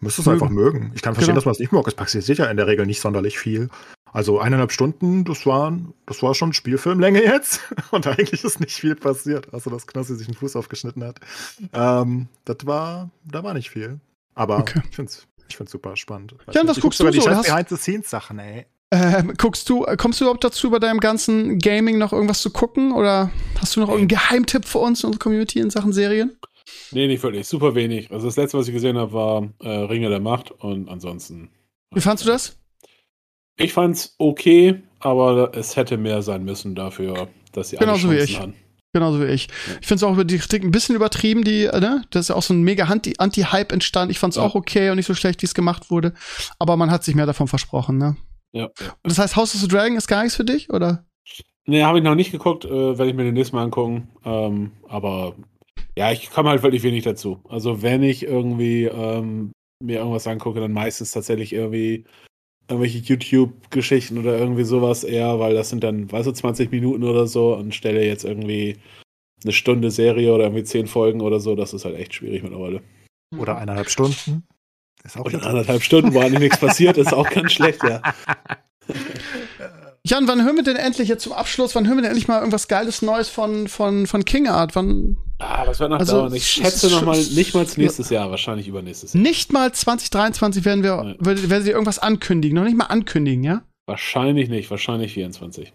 muss 0.00 0.18
es 0.18 0.26
einfach 0.28 0.48
mögen. 0.50 0.92
Ich 0.94 1.02
kann 1.02 1.14
verstehen, 1.14 1.32
Genau. 1.34 1.36
dass 1.38 1.44
man 1.46 1.52
es 1.52 1.58
nicht 1.60 1.72
mag. 1.72 1.86
Es 1.86 1.94
passiert 1.94 2.24
sicher 2.24 2.50
in 2.50 2.56
der 2.56 2.66
Regel 2.66 2.86
nicht 2.86 3.00
sonderlich 3.00 3.38
viel. 3.38 3.68
Also 4.14 4.40
eineinhalb 4.40 4.72
Stunden, 4.72 5.24
das 5.24 5.46
war, 5.46 5.78
das 6.06 6.22
war 6.22 6.34
schon 6.34 6.52
Spielfilmlänge 6.52 7.22
jetzt. 7.22 7.60
Und 7.90 8.06
eigentlich 8.06 8.44
ist 8.44 8.60
nicht 8.60 8.74
viel 8.78 8.94
passiert, 8.94 9.54
außer 9.54 9.70
dass 9.70 9.86
Knossi 9.86 10.14
sich 10.16 10.26
einen 10.28 10.36
Fuß 10.36 10.56
aufgeschnitten 10.56 11.02
hat. 11.04 11.20
Ähm, 11.72 12.28
das 12.44 12.58
war, 12.64 13.10
da 13.24 13.42
war 13.42 13.54
nicht 13.54 13.70
viel. 13.70 14.00
Aber 14.34 14.58
Okay. 14.58 14.82
ich 14.90 14.96
finde 14.96 15.10
es 15.10 15.26
ich 15.48 15.56
find's 15.56 15.72
super 15.72 15.96
spannend. 15.96 16.34
Ja, 16.52 16.64
das 16.64 16.80
guckst 16.80 16.98
du 17.00 17.10
die 17.10 17.20
so, 17.20 17.28
hast- 17.30 17.46
Behind-the-Scenes-Sachen, 17.46 18.38
ey. 18.38 18.66
Ähm, 18.94 19.32
guckst 19.38 19.68
du, 19.70 19.84
äh, 19.86 19.96
kommst 19.96 20.20
du 20.20 20.24
überhaupt 20.24 20.44
dazu, 20.44 20.70
bei 20.70 20.78
deinem 20.78 21.00
ganzen 21.00 21.58
Gaming 21.58 21.96
noch 21.96 22.12
irgendwas 22.12 22.42
zu 22.42 22.50
gucken? 22.50 22.92
Oder 22.92 23.30
hast 23.58 23.74
du 23.74 23.80
noch 23.80 23.88
irgendeinen 23.88 24.20
Geheimtipp 24.20 24.66
für 24.66 24.78
uns, 24.80 25.02
unsere 25.02 25.18
Community 25.18 25.60
in 25.60 25.70
Sachen 25.70 25.92
Serien? 25.94 26.36
Nee, 26.90 27.06
nicht 27.06 27.22
wirklich. 27.22 27.48
Super 27.48 27.74
wenig. 27.74 28.10
Also 28.10 28.26
das 28.26 28.36
letzte, 28.36 28.58
was 28.58 28.68
ich 28.68 28.74
gesehen 28.74 28.98
habe, 28.98 29.12
war 29.14 29.48
äh, 29.60 29.68
Ringe 29.68 30.10
der 30.10 30.20
Macht 30.20 30.50
und 30.50 30.90
ansonsten. 30.90 31.48
Wie 31.94 32.00
fandst 32.02 32.24
du 32.24 32.28
das? 32.28 32.58
Ich 33.56 33.72
fand's 33.72 34.14
okay, 34.18 34.82
aber 35.00 35.52
es 35.56 35.76
hätte 35.76 35.96
mehr 35.96 36.20
sein 36.22 36.44
müssen 36.44 36.74
dafür, 36.74 37.28
dass 37.52 37.70
sie 37.70 37.78
alle 37.78 37.86
Genauso 37.86 38.10
wie 38.10 38.16
Chancen 38.18 38.30
ich. 38.30 38.40
haben. 38.40 38.54
Genauso 38.94 39.20
wie 39.20 39.26
ich. 39.26 39.48
Ich 39.80 39.86
finde 39.86 39.94
es 39.94 40.02
auch 40.02 40.12
über 40.12 40.24
die 40.24 40.36
Kritik 40.38 40.62
ein 40.64 40.70
bisschen 40.70 40.94
übertrieben, 40.96 41.44
die, 41.44 41.64
äh, 41.64 41.80
ne? 41.80 42.02
Das 42.10 42.26
ist 42.26 42.28
ja 42.28 42.34
auch 42.34 42.42
so 42.42 42.52
ein 42.52 42.62
mega 42.62 42.84
Anti- 42.84 43.14
Anti-Hype 43.16 43.72
entstanden. 43.72 44.10
Ich 44.10 44.18
fand 44.18 44.34
es 44.34 44.36
Ja. 44.36 44.42
auch 44.42 44.54
okay 44.54 44.90
und 44.90 44.96
nicht 44.96 45.06
so 45.06 45.14
schlecht, 45.14 45.40
wie 45.40 45.46
es 45.46 45.54
gemacht 45.54 45.90
wurde. 45.90 46.12
Aber 46.58 46.76
man 46.76 46.90
hat 46.90 47.04
sich 47.04 47.14
mehr 47.14 47.24
davon 47.24 47.48
versprochen, 47.48 47.96
ne? 47.96 48.16
Ja. 48.52 48.66
Und 48.66 49.10
das 49.10 49.18
heißt, 49.18 49.36
House 49.36 49.54
of 49.54 49.60
the 49.60 49.68
Dragon 49.68 49.96
ist 49.96 50.08
gar 50.08 50.22
nichts 50.22 50.36
für 50.36 50.44
dich, 50.44 50.70
oder? 50.70 51.04
Nee, 51.66 51.82
habe 51.82 51.98
ich 51.98 52.04
noch 52.04 52.14
nicht 52.14 52.32
geguckt, 52.32 52.64
äh, 52.64 52.98
werde 52.98 53.08
ich 53.08 53.14
mir 53.14 53.24
demnächst 53.24 53.52
mal 53.52 53.62
angucken. 53.62 54.08
Ähm, 54.24 54.72
aber 54.88 55.34
ja, 55.96 56.10
ich 56.10 56.30
komme 56.30 56.50
halt 56.50 56.62
wirklich 56.62 56.82
wenig 56.82 57.04
dazu. 57.04 57.40
Also 57.48 57.82
wenn 57.82 58.02
ich 58.02 58.24
irgendwie 58.24 58.84
ähm, 58.84 59.52
mir 59.82 59.98
irgendwas 59.98 60.26
angucke, 60.26 60.60
dann 60.60 60.72
meistens 60.72 61.12
tatsächlich 61.12 61.52
irgendwie 61.52 62.04
irgendwelche 62.68 62.98
YouTube-Geschichten 62.98 64.18
oder 64.18 64.38
irgendwie 64.38 64.64
sowas 64.64 65.04
eher, 65.04 65.38
weil 65.38 65.54
das 65.54 65.70
sind 65.70 65.84
dann, 65.84 66.10
weißt 66.10 66.28
du, 66.28 66.32
20 66.32 66.70
Minuten 66.70 67.04
oder 67.04 67.26
so 67.26 67.54
und 67.54 67.74
stelle 67.74 68.04
jetzt 68.04 68.24
irgendwie 68.24 68.76
eine 69.44 69.52
Stunde 69.52 69.90
Serie 69.90 70.32
oder 70.32 70.44
irgendwie 70.44 70.64
10 70.64 70.86
Folgen 70.86 71.20
oder 71.20 71.40
so, 71.40 71.54
das 71.54 71.74
ist 71.74 71.84
halt 71.84 71.96
echt 71.96 72.14
schwierig 72.14 72.42
mittlerweile. 72.42 72.82
Oder 73.36 73.58
eineinhalb 73.58 73.90
Stunden. 73.90 74.44
Ist 75.04 75.16
auch 75.16 75.24
Und 75.24 75.34
in 75.34 75.40
anderthalb 75.40 75.82
Stunden, 75.82 76.14
wo 76.14 76.20
eigentlich 76.20 76.38
nichts 76.40 76.58
passiert, 76.58 76.96
ist 76.96 77.12
auch 77.12 77.28
ganz 77.28 77.52
schlecht, 77.52 77.82
ja. 77.82 78.00
Jan, 80.04 80.26
wann 80.26 80.44
hören 80.44 80.56
wir 80.56 80.64
denn 80.64 80.74
endlich 80.76 81.08
jetzt 81.08 81.22
zum 81.22 81.32
Abschluss, 81.32 81.74
wann 81.76 81.86
hören 81.86 81.96
wir 81.98 82.02
denn 82.02 82.10
endlich 82.10 82.26
mal 82.26 82.38
irgendwas 82.38 82.66
Geiles 82.66 83.02
Neues 83.02 83.28
von, 83.28 83.68
von, 83.68 84.06
von 84.08 84.24
King 84.24 84.48
Art? 84.48 84.74
Wann, 84.74 85.16
Ah, 85.38 85.64
das 85.64 85.78
wird 85.80 85.90
noch 85.90 85.98
Also, 86.00 86.18
dauern. 86.20 86.34
Ich 86.34 86.46
schätze 86.46 86.88
noch 86.90 87.02
mal 87.04 87.16
nicht 87.16 87.54
mal 87.54 87.66
nächstes 87.76 88.10
Jahr, 88.10 88.30
wahrscheinlich 88.30 88.66
übernächstes 88.68 89.12
Jahr. 89.12 89.22
nicht 89.22 89.52
mal 89.52 89.72
2023 89.72 90.64
werden 90.64 90.82
wir, 90.82 91.02
Nee. 91.02 91.16
werden 91.20 91.50
werden 91.50 91.62
sie 91.64 91.70
irgendwas 91.70 91.98
ankündigen, 92.00 92.56
noch 92.56 92.64
nicht 92.64 92.76
mal 92.76 92.86
ankündigen, 92.86 93.42
ja? 93.44 93.62
Wahrscheinlich 93.86 94.48
nicht, 94.48 94.70
wahrscheinlich 94.70 95.14
24. 95.14 95.72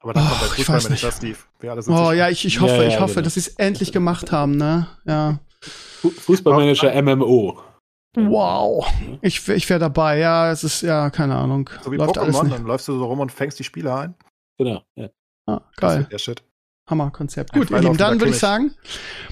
Aber 0.00 0.12
dann 0.14 0.24
Och, 0.24 0.30
kommt 0.30 0.40
der 0.42 0.58
ich 0.58 0.68
weiß 0.68 0.82
Fußballmanager 0.86 1.06
nicht. 1.06 1.16
Steve. 1.16 1.38
Wir 1.60 1.70
alle 1.72 1.82
sind 1.82 1.94
Oh 1.94 1.96
sicher. 1.98 2.12
ja, 2.14 2.28
ich, 2.28 2.44
ich 2.44 2.60
hoffe, 2.60 2.74
Ja, 2.76 2.82
ja, 2.82 2.88
ich 2.88 3.00
hoffe, 3.00 3.14
genau. 3.14 3.24
dass 3.24 3.34
sie 3.34 3.40
es 3.40 3.48
endlich 3.48 3.92
gemacht 3.92 4.32
haben, 4.32 4.56
ne? 4.56 4.88
Ja. 5.06 5.38
Fu- 6.00 6.10
Fußballmanager 6.10 7.00
MMO. 7.02 7.58
Wow. 8.16 8.86
Ich, 9.22 9.48
ich 9.48 9.68
wäre 9.70 9.80
dabei, 9.80 10.18
ja, 10.18 10.50
es 10.50 10.64
ist, 10.64 10.82
ja, 10.82 11.08
keine 11.10 11.36
Ahnung. 11.36 11.70
So 11.82 11.90
wie 11.92 11.96
Läuft 11.96 12.16
Pokémon, 12.16 12.48
dann 12.50 12.64
läufst 12.64 12.88
du 12.88 12.98
so 12.98 13.04
rum 13.06 13.20
und 13.20 13.32
fängst 13.32 13.58
die 13.58 13.64
Spieler 13.64 13.96
ein. 13.96 14.14
Genau. 14.58 14.82
Ja. 14.96 15.08
Ah, 15.46 15.60
Das 15.76 15.94
geil. 15.94 16.08
der 16.10 16.18
Shit. 16.18 16.42
Hammerkonzept. 16.90 17.52
Gut, 17.52 17.70
ihr 17.70 17.78
Lieben, 17.80 17.96
dann 17.96 18.20
würde 18.20 18.32
ich 18.32 18.38
sagen, 18.38 18.72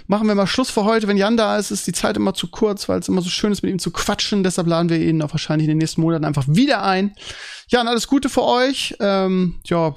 machen 0.07 0.29
wir 0.29 0.35
mal 0.35 0.47
Schluss 0.47 0.71
für 0.71 0.85
heute. 0.85 1.09
Wenn 1.09 1.17
Jan 1.17 1.37
da 1.37 1.59
ist, 1.59 1.71
ist 1.71 1.87
die 1.87 1.93
Zeit 1.93 2.17
immer 2.17 2.33
zu 2.33 2.49
kurz, 2.49 2.89
weil 2.89 3.01
es 3.01 3.09
immer 3.09 3.23
so 3.23 3.29
schön 3.29 3.53
ist, 3.53 3.63
mit 3.63 3.73
ihm 3.73 3.79
zu 3.81 3.91
quatschen. 3.91 4.45
Deshalb 4.45 4.67
laden 4.69 4.89
wir 4.89 4.99
ihn 4.99 5.21
auch 5.21 5.33
wahrscheinlich 5.33 5.67
in 5.67 5.73
den 5.73 5.79
nächsten 5.79 6.01
Monaten 6.01 6.25
einfach 6.25 6.45
wieder 6.47 6.83
ein. 6.85 7.13
Jan, 7.69 7.89
alles 7.89 8.07
Gute 8.07 8.29
für 8.29 8.45
euch. 8.45 8.95
Ähm, 9.01 9.61
ja, 9.67 9.95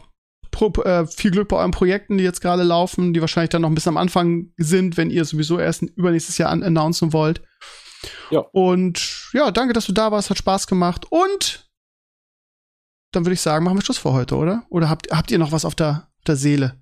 pro, 0.51 0.73
äh, 0.83 1.05
viel 1.05 1.31
Glück 1.31 1.47
bei 1.47 1.57
euren 1.57 1.71
Projekten, 1.71 2.17
die 2.17 2.23
jetzt 2.23 2.41
gerade 2.41 2.63
laufen, 2.63 3.13
die 3.13 3.21
wahrscheinlich 3.21 3.51
dann 3.51 3.61
noch 3.61 3.69
ein 3.69 3.75
bisschen 3.75 3.91
am 3.91 3.97
Anfang 3.97 4.51
sind, 4.57 4.97
wenn 4.97 5.09
ihr 5.11 5.23
sowieso 5.23 5.59
erst 5.59 5.83
übernächstes 5.83 6.37
Jahr 6.39 6.49
an 6.49 6.63
announcen 6.63 7.13
wollt. 7.13 7.41
Ja. 8.29 8.39
Und 8.51 9.29
ja, 9.33 9.51
danke, 9.51 9.73
dass 9.73 9.85
du 9.85 9.91
da 9.91 10.11
warst, 10.11 10.29
hat 10.29 10.37
Spaß 10.37 10.67
gemacht. 10.67 11.05
Und 11.09 11.69
dann 13.11 13.25
würde 13.25 13.33
ich 13.33 13.41
sagen, 13.41 13.63
machen 13.63 13.77
wir 13.77 13.81
Schluss 13.83 13.97
für 13.97 14.13
heute, 14.13 14.35
oder? 14.35 14.63
Oder 14.69 14.89
habt, 14.89 15.11
habt 15.11 15.31
ihr 15.31 15.39
noch 15.39 15.51
was 15.51 15.65
auf 15.65 15.75
der, 15.75 16.07
der 16.25 16.35
Seele? 16.35 16.75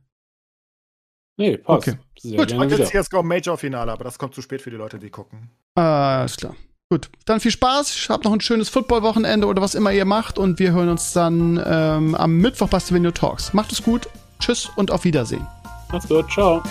Nee, 1.37 1.57
passt. 1.57 1.87
Okay. 1.87 1.97
Sehr 2.19 2.37
Gut, 2.37 2.51
wieder. 2.51 2.77
jetzt 2.77 2.91
CSGO 2.91 3.23
Major 3.23 3.57
Finale, 3.57 3.91
aber 3.91 4.03
das 4.03 4.19
kommt 4.19 4.35
zu 4.35 4.41
spät 4.41 4.61
für 4.61 4.69
die 4.69 4.75
Leute, 4.75 4.99
die 4.99 5.09
gucken. 5.09 5.49
Ah, 5.75 6.19
alles 6.19 6.37
klar. 6.37 6.55
Gut, 6.89 7.09
dann 7.25 7.39
viel 7.39 7.51
Spaß. 7.51 8.09
Habt 8.09 8.25
noch 8.25 8.33
ein 8.33 8.41
schönes 8.41 8.69
Football-Wochenende 8.69 9.47
oder 9.47 9.61
was 9.61 9.75
immer 9.75 9.91
ihr 9.93 10.05
macht. 10.05 10.37
Und 10.37 10.59
wir 10.59 10.73
hören 10.73 10.89
uns 10.89 11.13
dann 11.13 11.61
ähm, 11.65 12.15
am 12.15 12.37
Mittwoch 12.37 12.67
bei 12.67 12.79
Stevenio 12.79 13.11
Talks. 13.11 13.53
Macht 13.53 13.71
es 13.71 13.81
gut. 13.81 14.09
Tschüss 14.39 14.69
und 14.75 14.91
auf 14.91 15.05
Wiedersehen. 15.05 15.47
Macht's 15.89 16.07
gut. 16.07 16.29
Ciao. 16.29 16.61